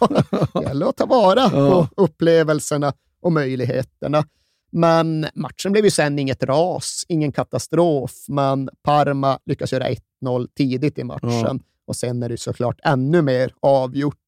[0.53, 1.49] Det gäller att ta vara Ja.
[1.95, 4.23] på upplevelserna och möjligheterna.
[4.71, 9.87] Men matchen blev ju sen inget ras, ingen katastrof, men Parma lyckas göra
[10.23, 11.59] 1-0 tidigt i matchen Ja.
[11.85, 14.25] och sen är det såklart ännu mer avgjort.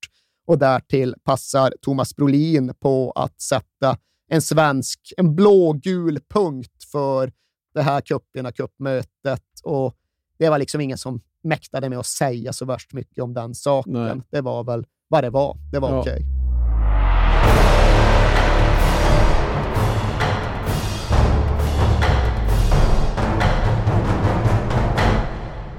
[0.48, 3.98] Och därtill passar Thomas Brolin på att sätta
[4.32, 7.32] en svensk, en blågul punkt för
[7.73, 9.95] det här cupierna cupmötet och
[10.38, 13.93] det var liksom ingen som mäktade med att säga så värst mycket om den saken.
[13.93, 14.22] Nej.
[14.30, 15.57] Det var väl vad det var.
[15.72, 15.99] Det var Ja.
[15.99, 16.25] okej.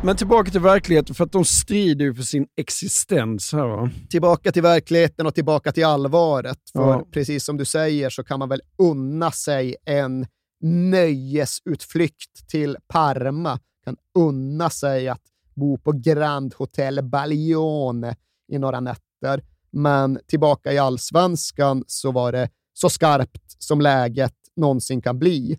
[0.02, 3.90] Men tillbaka till verkligheten, för att de strider ju för sin existens här va?
[4.10, 6.58] Tillbaka till verkligheten och tillbaka till allvaret.
[6.72, 7.04] För Ja.
[7.12, 10.26] precis som du säger så kan man väl unna sig en
[10.60, 13.58] nöjesutflykt till Parma.
[13.84, 15.22] Kan unna sig att
[15.54, 18.16] bo på Grand Hotel Baglione
[18.52, 19.44] i några nätter.
[19.70, 25.58] Men tillbaka i allsvenskan så var det så skarpt som läget någonsin kan bli.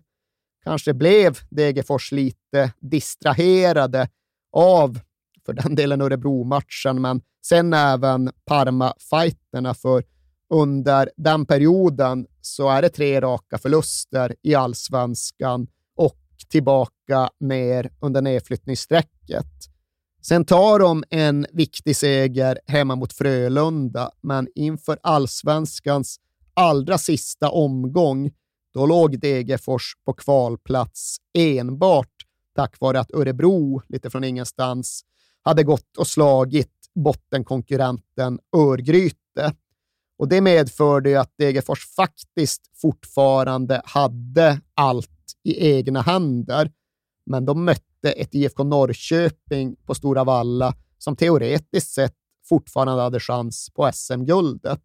[0.64, 4.08] Kanske blev Degerfors lite distraherade
[4.52, 5.00] av,
[5.46, 10.04] för den delen, Örebro-matchen, men sen även Parma-fighterna, för
[10.52, 15.66] under den perioden så är det tre raka förluster i allsvenskan
[15.96, 16.18] och
[16.50, 19.46] tillbaka ner under nedflyttningsstrecket.
[20.22, 26.16] Sen tar de en viktig seger hemma mot Frölunda, men inför allsvenskans
[26.54, 28.30] allra sista omgång,
[28.74, 32.08] då låg Degerfors på kvalplats enbart
[32.56, 35.04] tack vare att Örebro, lite från ingenstans,
[35.42, 39.54] hade gått och slagit bottenkonkurrenten Örgryte.
[40.22, 45.10] Och det medförde ju att Degerfors faktiskt fortfarande hade allt
[45.44, 46.72] i egna händer.
[47.26, 52.14] Men de mötte ett IFK Norrköping på Stora Valla som teoretiskt sett
[52.48, 54.80] fortfarande hade chans på SM-guldet.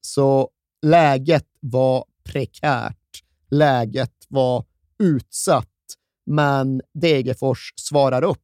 [0.00, 0.50] Så
[0.86, 3.22] läget var prekärt.
[3.50, 4.64] Läget var
[4.98, 5.68] utsatt.
[6.26, 8.38] Men Degerfors svarar upp.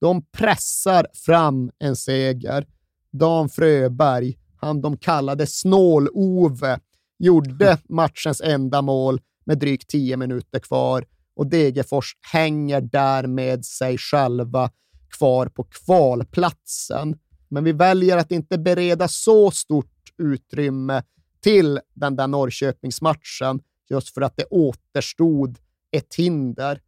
[0.00, 2.66] De pressar fram en seger.
[3.12, 6.78] Dan Fröberg, han de kallade Snål-Ove,
[7.18, 11.04] gjorde matchens enda mål med drygt tio minuter kvar
[11.36, 14.70] och Degerfors hänger därmed sig själva
[15.18, 17.18] kvar på kvalplatsen.
[17.48, 21.02] Men vi väljer att inte bereda så stort utrymme
[21.40, 25.58] till den där Norrköpingsmatchen just för att det återstod
[25.92, 26.80] ett hinder.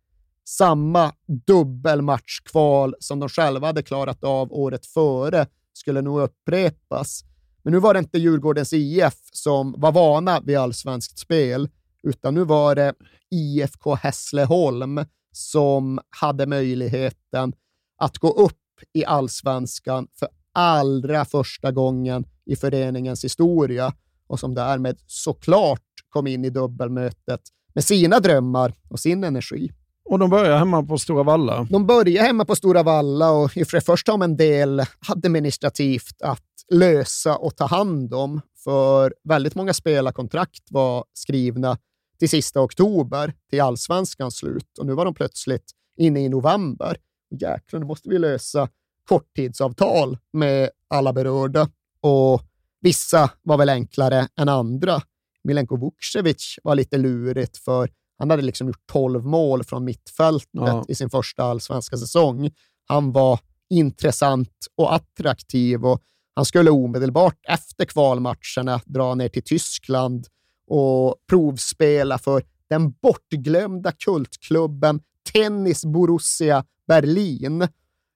[0.45, 1.13] Samma
[1.47, 7.25] dubbelmatchkval som de själva hade klarat av året före skulle nog upprepas.
[7.69, 11.69] Men nu var det inte Djurgårdens IF som var vana vid allsvenskt spel,
[12.03, 12.95] utan nu var det
[13.31, 15.01] IFK Hässleholm
[15.33, 17.53] som hade möjligheten
[17.99, 23.93] att gå upp i allsvenskan för allra första gången i föreningens historia
[24.27, 27.41] och som därmed såklart kom in i dubbelmötet
[27.75, 29.73] med sina drömmar och sin energi.
[30.05, 31.67] Och de börjar hemma på Stora Valla.
[31.71, 34.37] De börjar hemma på Stora Valla och i och för det första har de en
[34.37, 41.79] del administrativt att lösa och ta hand om, för väldigt många spelarkontrakt var skrivna
[42.19, 44.79] till sista oktober, till allsvenskans slut.
[44.79, 46.97] Och nu var de plötsligt inne i november.
[47.41, 48.69] Jäklar, nu måste vi lösa
[49.09, 51.69] korttidsavtal med alla berörda.
[52.01, 52.43] Och
[52.81, 55.01] vissa var väl enklare än andra.
[55.45, 60.85] Milenko Vukcevic var lite lurigt, för han hade liksom gjort 12 mål från mittfältet Ja.
[60.89, 62.51] i sin första allsvenska säsong.
[62.87, 63.41] Han var
[63.71, 66.03] intressant och attraktiv och
[66.39, 70.27] han skulle omedelbart efter kvalmatcherna dra ner till Tyskland
[70.67, 75.01] och provspela för den bortglömda kultklubben
[75.33, 77.69] Tennis Borussia Berlin.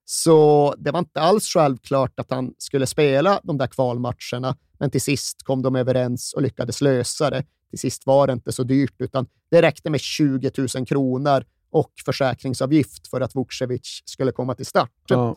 [0.05, 5.01] Så det var inte alls självklart att han skulle spela de där kvalmatcherna, men till
[5.01, 7.45] sist kom de överens och lyckades lösa det.
[7.69, 11.91] Till sist var det inte så dyrt, utan det räckte med 20 000 kronor och
[12.05, 14.91] försäkringsavgift för att Vukcevic skulle komma till start.
[15.07, 15.35] Ja.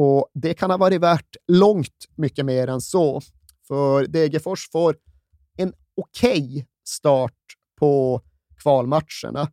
[0.00, 3.20] Och Det kan ha varit värt långt mycket mer än så,
[3.68, 4.96] för Degerfors får
[5.56, 7.34] en okej okay start
[7.78, 8.22] på
[8.62, 9.50] kvalmatcherna.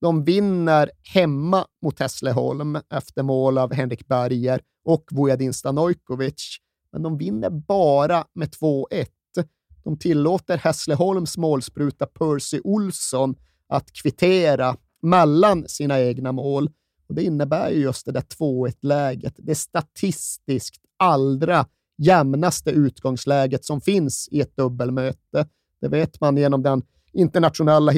[0.00, 6.58] De vinner hemma mot Hässleholm efter mål av Henrik Berger och Vujadin Stanojkovic,
[6.92, 9.06] men de vinner bara med 2-1.
[9.84, 13.34] De tillåter Hässleholms målspruta Percy Olsson
[13.68, 16.70] att kvittera mellan sina egna mål.
[17.12, 21.66] Och Det innebär ju just det där 2-1-läget, det statistiskt allra
[21.98, 25.46] jämnaste utgångsläget som finns i ett dubbelmöte.
[25.80, 26.82] Det vet man genom den
[27.12, 27.92] internationella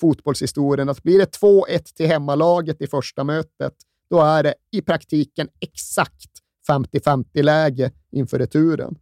[0.00, 3.74] fotbollshistorien att blir det 2-1 till hemmalaget i första mötet,
[4.10, 6.30] då är det i praktiken exakt
[6.68, 8.98] 50-50 läge inför returen.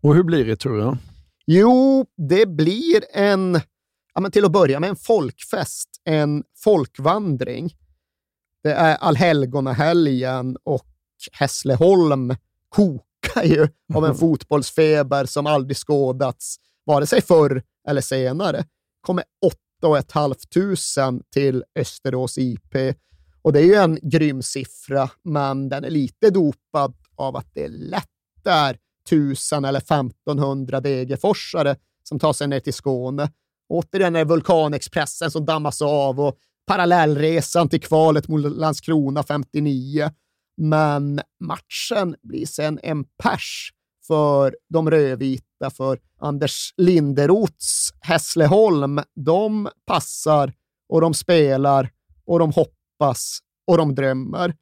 [0.00, 0.98] Och hur blir returen?
[1.46, 3.60] Jo, det blir en,
[4.14, 7.74] ja, men till att börja med en folkfest, en folkvandring.
[8.62, 10.86] Det är allhelgonahelgen och
[11.32, 12.36] Hässleholm
[12.68, 18.64] kokar ju av en fotbollsfeber som aldrig skådats, vare sig förr eller senare.
[19.00, 22.76] kommer 8 500 till Österås IP.
[23.42, 27.64] Och det är ju en grym siffra, men den är lite dopad av att det
[27.64, 28.04] är lätt
[28.42, 33.30] där 1000 eller 1500 Degerforsare som tar sig ner till Skåne.
[33.68, 36.38] Återigen är det Vulkanexpressen som dammas av och
[36.70, 40.10] parallellresan till kvalet mot Landskrona 59.
[40.56, 43.72] Men matchen blir sen en pers
[44.06, 49.00] för de rödvita, för Anders Linderots Hässleholm.
[49.14, 50.52] De passar
[50.88, 51.90] och de spelar
[52.26, 54.56] och de hoppas och de drömmer.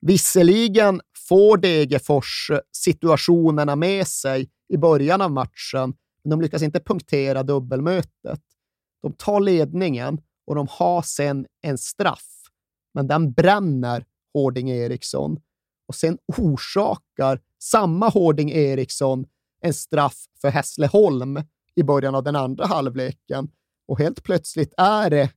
[0.00, 7.42] Visserligen får Degerfors situationerna med sig i början av matchen, men de lyckas inte punktera
[7.42, 8.40] dubbelmötet.
[9.02, 12.30] De tar ledningen och de har sen en straff,
[12.94, 15.40] men den bränner Hårding Eriksson
[15.88, 19.26] och sen orsakar samma Hårding Eriksson
[19.60, 21.42] en straff för Hässleholm
[21.74, 23.48] i början av den andra halvleken.
[23.88, 25.30] Och helt plötsligt är det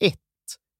[0.00, 0.16] 1-1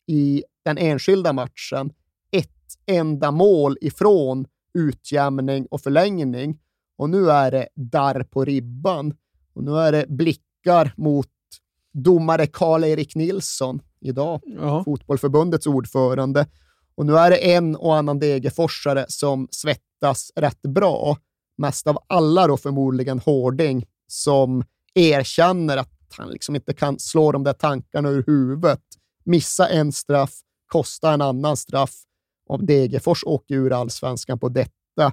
[0.06, 1.92] i den enskilda matchen.
[2.30, 6.58] Ett enda mål ifrån utjämning och förlängning.
[6.98, 9.14] Och nu är det där på ribban.
[9.52, 11.28] Och nu är det blickar mot
[12.02, 14.84] domare Karl-Erik Nilsson, idag Ja.
[14.84, 16.46] Fotbollförbundets ordförande.
[16.94, 21.16] Och nu är det en och annan Degerforsare som svettas rätt bra.
[21.58, 27.44] Mest av alla då förmodligen Hårding som erkänner att han liksom inte kan slå de
[27.44, 28.82] där tankarna ur huvudet.
[29.24, 30.34] Missa en straff,
[30.72, 31.94] kosta en annan straff.
[32.48, 35.12] Om Degerfors åker ur allsvenskan på detta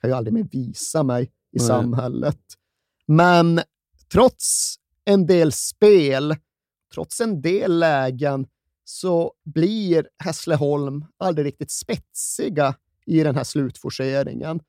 [0.00, 1.66] kan jag aldrig mer visa mig i Nej.
[1.66, 2.40] samhället.
[3.06, 3.60] Men
[4.12, 4.76] trots
[5.08, 6.36] en del spel,
[6.94, 8.46] trots en del lägen,
[8.84, 12.74] så blir Hässleholm aldrig riktigt spetsiga
[13.06, 14.60] i den här slutforceringen.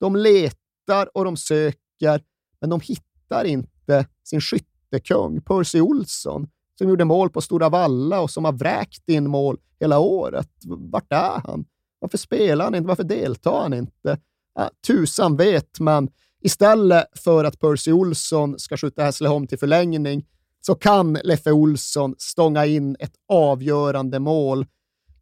[0.00, 2.22] De letar och de söker,
[2.60, 6.48] men de hittar inte sin skyttekung, Percy Olsson,
[6.78, 10.50] som gjorde mål på Stora Valla och som har vräkt in mål hela året.
[10.66, 11.64] Vart är han?
[11.98, 12.88] Varför spelar han inte?
[12.88, 14.18] Varför deltar han inte?
[14.54, 16.08] Ja, tusan vet, men
[16.42, 20.26] istället för att Percy Olsson ska skjuta Hässleholm till förlängning
[20.60, 24.66] så kan Leffe Olsson stånga in ett avgörande mål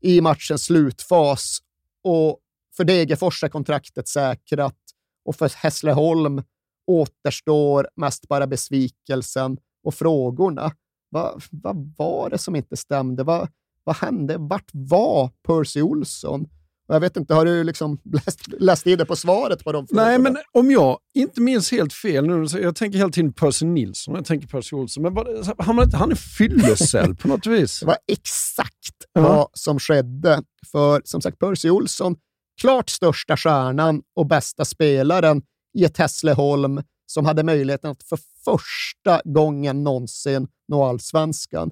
[0.00, 1.58] i matchens slutfas.
[2.04, 2.38] Och
[2.76, 4.76] för Degerfors är kontraktet säkrat
[5.24, 6.42] och för Hässleholm
[6.86, 10.72] återstår mest bara besvikelsen och frågorna.
[11.08, 13.22] Vad vad var det som inte stämde?
[13.24, 13.48] Vad,
[13.84, 14.36] vad hände?
[14.38, 16.48] Vart var Percy Olsson?
[16.92, 20.06] Jag vet inte, har du liksom läst, läst in det på svaret på de frågorna?
[20.08, 24.14] Nej, men om jag inte minns helt fel nu, jag tänker hela tiden Percy Nilsson,
[24.14, 25.16] jag tänker Percy Olsson, men
[25.58, 27.80] han, var inte- han är fyllecell på något vis.
[27.80, 30.42] Det var exakt vad som skedde.
[30.72, 32.16] För som sagt, Percy Olsson,
[32.60, 35.42] klart största stjärnan och bästa spelaren
[35.78, 41.70] i ett Hässleholm som hade möjligheten att för första gången någonsin nå allsvenskan.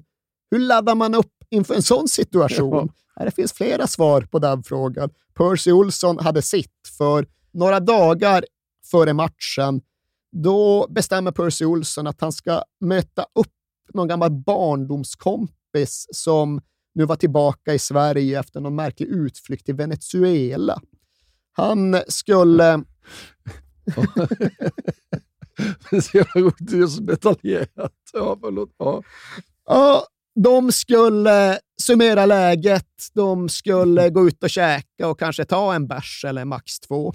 [0.51, 2.91] Hur laddar man upp inför en sån situation?
[3.15, 5.09] Ja, Det finns flera svar på den frågan.
[5.37, 8.45] Percy Olsson hade sitt för några dagar
[8.91, 9.81] före matchen.
[10.31, 13.53] Då bestämmer Percy Olsson att han ska möta upp
[13.93, 16.61] någon gammal barndomskompis som
[16.93, 20.81] nu var tillbaka i Sverige efter någon märklig utflykt till Venezuela.
[21.51, 22.83] Han skulle...
[25.91, 27.93] Det är så detaljerat.
[28.13, 28.69] Ja, förlåt.
[28.77, 29.03] Ja.
[29.65, 30.05] Ja,
[30.43, 36.25] de skulle summera läget, de skulle gå ut och käka och kanske ta en bärs
[36.27, 37.13] eller max två.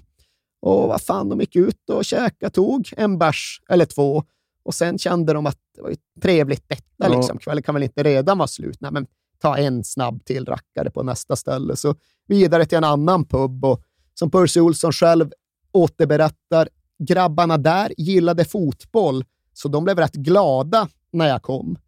[0.61, 4.25] Och vad fan, de gick ut och käka, tog en bärs eller två
[4.65, 6.85] och sen kände de att det var trevligt detta.
[6.97, 7.09] Ja.
[7.09, 7.39] Liksom.
[7.39, 8.81] Kvällen kan väl inte redan vara slut?
[8.81, 9.07] Nej, men
[9.39, 11.77] ta en snabb till rackare på nästa ställe.
[11.77, 11.95] Så
[12.27, 13.83] vidare till en annan pub och
[14.15, 15.31] som Percy Olsson själv
[15.73, 21.79] återberättar, grabbarna där gillade fotboll, så de blev rätt glada när jag kom.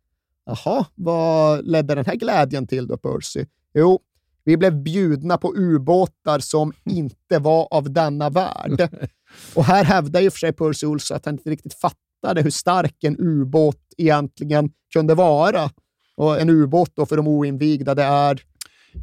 [0.47, 3.45] Jaha, vad ledde den här glädjen till då, Percy?
[3.75, 4.01] Jo,
[4.45, 8.89] vi blev bjudna på ubåtar som inte var av denna värld.
[9.55, 13.05] Och här hävdar ju för sig Percy Olsson att han inte riktigt fattade hur stark
[13.05, 15.71] en ubåt egentligen kunde vara.
[16.17, 18.43] Och en ubåt då för de oinvigda, det är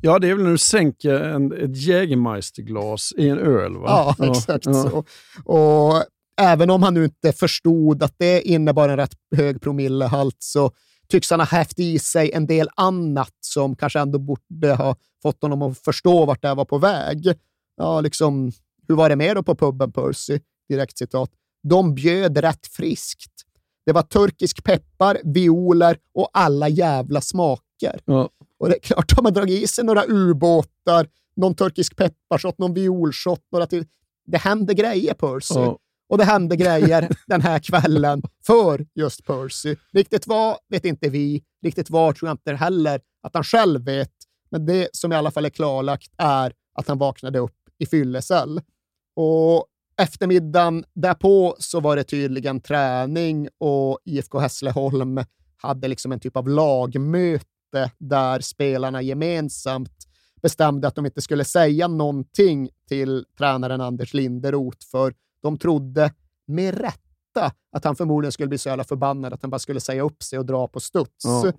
[0.01, 4.15] Ja, det är väl när du sänker en, ett Jägermeisterglas i en öl, va?
[4.17, 5.03] Ja, exakt så.
[5.45, 6.03] Och
[6.41, 10.71] även om han nu inte förstod att det innebar en rätt hög promillehalt så
[11.13, 15.41] tycks han ha hävt i sig en del annat som kanske ändå borde ha fått
[15.41, 17.33] honom att förstå vart det här var på väg.
[17.77, 18.51] Ja, liksom,
[18.87, 20.39] hur var det med då på puben Percy?
[20.69, 21.29] Direkt citat.
[21.63, 23.31] De bjöd rätt friskt.
[23.85, 27.99] Det var turkisk peppar, violer och alla jävla smaker.
[28.05, 28.29] Ja.
[28.59, 32.73] Och det är klart, har man dragit i sig några ubåtar, någon turkisk pepparshot, någon
[32.73, 33.85] violshot, några till.
[34.25, 35.59] Det händer grejer, Percy.
[35.59, 35.77] Ja.
[36.09, 39.75] Och det hände grejer den här kvällen för just Percy.
[39.93, 41.43] Riktigt vad vet inte vi.
[41.65, 44.11] Riktigt vad tror jag inte heller att han själv vet.
[44.51, 48.61] Men det som i alla fall är klarlagt är att han vaknade upp i fyllecell.
[49.15, 49.65] Och
[50.01, 55.19] eftermiddagen därpå så var det tydligen träning och IFK Hässleholm
[55.57, 60.07] hade liksom en typ av lagmöte där spelarna gemensamt
[60.41, 65.13] bestämde att de inte skulle säga någonting till tränaren Anders Linderoth, för
[65.43, 66.13] de trodde
[66.47, 70.03] med rätta att han förmodligen skulle bli så jävla förbannad att han bara skulle säga
[70.03, 71.25] upp sig och dra på studs.
[71.25, 71.51] Ja.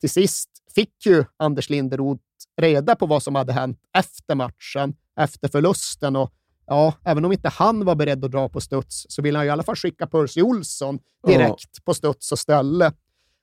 [0.00, 2.22] Till sist fick ju Anders Linderoth
[2.56, 6.32] reda på vad som hade hänt efter matchen, efter förlusten och
[6.66, 9.50] ja, även om inte han var beredd att dra på studs så ville han i
[9.50, 12.92] alla fall skicka Percy Olsson direkt på studs och ställe.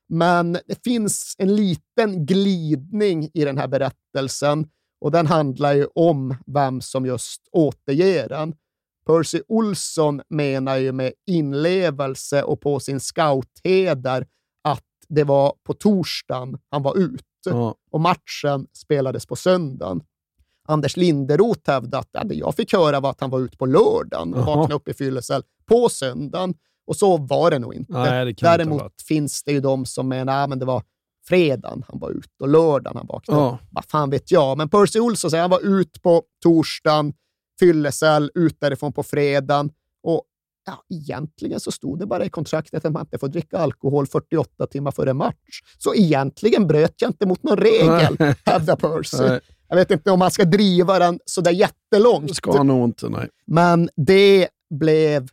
[0.10, 4.68] Men det finns en liten glidning i den här berättelsen
[5.02, 8.56] och den handlar ju om vem som just återger den.
[9.06, 14.28] Percy Olsson menar ju med inlevelse och på sin scoutheder
[14.64, 17.76] att det var på torsdagen han var ute Ja.
[17.92, 20.02] och matchen spelades på söndagen.
[20.68, 24.34] Anders Linderoth hävdade att det jag fick höra var att han var ute på lördagen
[24.34, 24.46] och Jaha.
[24.46, 26.54] vaknade upp i fyllecell på söndagen.
[26.88, 27.94] Och så var det nog inte.
[27.94, 29.02] Nej, det inte Däremot varit.
[29.08, 30.84] finns det ju de som menar att det var
[31.28, 33.58] fredagen han var ute och lördagen han vaknade Ja.
[33.72, 34.58] Vad fan vet jag.
[34.58, 37.14] Men Percy Olsson säger att han var ute på torsdagen,
[37.62, 39.72] fyllecell, ut därifrån på fredagen.
[40.04, 40.24] Och
[40.66, 44.68] ja, egentligen så stod det bara i kontraktet att man inte får dricka alkohol 48
[44.68, 45.62] timmar före match.
[45.78, 49.40] Så egentligen bröt jag inte mot någon regel, hävdar Percy.
[49.68, 52.28] Jag vet inte om man ska driva den så där jättelångt.
[52.28, 53.30] Det ska han nog inte, nej.
[53.46, 55.28] Men det blev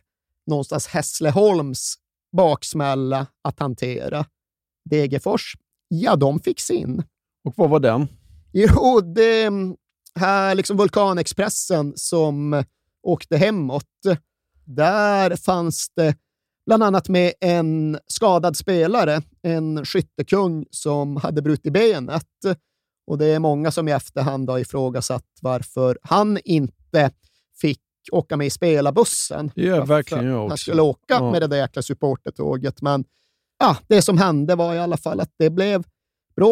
[0.47, 1.95] någonstans Hässleholms
[2.37, 4.25] baksmälla att hantera.
[4.89, 5.53] Degerfors,
[5.87, 7.03] ja, de fick sin.
[7.43, 8.07] Och vad var den?
[8.51, 9.49] Jo, det
[10.19, 12.63] här liksom Vulkanexpressen som
[13.03, 13.85] åkte hemåt.
[14.65, 16.15] Där fanns det
[16.65, 22.25] bland annat med en skadad spelare, en skyttekung som hade brutit benet.
[23.07, 27.11] Och det är många som i efterhand har ifrågasatt varför han inte
[27.61, 27.81] fick
[28.11, 29.51] åka med i spelarbussen.
[29.55, 30.57] Varför verkligen jag Han också.
[30.57, 31.31] skulle åka Ja.
[31.31, 32.81] med det där jäkla supportertåget.
[32.81, 33.05] Men
[33.59, 35.83] ja, det som hände var i alla fall att det blev,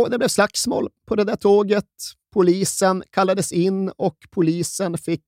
[0.10, 1.86] det blev slagsmål på det där tåget.
[2.38, 5.24] Polisen kallades in och polisen fick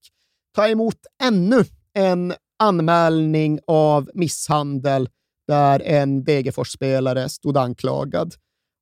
[0.56, 5.10] ta emot ännu en anmälning av misshandel
[5.48, 8.34] där en Degerfors-spelare stod anklagad.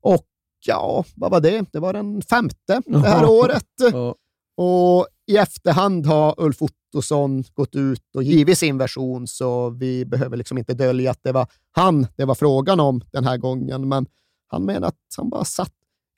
[0.01, 0.25] Och
[0.65, 1.65] ja, vad var det?
[1.71, 3.65] Det var den femte det här året.
[4.57, 10.37] Och i efterhand har Ulf Ottosson gått ut och givit sin version, så vi behöver
[10.37, 13.87] liksom inte dölja att det var han det var frågan om den här gången.
[13.89, 14.05] Men
[14.47, 15.73] han menar att han bara satt,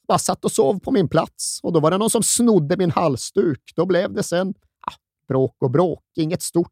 [0.10, 2.92] bara satt och sov på min plats och då var det någon som snodde min
[2.92, 3.74] halsduk.
[3.76, 4.54] Då blev det sen
[4.88, 4.94] ah,
[5.28, 6.72] bråk och bråk, inget stort.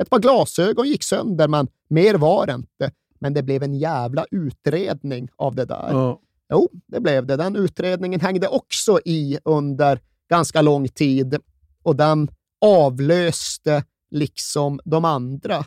[0.00, 2.92] Ett par glasögon gick sönder, men mer var det inte.
[3.18, 5.88] Men det blev en jävla utredning av det där.
[5.90, 6.20] Ja.
[6.52, 7.36] Jo, det blev det.
[7.36, 11.38] Den utredningen hängde också i under ganska lång tid
[11.82, 12.28] och den
[12.60, 15.64] avlöste liksom de andra.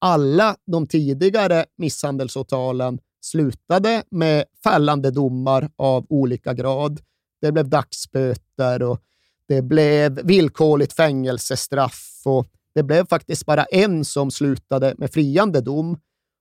[0.00, 7.00] Alla de tidigare misshandelsåtalen slutade med fällande domar av olika grad.
[7.40, 9.00] Det blev dagsböter och
[9.48, 15.98] det blev villkorligt fängelsestraff och det blev faktiskt bara en som slutade med friande dom.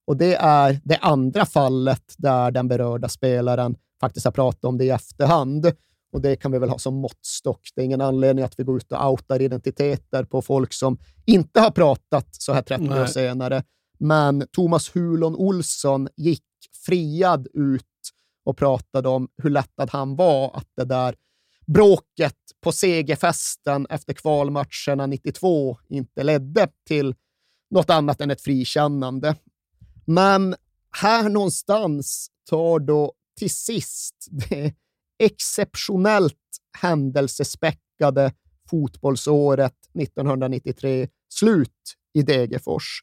[0.08, 4.86] Och det är det andra fallet där den berörda spelaren faktiskt har pratat om det
[4.86, 5.72] i efterhand.
[6.12, 7.70] Och det kan vi väl ha som måttstock.
[7.76, 11.60] Det är ingen anledning att vi går ut och outar identiteter på folk som inte
[11.60, 13.02] har pratat så här 30 Nej.
[13.02, 13.64] år senare.
[14.00, 16.44] Men Thomas Hulon Olsson gick
[16.86, 17.86] friad ut
[18.46, 21.16] och pratade om hur lättad han var att det där
[21.68, 27.16] bråket på segerfesten efter kvalmatcherna 92 inte ledde till
[27.72, 29.36] något annat än ett frikännande.
[30.06, 30.56] Men
[30.98, 34.74] här någonstans tar då till sist det
[35.20, 36.36] exceptionellt
[36.78, 38.34] händelsespäckade
[38.70, 43.02] fotbollsåret 1993 slut i Degerfors.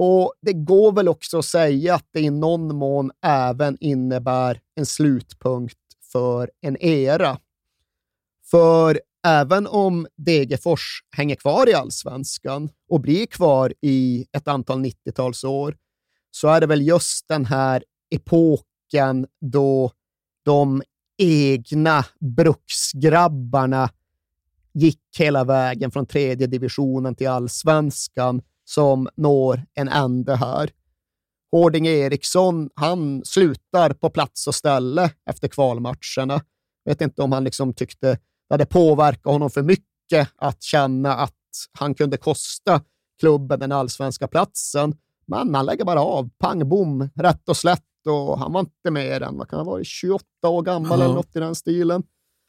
[0.00, 4.86] Och det går väl också att säga att det i någon mån även innebär en
[4.86, 5.78] slutpunkt
[6.12, 7.38] för en era.
[8.50, 15.76] För även om Degerfors hänger kvar i allsvenskan och blir kvar i ett antal 90-talsår
[16.30, 19.92] så är det väl just den här epoken då
[20.44, 20.82] de
[21.18, 23.90] egna bruksgrabbarna
[24.72, 30.70] gick hela vägen från tredje divisionen till allsvenskan som når en ände här.
[31.52, 36.40] Hårding Eriksson, han slutar på plats och ställe efter kvalmatcherna.
[36.84, 38.06] Jag vet inte om han liksom tyckte
[38.48, 41.34] det hade påverkat honom för mycket att känna att
[41.78, 42.80] han kunde kosta
[43.20, 44.96] klubben den allsvenska platsen.
[45.26, 49.22] Men han lägger bara av, pang bom, rätt och slätt och han var inte mer
[49.22, 51.04] än, vad kan han vara, 28 år gammal Ja.
[51.04, 52.02] eller något i den stilen.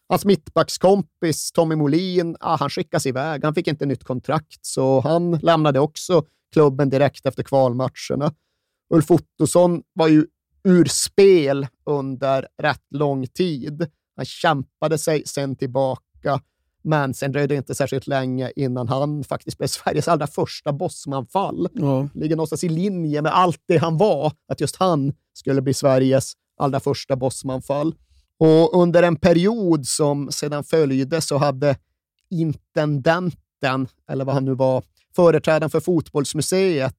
[0.10, 3.44] Hans mittbackskompis Tommy Molin, ah, han skickas iväg.
[3.44, 6.24] Han fick inte nytt kontrakt, så han lämnade också
[6.54, 8.34] klubben direkt efter kvalmatcherna.
[8.94, 10.26] Ulf Ottosson var ju
[10.64, 13.88] ur spel under rätt lång tid.
[14.16, 16.42] Han kämpade sig sen tillbaka,
[16.84, 21.68] men sen dröjde det inte särskilt länge innan han faktiskt blev Sveriges allra första bossmanfall.
[21.74, 22.10] Ja.
[22.14, 26.34] Ligger någonstans i linje med allt det han var, att just han skulle bli Sveriges
[26.58, 27.96] allra första bossmanfall.
[28.40, 31.78] Och under en period som sedan följde så hade
[32.30, 34.84] intendenten, eller vad han nu var,
[35.16, 36.96] företrädaren för fotbollsmuseet,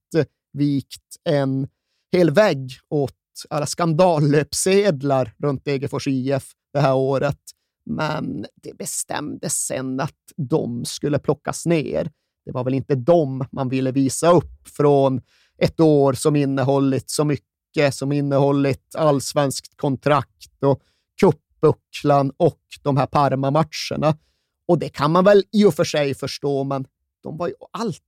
[0.52, 1.69] vikt en
[2.12, 3.15] hel vägg åt
[3.51, 7.39] alla skandallöpsedlar runt Degerfors IF det här året.
[7.85, 12.10] Men det bestämdes sen att de skulle plockas ner.
[12.44, 15.20] Det var väl inte dem man ville visa upp från
[15.59, 20.83] ett år som innehållit så mycket, som innehållit allsvenskt kontrakt och
[21.61, 24.17] bucklan och de här Parma-matcherna.
[24.67, 26.87] Och det kan man väl i och för sig förstå, men
[27.23, 28.03] de var ju allt.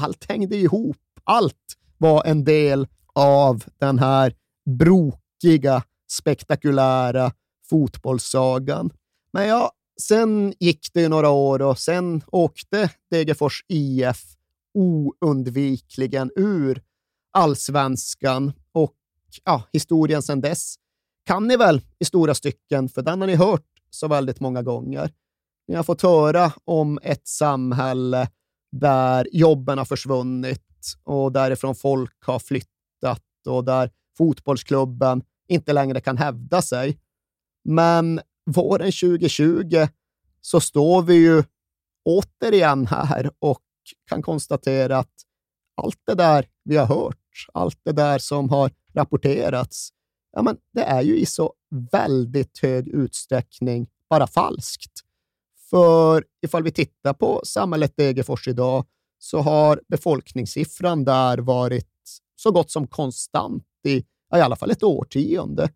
[0.00, 0.96] Allt hängde ihop.
[1.24, 4.34] Allt var en del av den här
[4.78, 7.32] brokiga, spektakulära
[7.70, 8.90] fotbollssagan.
[9.32, 14.22] Men ja, sen gick det ju några år och sen åkte Degerfors IF
[14.74, 16.82] oundvikligen ur
[17.32, 18.94] allsvenskan och
[19.44, 20.74] ja, historien sedan dess
[21.24, 25.10] kan ni väl i stora stycken, för den har ni hört så väldigt många gånger.
[25.68, 28.28] Ni har fått höra om ett samhälle
[28.72, 30.62] där jobben har försvunnit
[31.04, 36.98] och därifrån folk har flyttat och där fotbollsklubben inte längre kan hävda sig.
[37.64, 38.20] Men
[38.50, 39.86] våren 2020
[40.40, 41.42] så står vi ju
[42.04, 43.62] återigen här och
[44.08, 45.12] kan konstatera att
[45.82, 49.88] allt det där vi har hört, allt det där som har rapporterats,
[50.34, 51.54] ja, men det är ju i så
[51.92, 55.00] väldigt hög utsträckning bara falskt.
[55.70, 58.86] För ifall vi tittar på samhället Degerfors idag
[59.18, 61.88] så har befolkningssiffran där varit
[62.36, 65.70] så gott som konstant i, i alla fall ett årtionde.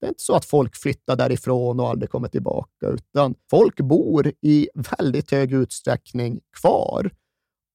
[0.00, 4.32] Det är inte så att folk flyttar därifrån och aldrig kommer tillbaka, utan folk bor
[4.40, 7.10] i väldigt hög utsträckning kvar.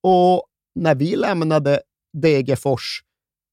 [0.03, 0.43] Och
[0.75, 1.81] när vi lämnade
[2.14, 3.03] Degerfors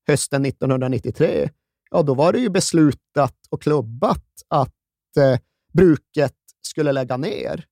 [0.07, 1.51] hösten 1993,
[1.95, 5.39] ja, då var det ju beslutat och klubbat att eh,
[5.73, 7.65] bruket skulle lägga ner.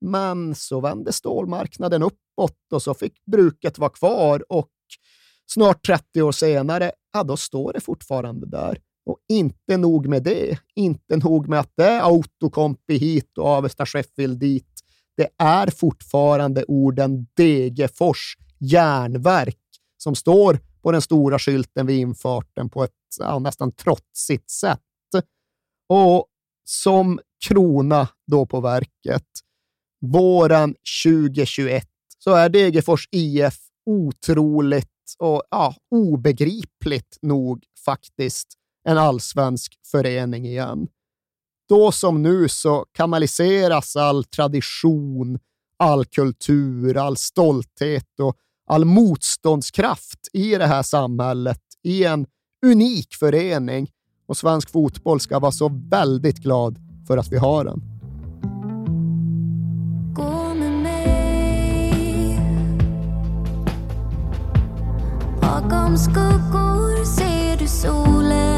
[0.00, 4.70] Men så vände stålmarknaden uppåt och så fick bruket vara kvar och
[5.46, 8.78] snart 30 år senare, ja, då står det fortfarande där.
[9.06, 13.86] Och inte nog med det, inte nog med att det är Autokompi hit och Avesta
[13.86, 14.80] Sheffield dit.
[15.16, 19.58] Det är fortfarande orden Degerfors järnverk
[19.98, 24.80] som står på den stora skylten vid infarten på ett ja, nästan trotsigt sätt.
[25.88, 26.26] Och
[26.64, 29.26] som krona då på verket,
[30.00, 31.88] våren 2021,
[32.18, 34.88] så är Degerfors IF otroligt
[35.18, 38.48] och ja, obegripligt nog faktiskt
[38.84, 40.88] en allsvensk förening igen.
[41.68, 45.38] Då som nu så kanaliseras all tradition,
[45.78, 48.36] all kultur, all stolthet och
[48.70, 52.26] all motståndskraft i det här samhället i en
[52.66, 53.90] unik förening
[54.26, 57.82] och svensk fotboll ska vara så väldigt glad för att vi har den.
[65.40, 68.57] Bakom skuggor ser du solen